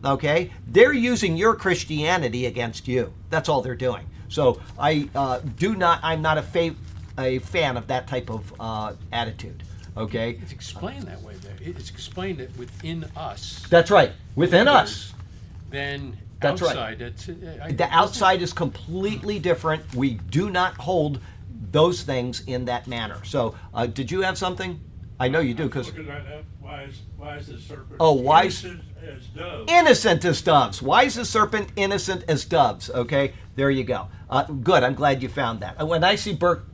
Okay? 0.06 0.52
They're 0.68 0.94
using 0.94 1.36
your 1.36 1.56
Christianity 1.56 2.46
against 2.46 2.88
you. 2.88 3.14
That's 3.30 3.50
all 3.50 3.62
they're 3.62 3.76
doing. 3.76 4.10
So 4.30 4.62
I 4.78 5.10
uh, 5.16 5.40
do 5.40 5.76
not, 5.76 6.00
I'm 6.04 6.22
not 6.22 6.38
a, 6.38 6.44
fa- 6.44 6.76
a 7.20 7.40
fan 7.40 7.78
of 7.78 7.88
that 7.88 8.08
type 8.08 8.30
of 8.30 8.54
uh, 8.60 8.94
attitude. 9.12 9.64
Okay? 9.98 10.40
It's 10.42 10.52
explained 10.54 11.04
that 11.04 11.22
way, 11.22 11.36
There, 11.36 11.54
It's 11.62 11.90
explained 11.90 12.40
that 12.40 12.56
within 12.58 13.06
us. 13.16 13.66
That's 13.70 13.92
right. 13.92 14.12
Within 14.36 14.68
us. 14.68 15.14
Then 15.70 16.18
That's 16.40 16.62
right. 16.62 16.70
outside, 16.72 17.02
it's. 17.02 17.30
uh, 17.30 17.34
I- 17.64 17.72
The 17.74 17.90
outside 17.92 18.42
is 18.42 18.54
completely 18.54 19.40
different. 19.40 19.94
We 19.94 20.14
do 20.16 20.50
not 20.50 20.76
hold 20.76 21.20
those 21.72 22.02
things 22.04 22.42
in 22.48 22.66
that 22.66 22.88
manner. 22.88 23.18
So, 23.26 23.56
uh, 23.74 23.86
did 23.86 24.10
you 24.10 24.22
have 24.22 24.38
something? 24.38 24.80
I 25.20 25.28
know 25.28 25.42
you 25.42 25.54
do 25.54 25.66
because 25.66 25.92
right 25.92 26.24
why 26.62 26.84
is, 26.84 27.02
why 27.18 27.36
is 27.38 27.48
the 27.48 27.60
serpent? 27.60 27.98
Oh, 28.00 28.14
why 28.14 28.44
is- 28.46 28.64
innocent 28.64 28.84
As 29.04 29.26
doves. 29.28 29.72
innocent 29.72 30.26
as 30.26 30.42
doves. 30.42 30.82
Wise 30.82 31.18
as 31.18 31.30
serpent, 31.30 31.70
innocent 31.76 32.24
as 32.30 32.46
doves. 32.46 32.90
Okay, 32.90 33.34
there 33.56 33.70
you 33.70 33.84
go. 33.84 34.08
Uh, 34.30 34.44
good. 34.44 34.82
I'm 34.84 34.94
glad 34.96 35.22
you 35.22 35.28
found 35.30 35.60
that. 35.60 35.80
Uh, 35.82 35.86
When 35.86 36.04
I 36.04 36.16
see 36.16 36.34
Burke 36.34 36.69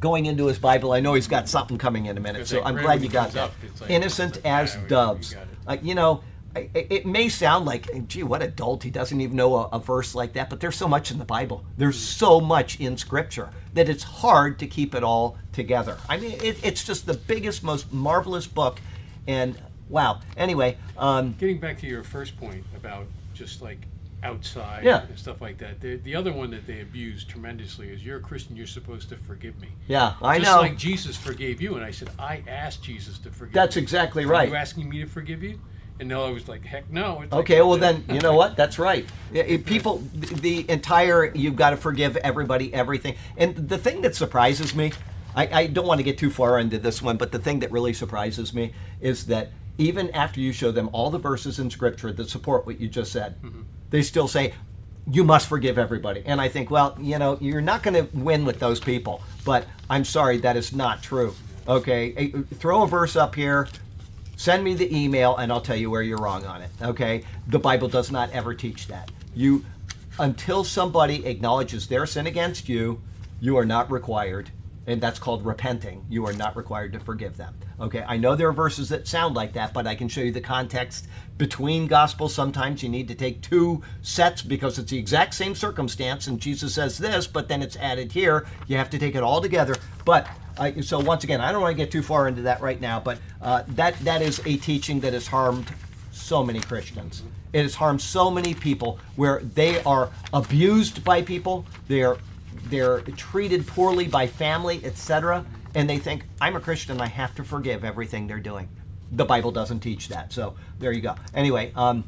going 0.00 0.26
into 0.26 0.46
his 0.46 0.58
Bible, 0.58 0.92
I 0.92 1.00
know 1.00 1.14
he's 1.14 1.26
got 1.28 1.48
something 1.48 1.78
coming 1.78 2.06
in 2.06 2.16
a 2.16 2.20
minute. 2.20 2.46
So 2.46 2.62
I'm 2.62 2.76
glad 2.76 3.02
you 3.02 3.08
got 3.08 3.32
that. 3.32 3.44
up, 3.44 3.52
like- 3.80 3.90
innocent 3.90 4.36
like, 4.36 4.46
as 4.46 4.72
yeah, 4.74 4.78
we- 4.78 4.82
we 4.84 4.88
doves. 4.88 5.34
got 5.34 5.42
it. 5.42 5.48
Uh, 5.66 5.76
you 5.82 5.94
know. 5.94 6.22
I- 6.56 6.70
I- 6.74 6.86
It 6.88 7.06
may 7.06 7.28
sound 7.28 7.66
like, 7.66 8.08
gee, 8.08 8.22
what 8.22 8.42
a 8.42 8.48
dolt. 8.48 8.82
He 8.82 8.90
doesn't 8.90 9.20
even 9.20 9.36
know 9.36 9.54
a, 9.54 9.64
a 9.66 9.78
verse 9.78 10.14
like 10.14 10.32
that. 10.32 10.48
But 10.48 10.60
there's 10.60 10.76
so 10.76 10.88
much 10.88 11.10
in 11.10 11.18
the 11.18 11.24
Bible. 11.26 11.62
There's 11.76 11.98
so 12.00 12.40
much 12.40 12.80
in 12.80 12.96
Scripture 12.96 13.50
that 13.74 13.86
it's 13.88 14.02
hard 14.02 14.58
to 14.60 14.66
keep 14.66 14.94
it 14.94 15.04
all 15.04 15.36
together. 15.52 15.98
I 16.08 16.16
mean, 16.16 16.32
it, 16.42 16.58
it's 16.64 16.82
just 16.84 17.04
the 17.04 17.14
biggest, 17.14 17.62
most 17.62 17.92
marvelous 17.92 18.46
book. 18.46 18.80
And 19.26 19.60
wow. 19.90 20.20
Anyway, 20.38 20.78
um, 20.96 21.34
Getting 21.38 21.60
back 21.60 21.78
to 21.80 21.86
your 21.86 22.02
first 22.02 22.36
point 22.40 22.64
about 22.74 23.06
just 23.34 23.60
like 23.60 23.86
outside 24.22 24.84
Yeah. 24.84 25.02
and 25.02 25.18
stuff 25.18 25.40
like 25.40 25.58
that. 25.58 25.80
The, 25.80 25.96
the 25.96 26.14
other 26.14 26.32
one 26.32 26.50
that 26.50 26.66
they 26.66 26.80
abuse 26.80 27.24
tremendously 27.24 27.88
is 27.88 28.04
you're 28.04 28.18
a 28.18 28.20
Christian, 28.20 28.56
you're 28.56 28.66
supposed 28.66 29.08
to 29.10 29.16
forgive 29.16 29.58
me. 29.60 29.68
yeah, 29.86 30.14
I 30.22 30.38
just 30.38 30.50
know. 30.50 30.60
like 30.60 30.76
Jesus 30.76 31.16
forgave 31.16 31.60
you, 31.60 31.76
and 31.76 31.84
I 31.84 31.90
said, 31.90 32.10
I 32.18 32.42
asked 32.48 32.82
Jesus 32.82 33.18
to 33.20 33.30
forgive 33.30 33.54
That's 33.54 33.76
me. 33.76 33.82
exactly 33.82 34.24
Are 34.24 34.28
right. 34.28 34.48
you 34.48 34.54
asking 34.56 34.88
me 34.88 35.00
to 35.00 35.06
forgive 35.06 35.42
you? 35.42 35.60
And 36.00 36.08
no, 36.08 36.24
I 36.24 36.30
was 36.30 36.46
like, 36.48 36.64
heck 36.64 36.88
no. 36.90 37.22
It's 37.22 37.32
like, 37.32 37.40
Okay, 37.40 37.60
well 37.62 37.76
then, 37.76 38.04
you 38.10 38.20
know 38.20 38.34
what? 38.34 38.56
That's 38.56 38.78
right. 38.78 39.04
People, 39.64 39.98
the 40.14 40.68
entire, 40.70 41.32
you've 41.34 41.56
got 41.56 41.70
to 41.70 41.76
forgive 41.76 42.16
everybody, 42.18 42.72
everything. 42.72 43.16
And 43.36 43.68
the 43.68 43.78
thing 43.78 44.02
that 44.02 44.14
surprises 44.14 44.74
me, 44.76 44.92
I, 45.34 45.48
I 45.52 45.66
don't 45.66 45.86
want 45.86 45.98
to 45.98 46.04
get 46.04 46.16
too 46.18 46.30
far 46.30 46.58
into 46.58 46.78
this 46.78 47.02
one, 47.02 47.16
but 47.16 47.32
the 47.32 47.38
thing 47.38 47.58
that 47.60 47.70
really 47.72 47.92
surprises 47.92 48.54
me 48.54 48.72
is 49.00 49.26
that 49.26 49.50
even 49.76 50.10
after 50.10 50.40
you 50.40 50.52
show 50.52 50.70
them 50.72 50.88
all 50.92 51.10
the 51.10 51.18
verses 51.18 51.58
in 51.60 51.70
Scripture 51.70 52.12
that 52.12 52.28
support 52.28 52.64
what 52.66 52.80
you 52.80 52.88
just 52.88 53.12
said, 53.12 53.40
mm-hmm. 53.42 53.62
They 53.90 54.02
still 54.02 54.28
say, 54.28 54.54
you 55.10 55.24
must 55.24 55.48
forgive 55.48 55.78
everybody. 55.78 56.22
And 56.26 56.40
I 56.40 56.48
think, 56.48 56.70
well, 56.70 56.96
you 57.00 57.18
know, 57.18 57.38
you're 57.40 57.60
not 57.60 57.82
going 57.82 57.94
to 57.94 58.16
win 58.16 58.44
with 58.44 58.58
those 58.58 58.78
people. 58.78 59.22
But 59.44 59.66
I'm 59.88 60.04
sorry, 60.04 60.38
that 60.38 60.56
is 60.56 60.74
not 60.74 61.02
true. 61.02 61.34
Okay, 61.66 62.30
throw 62.54 62.82
a 62.82 62.86
verse 62.86 63.14
up 63.14 63.34
here, 63.34 63.68
send 64.36 64.64
me 64.64 64.74
the 64.74 64.96
email 64.96 65.36
and 65.36 65.52
I'll 65.52 65.60
tell 65.60 65.76
you 65.76 65.90
where 65.90 66.00
you're 66.00 66.18
wrong 66.18 66.46
on 66.46 66.62
it. 66.62 66.70
Okay? 66.80 67.24
The 67.46 67.58
Bible 67.58 67.88
does 67.88 68.10
not 68.10 68.30
ever 68.30 68.54
teach 68.54 68.86
that. 68.86 69.10
You 69.34 69.64
until 70.18 70.64
somebody 70.64 71.26
acknowledges 71.26 71.86
their 71.86 72.06
sin 72.06 72.26
against 72.26 72.68
you, 72.68 73.02
you 73.40 73.56
are 73.58 73.66
not 73.66 73.90
required 73.90 74.50
and 74.86 75.00
that's 75.00 75.18
called 75.18 75.44
repenting. 75.44 76.06
You 76.08 76.26
are 76.26 76.32
not 76.32 76.56
required 76.56 76.94
to 76.94 77.00
forgive 77.00 77.36
them. 77.36 77.54
Okay? 77.78 78.02
I 78.08 78.16
know 78.16 78.34
there 78.34 78.48
are 78.48 78.54
verses 78.54 78.88
that 78.88 79.06
sound 79.06 79.34
like 79.34 79.52
that, 79.52 79.74
but 79.74 79.86
I 79.86 79.94
can 79.94 80.08
show 80.08 80.22
you 80.22 80.32
the 80.32 80.40
context 80.40 81.06
between 81.38 81.86
gospels. 81.86 82.34
Sometimes 82.34 82.82
you 82.82 82.88
need 82.88 83.08
to 83.08 83.14
take 83.14 83.40
two 83.40 83.82
sets 84.02 84.42
because 84.42 84.78
it's 84.78 84.90
the 84.90 84.98
exact 84.98 85.34
same 85.34 85.54
circumstance 85.54 86.26
and 86.26 86.40
Jesus 86.40 86.74
says 86.74 86.98
this, 86.98 87.26
but 87.26 87.48
then 87.48 87.62
it's 87.62 87.76
added 87.76 88.12
here. 88.12 88.46
You 88.66 88.76
have 88.76 88.90
to 88.90 88.98
take 88.98 89.14
it 89.14 89.22
all 89.22 89.40
together. 89.40 89.76
But 90.04 90.28
I, 90.58 90.80
so 90.80 90.98
once 90.98 91.24
again, 91.24 91.40
I 91.40 91.52
don't 91.52 91.62
want 91.62 91.76
to 91.76 91.82
get 91.82 91.92
too 91.92 92.02
far 92.02 92.28
into 92.28 92.42
that 92.42 92.60
right 92.60 92.80
now, 92.80 93.00
but 93.00 93.18
uh, 93.40 93.62
that 93.68 93.98
that 94.00 94.22
is 94.22 94.40
a 94.44 94.56
teaching 94.56 95.00
that 95.00 95.12
has 95.12 95.26
harmed 95.26 95.72
so 96.10 96.44
many 96.44 96.60
Christians. 96.60 97.22
It 97.52 97.62
has 97.62 97.74
harmed 97.74 98.00
so 98.00 98.30
many 98.30 98.54
people 98.54 98.98
where 99.16 99.40
they 99.40 99.82
are 99.84 100.10
abused 100.32 101.04
by 101.04 101.22
people, 101.22 101.64
they're 101.86 102.16
they're 102.64 103.00
treated 103.00 103.66
poorly 103.66 104.08
by 104.08 104.26
family, 104.26 104.80
etc., 104.84 105.46
and 105.74 105.88
they 105.88 105.98
think 105.98 106.24
I'm 106.40 106.56
a 106.56 106.60
Christian, 106.60 107.00
I 107.00 107.06
have 107.06 107.34
to 107.36 107.44
forgive 107.44 107.84
everything 107.84 108.26
they're 108.26 108.40
doing. 108.40 108.68
The 109.12 109.24
Bible 109.24 109.50
doesn't 109.52 109.80
teach 109.80 110.08
that, 110.08 110.32
so 110.32 110.54
there 110.78 110.92
you 110.92 111.00
go. 111.00 111.14
Anyway, 111.34 111.72
um, 111.74 112.04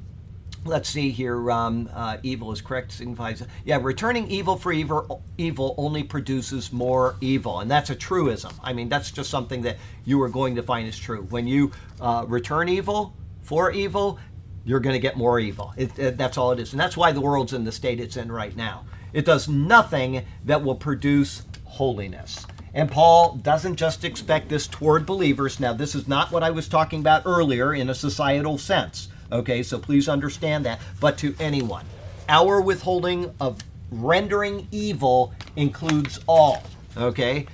let's 0.64 0.88
see 0.88 1.10
here. 1.10 1.50
Um, 1.50 1.88
uh, 1.94 2.18
evil 2.22 2.52
is 2.52 2.60
correct 2.60 2.92
signifies 2.92 3.42
yeah. 3.64 3.78
Returning 3.80 4.30
evil 4.30 4.56
for 4.56 4.72
evil, 4.72 5.22
evil 5.38 5.74
only 5.78 6.02
produces 6.02 6.72
more 6.72 7.16
evil, 7.20 7.60
and 7.60 7.70
that's 7.70 7.90
a 7.90 7.94
truism. 7.94 8.52
I 8.62 8.72
mean, 8.72 8.88
that's 8.88 9.10
just 9.10 9.30
something 9.30 9.62
that 9.62 9.78
you 10.04 10.20
are 10.22 10.28
going 10.28 10.54
to 10.56 10.62
find 10.62 10.86
is 10.86 10.98
true. 10.98 11.22
When 11.30 11.46
you 11.46 11.72
uh, 12.00 12.24
return 12.28 12.68
evil 12.68 13.14
for 13.40 13.70
evil, 13.72 14.18
you're 14.64 14.80
going 14.80 14.94
to 14.94 15.00
get 15.00 15.16
more 15.16 15.40
evil. 15.40 15.72
It, 15.76 15.98
it- 15.98 16.18
that's 16.18 16.36
all 16.36 16.52
it 16.52 16.60
is, 16.60 16.72
and 16.72 16.80
that's 16.80 16.96
why 16.96 17.12
the 17.12 17.20
world's 17.20 17.54
in 17.54 17.64
the 17.64 17.72
state 17.72 17.98
it's 17.98 18.16
in 18.18 18.30
right 18.30 18.54
now. 18.54 18.84
It 19.12 19.24
does 19.24 19.48
nothing 19.48 20.24
that 20.44 20.62
will 20.62 20.76
produce 20.76 21.42
holiness. 21.64 22.46
And 22.74 22.90
Paul 22.90 23.36
doesn't 23.36 23.76
just 23.76 24.04
expect 24.04 24.48
this 24.48 24.66
toward 24.66 25.06
believers. 25.06 25.58
Now, 25.58 25.72
this 25.72 25.94
is 25.94 26.06
not 26.06 26.30
what 26.30 26.42
I 26.42 26.50
was 26.50 26.68
talking 26.68 27.00
about 27.00 27.22
earlier 27.26 27.74
in 27.74 27.90
a 27.90 27.94
societal 27.94 28.58
sense. 28.58 29.08
Okay, 29.32 29.62
so 29.62 29.78
please 29.78 30.08
understand 30.08 30.64
that. 30.66 30.80
But 31.00 31.18
to 31.18 31.34
anyone, 31.40 31.84
our 32.28 32.60
withholding 32.60 33.34
of 33.40 33.58
rendering 33.90 34.68
evil 34.70 35.34
includes 35.56 36.20
all. 36.26 36.62
Okay? 36.96 37.46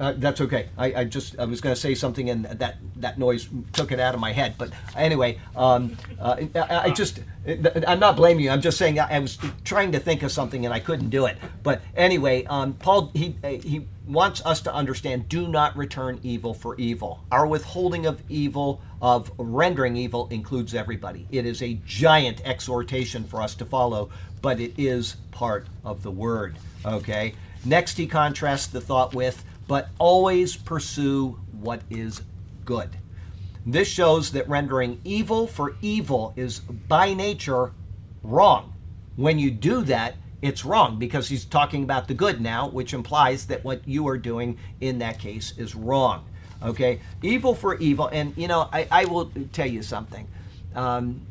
Uh, 0.00 0.12
that's 0.16 0.40
okay. 0.40 0.68
I, 0.76 0.94
I 0.94 1.04
just 1.04 1.38
I 1.38 1.44
was 1.44 1.60
going 1.60 1.74
to 1.74 1.80
say 1.80 1.94
something 1.94 2.28
and 2.28 2.46
that 2.46 2.78
that 2.96 3.18
noise 3.18 3.48
took 3.72 3.92
it 3.92 4.00
out 4.00 4.14
of 4.14 4.20
my 4.20 4.32
head. 4.32 4.56
But 4.58 4.70
anyway, 4.96 5.38
um, 5.54 5.96
uh, 6.20 6.36
I, 6.56 6.78
I 6.84 6.90
just 6.90 7.20
I'm 7.86 8.00
not 8.00 8.16
blaming 8.16 8.44
you. 8.44 8.50
I'm 8.50 8.60
just 8.60 8.76
saying 8.76 8.98
I, 8.98 9.16
I 9.16 9.18
was 9.20 9.38
trying 9.62 9.92
to 9.92 10.00
think 10.00 10.24
of 10.24 10.32
something 10.32 10.64
and 10.64 10.74
I 10.74 10.80
couldn't 10.80 11.10
do 11.10 11.26
it. 11.26 11.38
But 11.62 11.80
anyway, 11.96 12.44
um, 12.46 12.74
Paul 12.74 13.12
he 13.14 13.36
he 13.44 13.86
wants 14.08 14.44
us 14.44 14.60
to 14.62 14.74
understand: 14.74 15.28
do 15.28 15.46
not 15.46 15.76
return 15.76 16.18
evil 16.24 16.54
for 16.54 16.74
evil. 16.76 17.22
Our 17.30 17.46
withholding 17.46 18.04
of 18.04 18.20
evil 18.28 18.80
of 19.00 19.30
rendering 19.38 19.96
evil 19.96 20.26
includes 20.32 20.74
everybody. 20.74 21.28
It 21.30 21.46
is 21.46 21.62
a 21.62 21.74
giant 21.86 22.40
exhortation 22.44 23.22
for 23.22 23.40
us 23.40 23.54
to 23.56 23.64
follow, 23.64 24.10
but 24.42 24.58
it 24.58 24.72
is 24.76 25.16
part 25.30 25.68
of 25.84 26.02
the 26.02 26.10
word. 26.10 26.56
Okay. 26.84 27.34
Next, 27.66 27.96
he 27.96 28.06
contrasts 28.06 28.66
the 28.66 28.80
thought 28.80 29.14
with, 29.14 29.42
but 29.66 29.88
always 29.98 30.56
pursue 30.56 31.38
what 31.52 31.82
is 31.90 32.22
good. 32.64 32.90
This 33.66 33.88
shows 33.88 34.32
that 34.32 34.48
rendering 34.48 35.00
evil 35.04 35.46
for 35.46 35.76
evil 35.80 36.34
is 36.36 36.60
by 36.60 37.14
nature 37.14 37.72
wrong. 38.22 38.74
When 39.16 39.38
you 39.38 39.50
do 39.50 39.82
that, 39.84 40.16
it's 40.42 40.64
wrong 40.64 40.98
because 40.98 41.28
he's 41.28 41.46
talking 41.46 41.84
about 41.84 42.06
the 42.06 42.14
good 42.14 42.40
now, 42.40 42.68
which 42.68 42.92
implies 42.92 43.46
that 43.46 43.64
what 43.64 43.86
you 43.88 44.06
are 44.08 44.18
doing 44.18 44.58
in 44.82 44.98
that 44.98 45.18
case 45.18 45.54
is 45.56 45.74
wrong. 45.74 46.26
Okay? 46.62 47.00
Evil 47.22 47.54
for 47.54 47.76
evil. 47.78 48.08
And, 48.08 48.36
you 48.36 48.48
know, 48.48 48.68
I, 48.70 48.86
I 48.90 49.04
will 49.06 49.30
tell 49.52 49.66
you 49.66 49.82
something. 49.82 50.28
Um, 50.74 51.22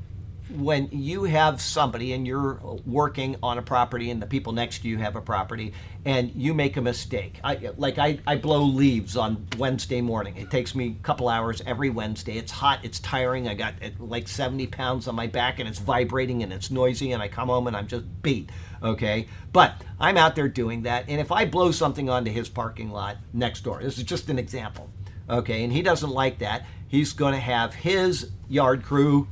when 0.53 0.87
you 0.91 1.23
have 1.23 1.61
somebody 1.61 2.13
and 2.13 2.27
you're 2.27 2.59
working 2.85 3.35
on 3.41 3.57
a 3.57 3.61
property 3.61 4.11
and 4.11 4.21
the 4.21 4.27
people 4.27 4.53
next 4.53 4.83
to 4.83 4.87
you 4.87 4.97
have 4.97 5.15
a 5.15 5.21
property 5.21 5.73
and 6.05 6.31
you 6.35 6.53
make 6.53 6.77
a 6.77 6.81
mistake 6.81 7.39
I, 7.43 7.71
like 7.77 7.97
I, 7.97 8.19
I 8.27 8.35
blow 8.35 8.63
leaves 8.63 9.17
on 9.17 9.47
wednesday 9.57 10.01
morning. 10.01 10.37
It 10.37 10.51
takes 10.51 10.75
me 10.75 10.95
a 10.99 11.03
couple 11.03 11.27
hours 11.27 11.61
every 11.65 11.89
wednesday. 11.89 12.37
It's 12.37 12.51
hot 12.51 12.79
it's 12.83 12.99
tiring. 12.99 13.47
I 13.47 13.55
got 13.55 13.75
uh, 13.83 13.89
like 13.99 14.27
70 14.27 14.67
pounds 14.67 15.07
on 15.07 15.15
my 15.15 15.27
back 15.27 15.59
and 15.59 15.67
it's 15.67 15.79
vibrating 15.79 16.43
and 16.43 16.53
it's 16.53 16.69
noisy 16.69 17.11
and 17.11 17.21
i 17.21 17.27
come 17.27 17.49
home 17.49 17.67
and 17.67 17.75
i'm 17.75 17.87
just 17.87 18.05
beat 18.21 18.49
okay? 18.81 19.27
But 19.51 19.81
i'm 19.99 20.17
out 20.17 20.35
there 20.35 20.47
doing 20.47 20.83
that 20.83 21.05
and 21.07 21.19
if 21.19 21.31
i 21.31 21.45
blow 21.45 21.71
something 21.71 22.09
onto 22.09 22.31
his 22.31 22.49
parking 22.49 22.91
lot 22.91 23.17
next 23.33 23.61
door 23.61 23.81
this 23.81 23.97
is 23.97 24.03
just 24.03 24.29
an 24.29 24.37
example 24.37 24.89
okay? 25.29 25.63
And 25.63 25.71
he 25.71 25.81
doesn't 25.81 26.09
like 26.09 26.39
that. 26.39 26.65
He's 26.87 27.13
going 27.13 27.33
to 27.33 27.39
have 27.39 27.73
his 27.73 28.29
yard 28.49 28.83
crew 28.83 29.27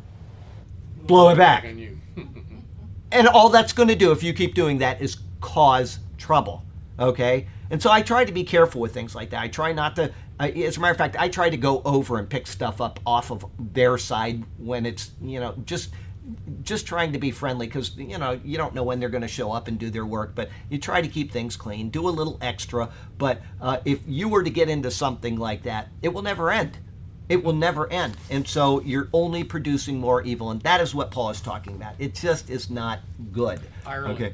blow 1.08 1.30
it 1.30 1.38
back. 1.38 1.66
And 3.14 3.28
all 3.28 3.50
that's 3.50 3.74
going 3.74 3.90
to 3.90 3.96
do 3.96 4.14
if 4.14 4.24
you 4.24 4.32
keep 4.32 4.56
doing 4.56 4.78
that 4.78 5.02
is 5.02 5.18
cause 5.42 6.00
trouble 6.18 6.64
okay? 7.02 7.48
And 7.70 7.82
so 7.82 7.92
i 7.92 8.02
try 8.02 8.24
to 8.24 8.32
be 8.32 8.44
careful 8.44 8.82
with 8.82 8.94
things 8.94 9.16
like 9.16 9.32
that. 9.32 9.42
I 9.42 9.48
try 9.48 9.74
not 9.74 9.96
to 9.98 10.14
I, 10.40 10.50
as 10.50 10.78
a 10.78 10.80
matter 10.80 10.92
of 10.92 10.98
fact 10.98 11.16
i 11.20 11.28
try 11.28 11.50
to 11.50 11.58
go 11.58 11.82
over 11.86 12.18
and 12.18 12.30
pick 12.30 12.48
stuff 12.48 12.82
up 12.82 13.00
off 13.06 13.32
of 13.32 13.46
their 13.60 13.98
side 13.98 14.44
when 14.58 14.86
it's 14.86 15.12
you 15.22 15.40
know 15.40 15.56
just 15.66 15.92
just 16.64 16.86
trying 16.86 17.14
to 17.14 17.20
be 17.20 17.32
friendly 17.32 17.68
because 17.68 17.96
you 17.98 18.18
know 18.18 18.40
you 18.44 18.58
don't 18.58 18.74
know 18.74 18.84
when 18.84 19.00
they're 19.00 19.10
going 19.10 19.22
to 19.22 19.28
show 19.28 19.52
up 19.52 19.68
and 19.68 19.78
do 19.80 19.90
their 19.90 20.06
work 20.06 20.34
but 20.36 20.50
you 20.70 20.78
try 20.78 21.02
to 21.02 21.08
keep 21.08 21.32
things 21.32 21.56
clean 21.56 21.90
do 21.90 22.08
a 22.08 22.10
little 22.10 22.38
extra. 22.42 22.90
But 23.18 23.42
uh, 23.60 23.78
if 23.86 24.00
you 24.08 24.28
were 24.30 24.44
to 24.44 24.50
get 24.50 24.70
into 24.70 24.92
something 24.92 25.38
like 25.38 25.64
that 25.64 25.90
it 26.02 26.10
will 26.10 26.24
never 26.24 26.52
end 26.52 26.78
it 27.32 27.46
will 27.46 27.54
never 27.54 27.90
end. 27.90 28.18
And 28.30 28.46
so 28.46 28.82
you're 28.82 29.08
only 29.14 29.46
producing 29.46 29.98
more 30.02 30.22
evil. 30.22 30.52
And 30.52 30.62
that 30.64 30.82
is 30.82 30.94
what 30.94 31.12
Paul 31.12 31.30
is 31.30 31.40
talking 31.40 31.74
about. 31.74 31.96
It 31.98 32.14
just 32.14 32.50
is 32.50 32.70
not 32.70 33.00
good. 33.32 33.62
Ireland. 33.86 34.16
Okay. 34.16 34.34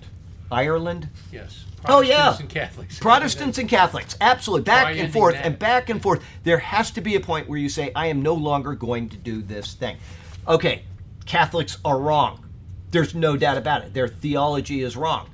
Ireland? 0.49 1.09
Yes. 1.31 1.65
Oh, 1.87 2.01
yeah. 2.01 2.15
Protestants 2.15 2.39
and 2.39 2.49
Catholics. 2.49 2.99
Protestants 2.99 3.57
and 3.59 3.69
Catholics, 3.69 4.17
absolutely. 4.19 4.63
Back 4.63 4.97
and 4.97 5.13
forth 5.13 5.35
that. 5.35 5.45
and 5.45 5.59
back 5.59 5.89
and 5.89 6.01
forth. 6.01 6.23
There 6.43 6.57
has 6.57 6.89
to 6.91 7.01
be 7.01 7.15
a 7.15 7.19
point 7.19 7.47
where 7.47 7.59
you 7.59 7.69
say, 7.69 7.91
I 7.95 8.07
am 8.07 8.23
no 8.23 8.33
longer 8.33 8.73
going 8.73 9.09
to 9.09 9.17
do 9.17 9.43
this 9.43 9.75
thing. 9.75 9.97
Okay, 10.47 10.81
Catholics 11.27 11.77
are 11.85 11.99
wrong. 11.99 12.43
There's 12.89 13.13
no 13.13 13.37
doubt 13.37 13.57
about 13.57 13.83
it. 13.83 13.93
Their 13.93 14.07
theology 14.07 14.81
is 14.81 14.97
wrong. 14.97 15.29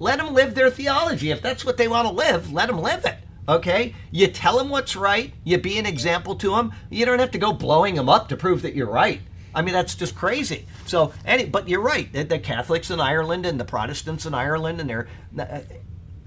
Let 0.00 0.18
them 0.18 0.34
live 0.34 0.56
their 0.56 0.70
theology. 0.70 1.30
If 1.30 1.42
that's 1.42 1.64
what 1.64 1.76
they 1.76 1.86
want 1.86 2.08
to 2.08 2.14
live, 2.14 2.52
let 2.52 2.66
them 2.66 2.80
live 2.80 3.04
it. 3.04 3.18
Okay? 3.48 3.94
You 4.10 4.26
tell 4.28 4.58
them 4.58 4.68
what's 4.68 4.94
right. 4.94 5.32
You 5.44 5.58
be 5.58 5.78
an 5.78 5.86
example 5.86 6.34
to 6.36 6.50
them. 6.50 6.72
You 6.90 7.06
don't 7.06 7.18
have 7.18 7.30
to 7.30 7.38
go 7.38 7.52
blowing 7.52 7.94
them 7.94 8.08
up 8.08 8.28
to 8.28 8.36
prove 8.36 8.62
that 8.62 8.74
you're 8.74 8.90
right. 8.90 9.20
I 9.54 9.62
mean, 9.62 9.72
that's 9.72 9.94
just 9.94 10.14
crazy. 10.14 10.66
So, 10.86 11.12
any, 11.24 11.46
but 11.46 11.68
you're 11.68 11.80
right. 11.80 12.12
The, 12.12 12.24
the 12.24 12.38
Catholics 12.38 12.90
in 12.90 13.00
Ireland 13.00 13.46
and 13.46 13.58
the 13.58 13.64
Protestants 13.64 14.26
in 14.26 14.34
Ireland, 14.34 14.80
and 14.80 14.90
they're, 14.90 15.08
uh, 15.38 15.60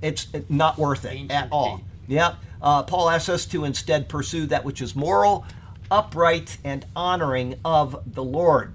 it's 0.02 0.27
not 0.49 0.77
worth 0.80 1.06
it 1.06 1.10
Ancient 1.10 1.31
at 1.31 1.49
all. 1.52 1.77
hate. 1.77 1.85
Yeah. 2.07 2.35
Uh, 2.61 2.84
Paul 2.84 3.10
asks 3.10 3.30
us 3.30 3.45
to 3.48 3.64
instead 3.65 4.10
pursue 4.10 4.48
that 4.48 4.65
which 4.65 4.81
is 4.81 4.95
moral, 4.95 5.45
upright, 5.89 6.57
and 6.64 6.85
honoring 6.95 7.56
of 7.64 8.02
the 8.06 8.23
Lord. 8.23 8.73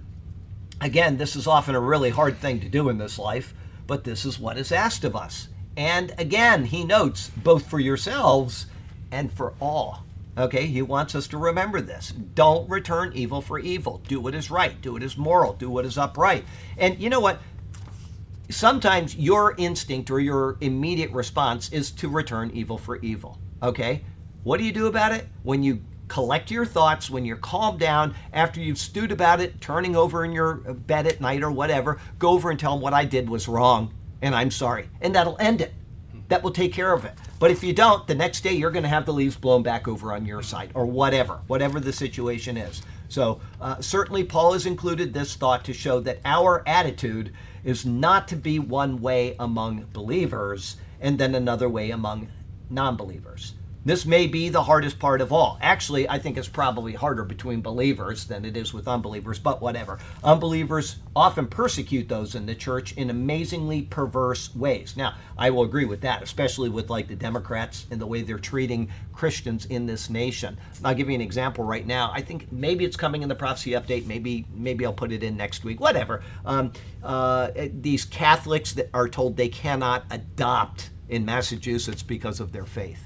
Again, 0.80 1.16
this 1.16 1.34
is 1.36 1.46
often 1.46 1.74
a 1.74 1.80
really 1.80 2.10
hard 2.10 2.38
thing 2.38 2.60
to 2.60 2.68
do 2.68 2.88
in 2.88 2.98
this 2.98 3.18
life, 3.18 3.54
but 3.86 4.04
this 4.04 4.24
is 4.24 4.38
what 4.38 4.58
is 4.58 4.70
asked 4.72 5.04
of 5.04 5.16
us. 5.16 5.48
And 5.76 6.14
again, 6.16 6.64
he 6.64 6.84
notes, 6.84 7.30
both 7.36 7.68
for 7.68 7.78
yourselves 7.78 8.66
and 9.10 9.32
for 9.32 9.54
all. 9.60 10.04
Okay, 10.38 10.66
he 10.66 10.82
wants 10.82 11.14
us 11.14 11.26
to 11.28 11.38
remember 11.38 11.80
this. 11.80 12.12
Don't 12.12 12.68
return 12.68 13.12
evil 13.14 13.40
for 13.40 13.58
evil. 13.58 14.02
Do 14.06 14.20
what 14.20 14.34
is 14.34 14.50
right. 14.50 14.80
Do 14.82 14.92
what 14.92 15.02
is 15.02 15.16
moral. 15.16 15.54
Do 15.54 15.70
what 15.70 15.86
is 15.86 15.96
upright. 15.96 16.44
And 16.76 16.98
you 16.98 17.08
know 17.08 17.20
what? 17.20 17.40
Sometimes 18.50 19.16
your 19.16 19.54
instinct 19.56 20.10
or 20.10 20.20
your 20.20 20.56
immediate 20.60 21.10
response 21.10 21.70
is 21.72 21.90
to 21.92 22.08
return 22.08 22.50
evil 22.52 22.76
for 22.76 22.96
evil. 22.96 23.38
Okay? 23.62 24.04
What 24.44 24.58
do 24.58 24.64
you 24.64 24.72
do 24.72 24.86
about 24.86 25.12
it? 25.12 25.26
When 25.42 25.62
you 25.62 25.82
collect 26.08 26.50
your 26.50 26.66
thoughts, 26.66 27.10
when 27.10 27.24
you're 27.24 27.38
calmed 27.38 27.80
down, 27.80 28.14
after 28.32 28.60
you've 28.60 28.78
stewed 28.78 29.12
about 29.12 29.40
it, 29.40 29.60
turning 29.60 29.96
over 29.96 30.24
in 30.24 30.32
your 30.32 30.54
bed 30.54 31.06
at 31.06 31.20
night 31.20 31.42
or 31.42 31.50
whatever, 31.50 31.98
go 32.18 32.30
over 32.30 32.50
and 32.50 32.60
tell 32.60 32.74
them 32.74 32.82
what 32.82 32.92
I 32.92 33.06
did 33.06 33.28
was 33.28 33.48
wrong 33.48 33.92
and 34.22 34.34
I'm 34.34 34.50
sorry. 34.50 34.88
And 35.00 35.14
that'll 35.14 35.36
end 35.38 35.60
it. 35.60 35.72
That 36.28 36.42
will 36.42 36.50
take 36.50 36.72
care 36.72 36.92
of 36.92 37.04
it. 37.04 37.14
But 37.38 37.50
if 37.50 37.62
you 37.62 37.72
don't, 37.72 38.06
the 38.06 38.14
next 38.14 38.40
day 38.40 38.52
you're 38.52 38.70
going 38.70 38.82
to 38.82 38.88
have 38.88 39.06
the 39.06 39.12
leaves 39.12 39.36
blown 39.36 39.62
back 39.62 39.86
over 39.86 40.12
on 40.12 40.26
your 40.26 40.42
side 40.42 40.70
or 40.74 40.86
whatever, 40.86 41.40
whatever 41.46 41.78
the 41.78 41.92
situation 41.92 42.56
is. 42.56 42.82
So, 43.08 43.40
uh, 43.60 43.80
certainly, 43.80 44.24
Paul 44.24 44.54
has 44.54 44.66
included 44.66 45.14
this 45.14 45.36
thought 45.36 45.64
to 45.66 45.72
show 45.72 46.00
that 46.00 46.18
our 46.24 46.64
attitude 46.66 47.32
is 47.62 47.86
not 47.86 48.26
to 48.28 48.36
be 48.36 48.58
one 48.58 49.00
way 49.00 49.36
among 49.38 49.86
believers 49.92 50.76
and 51.00 51.18
then 51.18 51.34
another 51.34 51.68
way 51.68 51.90
among 51.90 52.28
non 52.70 52.96
believers. 52.96 53.54
This 53.86 54.04
may 54.04 54.26
be 54.26 54.48
the 54.48 54.64
hardest 54.64 54.98
part 54.98 55.20
of 55.20 55.32
all. 55.32 55.58
Actually, 55.62 56.08
I 56.08 56.18
think 56.18 56.36
it's 56.36 56.48
probably 56.48 56.94
harder 56.94 57.22
between 57.22 57.62
believers 57.62 58.24
than 58.24 58.44
it 58.44 58.56
is 58.56 58.74
with 58.74 58.88
unbelievers, 58.88 59.38
but 59.38 59.62
whatever. 59.62 60.00
Unbelievers 60.24 60.96
often 61.14 61.46
persecute 61.46 62.08
those 62.08 62.34
in 62.34 62.46
the 62.46 62.54
church 62.56 62.94
in 62.94 63.10
amazingly 63.10 63.82
perverse 63.82 64.52
ways. 64.56 64.96
Now, 64.96 65.14
I 65.38 65.50
will 65.50 65.62
agree 65.62 65.84
with 65.84 66.00
that, 66.00 66.20
especially 66.20 66.68
with 66.68 66.90
like 66.90 67.06
the 67.06 67.14
Democrats 67.14 67.86
and 67.92 68.00
the 68.00 68.08
way 68.08 68.22
they're 68.22 68.40
treating 68.40 68.90
Christians 69.12 69.66
in 69.66 69.86
this 69.86 70.10
nation. 70.10 70.58
I'll 70.82 70.92
give 70.92 71.08
you 71.08 71.14
an 71.14 71.20
example 71.20 71.62
right 71.62 71.86
now. 71.86 72.10
I 72.12 72.22
think 72.22 72.50
maybe 72.50 72.84
it's 72.84 72.96
coming 72.96 73.22
in 73.22 73.28
the 73.28 73.36
prophecy 73.36 73.70
update. 73.70 74.04
Maybe 74.06 74.46
maybe 74.52 74.84
I'll 74.84 74.94
put 74.94 75.12
it 75.12 75.22
in 75.22 75.36
next 75.36 75.62
week. 75.62 75.78
Whatever. 75.78 76.24
Um, 76.44 76.72
uh, 77.04 77.52
these 77.72 78.04
Catholics 78.04 78.72
that 78.72 78.90
are 78.92 79.08
told 79.08 79.36
they 79.36 79.48
cannot 79.48 80.06
adopt 80.10 80.90
in 81.08 81.24
Massachusetts 81.24 82.02
because 82.02 82.40
of 82.40 82.50
their 82.50 82.66
faith. 82.66 83.05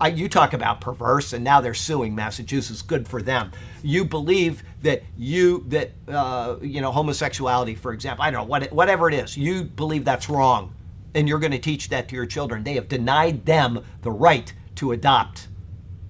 I, 0.00 0.08
you 0.08 0.28
talk 0.28 0.54
about 0.54 0.80
perverse, 0.80 1.34
and 1.34 1.44
now 1.44 1.60
they're 1.60 1.74
suing 1.74 2.14
Massachusetts. 2.14 2.80
Good 2.80 3.06
for 3.06 3.20
them. 3.20 3.52
You 3.82 4.06
believe 4.06 4.62
that 4.82 5.02
you 5.18 5.64
that 5.68 5.92
uh, 6.08 6.56
you 6.62 6.80
know 6.80 6.90
homosexuality, 6.90 7.74
for 7.74 7.92
example. 7.92 8.24
I 8.24 8.30
don't 8.30 8.42
know 8.42 8.48
what 8.48 8.72
whatever 8.72 9.08
it 9.08 9.14
is. 9.14 9.36
You 9.36 9.64
believe 9.64 10.04
that's 10.04 10.30
wrong, 10.30 10.74
and 11.14 11.28
you're 11.28 11.38
going 11.38 11.52
to 11.52 11.58
teach 11.58 11.90
that 11.90 12.08
to 12.08 12.14
your 12.14 12.26
children. 12.26 12.64
They 12.64 12.74
have 12.74 12.88
denied 12.88 13.44
them 13.44 13.84
the 14.00 14.10
right 14.10 14.52
to 14.76 14.92
adopt. 14.92 15.48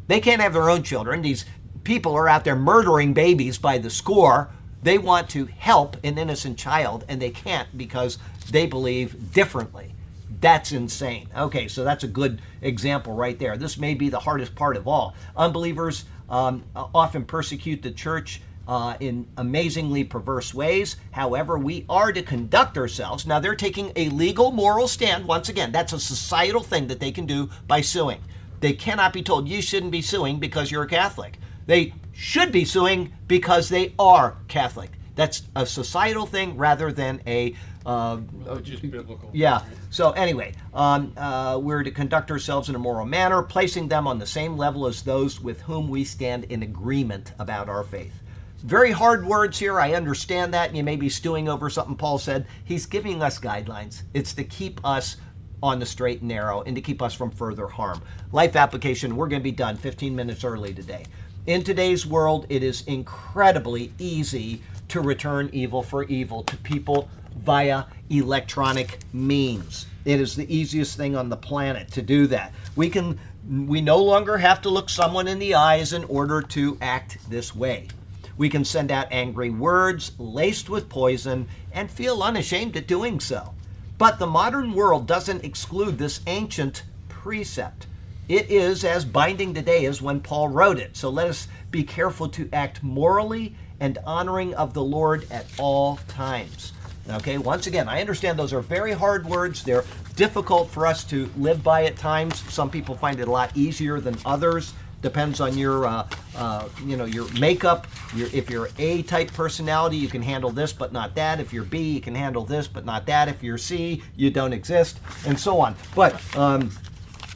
They 0.07 0.21
can't 0.21 0.41
have 0.41 0.53
their 0.53 0.71
own 0.71 0.85
children. 0.85 1.23
These 1.23 1.45
people 1.83 2.15
are 2.15 2.29
out 2.29 2.45
there 2.45 2.57
murdering 2.57 3.13
babies 3.13 3.59
by 3.59 3.79
the 3.79 3.91
score. 3.91 4.51
They 4.83 4.99
want 4.99 5.29
to 5.31 5.47
help 5.47 5.97
an 6.05 6.17
innocent 6.17 6.59
child, 6.59 7.05
and 7.09 7.21
they 7.21 7.31
can't 7.31 7.77
because 7.77 8.19
they 8.51 8.67
believe 8.67 9.33
differently. 9.33 9.95
That's 10.41 10.73
insane. 10.73 11.29
Okay, 11.37 11.69
so 11.69 11.85
that's 11.85 12.05
a 12.05 12.09
good 12.09 12.41
example 12.63 13.15
right 13.15 13.39
there. 13.39 13.57
This 13.57 13.77
may 13.77 13.95
be 13.95 14.09
the 14.09 14.21
hardest 14.21 14.55
part 14.55 14.77
of 14.77 14.89
all. 14.89 15.15
Unbelievers 15.37 16.05
um, 16.29 16.65
often 16.75 17.25
persecute 17.25 17.83
the 17.83 17.91
church 17.91 18.41
uh, 18.67 18.97
in 19.01 19.27
amazingly 19.37 20.05
perverse 20.05 20.55
ways. 20.55 20.97
However, 21.11 21.59
we 21.59 21.85
are 21.89 22.13
to 22.13 22.23
conduct 22.23 22.79
ourselves. 22.79 23.27
Now, 23.27 23.41
they're 23.41 23.57
taking 23.57 23.93
a 23.97 24.09
legal, 24.11 24.53
moral 24.53 24.89
stand. 24.89 25.27
Once 25.27 25.49
again, 25.49 25.73
that's 25.73 25.93
a 25.93 26.01
societal 26.01 26.63
thing 26.63 26.87
that 26.87 27.01
they 27.01 27.11
can 27.11 27.27
do 27.27 27.51
by 27.67 27.81
suing. 27.81 28.21
They 28.61 28.73
cannot 28.73 29.13
be 29.13 29.23
told 29.23 29.49
you 29.49 29.61
shouldn't 29.61 29.93
be 29.93 30.03
suing 30.03 30.39
because 30.39 30.71
you're 30.71 30.85
a 30.85 30.89
Catholic. 30.89 31.39
They 31.67 31.95
should 32.13 32.53
be 32.53 32.65
suing 32.65 33.13
because 33.27 33.69
they 33.69 33.95
are 33.99 34.37
Catholic. 34.49 34.91
That's 35.21 35.43
a 35.55 35.67
societal 35.67 36.25
thing 36.25 36.57
rather 36.57 36.91
than 36.91 37.21
a 37.27 37.55
uh, 37.85 38.21
Religious, 38.33 38.81
biblical. 38.81 39.29
yeah. 39.35 39.61
So 39.91 40.13
anyway, 40.13 40.55
um, 40.73 41.13
uh, 41.15 41.61
we're 41.63 41.83
to 41.83 41.91
conduct 41.91 42.31
ourselves 42.31 42.71
in 42.71 42.75
a 42.75 42.79
moral 42.79 43.05
manner, 43.05 43.43
placing 43.43 43.89
them 43.89 44.07
on 44.07 44.19
the 44.19 44.25
same 44.25 44.57
level 44.57 44.87
as 44.87 45.03
those 45.03 45.39
with 45.39 45.61
whom 45.61 45.91
we 45.91 46.05
stand 46.05 46.45
in 46.45 46.63
agreement 46.63 47.35
about 47.39 47.69
our 47.69 47.85
faith. 47.85 48.23
Very 48.61 48.93
hard 48.93 49.27
words 49.27 49.59
here. 49.59 49.79
I 49.79 49.93
understand 49.93 50.55
that. 50.55 50.69
and 50.69 50.77
You 50.79 50.85
may 50.85 50.97
be 50.97 51.11
stewing 51.11 51.51
over 51.51 51.69
something 51.69 51.97
Paul 51.97 52.17
said. 52.17 52.47
He's 52.65 52.87
giving 52.87 53.23
us 53.23 53.39
guidelines. 53.39 54.05
It's 54.15 54.33
to 54.33 54.45
keep 54.45 54.81
us 54.87 55.19
on 55.63 55.81
the 55.81 55.87
straight 55.87 56.21
and 56.21 56.29
narrow 56.29 56.63
and 56.63 56.75
to 56.77 56.81
keep 56.81 57.03
us 57.03 57.13
from 57.13 57.31
further 57.31 57.67
harm. 57.67 58.01
Life 58.33 58.57
application, 58.57 59.17
we're 59.17 59.29
going 59.29 59.43
to 59.43 59.45
be 59.45 59.53
done 59.53 59.77
15 59.77 60.17
minutes 60.17 60.45
early 60.45 60.73
today. 60.73 61.05
In 61.47 61.63
today's 61.63 62.07
world, 62.07 62.47
it 62.49 62.63
is 62.63 62.87
incredibly 62.87 63.93
easy 63.99 64.63
to 64.91 65.01
return 65.01 65.51
evil 65.53 65.83
for 65.83 66.05
evil 66.05 66.43
to 66.45 66.57
people 66.59 67.09
via 67.37 67.85
electronic 68.11 68.99
means. 69.13 69.87
It 70.05 70.21
is 70.21 70.37
the 70.37 70.53
easiest 70.55 70.97
thing 70.97 71.17
on 71.17 71.29
the 71.29 71.37
planet 71.37 71.91
to 71.93 72.03
do 72.03 72.27
that. 72.29 72.53
We 72.77 72.91
can 72.91 73.19
we 73.49 73.81
no 73.81 73.99
longer 73.99 74.39
have 74.39 74.61
to 74.63 74.69
look 74.69 74.91
someone 74.91 75.27
in 75.27 75.39
the 75.39 75.55
eyes 75.55 75.93
in 75.93 76.05
order 76.05 76.43
to 76.43 76.77
act 76.81 77.19
this 77.31 77.55
way. 77.55 77.89
We 78.37 78.49
can 78.49 78.65
send 78.65 78.91
out 78.91 79.09
angry 79.11 79.51
words 79.51 80.13
laced 80.19 80.69
with 80.69 80.89
poison 80.89 81.49
and 81.73 81.91
feel 81.91 82.23
unashamed 82.23 82.77
at 82.77 82.87
doing 82.87 83.21
so. 83.21 83.55
But 83.99 84.19
the 84.19 84.27
modern 84.27 84.73
world 84.73 85.07
doesn't 85.07 85.45
exclude 85.45 85.99
this 85.99 86.21
ancient 86.27 86.85
precept. 87.09 87.87
It 88.29 88.51
is 88.51 88.85
as 88.85 89.05
binding 89.05 89.53
today 89.53 89.85
as 89.87 90.01
when 90.01 90.21
Paul 90.21 90.49
wrote 90.49 90.79
it. 90.79 90.97
So 90.97 91.11
let 91.11 91.29
us 91.29 91.49
be 91.71 91.83
careful 91.83 92.29
to 92.31 92.49
act 92.53 92.83
morally 92.83 93.57
and 93.81 93.99
honoring 94.07 94.55
of 94.55 94.75
the 94.75 94.85
Lord 94.85 95.27
at 95.31 95.47
all 95.59 95.99
times. 96.09 96.73
Okay, 97.09 97.39
once 97.39 97.67
again, 97.67 97.89
I 97.89 98.01
understand 98.01 98.39
those 98.39 98.53
are 98.53 98.61
very 98.61 98.93
hard 98.93 99.27
words. 99.27 99.65
They're 99.65 99.85
difficult 100.15 100.71
for 100.71 100.87
us 100.87 101.03
to 101.05 101.31
live 101.37 101.63
by 101.65 101.85
at 101.85 101.97
times. 101.97 102.41
Some 102.53 102.71
people 102.71 102.95
find 102.95 103.19
it 103.19 103.27
a 103.27 103.31
lot 103.31 103.57
easier 103.57 104.01
than 104.01 104.17
others. 104.25 104.75
Depends 105.03 105.41
on 105.41 105.57
your, 105.57 105.87
uh, 105.87 106.07
uh, 106.37 106.69
you 106.85 106.97
know, 106.97 107.07
your 107.07 107.27
makeup. 107.41 107.87
Your, 108.15 108.29
if 108.35 108.51
you're 108.51 108.69
A 108.79 109.03
type 109.03 109.33
personality, 109.33 109.97
you 109.97 110.09
can 110.09 110.21
handle 110.21 110.51
this 110.51 110.75
but 110.75 110.93
not 110.93 111.15
that. 111.15 111.41
If 111.41 111.53
you're 111.55 111.65
B, 111.65 111.95
you 111.95 112.01
can 112.03 112.15
handle 112.15 112.45
this 112.45 112.69
but 112.69 112.85
not 112.85 113.07
that. 113.07 113.29
If 113.29 113.43
you're 113.43 113.59
C, 113.59 114.03
you 114.15 114.31
don't 114.31 114.53
exist, 114.53 115.01
and 115.27 115.41
so 115.41 115.59
on. 115.59 115.75
But 115.95 116.21
um, 116.37 116.71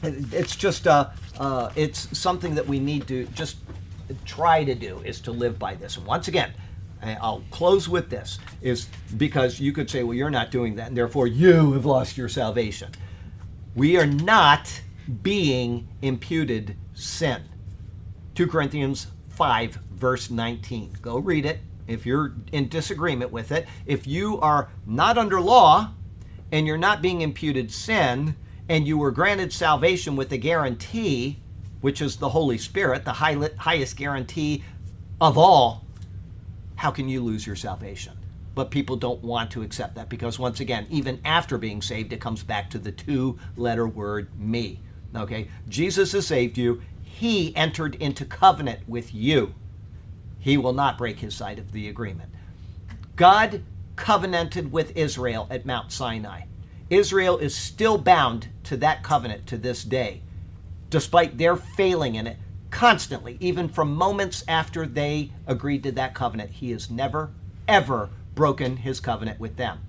it's 0.03 0.55
just 0.55 0.87
uh, 0.87 1.09
uh, 1.39 1.71
it's 1.75 2.17
something 2.17 2.55
that 2.55 2.67
we 2.67 2.79
need 2.79 3.09
to 3.09 3.25
just 3.29 3.57
try 4.25 4.65
to 4.65 4.75
do 4.75 4.99
is 5.01 5.21
to 5.23 5.33
live 5.33 5.59
by 5.59 5.75
this. 5.75 5.97
And 5.97 6.07
once 6.07 6.29
again, 6.29 6.53
I'll 7.03 7.45
close 7.51 7.89
with 7.89 8.09
this 8.09 8.39
is 8.63 8.89
because 9.17 9.61
you 9.61 9.73
could 9.73 9.91
say, 9.91 10.03
well, 10.03 10.15
you're 10.15 10.31
not 10.31 10.51
doing 10.51 10.77
that, 10.77 10.89
and 10.89 10.97
therefore 10.97 11.27
you 11.27 11.73
have 11.73 11.85
lost 11.85 12.17
your 12.17 12.29
salvation. 12.29 12.93
We 13.75 13.99
are 13.99 14.07
not 14.07 14.81
being 15.23 15.87
imputed 16.01 16.77
sin. 16.95 17.43
2 18.37 18.47
Corinthians 18.47 19.09
5, 19.31 19.79
verse 19.93 20.31
19. 20.31 20.97
Go 21.03 21.19
read 21.19 21.45
it 21.45 21.61
if 21.87 22.07
you're 22.07 22.35
in 22.53 22.69
disagreement 22.69 23.31
with 23.31 23.53
it. 23.53 23.67
If 23.85 24.07
you 24.07 24.41
are 24.41 24.71
not 24.87 25.19
under 25.19 25.41
law 25.41 25.91
and 26.51 26.67
you're 26.67 26.79
not 26.79 27.03
being 27.03 27.21
imputed 27.21 27.71
sin, 27.71 28.37
and 28.69 28.87
you 28.87 28.97
were 28.97 29.11
granted 29.11 29.53
salvation 29.53 30.17
with 30.17 30.33
a 30.33 30.39
guarantee, 30.39 31.43
which 31.85 32.01
is 32.01 32.17
the 32.17 32.31
Holy 32.31 32.57
Spirit, 32.57 33.05
the 33.05 33.13
high, 33.13 33.37
highest 33.59 33.99
guarantee 33.99 34.65
of 35.21 35.37
all, 35.37 35.85
how 36.77 36.91
can 36.91 37.11
you 37.11 37.23
lose 37.23 37.47
your 37.47 37.57
salvation? 37.57 38.17
But 38.55 38.71
people 38.71 38.97
don't 38.97 39.23
want 39.23 39.51
to 39.51 39.61
accept 39.61 39.95
that 39.97 40.09
because, 40.09 40.39
once 40.39 40.61
again, 40.61 40.87
even 40.89 41.21
after 41.27 41.59
being 41.59 41.83
saved, 41.83 42.15
it 42.15 42.23
comes 42.23 42.43
back 42.43 42.71
to 42.71 42.79
the 42.79 42.91
two 42.91 43.39
letter 43.55 43.87
word 43.87 44.31
me. 44.41 44.81
Okay? 45.15 45.49
Jesus 45.69 46.13
has 46.13 46.27
saved 46.27 46.57
you. 46.57 46.81
He 47.03 47.55
entered 47.55 47.97
into 47.97 48.25
covenant 48.25 48.89
with 48.89 49.15
you. 49.15 49.53
He 50.39 50.57
will 50.57 50.73
not 50.73 50.97
break 50.97 51.19
his 51.19 51.35
side 51.35 51.59
of 51.59 51.73
the 51.73 51.91
agreement. 51.91 52.31
God 53.15 53.63
covenanted 53.97 54.73
with 54.73 54.97
Israel 54.97 55.47
at 55.51 55.67
Mount 55.67 55.93
Sinai. 55.93 56.45
Israel 56.89 57.37
is 57.37 57.55
still 57.55 57.99
bound 57.99 58.49
to 58.63 58.79
that 58.79 59.03
covenant 59.03 59.47
to 59.49 59.59
this 59.59 59.85
day, 59.85 60.23
despite 60.95 61.39
their 61.39 61.57
failing 61.57 62.15
in 62.15 62.25
it 62.25 62.37
constantly, 62.71 63.37
even 63.41 63.69
from 63.69 63.93
moments 63.93 64.45
after 64.47 64.87
they 64.87 65.33
agreed 65.45 65.83
to 65.83 65.91
that 65.91 66.15
covenant. 66.15 66.49
He 66.53 66.71
has 66.71 66.89
never, 66.89 67.33
ever 67.67 68.11
broken 68.37 68.77
his 68.77 69.01
covenant 69.01 69.41
with 69.41 69.57
them. 69.57 69.81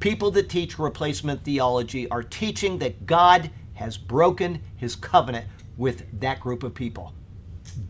People 0.00 0.30
that 0.32 0.50
teach 0.50 0.78
replacement 0.78 1.44
theology 1.44 2.10
are 2.10 2.22
teaching 2.22 2.76
that 2.76 3.06
God 3.06 3.50
has 3.72 3.96
broken 3.96 4.60
his 4.76 4.96
covenant 4.96 5.46
with 5.78 6.20
that 6.20 6.40
group 6.40 6.62
of 6.62 6.74
people. 6.74 7.14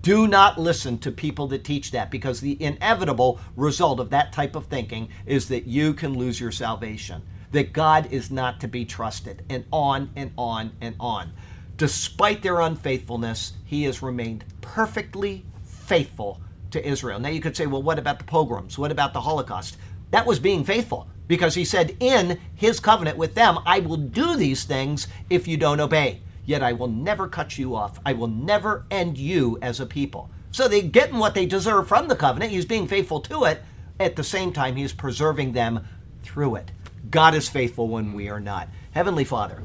Do 0.01 0.28
not 0.28 0.60
listen 0.60 0.98
to 0.98 1.10
people 1.10 1.48
that 1.48 1.65
teach 1.65 1.90
that 1.90 2.09
because 2.09 2.40
the 2.40 2.62
inevitable 2.62 3.40
result 3.56 3.98
of 3.98 4.10
that 4.10 4.32
type 4.32 4.55
of 4.55 4.66
thinking 4.66 5.09
is 5.27 5.48
that 5.48 5.66
you 5.66 5.93
can 5.93 6.16
lose 6.16 6.40
your 6.40 6.52
salvation, 6.52 7.23
that 7.51 7.73
God 7.73 8.06
is 8.12 8.31
not 8.31 8.60
to 8.60 8.69
be 8.69 8.85
trusted, 8.85 9.44
and 9.51 9.65
on 9.73 10.10
and 10.15 10.31
on 10.39 10.70
and 10.81 10.94
on. 11.01 11.32
Despite 11.78 12.42
their 12.42 12.60
unfaithfulness, 12.60 13.52
he 13.64 13.84
has 13.84 14.02
remained 14.02 14.44
perfectly 14.60 15.44
faithful 15.62 16.40
to 16.72 16.86
Israel. 16.86 17.20
Now 17.20 17.28
you 17.28 17.40
could 17.40 17.56
say, 17.56 17.66
well, 17.66 17.82
what 17.82 18.00
about 18.00 18.18
the 18.18 18.24
pogroms? 18.24 18.76
What 18.76 18.90
about 18.90 19.12
the 19.12 19.20
Holocaust? 19.20 19.76
That 20.10 20.26
was 20.26 20.40
being 20.40 20.64
faithful 20.64 21.09
because 21.28 21.55
he 21.55 21.64
said, 21.64 21.96
in 22.00 22.40
his 22.56 22.80
covenant 22.80 23.16
with 23.16 23.36
them, 23.36 23.60
I 23.64 23.78
will 23.78 23.96
do 23.96 24.34
these 24.34 24.64
things 24.64 25.06
if 25.30 25.46
you 25.46 25.56
don't 25.56 25.78
obey. 25.78 26.20
Yet 26.44 26.64
I 26.64 26.72
will 26.72 26.88
never 26.88 27.28
cut 27.28 27.59
you 27.59 27.76
off. 27.76 28.00
I 28.05 28.12
will 28.12 28.26
never 28.26 28.84
end 28.90 29.16
you 29.16 29.56
as 29.62 29.78
a 29.78 29.86
people. 29.86 30.30
So 30.50 30.66
they're 30.66 30.82
getting 30.82 31.18
what 31.18 31.34
they 31.34 31.46
deserve 31.46 31.86
from 31.86 32.09
the 32.09 32.16
covenant. 32.16 32.50
He's 32.50 32.64
being 32.64 32.88
faithful 32.88 33.20
to 33.20 33.44
it. 33.44 33.62
At 34.00 34.16
the 34.16 34.24
same 34.24 34.52
time, 34.52 34.74
he's 34.74 34.92
preserving 34.92 35.52
them 35.52 35.86
through 36.22 36.56
it. 36.56 36.72
God 37.10 37.34
is 37.34 37.48
faithful 37.48 37.86
when 37.86 38.14
we 38.14 38.28
are 38.28 38.40
not. 38.40 38.68
Heavenly 38.92 39.24
Father, 39.24 39.62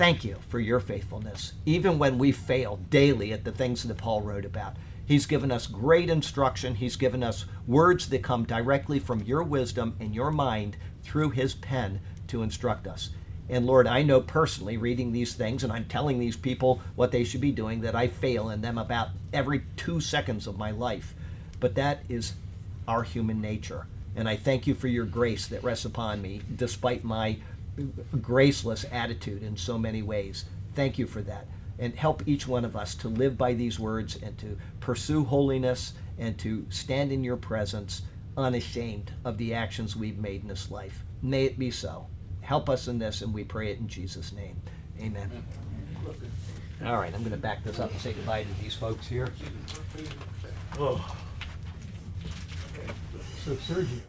thank 0.00 0.24
you 0.24 0.38
for 0.48 0.58
your 0.58 0.80
faithfulness, 0.80 1.52
even 1.66 1.98
when 1.98 2.16
we 2.16 2.32
fail 2.32 2.78
daily 2.88 3.34
at 3.34 3.44
the 3.44 3.52
things 3.52 3.82
that 3.82 3.98
Paul 3.98 4.22
wrote 4.22 4.46
about. 4.46 4.76
He's 5.04 5.26
given 5.26 5.52
us 5.52 5.66
great 5.66 6.08
instruction. 6.08 6.76
He's 6.76 6.96
given 6.96 7.22
us 7.22 7.44
words 7.66 8.08
that 8.08 8.22
come 8.22 8.44
directly 8.44 8.98
from 8.98 9.20
your 9.24 9.42
wisdom 9.42 9.94
and 10.00 10.14
your 10.14 10.30
mind 10.30 10.78
through 11.02 11.32
his 11.32 11.52
pen 11.52 12.00
to 12.28 12.42
instruct 12.42 12.86
us. 12.86 13.10
And 13.50 13.66
Lord, 13.66 13.86
I 13.86 14.02
know 14.02 14.22
personally 14.22 14.78
reading 14.78 15.12
these 15.12 15.34
things, 15.34 15.62
and 15.62 15.70
I'm 15.70 15.84
telling 15.84 16.18
these 16.18 16.34
people 16.34 16.80
what 16.96 17.12
they 17.12 17.22
should 17.22 17.42
be 17.42 17.52
doing, 17.52 17.82
that 17.82 17.94
I 17.94 18.08
fail 18.08 18.48
in 18.48 18.62
them 18.62 18.78
about 18.78 19.08
every 19.34 19.64
two 19.76 20.00
seconds 20.00 20.46
of 20.46 20.56
my 20.56 20.70
life. 20.70 21.14
But 21.58 21.74
that 21.74 22.04
is 22.08 22.32
our 22.88 23.02
human 23.02 23.42
nature. 23.42 23.86
And 24.16 24.30
I 24.30 24.36
thank 24.36 24.66
you 24.66 24.74
for 24.74 24.88
your 24.88 25.04
grace 25.04 25.46
that 25.48 25.62
rests 25.62 25.84
upon 25.84 26.22
me, 26.22 26.40
despite 26.56 27.04
my 27.04 27.36
graceless 28.20 28.84
attitude 28.90 29.42
in 29.42 29.56
so 29.56 29.78
many 29.78 30.02
ways. 30.02 30.44
Thank 30.74 30.98
you 30.98 31.06
for 31.06 31.22
that. 31.22 31.46
And 31.78 31.94
help 31.94 32.22
each 32.26 32.46
one 32.46 32.64
of 32.64 32.76
us 32.76 32.94
to 32.96 33.08
live 33.08 33.38
by 33.38 33.54
these 33.54 33.80
words 33.80 34.18
and 34.22 34.36
to 34.38 34.58
pursue 34.80 35.24
holiness 35.24 35.94
and 36.18 36.38
to 36.38 36.66
stand 36.68 37.10
in 37.10 37.24
your 37.24 37.36
presence 37.36 38.02
unashamed 38.36 39.12
of 39.24 39.38
the 39.38 39.54
actions 39.54 39.96
we've 39.96 40.18
made 40.18 40.42
in 40.42 40.48
this 40.48 40.70
life. 40.70 41.04
May 41.22 41.44
it 41.44 41.58
be 41.58 41.70
so. 41.70 42.06
Help 42.42 42.68
us 42.68 42.88
in 42.88 42.98
this, 42.98 43.22
and 43.22 43.32
we 43.32 43.44
pray 43.44 43.70
it 43.70 43.78
in 43.78 43.88
Jesus' 43.88 44.32
name. 44.32 44.60
Amen. 45.00 45.30
All 46.84 46.96
right, 46.96 47.14
I'm 47.14 47.20
going 47.20 47.32
to 47.32 47.36
back 47.36 47.62
this 47.62 47.78
up 47.78 47.90
and 47.90 48.00
say 48.00 48.12
goodbye 48.12 48.44
to 48.44 48.62
these 48.62 48.74
folks 48.74 49.06
here. 49.06 49.28
Oh. 50.78 51.16
So 53.44 53.54
Sergio. 53.54 54.00